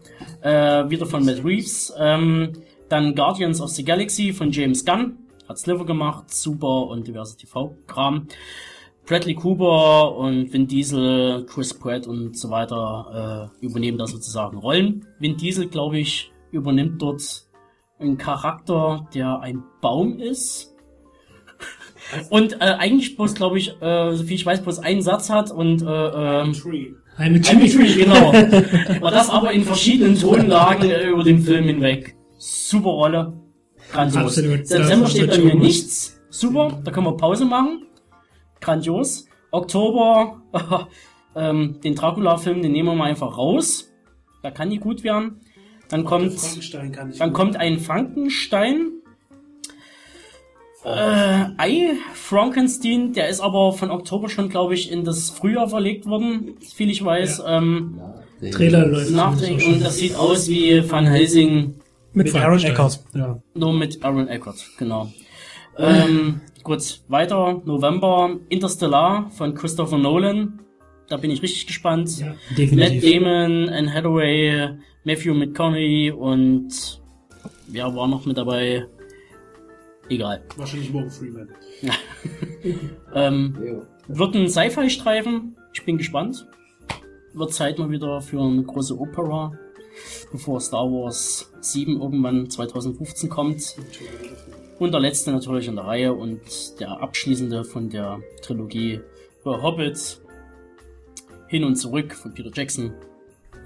Äh, 0.42 0.88
wieder 0.90 1.08
von 1.08 1.26
Matt 1.26 1.44
Reeves. 1.44 1.92
Ähm, 1.98 2.54
dann 2.90 3.16
Guardians 3.16 3.60
of 3.60 3.72
the 3.72 3.84
Galaxy 3.84 4.34
von 4.34 4.52
James 4.52 4.86
Gunn. 4.86 5.18
Hat 5.50 5.58
Sliver 5.58 5.86
gemacht, 5.86 6.32
super 6.32 6.88
und 6.90 7.08
diverse 7.08 7.38
TV-Kram. 7.38 8.28
Bradley 9.08 9.34
Cooper 9.34 10.16
und 10.16 10.54
Vin 10.54 10.68
Diesel, 10.68 11.48
Chris 11.48 11.74
Pratt 11.74 12.06
und 12.06 12.38
so 12.38 12.52
weiter 12.52 13.50
äh, 13.62 13.66
übernehmen 13.66 13.98
da 13.98 14.06
sozusagen 14.06 14.58
Rollen. 14.58 15.08
Vin 15.18 15.38
Diesel, 15.38 15.70
glaube 15.70 15.98
ich, 15.98 16.32
übernimmt 16.52 17.02
dort 17.02 17.47
einen 18.00 18.18
Charakter, 18.18 19.08
der 19.14 19.40
ein 19.40 19.64
Baum 19.82 20.20
ist. 20.20 20.76
Und 22.30 22.54
äh, 22.54 22.66
eigentlich 22.66 23.18
bloß, 23.18 23.36
glaube 23.36 23.58
ich, 23.58 23.82
äh, 23.82 24.16
so 24.16 24.24
viel 24.24 24.36
ich 24.36 24.46
weiß, 24.46 24.62
bloß 24.62 24.80
einen 24.80 25.02
Satz 25.02 25.30
hat 25.30 25.52
und 25.52 25.82
äh, 25.82 25.86
ähm, 25.86 26.54
I'm 27.18 27.36
a 27.36 27.40
Jimmy 27.40 27.68
Tree, 27.68 28.04
genau. 28.04 28.30
Und 29.02 29.12
das 29.12 29.30
aber 29.32 29.52
in 29.52 29.64
verschiedenen 29.64 30.20
Tonlagen 30.20 30.90
äh, 30.90 31.10
über 31.10 31.24
den 31.24 31.40
Film 31.42 31.66
hinweg. 31.66 32.16
Super 32.38 32.90
Rolle. 32.90 33.34
Grandios. 33.92 34.38
Absolut. 34.38 34.68
September 34.68 35.08
steht 35.08 35.32
bei 35.32 35.40
mir 35.40 35.56
nichts. 35.56 36.22
Super, 36.30 36.80
da 36.84 36.92
können 36.92 37.08
wir 37.08 37.18
Pause 37.18 37.46
machen. 37.46 37.88
Grandios. 38.62 39.28
Oktober, 39.50 40.42
ähm, 41.36 41.80
den 41.84 41.96
Dracula-Film, 41.96 42.62
den 42.62 42.72
nehmen 42.72 42.90
wir 42.90 42.96
mal 42.96 43.10
einfach 43.10 43.36
raus. 43.36 43.92
Da 44.44 44.52
kann 44.52 44.70
die 44.70 44.78
gut 44.78 45.04
werden. 45.04 45.42
Dann 45.90 46.04
kommt, 46.04 46.34
Frankenstein 46.34 46.92
kann 46.92 47.12
ich 47.12 47.18
dann 47.18 47.34
kommt 47.34 47.56
ein 47.56 47.80
Frankenstein. 47.80 48.92
Äh, 50.84 51.46
Ei, 51.58 51.94
Frankenstein, 52.14 53.14
der 53.14 53.30
ist 53.30 53.40
aber 53.40 53.74
von 53.74 53.92
Oktober 53.92 54.30
schon, 54.30 54.50
glaube 54.50 54.74
ich, 54.74 54.92
in 54.92 55.04
das 55.04 55.30
Frühjahr 55.30 55.68
verlegt 55.70 56.06
worden, 56.06 56.56
viel 56.62 56.90
ich 56.90 57.04
weiß. 57.04 57.44
Ähm, 57.46 58.00
Trailer 58.52 58.86
läuft. 58.86 59.12
nachträglich 59.12 59.68
und 59.68 59.84
das 59.84 59.98
sieht 59.98 60.16
aus 60.16 60.48
wie 60.48 60.90
Van 60.90 61.06
Helsing, 61.08 61.76
mit 62.14 62.28
mit 62.28 62.36
Aaron. 62.36 62.60
Eckert. 62.64 63.00
Ja. 63.14 63.42
nur 63.56 63.74
mit 63.74 64.04
Aaron 64.04 64.28
Eckert, 64.28 64.64
genau. 64.78 65.12
Ähm, 65.78 66.42
gut, 66.64 67.02
weiter, 67.08 67.62
November, 67.66 68.38
Interstellar 68.50 69.30
von 69.32 69.54
Christopher 69.56 69.98
Nolan. 69.98 70.60
Da 71.10 71.18
bin 71.18 71.32
ich 71.32 71.42
richtig 71.42 71.68
gespannt. 71.68 72.20
Ja, 72.20 72.28
Matt 72.28 72.58
definitiv. 72.58 73.14
Damon, 73.14 73.70
Anne 73.70 73.94
Hathaway, 73.94 74.70
Matthew 75.08 75.34
McConaughey 75.34 76.12
und 76.12 77.02
wer 77.68 77.96
war 77.96 78.10
noch 78.10 78.26
mit 78.26 78.38
dabei? 78.38 78.86
Egal. 80.10 80.44
Wahrscheinlich 80.58 80.92
Morgan 80.92 81.10
Freeman. 81.12 81.50
Ähm, 83.14 83.86
wird 84.10 84.36
ein 84.36 84.50
Sci-Fi-Streifen. 84.50 85.56
Ich 85.74 85.86
bin 85.86 85.98
gespannt. 85.98 86.46
Wird 87.34 87.54
Zeit 87.54 87.80
mal 87.80 87.90
wieder 87.90 88.20
für 88.20 88.42
eine 88.42 88.62
große 88.64 89.00
Opera, 89.00 89.54
bevor 90.34 90.60
Star 90.60 90.92
Wars 90.92 91.54
7 91.62 92.02
irgendwann 92.02 92.50
2015 92.50 93.30
kommt. 93.30 93.78
Und 94.78 94.92
der 94.92 95.00
letzte 95.00 95.32
natürlich 95.32 95.70
in 95.70 95.78
der 95.78 95.86
Reihe 95.86 96.14
und 96.14 96.42
der 96.82 97.00
abschließende 97.02 97.64
von 97.64 97.90
der 97.90 98.20
Trilogie 98.42 99.00
The 99.46 99.52
Hobbit. 99.52 100.20
Hin 101.48 101.64
und 101.64 101.78
zurück 101.78 102.14
von 102.14 102.34
Peter 102.34 102.52
Jackson. 102.54 102.94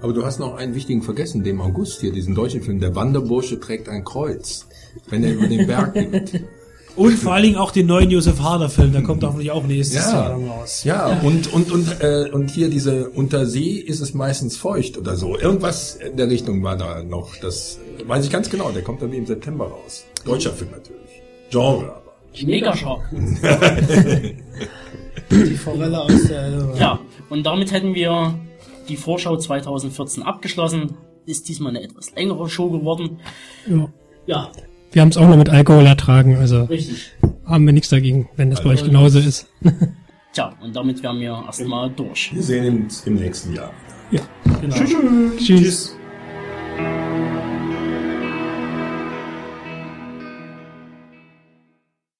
Aber 0.02 0.12
du 0.12 0.24
hast 0.24 0.40
noch 0.40 0.56
einen 0.56 0.74
wichtigen 0.74 1.02
vergessen, 1.02 1.44
dem 1.44 1.60
August 1.60 2.00
hier, 2.00 2.12
diesen 2.12 2.34
deutschen 2.34 2.60
Film. 2.60 2.80
Der 2.80 2.96
Wanderbursche 2.96 3.60
trägt 3.60 3.88
ein 3.88 4.04
Kreuz, 4.04 4.66
wenn 5.08 5.22
er 5.22 5.32
über 5.34 5.46
den 5.46 5.66
Berg 5.66 5.94
geht. 5.94 6.44
Und 6.96 7.12
vor 7.12 7.32
allen 7.32 7.44
Dingen 7.44 7.56
auch 7.56 7.70
den 7.70 7.86
neuen 7.86 8.10
Josef 8.10 8.40
Hader 8.40 8.68
Film, 8.68 8.92
der 8.92 9.02
kommt 9.02 9.24
hoffentlich 9.24 9.50
auch 9.50 9.64
nächstes 9.64 10.12
Jahr 10.12 10.28
dann 10.28 10.46
raus. 10.46 10.84
ja, 10.84 11.20
und 11.22 11.50
und 11.50 11.72
und 11.72 12.02
äh, 12.02 12.28
und 12.30 12.50
hier 12.50 12.68
diese 12.68 13.08
Untersee 13.08 13.76
ist 13.76 14.00
es 14.00 14.12
meistens 14.12 14.58
feucht 14.58 14.98
oder 14.98 15.16
so. 15.16 15.38
Irgendwas 15.38 15.94
in 15.94 16.18
der 16.18 16.28
Richtung 16.28 16.62
war 16.62 16.76
da 16.76 17.02
noch. 17.02 17.34
Das 17.36 17.78
weiß 18.06 18.26
ich 18.26 18.30
ganz 18.30 18.50
genau. 18.50 18.72
Der 18.72 18.82
kommt 18.82 19.00
dann 19.00 19.10
wie 19.10 19.16
im 19.16 19.24
September 19.24 19.68
raus. 19.68 20.04
Deutscher 20.26 20.52
Film 20.52 20.72
natürlich. 20.72 21.22
Genre 21.50 21.96
aber. 21.96 22.12
Mega 22.44 22.76
Shark. 22.76 23.00
Die 25.30 25.56
Forelle 25.56 25.98
aus 25.98 26.24
der 26.28 26.42
Elbe. 26.42 26.74
Ja, 26.78 27.00
und 27.30 27.46
damit 27.46 27.72
hätten 27.72 27.94
wir 27.94 28.34
die 28.88 28.96
Vorschau 28.96 29.36
2014 29.36 30.22
abgeschlossen. 30.22 30.94
Ist 31.24 31.48
diesmal 31.48 31.70
eine 31.76 31.84
etwas 31.84 32.14
längere 32.14 32.48
Show 32.48 32.70
geworden. 32.70 33.20
Ja. 33.68 33.88
Ja, 34.26 34.52
Wir 34.92 35.02
haben 35.02 35.08
es 35.08 35.16
auch 35.16 35.28
noch 35.28 35.36
mit 35.36 35.48
Alkohol 35.50 35.86
ertragen, 35.86 36.36
also 36.36 36.64
richtig. 36.64 37.10
haben 37.44 37.66
wir 37.66 37.72
nichts 37.72 37.88
dagegen, 37.88 38.28
wenn 38.36 38.50
das 38.50 38.62
bei 38.62 38.70
euch 38.70 38.84
genauso 38.84 39.18
ist. 39.18 39.48
Tja, 40.32 40.54
und 40.62 40.74
damit 40.76 41.02
wären 41.02 41.20
wir 41.20 41.42
erstmal 41.44 41.90
durch. 41.90 42.32
Wir 42.34 42.42
sehen 42.42 42.84
uns 42.84 43.06
im 43.06 43.14
nächsten 43.14 43.54
Jahr. 43.54 43.72
Ja. 44.10 44.20
Genau. 44.60 44.74
Tschüss. 44.76 45.38
Tschüss. 45.38 45.96